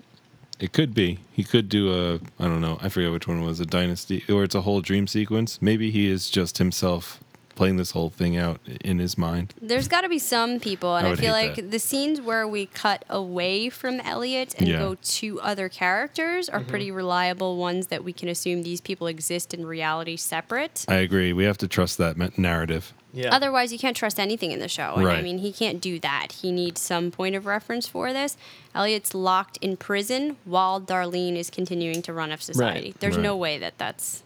It 0.61 0.73
could 0.73 0.95
be. 0.95 1.19
He 1.33 1.43
could 1.45 1.69
do 1.69 1.93
a 1.93 2.15
I 2.43 2.47
don't 2.47 2.61
know. 2.61 2.79
I 2.81 2.89
forget 2.89 3.11
which 3.11 3.27
one 3.27 3.43
it 3.43 3.47
was 3.47 3.59
a 3.61 3.67
dynasty 3.67 4.25
or 4.29 4.45
it's 4.45 4.55
a 4.55 4.61
whole 4.63 4.81
dream 4.81 5.07
sequence. 5.07 5.61
Maybe 5.61 5.91
he 5.91 6.09
is 6.09 6.31
just 6.31 6.59
himself 6.59 7.21
playing 7.57 7.77
this 7.77 7.91
whole 7.91 8.11
thing 8.11 8.37
out 8.37 8.61
in 8.83 9.01
his 9.01 9.19
mind. 9.19 9.53
there's 9.61 9.89
got 9.89 10.03
to 10.03 10.09
be 10.09 10.19
some 10.20 10.61
people, 10.61 10.95
and 10.95 11.07
I 11.09 11.11
I, 11.12 11.16
feel 11.16 11.33
like 11.33 11.57
that. 11.57 11.70
the 11.73 11.78
scenes 11.81 12.20
where 12.20 12.47
we 12.47 12.66
cut 12.66 13.05
away 13.11 13.69
from 13.70 13.99
Elliot 14.01 14.55
and 14.59 14.69
Yeah. 14.69 14.78
go 14.78 14.97
to 15.03 15.41
other 15.41 15.69
characters 15.69 16.47
Mm-hmm. 16.49 16.57
are 16.57 16.65
pretty 16.65 16.91
reliable 16.93 17.57
ones 17.57 17.89
that 17.89 18.05
we 18.05 18.12
can 18.12 18.28
assume 18.28 18.62
these 18.62 18.81
people 18.81 19.09
exist 19.09 19.53
in 19.53 19.66
reality 19.66 20.16
separate. 20.16 20.85
I 20.89 20.97
agree. 20.97 21.33
We 21.33 21.45
have 21.45 21.59
to 21.59 21.66
trust 21.69 21.99
that 21.99 22.39
narrative. 22.39 22.93
Yeah. 23.12 23.35
Otherwise, 23.35 23.73
you 23.73 23.78
can't 23.78 23.97
trust 23.97 24.20
anything 24.20 24.53
in 24.53 24.59
the 24.59 24.69
show. 24.69 24.95
And 24.97 25.09
I 25.09 25.23
mean, 25.23 25.39
he 25.39 25.51
can't 25.51 25.81
do 25.81 25.99
that. 26.01 26.33
He 26.43 26.53
needs 26.53 26.83
some 26.83 27.11
point 27.11 27.35
of 27.35 27.47
reference 27.47 27.89
for 27.89 28.12
this. 28.12 28.37
Elliot's 28.74 29.15
locked 29.15 29.57
in 29.62 29.78
prison 29.78 30.37
while 30.45 30.78
Darlene 30.83 31.37
is 31.37 31.49
continuing 31.49 32.03
to 32.03 32.12
run 32.12 32.28
fsociety. 32.31 32.59
Right. 32.61 33.01
There's 33.01 33.16
Right. 33.16 33.23
no 33.23 33.35
way 33.35 33.57
that 33.57 33.78
that's 33.78 34.23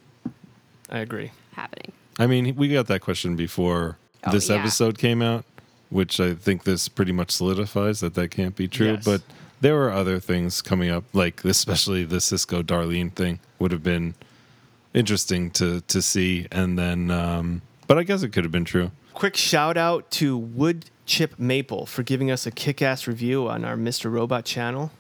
I 0.89 0.99
agree. 0.99 1.31
happening. 1.53 1.93
I 2.19 2.27
mean, 2.27 2.55
we 2.57 2.69
got 2.69 2.87
that 2.89 3.01
question 3.01 3.37
before 3.37 3.97
Oh, 4.25 4.33
this 4.33 4.49
yeah. 4.51 4.57
episode 4.57 4.99
came 4.99 5.23
out, 5.23 5.45
which 5.89 6.21
I 6.21 6.35
think 6.35 6.65
this 6.65 6.89
pretty 6.89 7.13
much 7.13 7.31
solidifies 7.31 8.01
that 8.01 8.15
that 8.15 8.31
can't 8.31 8.55
be 8.55 8.69
true. 8.69 8.93
Yes. 8.95 9.05
But 9.05 9.23
there 9.63 9.75
were 9.75 9.91
other 9.91 10.21
things 10.21 10.61
coming 10.61 10.91
up, 10.91 11.05
like 11.15 11.43
especially 11.45 12.05
the 12.05 12.21
Cisco 12.21 12.63
Darlene 12.63 13.13
thing 13.13 13.41
would 13.59 13.73
have 13.73 13.83
been 13.83 14.15
interesting 14.93 15.51
to 15.53 15.81
to 15.83 16.03
see, 16.03 16.47
and 16.53 16.79
then, 16.79 17.11
um, 17.11 17.63
but 17.87 17.97
I 17.99 18.03
guess 18.03 18.23
it 18.23 18.31
could 18.31 18.45
have 18.45 18.53
been 18.53 18.65
true. 18.65 18.91
Quick 19.15 19.37
shout 19.37 19.77
out 19.77 20.11
to 20.13 20.37
Wood 20.37 20.87
Chip 21.07 21.39
Maple 21.39 21.87
for 21.87 22.03
giving 22.03 22.31
us 22.31 22.47
a 22.47 22.51
kick 22.51 22.83
ass 22.83 23.07
review 23.07 23.49
on 23.49 23.65
our 23.65 23.77
Mr. 23.77 24.11
Robot 24.13 24.45
channel. 24.45 24.91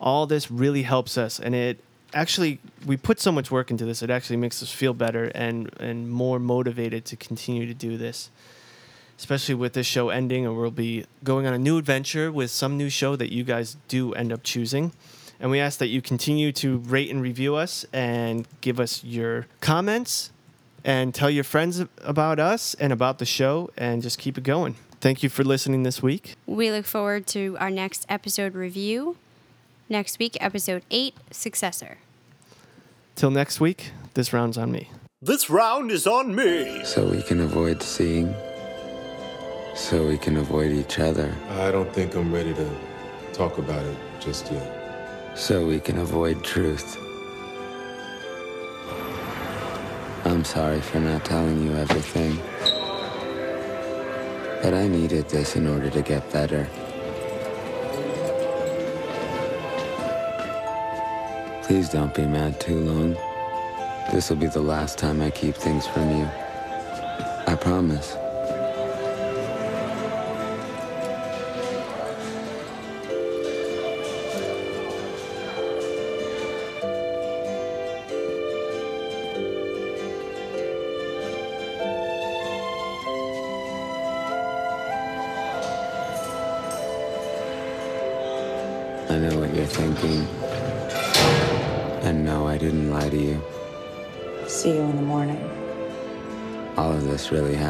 All 0.00 0.26
this 0.26 0.50
really 0.50 0.82
helps 0.82 1.18
us, 1.18 1.38
and 1.40 1.54
it 1.54 1.82
actually, 2.12 2.58
we 2.86 2.96
put 2.96 3.20
so 3.20 3.32
much 3.32 3.50
work 3.50 3.70
into 3.70 3.84
this, 3.84 4.02
it 4.02 4.10
actually 4.10 4.36
makes 4.36 4.62
us 4.62 4.70
feel 4.70 4.94
better 4.94 5.26
and, 5.34 5.70
and 5.80 6.10
more 6.10 6.38
motivated 6.38 7.04
to 7.06 7.16
continue 7.16 7.66
to 7.66 7.74
do 7.74 7.96
this. 7.96 8.30
Especially 9.18 9.54
with 9.56 9.72
this 9.72 9.86
show 9.86 10.10
ending, 10.10 10.46
and 10.46 10.56
we'll 10.56 10.70
be 10.70 11.04
going 11.24 11.44
on 11.44 11.52
a 11.52 11.58
new 11.58 11.76
adventure 11.76 12.30
with 12.30 12.52
some 12.52 12.76
new 12.76 12.88
show 12.88 13.16
that 13.16 13.32
you 13.32 13.42
guys 13.42 13.76
do 13.88 14.14
end 14.14 14.32
up 14.32 14.44
choosing. 14.44 14.92
And 15.40 15.50
we 15.50 15.58
ask 15.58 15.78
that 15.80 15.88
you 15.88 16.00
continue 16.00 16.52
to 16.52 16.78
rate 16.78 17.10
and 17.10 17.20
review 17.20 17.56
us 17.56 17.84
and 17.92 18.46
give 18.60 18.78
us 18.78 19.02
your 19.02 19.46
comments 19.60 20.30
and 20.84 21.12
tell 21.12 21.30
your 21.30 21.44
friends 21.44 21.82
about 22.02 22.38
us 22.38 22.74
and 22.74 22.92
about 22.92 23.18
the 23.18 23.26
show 23.26 23.70
and 23.76 24.02
just 24.02 24.18
keep 24.18 24.38
it 24.38 24.44
going. 24.44 24.76
Thank 25.00 25.22
you 25.22 25.28
for 25.28 25.44
listening 25.44 25.84
this 25.84 26.02
week. 26.02 26.36
We 26.46 26.70
look 26.70 26.86
forward 26.86 27.26
to 27.28 27.56
our 27.60 27.70
next 27.70 28.06
episode 28.08 28.54
review. 28.54 29.16
Next 29.90 30.18
week, 30.18 30.36
episode 30.38 30.82
8 30.90 31.14
Successor. 31.30 31.96
Till 33.14 33.30
next 33.30 33.58
week, 33.58 33.92
this 34.12 34.34
round's 34.34 34.58
on 34.58 34.70
me. 34.70 34.90
This 35.22 35.48
round 35.48 35.90
is 35.90 36.06
on 36.06 36.34
me. 36.34 36.84
So 36.84 37.08
we 37.08 37.22
can 37.22 37.40
avoid 37.40 37.82
seeing. 37.82 38.34
So 39.74 40.06
we 40.06 40.18
can 40.18 40.36
avoid 40.36 40.72
each 40.72 40.98
other. 40.98 41.34
I 41.52 41.70
don't 41.70 41.90
think 41.90 42.14
I'm 42.16 42.30
ready 42.30 42.52
to 42.52 42.70
talk 43.32 43.56
about 43.56 43.82
it 43.82 43.96
just 44.20 44.52
yet. 44.52 45.32
So 45.34 45.66
we 45.66 45.80
can 45.80 45.96
avoid 46.00 46.44
truth. 46.44 46.98
I'm 50.26 50.44
sorry 50.44 50.82
for 50.82 51.00
not 51.00 51.24
telling 51.24 51.64
you 51.64 51.72
everything. 51.72 52.36
But 54.62 54.74
I 54.74 54.86
needed 54.86 55.30
this 55.30 55.56
in 55.56 55.66
order 55.66 55.88
to 55.88 56.02
get 56.02 56.30
better. 56.30 56.68
Please 61.68 61.90
don't 61.90 62.14
be 62.14 62.24
mad 62.24 62.58
too 62.58 62.80
long. 62.80 63.12
This 64.10 64.30
will 64.30 64.38
be 64.38 64.46
the 64.46 64.58
last 64.58 64.96
time 64.96 65.20
I 65.20 65.28
keep 65.28 65.54
things 65.54 65.86
from 65.86 66.08
you. 66.16 66.26
I 67.46 67.58
promise. 67.60 68.16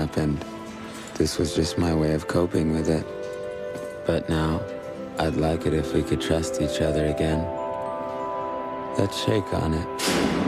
Happened. 0.09 0.43
This 1.16 1.36
was 1.36 1.55
just 1.55 1.76
my 1.76 1.94
way 1.94 2.14
of 2.14 2.28
coping 2.28 2.72
with 2.72 2.89
it. 2.89 3.06
But 4.06 4.26
now, 4.30 4.62
I'd 5.18 5.36
like 5.36 5.66
it 5.66 5.74
if 5.74 5.93
we 5.93 6.02
could 6.02 6.20
trust 6.20 6.62
each 6.62 6.80
other 6.80 7.06
again. 7.06 7.44
Let's 8.97 9.22
shake 9.22 9.52
on 9.52 9.74
it. 9.74 10.48